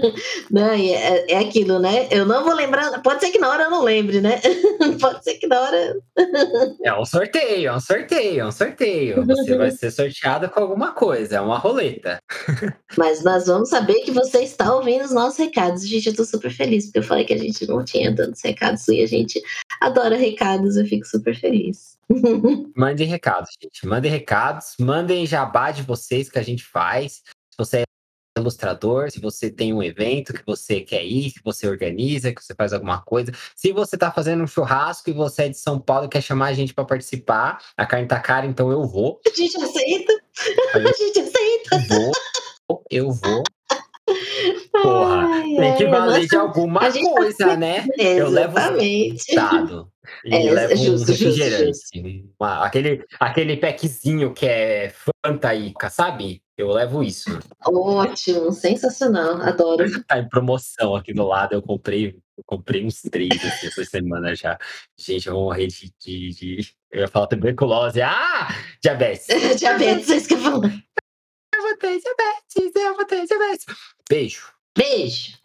Não, 0.50 0.70
é, 0.70 1.24
é 1.28 1.38
aquilo, 1.38 1.78
né? 1.78 2.08
Eu 2.10 2.24
não 2.24 2.44
vou 2.44 2.54
lembrar. 2.54 3.02
Pode 3.02 3.20
ser 3.20 3.30
que 3.30 3.38
na 3.38 3.48
hora 3.48 3.64
eu 3.64 3.70
não 3.70 3.82
lembre, 3.82 4.20
né? 4.20 4.40
Pode 5.00 5.22
ser 5.24 5.34
que 5.34 5.46
na 5.46 5.60
hora. 5.60 5.96
É 6.82 6.94
um 6.94 7.04
sorteio, 7.04 7.68
é 7.68 7.74
um 7.74 7.80
sorteio, 7.80 8.40
é 8.40 8.46
um 8.46 8.52
sorteio. 8.52 9.26
Você 9.26 9.56
vai 9.56 9.70
ser 9.70 9.90
sorteado 9.90 10.48
com 10.48 10.60
alguma 10.60 10.92
coisa, 10.92 11.36
é 11.36 11.40
uma 11.40 11.58
roleta. 11.58 12.18
Mas 12.96 13.24
nós 13.24 13.46
vamos 13.46 13.68
saber 13.68 13.94
que 14.00 14.10
você 14.10 14.42
está 14.42 14.74
ouvindo 14.74 15.04
os 15.04 15.12
nossos 15.12 15.38
recados. 15.38 15.86
Gente, 15.86 16.08
eu 16.08 16.16
tô 16.16 16.24
super 16.24 16.50
feliz, 16.50 16.86
porque 16.86 17.00
eu 17.00 17.02
falei 17.02 17.24
que 17.24 17.34
a 17.34 17.38
gente 17.38 17.66
não 17.66 17.84
tinha 17.84 18.14
tantos 18.14 18.40
recados 18.42 18.86
e 18.88 19.02
a 19.02 19.06
gente 19.06 19.42
adora 19.80 20.16
recados, 20.16 20.76
eu 20.76 20.86
fico 20.86 21.06
super 21.06 21.34
feliz. 21.34 21.96
Mandem 22.76 23.08
recados, 23.08 23.50
gente. 23.62 23.86
Mandem 23.86 24.10
recados, 24.10 24.74
mandem 24.78 25.26
jabá 25.26 25.70
de 25.70 25.82
vocês 25.82 26.30
que 26.30 26.38
a 26.38 26.42
gente 26.42 26.64
faz. 26.64 27.22
Se 27.50 27.58
você 27.58 27.78
é 27.78 27.84
ilustrador, 28.40 29.10
se 29.10 29.20
você 29.20 29.50
tem 29.50 29.72
um 29.72 29.82
evento 29.82 30.32
que 30.32 30.44
você 30.44 30.80
quer 30.80 31.04
ir, 31.04 31.32
que 31.32 31.42
você 31.44 31.68
organiza, 31.68 32.32
que 32.32 32.42
você 32.42 32.54
faz 32.54 32.72
alguma 32.72 33.00
coisa. 33.02 33.32
Se 33.54 33.72
você 33.72 33.96
tá 33.96 34.10
fazendo 34.10 34.42
um 34.42 34.46
churrasco 34.46 35.10
e 35.10 35.12
você 35.12 35.44
é 35.44 35.48
de 35.48 35.58
São 35.58 35.78
Paulo 35.78 36.06
e 36.06 36.08
quer 36.08 36.20
chamar 36.20 36.46
a 36.46 36.52
gente 36.52 36.74
para 36.74 36.84
participar, 36.84 37.62
a 37.76 37.86
carne 37.86 38.06
tá 38.06 38.20
cara, 38.20 38.46
então 38.46 38.70
eu 38.70 38.84
vou. 38.84 39.20
A 39.26 39.36
gente 39.36 39.56
aceita. 39.56 40.12
A 40.74 40.78
gente 40.78 41.20
aceita. 41.20 41.78
Vou, 41.88 42.84
eu 42.90 43.10
vou. 43.10 43.42
Porra, 44.82 45.26
Ai, 45.28 45.42
tem 45.56 45.74
que 45.76 45.86
valer 45.86 46.16
nossa, 46.16 46.26
de 46.28 46.36
alguma 46.36 46.80
a 46.80 46.90
gente 46.90 47.04
tá 47.08 47.14
coisa, 47.16 47.56
né? 47.56 47.86
Eu 47.98 48.28
levo 48.28 48.58
Exatamente. 48.58 49.34
dado. 49.34 49.90
E 50.24 50.32
É, 50.32 50.52
levo 50.52 50.72
um 50.72 50.76
justo, 50.76 51.12
justo, 51.12 51.24
refrigerante. 51.24 52.24
Uma- 52.38 52.64
aquele, 52.64 53.04
aquele 53.18 53.56
packzinho 53.56 54.32
que 54.32 54.46
é 54.46 54.92
Fanta 55.24 55.52
Ica, 55.52 55.90
sabe? 55.90 56.40
Eu 56.56 56.70
levo 56.70 57.02
isso. 57.02 57.36
Ótimo, 57.66 58.52
sensacional, 58.52 59.42
adoro. 59.42 59.84
Tá 60.06 60.18
em 60.20 60.28
promoção 60.28 60.94
aqui 60.94 61.12
do 61.12 61.26
lado. 61.26 61.54
Eu 61.54 61.60
comprei, 61.62 62.16
eu 62.38 62.44
comprei 62.46 62.84
uns 62.86 63.02
três 63.02 63.32
assim, 63.44 63.66
essa 63.66 63.84
semana 63.84 64.32
já. 64.36 64.56
Gente, 64.96 65.26
eu 65.26 65.34
vou 65.34 65.44
morrer 65.46 65.66
de, 65.66 65.92
de, 66.00 66.30
de- 66.30 66.72
Eu 66.92 67.00
ia 67.00 67.08
falar 67.08 67.26
tuberculose. 67.26 68.00
Ah! 68.00 68.46
Diabetes. 68.80 69.26
Diabetes, 69.58 70.08
é 70.08 70.16
isso 70.18 70.28
que 70.28 70.34
eu 70.34 70.38
falo. 70.38 70.62
Eu 71.52 71.62
vou 71.62 71.76
ter 71.78 71.98
diabetes, 72.00 72.76
eu 72.76 72.94
vou 72.94 73.04
ter 73.06 73.26
diabetes. 73.26 73.64
Beijo. 74.08 74.55
Beijo. 74.76 75.36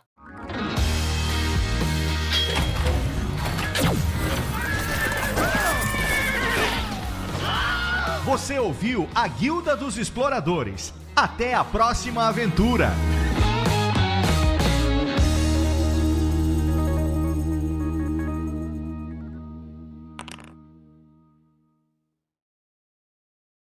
Você 8.25 8.59
ouviu 8.59 9.09
a 9.15 9.27
Guilda 9.27 9.75
dos 9.75 9.97
Exploradores. 9.97 10.93
Até 11.15 11.53
a 11.53 11.63
próxima 11.63 12.27
aventura! 12.27 12.91